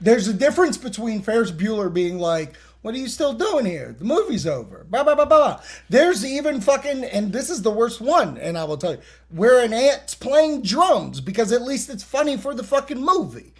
There's 0.00 0.28
a 0.28 0.32
difference 0.32 0.78
between 0.78 1.22
Ferris 1.22 1.52
Bueller 1.52 1.92
being 1.92 2.18
like, 2.18 2.56
"What 2.82 2.94
are 2.94 2.98
you 2.98 3.08
still 3.08 3.34
doing 3.34 3.66
here? 3.66 3.94
The 3.98 4.04
movie's 4.04 4.46
over." 4.46 4.84
Blah 4.88 5.04
blah 5.04 5.14
blah 5.14 5.26
blah. 5.26 5.60
There's 5.88 6.24
even 6.24 6.60
fucking, 6.60 7.04
and 7.04 7.32
this 7.32 7.50
is 7.50 7.62
the 7.62 7.70
worst 7.70 8.00
one. 8.00 8.38
And 8.38 8.56
I 8.56 8.64
will 8.64 8.78
tell 8.78 8.92
you, 8.92 9.00
where 9.30 9.64
an 9.64 9.72
ant's 9.72 10.14
playing 10.14 10.62
drums 10.62 11.20
because 11.20 11.52
at 11.52 11.62
least 11.62 11.90
it's 11.90 12.02
funny 12.02 12.36
for 12.36 12.54
the 12.54 12.64
fucking 12.64 13.00
movie. 13.00 13.52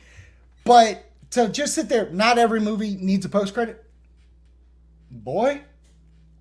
But 0.64 1.04
to 1.30 1.48
just 1.48 1.74
sit 1.74 1.88
there, 1.88 2.08
not 2.10 2.38
every 2.38 2.60
movie 2.60 2.96
needs 2.96 3.24
a 3.24 3.28
post 3.28 3.54
credit. 3.54 3.84
Boy, 5.10 5.60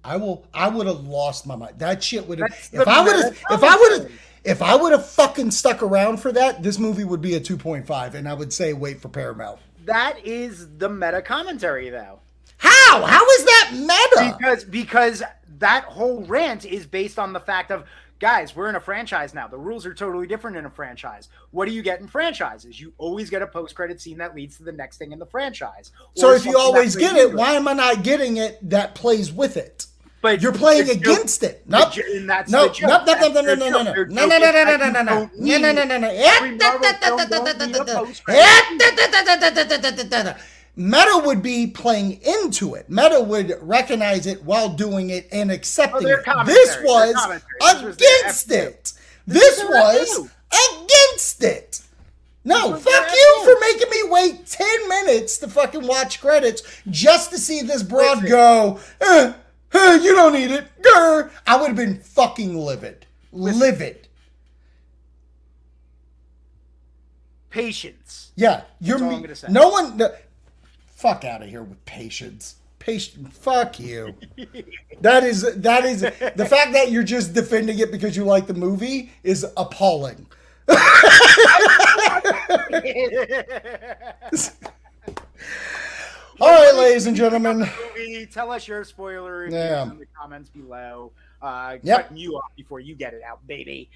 I 0.04 0.16
will. 0.18 0.46
I 0.54 0.70
would 0.70 0.88
have 0.88 1.06
lost 1.06 1.46
my 1.46 1.56
mind. 1.56 1.80
That 1.80 2.04
shit 2.04 2.28
would 2.28 2.40
have. 2.40 2.50
That's 2.50 2.74
If 2.74 2.88
I 2.88 3.04
would 3.04 3.16
have. 3.16 3.34
If 3.52 3.64
I 3.64 3.76
would 3.76 4.02
have. 4.02 4.12
If 4.44 4.62
I 4.62 4.76
would 4.76 4.92
have 4.92 5.08
fucking 5.08 5.52
stuck 5.52 5.84
around 5.84 6.18
for 6.18 6.32
that, 6.32 6.64
this 6.64 6.80
movie 6.80 7.04
would 7.04 7.22
be 7.22 7.36
a 7.36 7.40
two 7.40 7.58
point 7.58 7.86
five, 7.86 8.16
and 8.16 8.28
I 8.28 8.34
would 8.34 8.54
say 8.54 8.74
wait 8.74 9.02
for 9.02 9.10
Paramount. 9.10 9.60
That 9.86 10.26
is 10.26 10.78
the 10.78 10.90
meta 10.90 11.22
commentary, 11.22 11.90
though. 11.90 12.20
How? 12.58 13.06
How 13.06 13.26
is 13.26 13.46
that 13.46 13.72
meta? 13.74 14.38
because 14.38 14.64
because 14.64 15.24
that 15.60 15.84
whole 15.86 16.24
rant 16.24 16.66
is 16.66 16.86
based 16.86 17.20
on 17.20 17.34
the 17.34 17.40
fact 17.40 17.72
of 17.72 17.86
guys 18.20 18.54
we're 18.54 18.68
in 18.68 18.76
a 18.76 18.80
franchise 18.82 19.34
now 19.34 19.48
the 19.48 19.58
rules 19.58 19.86
are 19.86 19.94
totally 19.94 20.28
different 20.28 20.58
in 20.58 20.66
a 20.66 20.70
franchise 20.70 21.30
what 21.52 21.66
do 21.66 21.72
you 21.72 21.82
get 21.82 22.02
in 22.02 22.08
franchises 22.08 22.78
you 22.80 22.92
always 22.98 23.30
get 23.30 23.42
a 23.42 23.48
post-credit 23.48 24.02
scene 24.02 24.18
that 24.18 24.36
leads 24.36 24.58
to 24.58 24.64
the 24.64 24.72
next 24.74 24.98
thing 24.98 25.14
in 25.14 25.20
the 25.20 25.26
franchise 25.26 25.92
So 26.16 26.34
if 26.34 26.46
you 26.46 26.58
always 26.58 26.98
get 26.98 27.16
it, 27.16 27.34
why 27.34 27.54
am 27.54 27.68
I 27.68 27.74
not 27.74 28.04
getting 28.04 28.36
it? 28.38 28.58
That 28.70 28.94
plays 28.94 29.32
with 29.32 29.56
it. 29.56 29.86
But 30.22 30.42
You're 30.42 30.52
playing 30.52 30.90
against 30.90 31.44
it. 31.44 31.64
Nope. 31.68 31.94
jo- 31.94 32.02
and 32.14 32.30
that's 32.30 32.52
No, 32.52 32.68
no, 32.68 32.74
no, 32.74 33.06
no, 33.06 33.42
no, 33.42 33.42
no, 33.42 33.70
no, 33.70 33.84
no, 33.84 33.94
no, 33.94 33.94
no, 34.04 34.38
no, 34.38 34.38
no, 34.38 34.76
no, 34.76 34.76
no, 34.78 35.02
no, 35.02 35.30
no, 35.36 35.58
no, 35.58 35.72
no, 35.72 35.84
no, 35.86 35.98
no. 35.98 36.10
every 36.12 36.56
Marvel 36.58 36.84
film 36.84 37.30
don't 37.30 37.60
need 37.60 37.76
a 37.76 37.86
post-credit. 37.86 38.42
Meta 40.76 41.22
would 41.26 41.42
be 41.42 41.68
playing 41.68 42.22
into 42.22 42.76
it. 42.76 42.90
Meta 42.90 43.20
would 43.22 43.58
recognize 43.62 44.26
it 44.26 44.44
while 44.44 44.70
doing 44.70 45.10
it 45.10 45.28
and 45.32 45.52
accepting 45.52 46.08
it. 46.08 46.24
This 46.46 46.78
was 46.84 47.14
commentary. 47.14 47.42
This 47.60 47.84
was 47.84 47.98
their 47.98 48.20
against 48.22 48.50
F2. 48.50 48.54
it. 48.68 48.94
This 49.28 49.60
was 49.64 50.30
F2. 50.52 50.84
against 50.84 51.44
it. 51.44 51.82
No, 52.46 52.76
fuck 52.76 53.12
you 53.12 53.36
F2. 53.40 53.44
for 53.44 53.56
making 53.60 53.90
me 53.90 54.10
wait 54.10 54.46
10 54.46 54.90
minutes 54.90 55.38
to 55.40 55.48
fucking 55.50 55.86
watch 55.86 56.22
credits 56.22 56.64
just 56.90 57.32
to 57.32 57.38
see 57.38 57.62
this 57.62 57.84
broad 57.84 58.26
go, 58.26 58.80
eh, 59.02 59.34
eh, 59.74 60.00
you 60.02 60.16
don't 60.16 60.34
need 60.34 60.52
it. 60.52 60.68
Grr. 60.82 61.30
I 61.46 61.58
would 61.58 61.68
have 61.68 61.76
been 61.76 62.00
fucking 62.00 62.58
livid. 62.58 63.06
Livid. 63.32 64.08
patience 67.50 68.32
Yeah, 68.36 68.62
you're 68.80 69.00
me- 69.00 69.16
I'm 69.16 69.22
gonna 69.22 69.36
say. 69.36 69.48
no 69.50 69.70
one. 69.70 69.98
No, 69.98 70.14
fuck 70.88 71.24
out 71.26 71.42
of 71.42 71.50
here 71.50 71.64
with 71.64 71.84
patience. 71.86 72.56
Patient. 72.78 73.34
Fuck 73.34 73.80
you. 73.80 74.14
that 75.02 75.24
is 75.24 75.42
that 75.56 75.84
is 75.86 76.02
the 76.02 76.46
fact 76.50 76.74
that 76.74 76.92
you're 76.92 77.04
just 77.04 77.34
defending 77.34 77.80
it 77.80 77.92
because 77.92 78.16
you 78.16 78.24
like 78.24 78.48
the 78.48 78.54
movie 78.54 79.12
is 79.24 79.46
appalling. 79.58 80.28
All 86.42 86.48
right, 86.48 86.74
ladies 86.76 87.06
and 87.06 87.16
gentlemen. 87.16 87.60
movie. 87.60 88.26
Tell 88.26 88.52
us 88.52 88.68
your 88.68 88.84
spoiler 88.84 89.48
Yeah. 89.48 89.84
in 89.92 90.00
the 90.00 90.06
comments 90.18 90.50
below. 90.50 91.12
Uh, 91.42 91.78
Yep. 91.84 92.02
Cutting 92.04 92.18
you 92.18 92.36
off 92.38 92.52
before 92.56 92.80
you 92.80 92.96
get 92.96 93.14
it 93.14 93.22
out, 93.24 93.46
baby. 93.48 93.90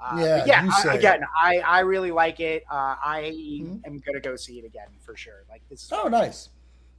Uh, 0.00 0.16
Yeah, 0.20 0.44
yeah. 0.46 0.68
I- 0.84 0.94
again, 0.94 1.24
I 1.36 1.58
I 1.58 1.80
really 1.80 2.12
like 2.12 2.38
it. 2.38 2.62
Uh, 2.70 2.94
I 3.02 3.32
Mhm. 3.34 3.84
am 3.86 3.98
gonna 3.98 4.20
go 4.20 4.36
see 4.36 4.58
it 4.60 4.64
again 4.64 4.88
for 5.00 5.16
sure. 5.16 5.44
Like 5.50 5.62
this. 5.68 5.88
Oh, 5.92 6.06
nice. 6.08 6.50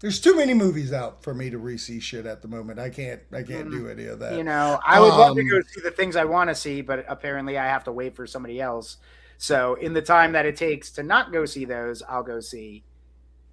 There's 0.01 0.19
too 0.19 0.35
many 0.35 0.53
movies 0.53 0.91
out 0.93 1.23
for 1.23 1.33
me 1.33 1.49
to 1.49 1.57
re-see 1.57 1.99
shit 1.99 2.25
at 2.25 2.41
the 2.41 2.47
moment. 2.47 2.79
I 2.79 2.89
can't. 2.89 3.21
I 3.33 3.43
can't 3.43 3.69
do 3.71 3.87
any 3.89 4.05
of 4.05 4.19
that. 4.19 4.35
You 4.35 4.43
know, 4.43 4.79
I 4.85 4.99
would 4.99 5.09
love 5.09 5.35
to 5.35 5.41
Um, 5.41 5.47
go 5.49 5.61
see 5.61 5.81
the 5.81 5.91
things 5.91 6.15
I 6.15 6.23
want 6.25 6.49
to 6.49 6.55
see, 6.55 6.81
but 6.81 7.05
apparently 7.07 7.57
I 7.57 7.65
have 7.67 7.83
to 7.85 7.91
wait 7.91 8.15
for 8.15 8.25
somebody 8.25 8.59
else. 8.61 8.97
So 9.37 9.75
in 9.75 9.93
the 9.93 10.01
time 10.01 10.31
that 10.33 10.45
it 10.45 10.55
takes 10.57 10.89
to 10.91 11.03
not 11.03 11.31
go 11.33 11.45
see 11.45 11.63
those, 11.65 12.01
I'll 12.03 12.23
go 12.23 12.39
see 12.41 12.83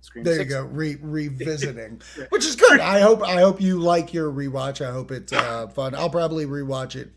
Scream 0.06 0.24
There 0.24 0.34
you 0.34 0.38
Six. 0.40 0.52
go, 0.54 0.62
re- 0.64 0.98
revisiting, 1.02 2.00
which 2.30 2.44
is 2.44 2.54
good. 2.54 2.78
I 2.80 3.00
hope 3.00 3.22
I 3.22 3.40
hope 3.40 3.60
you 3.60 3.78
like 3.80 4.14
your 4.14 4.30
rewatch. 4.30 4.80
I 4.86 4.92
hope 4.92 5.10
it's 5.10 5.32
uh, 5.32 5.66
fun. 5.74 5.94
I'll 5.96 6.10
probably 6.10 6.46
rewatch 6.46 6.94
it. 6.94 7.10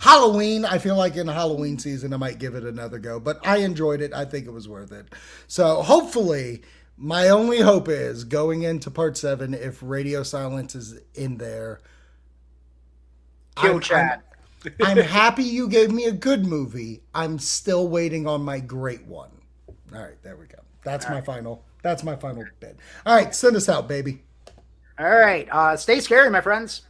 Halloween, 0.00 0.64
I 0.64 0.78
feel 0.78 0.96
like 0.96 1.16
in 1.16 1.26
Halloween 1.28 1.78
season, 1.78 2.12
I 2.14 2.16
might 2.16 2.38
give 2.38 2.54
it 2.54 2.64
another 2.64 2.98
go. 2.98 3.20
But 3.20 3.46
I 3.46 3.58
enjoyed 3.58 4.00
it. 4.00 4.12
I 4.14 4.24
think 4.24 4.46
it 4.46 4.50
was 4.52 4.66
worth 4.68 4.92
it. 4.92 5.06
So 5.46 5.82
hopefully, 5.82 6.62
my 6.96 7.28
only 7.28 7.60
hope 7.60 7.88
is 7.88 8.24
going 8.24 8.62
into 8.62 8.90
part 8.90 9.16
seven. 9.18 9.52
If 9.54 9.82
Radio 9.82 10.22
Silence 10.22 10.74
is 10.74 10.98
in 11.14 11.36
there, 11.38 11.80
Kill 13.56 13.72
I'm- 13.72 13.80
Chad. 13.80 14.20
I'm 14.80 14.96
happy 15.18 15.42
you 15.42 15.68
gave 15.68 15.90
me 15.90 16.04
a 16.04 16.12
good 16.12 16.46
movie. 16.46 17.02
I'm 17.14 17.38
still 17.40 17.88
waiting 17.88 18.26
on 18.28 18.42
my 18.42 18.60
great 18.60 19.04
one. 19.04 19.30
All 19.94 20.00
right, 20.00 20.22
there 20.22 20.36
we 20.36 20.46
go. 20.46 20.60
That's 20.84 21.08
my 21.08 21.20
final. 21.20 21.64
That's 21.82 22.02
my 22.04 22.16
final 22.16 22.44
bid. 22.60 22.76
All 23.04 23.16
right, 23.16 23.34
send 23.34 23.56
us 23.56 23.68
out, 23.68 23.88
baby. 23.88 24.22
All 24.98 25.10
right. 25.10 25.48
Uh, 25.50 25.76
stay 25.76 26.00
scary, 26.00 26.30
my 26.30 26.40
friends. 26.40 26.82